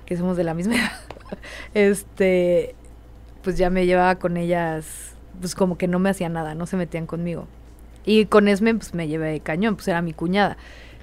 que 0.07 0.17
somos 0.17 0.37
de 0.37 0.43
la 0.43 0.55
misma 0.55 0.75
edad. 0.79 0.91
este, 1.73 2.75
pues 3.45 3.57
ya 3.57 3.71
me 3.71 3.87
llevaba 3.87 4.17
con 4.17 4.37
ellas, 4.37 5.15
pues 5.39 5.55
como 5.55 5.79
que 5.79 5.87
no 5.87 6.01
me 6.01 6.11
hacía 6.11 6.31
nada, 6.31 6.57
no 6.57 6.67
se 6.67 6.77
metían 6.77 7.07
conmigo. 7.07 7.47
Y 8.05 8.27
con 8.27 8.49
Esme, 8.49 8.75
pues 8.75 8.93
me 8.93 9.07
llevé 9.07 9.31
de 9.31 9.39
cañón, 9.39 9.77
pues 9.77 9.87
era 9.87 10.03
mi 10.03 10.15
cuñada 10.15 10.57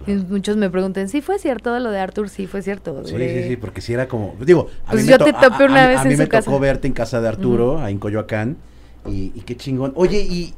muchos 0.07 0.57
me 0.57 0.69
preguntan, 0.69 1.09
¿sí 1.09 1.21
fue 1.21 1.39
cierto 1.39 1.77
lo 1.79 1.91
de 1.91 1.99
Arthur? 1.99 2.29
Sí, 2.29 2.47
fue 2.47 2.61
cierto. 2.61 3.03
Sí, 3.05 3.15
sí, 3.17 3.43
sí, 3.49 3.57
porque 3.57 3.81
si 3.81 3.93
era 3.93 4.07
como, 4.07 4.35
digo, 4.45 4.67
a 4.85 4.91
pues 4.91 5.03
mí 5.03 5.09
yo 5.09 5.17
te 5.17 5.33
topé 5.33 5.65
una 5.65 5.87
vez 5.87 5.99
a, 5.99 6.05
mí 6.05 6.15
me 6.15 6.27
tocó 6.27 6.59
verte 6.59 6.87
en 6.87 6.93
casa 6.93 7.21
de 7.21 7.27
Arturo, 7.27 7.79
ahí 7.79 7.93
en 7.93 7.99
Coyoacán, 7.99 8.57
y, 9.05 9.29
qué 9.41 9.55
chingón. 9.55 9.93
Oye, 9.95 10.21
y 10.21 10.53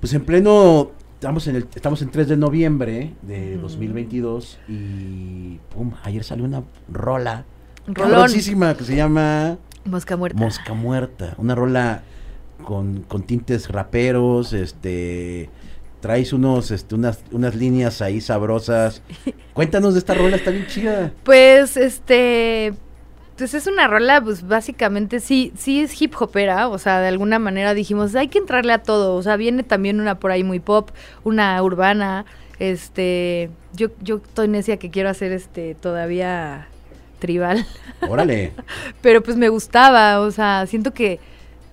pues 0.00 0.12
en 0.14 0.24
pleno, 0.24 0.90
estamos 1.14 1.46
en, 1.46 1.56
el, 1.56 1.66
estamos 1.74 2.02
en 2.02 2.10
3 2.10 2.28
de 2.28 2.36
noviembre 2.36 3.12
de 3.22 3.56
2022, 3.56 4.58
y 4.68 5.58
pum, 5.74 5.92
ayer 6.02 6.24
salió 6.24 6.44
una 6.44 6.62
rola, 6.92 7.44
rolosísima 7.86 8.76
que 8.76 8.84
se 8.84 8.96
llama... 8.96 9.58
Mosca 9.84 10.16
Muerta. 10.16 10.38
Mosca 10.38 10.74
Muerta, 10.74 11.34
una 11.38 11.54
rola 11.54 12.02
con, 12.64 13.02
con 13.02 13.22
tintes 13.22 13.68
raperos, 13.68 14.52
este 14.52 15.48
traes 16.00 16.32
unos, 16.32 16.70
este, 16.70 16.94
unas, 16.94 17.20
unas 17.32 17.54
líneas 17.54 18.02
ahí 18.02 18.20
sabrosas. 18.20 19.02
Cuéntanos 19.52 19.94
de 19.94 20.00
esta 20.00 20.14
rola, 20.14 20.36
está 20.36 20.50
bien 20.50 20.66
chida. 20.66 21.12
Pues, 21.24 21.76
este, 21.76 22.74
pues 23.36 23.54
es 23.54 23.66
una 23.66 23.86
rola, 23.86 24.20
pues 24.22 24.46
básicamente 24.46 25.20
sí, 25.20 25.52
sí 25.56 25.80
es 25.80 26.00
hip 26.00 26.14
hopera, 26.18 26.68
o 26.68 26.78
sea, 26.78 27.00
de 27.00 27.08
alguna 27.08 27.38
manera 27.38 27.74
dijimos, 27.74 28.14
hay 28.14 28.28
que 28.28 28.38
entrarle 28.38 28.72
a 28.72 28.82
todo, 28.82 29.14
o 29.14 29.22
sea, 29.22 29.36
viene 29.36 29.62
también 29.62 30.00
una 30.00 30.18
por 30.18 30.32
ahí 30.32 30.42
muy 30.42 30.60
pop, 30.60 30.90
una 31.24 31.62
urbana, 31.62 32.26
este, 32.58 33.50
yo, 33.74 33.88
yo 34.00 34.16
estoy 34.16 34.48
necia 34.48 34.78
que 34.78 34.90
quiero 34.90 35.08
hacer 35.08 35.32
este 35.32 35.76
todavía 35.76 36.68
tribal. 37.20 37.64
Órale. 38.08 38.52
Pero 39.02 39.22
pues 39.22 39.36
me 39.36 39.48
gustaba, 39.48 40.20
o 40.20 40.30
sea, 40.30 40.66
siento 40.66 40.92
que 40.92 41.20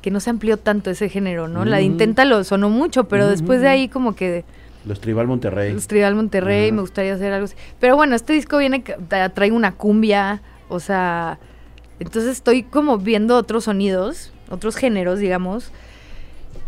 que 0.05 0.11
no 0.11 0.19
se 0.19 0.29
amplió 0.29 0.57
tanto 0.57 0.91
ese 0.91 1.09
género, 1.09 1.47
¿no? 1.47 1.65
La 1.65 1.77
de 1.77 1.83
Intenta 1.83 2.25
lo 2.25 2.43
sonó 2.43 2.69
mucho, 2.69 3.05
pero 3.05 3.27
después 3.27 3.59
de 3.59 3.69
ahí 3.69 3.89
como 3.89 4.15
que... 4.15 4.45
Los 4.85 5.01
Tribal 5.01 5.25
Monterrey. 5.25 5.73
Los 5.73 5.87
Tribal 5.87 6.13
Monterrey, 6.13 6.71
me 6.71 6.81
gustaría 6.81 7.15
hacer 7.15 7.33
algo 7.33 7.45
así. 7.45 7.55
Pero 7.79 7.95
bueno, 7.95 8.15
este 8.15 8.33
disco 8.33 8.59
viene, 8.59 8.81
trae 8.81 9.51
una 9.51 9.71
cumbia, 9.71 10.43
o 10.69 10.79
sea, 10.79 11.39
entonces 11.99 12.33
estoy 12.33 12.61
como 12.61 12.99
viendo 12.99 13.35
otros 13.35 13.63
sonidos, 13.63 14.31
otros 14.51 14.75
géneros, 14.75 15.17
digamos. 15.17 15.71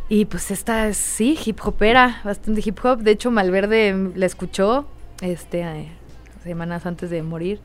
Y 0.09 0.25
pues 0.25 0.49
esta 0.49 0.87
es, 0.87 0.97
sí, 0.97 1.37
hip 1.45 1.59
hopera, 1.63 2.21
bastante 2.23 2.63
hip 2.65 2.83
hop. 2.83 3.03
De 3.03 3.11
hecho, 3.11 3.29
Malverde 3.29 4.13
la 4.15 4.25
escuchó, 4.25 4.87
este, 5.21 5.61
eh, 5.61 5.91
semanas 6.43 6.87
antes 6.87 7.11
de 7.11 7.21
morir. 7.21 7.59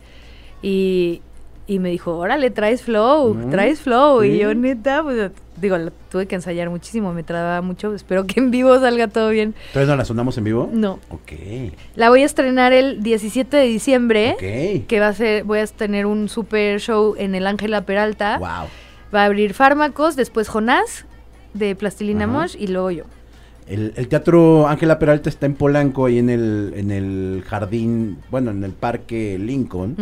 Y, 0.61 1.23
y 1.73 1.79
me 1.79 1.91
dijo, 1.91 2.17
órale, 2.17 2.51
traes 2.51 2.83
flow, 2.83 3.51
traes 3.51 3.81
flow. 3.81 4.23
Y 4.23 4.39
yo, 4.39 4.55
neta, 4.55 5.03
pues 5.03 5.31
digo, 5.57 5.77
tuve 6.11 6.27
que 6.27 6.35
ensayar 6.35 6.69
muchísimo, 6.69 7.13
me 7.13 7.23
trababa 7.23 7.63
mucho. 7.63 7.95
Espero 7.95 8.27
que 8.27 8.41
en 8.41 8.51
vivo 8.51 8.79
salga 8.79 9.09
todo 9.09 9.31
bien. 9.31 9.55
¿Entonces 9.69 9.89
no 9.89 9.97
la 9.97 10.05
sonamos 10.05 10.37
en 10.37 10.45
vivo? 10.45 10.69
No. 10.73 10.99
Ok. 11.11 11.33
La 11.97 12.11
voy 12.11 12.23
a 12.23 12.27
estrenar 12.27 12.73
el 12.73 13.03
17 13.03 13.57
de 13.57 13.65
diciembre. 13.65 14.33
Ok. 14.35 14.87
Que 14.87 15.01
va 15.01 15.09
a 15.09 15.15
ser, 15.15 15.45
voy 15.45 15.61
a 15.61 15.67
tener 15.67 16.05
un 16.07 16.29
super 16.29 16.79
show 16.81 17.15
en 17.17 17.35
el 17.35 17.47
Ángela 17.47 17.87
Peralta. 17.87 18.39
Wow. 18.39 18.69
Va 19.15 19.23
a 19.23 19.25
abrir 19.25 19.55
Fármacos, 19.55 20.17
después 20.17 20.49
Jonás 20.49 21.07
de 21.55 21.75
Plastilina 21.75 22.27
Mosh 22.27 22.57
y 22.59 22.67
luego 22.67 22.91
yo. 22.91 23.05
El, 23.67 24.09
Teatro 24.09 24.67
Ángela 24.69 24.99
Peralta 24.99 25.31
está 25.31 25.47
en 25.47 25.55
Polanco, 25.55 26.07
ahí 26.07 26.19
en 26.19 26.29
el, 26.29 26.73
en 26.77 26.91
el 26.91 27.43
jardín, 27.47 28.19
bueno, 28.31 28.51
en 28.51 28.65
el 28.65 28.73
Parque 28.73 29.39
Lincoln. 29.39 29.97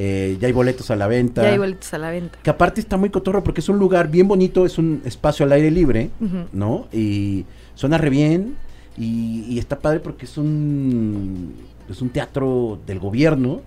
Eh, 0.00 0.36
ya 0.40 0.46
hay 0.46 0.52
boletos 0.52 0.92
a 0.92 0.96
la 0.96 1.08
venta. 1.08 1.42
Ya 1.42 1.48
hay 1.50 1.58
boletos 1.58 1.92
a 1.92 1.98
la 1.98 2.10
venta. 2.10 2.38
Que 2.40 2.50
aparte 2.50 2.80
está 2.80 2.96
muy 2.96 3.10
cotorro 3.10 3.42
porque 3.42 3.60
es 3.60 3.68
un 3.68 3.78
lugar 3.78 4.08
bien 4.10 4.28
bonito, 4.28 4.64
es 4.64 4.78
un 4.78 5.02
espacio 5.04 5.44
al 5.44 5.50
aire 5.52 5.72
libre, 5.72 6.10
¿no? 6.52 6.86
Y 6.92 7.44
suena 7.74 7.98
re 7.98 8.08
bien. 8.10 8.54
Y, 8.96 9.44
y 9.48 9.58
está 9.58 9.78
padre 9.80 9.98
porque 10.00 10.24
es 10.26 10.38
un, 10.38 11.52
es 11.90 12.00
un 12.00 12.10
teatro 12.10 12.78
del 12.86 12.98
gobierno 13.00 13.60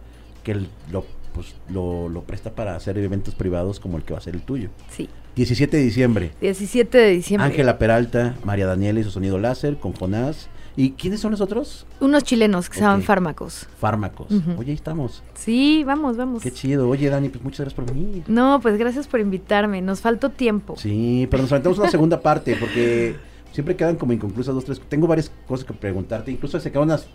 que 0.44 0.52
el- 0.54 0.68
lo, 0.92 1.06
pues, 1.34 1.54
lo, 1.70 2.08
lo 2.10 2.22
presta 2.24 2.52
para 2.52 2.76
hacer 2.76 2.98
eventos 2.98 3.36
privados 3.36 3.80
como 3.80 3.98
el 3.98 4.04
que 4.04 4.14
va 4.14 4.20
a 4.20 4.22
ser 4.22 4.36
el 4.36 4.42
tuyo. 4.42 4.70
Sí. 4.90 5.10
17 5.36 5.76
de 5.78 5.84
diciembre. 5.84 6.32
17 6.42 6.98
de 6.98 7.10
diciembre. 7.12 7.46
Ángela 7.50 7.78
Peralta, 7.78 8.36
María 8.44 8.68
Daniela 8.68 9.00
y 9.00 9.04
su 9.04 9.12
sonido 9.12 9.38
láser 9.38 9.78
con 9.78 9.94
Jonás. 9.94 10.48
¿Y 10.76 10.92
quiénes 10.92 11.20
son 11.20 11.32
los 11.32 11.42
otros? 11.42 11.86
Unos 12.00 12.24
chilenos 12.24 12.70
que 12.70 12.76
se 12.76 12.82
llaman 12.82 13.02
fármacos. 13.04 13.68
Fármacos. 13.80 14.28
Oye, 14.58 14.72
ahí 14.72 14.76
estamos. 14.76 15.24
Sí, 15.34 15.84
vamos, 15.86 16.18
vamos. 16.18 16.42
Qué 16.42 16.52
chido. 16.52 16.88
Oye, 16.88 17.10
Dani, 17.10 17.30
pues 17.30 17.44
muchas 17.44 17.60
gracias 17.62 17.74
por 17.74 17.86
venir. 17.94 18.24
No, 18.28 18.60
pues 18.62 18.78
gracias 18.78 19.08
por 19.08 19.20
invitarme. 19.20 19.82
Nos 19.82 20.02
faltó 20.02 20.30
tiempo. 20.30 20.76
Sí, 20.78 21.28
pero 21.30 21.44
nos 21.44 21.52
aventamos 21.52 21.78
una 21.80 21.90
segunda 21.90 22.22
parte 22.22 22.56
porque 22.56 23.16
siempre 23.52 23.76
quedan 23.76 23.96
como 23.96 24.14
inconclusas 24.14 24.54
dos, 24.56 24.66
tres. 24.66 24.82
Tengo 24.90 25.08
varias 25.08 25.32
cosas 25.48 25.66
que 25.66 25.74
preguntarte. 25.74 26.32
Incluso 26.32 26.60
se 26.60 26.72
quedan 26.72 26.84
unas, 26.86 27.06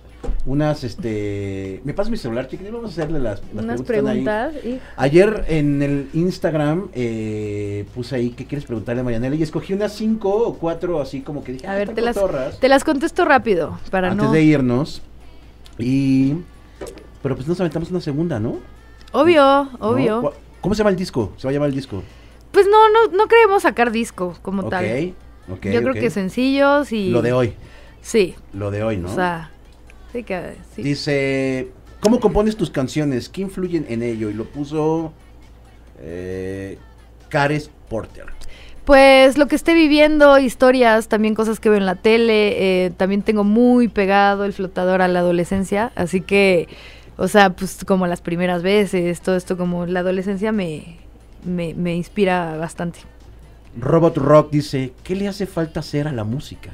unas, 0.45 0.85
este... 0.85 1.81
¿Me 1.85 1.95
pasas 1.95 2.11
mi 2.11 2.17
celular, 2.17 2.47
chiquitito? 2.49 2.77
Vamos 2.77 2.91
a 2.91 2.93
hacerle 2.93 3.21
las, 3.21 3.41
las 3.55 3.65
Unas 3.65 3.83
preguntas 3.83 4.53
preguntas. 4.53 4.65
y- 4.65 4.81
Ayer 4.97 5.45
en 5.49 5.83
el 5.83 6.09
Instagram 6.15 6.89
eh, 6.95 7.85
puse 7.95 8.17
ahí 8.17 8.31
qué 8.31 8.45
quieres 8.47 8.65
preguntarle 8.67 9.01
a 9.01 9.05
Marianela 9.05 9.35
y 9.37 9.43
escogí 9.43 9.73
unas 9.73 9.93
cinco 9.93 10.31
o 10.49 10.55
cuatro 10.59 11.01
así 11.01 11.21
como 11.23 11.43
que 11.43 11.53
dije, 11.53 11.67
A 11.67 11.73
"Ah, 11.73 11.77
ver, 11.77 11.91
te 11.95 12.01
las, 12.03 12.15
cotorras", 12.17 12.59
te 12.61 12.69
las 12.69 12.85
contesto 12.85 13.25
rápido 13.25 13.79
para 13.91 14.11
antes 14.11 14.27
no. 14.27 14.33
de 14.33 14.43
irnos. 14.43 15.03
Y... 15.79 16.35
Pero 17.23 17.35
pues 17.35 17.49
nos 17.49 17.59
aventamos 17.61 17.91
una 17.91 18.01
segunda, 18.01 18.39
¿no? 18.39 18.57
Obvio, 19.13 19.69
obvio. 19.81 20.21
¿Cu- 20.23 20.31
¿Cómo 20.61 20.75
se 20.75 20.79
llama 20.81 20.91
el 20.91 20.97
disco? 20.97 21.33
Se 21.37 21.47
va 21.47 21.51
a 21.51 21.55
llamar 21.55 21.69
el 21.71 21.75
disco. 21.75 22.03
Pues 22.53 22.67
no, 22.71 22.89
no, 22.89 23.17
no 23.17 23.27
queremos 23.29 23.63
sacar 23.63 23.91
disco 23.91 24.35
como 24.43 24.63
ok, 24.63 24.71
tal. 24.71 25.15
Yo 25.49 25.83
creo 25.83 25.95
que 25.95 26.11
sencillos 26.11 26.93
y. 26.93 27.11
Lo 27.11 27.23
de 27.23 27.33
hoy, 27.33 27.55
Sí, 28.03 28.35
lo 28.53 28.71
de 28.71 28.83
hoy, 28.83 28.97
¿no? 28.99 29.11
o 29.11 29.15
sea. 29.15 29.51
Sí, 30.13 30.23
que. 30.23 30.55
sí. 30.75 30.83
Dice, 30.83 31.69
¿cómo 32.01 32.21
compones 32.21 32.57
tus 32.57 32.71
canciones? 32.71 33.29
¿Qué 33.29 33.43
influyen 33.43 33.85
en 33.89 34.03
ello? 34.03 34.31
Y 34.31 34.35
lo 34.35 34.45
puso 34.45 35.13
eh, 36.01 36.79
Cares 37.29 37.71
Porter. 37.89 38.27
Pues 38.85 39.37
lo 39.37 39.49
que 39.49 39.57
esté 39.57 39.75
viviendo, 39.75 40.39
historias, 40.39 41.09
también 41.09 41.35
cosas 41.35 41.59
que 41.59 41.69
veo 41.69 41.79
en 41.79 41.87
la 41.87 41.97
tele. 41.97 42.85
eh, 42.87 42.91
también 42.97 43.23
tengo 43.23 43.43
muy 43.43 43.89
pegado 43.89 44.45
el 44.45 44.53
flotador 44.53 45.03
a 45.03 45.09
la 45.09 45.19
adolescencia. 45.19 45.91
Así 45.97 46.21
que, 46.21 46.69
o 47.17 47.27
sea, 47.27 47.51
pues 47.51 47.85
como 47.85 48.07
las 48.07 48.21
primeras 48.21 48.63
veces, 48.63 49.21
todo 49.21 49.35
esto 49.37 49.57
como 49.57 49.87
la 49.87 50.01
adolescencia 50.01 50.53
me, 50.53 50.99
me, 51.45 51.75
me 51.75 51.97
inspira 51.97 52.57
bastante. 52.57 53.01
Robot 53.79 54.17
Rock 54.17 54.51
dice, 54.51 54.93
¿qué 55.05 55.15
le 55.15 55.29
hace 55.29 55.47
falta 55.47 55.81
hacer 55.81 56.09
a 56.09 56.13
la 56.13 56.25
música? 56.25 56.71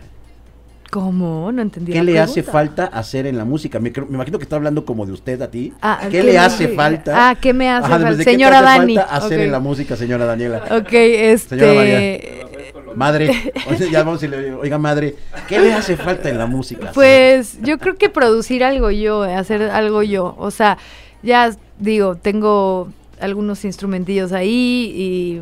¿Cómo? 0.91 1.51
No 1.53 1.63
entendí. 1.63 1.91
¿Qué 1.93 1.99
la 1.99 2.05
le 2.05 2.21
hace 2.21 2.43
falta 2.43 2.85
hacer 2.85 3.27
en 3.27 3.39
la 3.39 3.47
música? 3.47 3.81
Me, 3.81 3.91
imagino 4.11 4.39
que 4.39 4.43
está 4.45 4.57
hablando 4.57 4.85
como 4.85 5.07
de 5.07 5.13
usted 5.13 5.41
a 5.41 5.51
ti. 5.51 5.73
Ah, 5.81 6.01
¿Qué 6.11 6.23
le 6.23 6.33
me- 6.33 6.39
hace 6.39 6.69
falta? 6.69 7.31
Ah, 7.31 7.35
¿qué 7.35 7.55
me 7.55 7.71
hace 7.71 7.87
Ajá, 7.87 7.95
falta? 7.95 8.11
¿desde 8.11 8.25
qué 8.25 8.25
te 8.27 8.31
Señora 8.33 8.59
hace 8.59 8.79
Dani. 8.79 8.97
falta 8.97 9.17
hacer 9.17 9.39
ok. 9.39 9.45
en 9.47 9.53
la 9.53 9.61
música, 9.61 9.97
señora 9.97 10.27
Daniela? 10.27 10.65
Ok, 10.71 10.93
este. 10.93 11.59
Señora 11.59 11.75
María. 11.75 12.21
Madre, 12.95 13.31
o 13.71 13.75
sea, 13.75 13.91
ya 13.91 14.03
vamos 14.03 14.23
y 14.23 14.29
le 14.29 14.53
oiga 14.53 14.77
madre, 14.77 15.17
¿qué 15.49 15.59
le 15.61 15.73
hace 15.73 15.97
falta 15.97 16.29
en 16.29 16.37
la 16.37 16.45
música? 16.45 16.91
Pues 16.93 17.57
yo 17.63 17.79
creo 17.79 17.95
que 17.97 18.11
producir 18.11 18.63
algo 18.63 18.91
yo, 18.91 19.23
hacer 19.23 19.63
algo 19.63 20.03
yo. 20.03 20.35
O 20.39 20.51
sea, 20.51 20.77
ya 21.23 21.57
digo, 21.79 22.17
tengo 22.17 22.89
algunos 23.19 23.65
instrumentillos 23.65 24.33
ahí 24.33 24.93
y, 24.95 25.41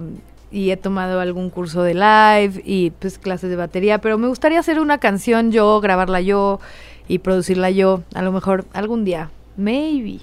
y 0.51 0.71
he 0.71 0.77
tomado 0.77 1.21
algún 1.21 1.51
curso 1.51 1.83
de 1.83 1.95
live 1.95 2.63
y 2.65 2.91
pues 2.91 3.19
clases 3.19 3.51
de 3.51 3.57
batería, 3.57 4.01
pero 4.01 4.19
me 4.19 4.29
gustaría 4.29 4.61
hacer 4.61 4.81
una 4.81 4.99
canción 4.99 5.53
yo, 5.53 5.81
grabarla 5.81 6.21
yo 6.21 6.61
y 7.09 7.19
producirla 7.19 7.71
yo, 7.71 8.03
a 8.15 8.23
lo 8.23 8.33
mejor 8.33 8.65
algún 8.73 9.05
día. 9.05 9.31
Maybe. 9.57 10.21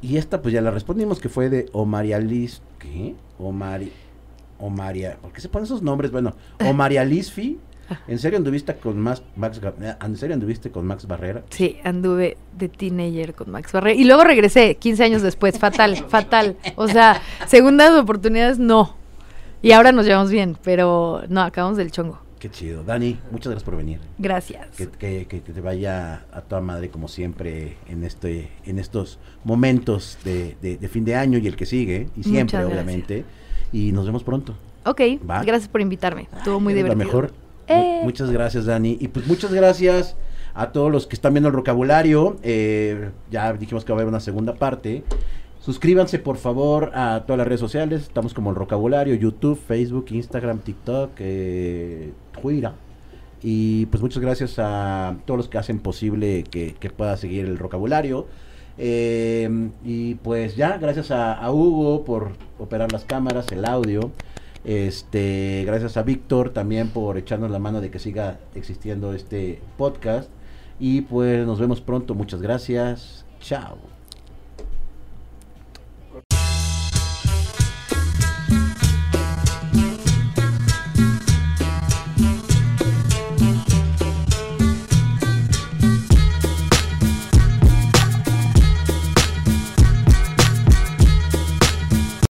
Y 0.00 0.16
esta 0.16 0.40
pues 0.42 0.54
ya 0.54 0.60
la 0.60 0.70
respondimos 0.70 1.20
que 1.20 1.28
fue 1.28 1.48
de 1.48 1.66
Omaria 1.72 2.18
Liz, 2.18 2.62
¿qué? 2.78 3.14
Omari, 3.38 3.92
Omaria, 4.58 5.16
¿por 5.20 5.32
qué 5.32 5.40
se 5.40 5.48
ponen 5.48 5.64
esos 5.64 5.82
nombres? 5.82 6.10
Bueno, 6.10 6.34
Omaria 6.64 7.04
Lizfi, 7.04 7.58
¿en 8.08 8.18
serio 8.18 8.38
anduviste 8.38 8.74
con 8.76 8.98
Max, 9.00 9.22
Max, 9.36 9.60
¿en 10.00 10.16
serio 10.16 10.34
anduviste 10.34 10.70
con 10.70 10.86
Max 10.86 11.06
Barrera? 11.06 11.42
Sí, 11.50 11.78
anduve 11.84 12.36
de 12.56 12.68
teenager 12.68 13.34
con 13.34 13.50
Max 13.50 13.72
Barrera 13.72 13.98
y 13.98 14.04
luego 14.04 14.24
regresé 14.24 14.76
15 14.76 15.04
años 15.04 15.22
después, 15.22 15.58
fatal, 15.58 15.96
fatal. 16.08 16.56
O 16.76 16.88
sea, 16.88 17.20
segundas 17.46 17.92
oportunidades 17.92 18.58
no. 18.58 18.96
Y 19.62 19.72
ahora 19.72 19.92
nos 19.92 20.06
llevamos 20.06 20.30
bien, 20.30 20.56
pero 20.62 21.22
no, 21.28 21.42
acabamos 21.42 21.76
del 21.78 21.90
chongo. 21.90 22.20
Qué 22.38 22.48
chido. 22.50 22.84
Dani, 22.84 23.18
muchas 23.32 23.50
gracias 23.50 23.64
por 23.64 23.76
venir. 23.76 23.98
Gracias. 24.18 24.68
Que, 24.76 24.88
que- 24.88 25.26
que- 25.26 25.40
te 25.40 25.60
vaya 25.60 26.24
a 26.32 26.40
toda 26.42 26.60
madre 26.60 26.88
como 26.88 27.08
siempre 27.08 27.76
en 27.88 28.04
este 28.04 28.48
en 28.64 28.78
estos 28.78 29.18
momentos 29.42 30.18
de, 30.24 30.56
de- 30.62 30.76
de 30.76 30.88
fin 30.88 31.04
de 31.04 31.16
año 31.16 31.38
y 31.38 31.46
el 31.48 31.56
que 31.56 31.66
sigue, 31.66 32.08
y 32.16 32.22
siempre 32.22 32.64
obviamente. 32.64 33.24
Y 33.72 33.90
nos 33.90 34.06
vemos 34.06 34.22
pronto. 34.22 34.54
Ok, 34.84 35.00
Va. 35.28 35.42
gracias 35.42 35.68
por 35.68 35.80
invitarme. 35.80 36.28
Estuvo 36.36 36.60
muy 36.60 36.72
Eres 36.74 36.84
la 36.84 36.90
divertido. 36.94 37.22
mejor. 37.22 37.32
Mu- 37.68 37.74
Eh. 37.74 38.00
muchas 38.04 38.30
gracias, 38.30 38.66
Dani. 38.66 38.96
Y 39.00 39.08
pues 39.08 39.26
muchas 39.26 39.52
gracias 39.52 40.16
a 40.54 40.70
todos 40.70 40.90
los 40.92 41.06
que 41.08 41.16
están 41.16 41.34
viendo 41.34 41.48
el 41.48 41.56
vocabulario. 41.56 42.36
Eh, 42.44 43.10
ya 43.32 43.52
dijimos 43.52 43.84
que 43.84 43.92
va 43.92 43.96
a 43.96 44.02
haber 44.02 44.08
una 44.08 44.20
segunda 44.20 44.54
parte. 44.54 45.02
Suscríbanse 45.60 46.18
por 46.18 46.36
favor 46.36 46.92
a 46.94 47.24
todas 47.26 47.38
las 47.38 47.46
redes 47.46 47.60
sociales. 47.60 48.02
Estamos 48.02 48.32
como 48.34 48.50
el 48.50 48.56
vocabulario, 48.56 49.14
YouTube, 49.14 49.58
Facebook, 49.58 50.06
Instagram, 50.10 50.60
TikTok, 50.60 51.10
eh, 51.18 52.12
Twitter. 52.40 52.72
Y 53.42 53.86
pues 53.86 54.02
muchas 54.02 54.22
gracias 54.22 54.54
a 54.58 55.16
todos 55.24 55.38
los 55.38 55.48
que 55.48 55.58
hacen 55.58 55.78
posible 55.80 56.44
que, 56.44 56.74
pueda 56.96 57.16
seguir 57.16 57.44
el 57.44 57.56
vocabulario. 57.56 58.26
Eh, 58.78 59.70
y 59.84 60.14
pues 60.16 60.56
ya, 60.56 60.78
gracias 60.78 61.10
a, 61.10 61.34
a 61.34 61.52
Hugo 61.52 62.04
por 62.04 62.32
operar 62.58 62.92
las 62.92 63.04
cámaras, 63.04 63.50
el 63.52 63.64
audio. 63.64 64.12
Este, 64.64 65.64
gracias 65.66 65.96
a 65.96 66.02
Víctor 66.02 66.50
también 66.50 66.88
por 66.90 67.16
echarnos 67.16 67.50
la 67.50 67.58
mano 67.58 67.80
de 67.80 67.90
que 67.90 67.98
siga 67.98 68.38
existiendo 68.54 69.12
este 69.14 69.60
podcast. 69.76 70.30
Y 70.80 71.02
pues 71.02 71.46
nos 71.46 71.58
vemos 71.58 71.80
pronto. 71.80 72.14
Muchas 72.14 72.42
gracias. 72.42 73.24
Chao. 73.40 73.97